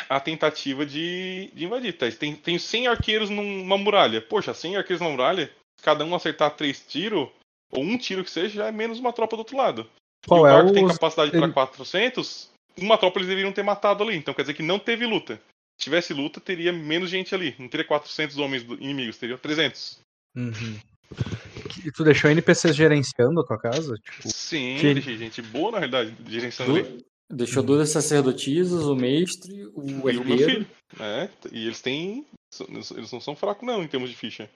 a 0.10 0.20
tentativa 0.20 0.86
de, 0.86 1.50
de 1.54 1.66
invadir. 1.66 1.94
Tá? 1.94 2.12
Tem, 2.12 2.36
tem 2.36 2.60
100 2.60 2.88
arqueiros 2.88 3.30
numa 3.30 3.78
muralha. 3.78 4.22
Poxa, 4.22 4.54
100 4.54 4.76
arqueiros 4.78 5.00
numa 5.02 5.12
muralha, 5.12 5.50
cada 5.82 6.04
um 6.04 6.14
acertar 6.14 6.52
três 6.56 6.86
tiros, 6.86 7.30
ou 7.72 7.84
um 7.84 7.98
tiro 7.98 8.24
que 8.24 8.30
seja, 8.32 8.56
já 8.56 8.68
é 8.68 8.72
menos 8.72 9.00
uma 9.00 9.14
tropa 9.14 9.36
do 9.36 9.40
outro 9.40 9.56
lado. 9.58 9.90
e 10.26 10.28
Qual 10.28 10.42
o 10.42 10.48
é 10.48 10.52
cara 10.52 10.66
que 10.68 10.74
tem 10.74 10.88
capacidade 10.88 11.32
para 11.32 11.40
ele- 11.44 11.54
400, 11.54 12.50
uma 12.78 12.98
tropa 12.98 13.20
eles 13.20 13.28
deveriam 13.30 13.52
ter 13.52 13.64
matado 13.64 14.04
ali. 14.04 14.16
Então 14.16 14.34
quer 14.34 14.44
dizer 14.44 14.54
que 14.54 14.64
não 14.64 14.80
teve 14.80 15.06
luta. 15.06 15.36
Se 15.80 15.84
tivesse 15.86 16.14
luta, 16.14 16.40
teria 16.40 16.74
menos 16.74 17.10
gente 17.10 17.36
ali. 17.36 17.56
Não 17.60 17.68
teria 17.68 17.86
400 17.86 18.38
homens 18.38 18.64
do- 18.64 18.76
inimigos, 18.76 19.18
teria 19.18 19.38
300. 19.38 20.00
Uhum. 20.36 20.80
E 21.86 21.92
tu 21.92 22.04
deixou 22.04 22.30
NPCs 22.30 22.76
gerenciando 22.76 23.40
a 23.40 23.46
tua 23.46 23.58
casa? 23.60 23.96
Tipo, 23.96 24.30
Sim, 24.30 24.78
que- 24.80 24.94
deixei 24.96 25.18
gente 25.18 25.42
boa 25.42 25.72
na 25.72 25.78
realidade, 25.80 26.16
gerenciando 26.28 26.76
ali. 26.76 26.84
Du- 26.84 27.06
Deixou 27.30 27.62
duas 27.62 27.90
sacerdotisas, 27.90 28.84
o 28.86 28.96
mestre, 28.96 29.66
o 29.76 29.84
E 29.90 29.94
o 29.94 29.98
meu 29.98 30.10
herdeiro. 30.10 30.52
filho. 30.52 30.68
É, 31.00 31.30
e 31.52 31.66
eles 31.66 31.82
têm. 31.82 32.26
Eles 32.70 33.12
não 33.12 33.20
são 33.20 33.36
fracos, 33.36 33.68
não, 33.68 33.84
em 33.84 33.88
termos 33.88 34.10
de 34.10 34.16
ficha. 34.16 34.50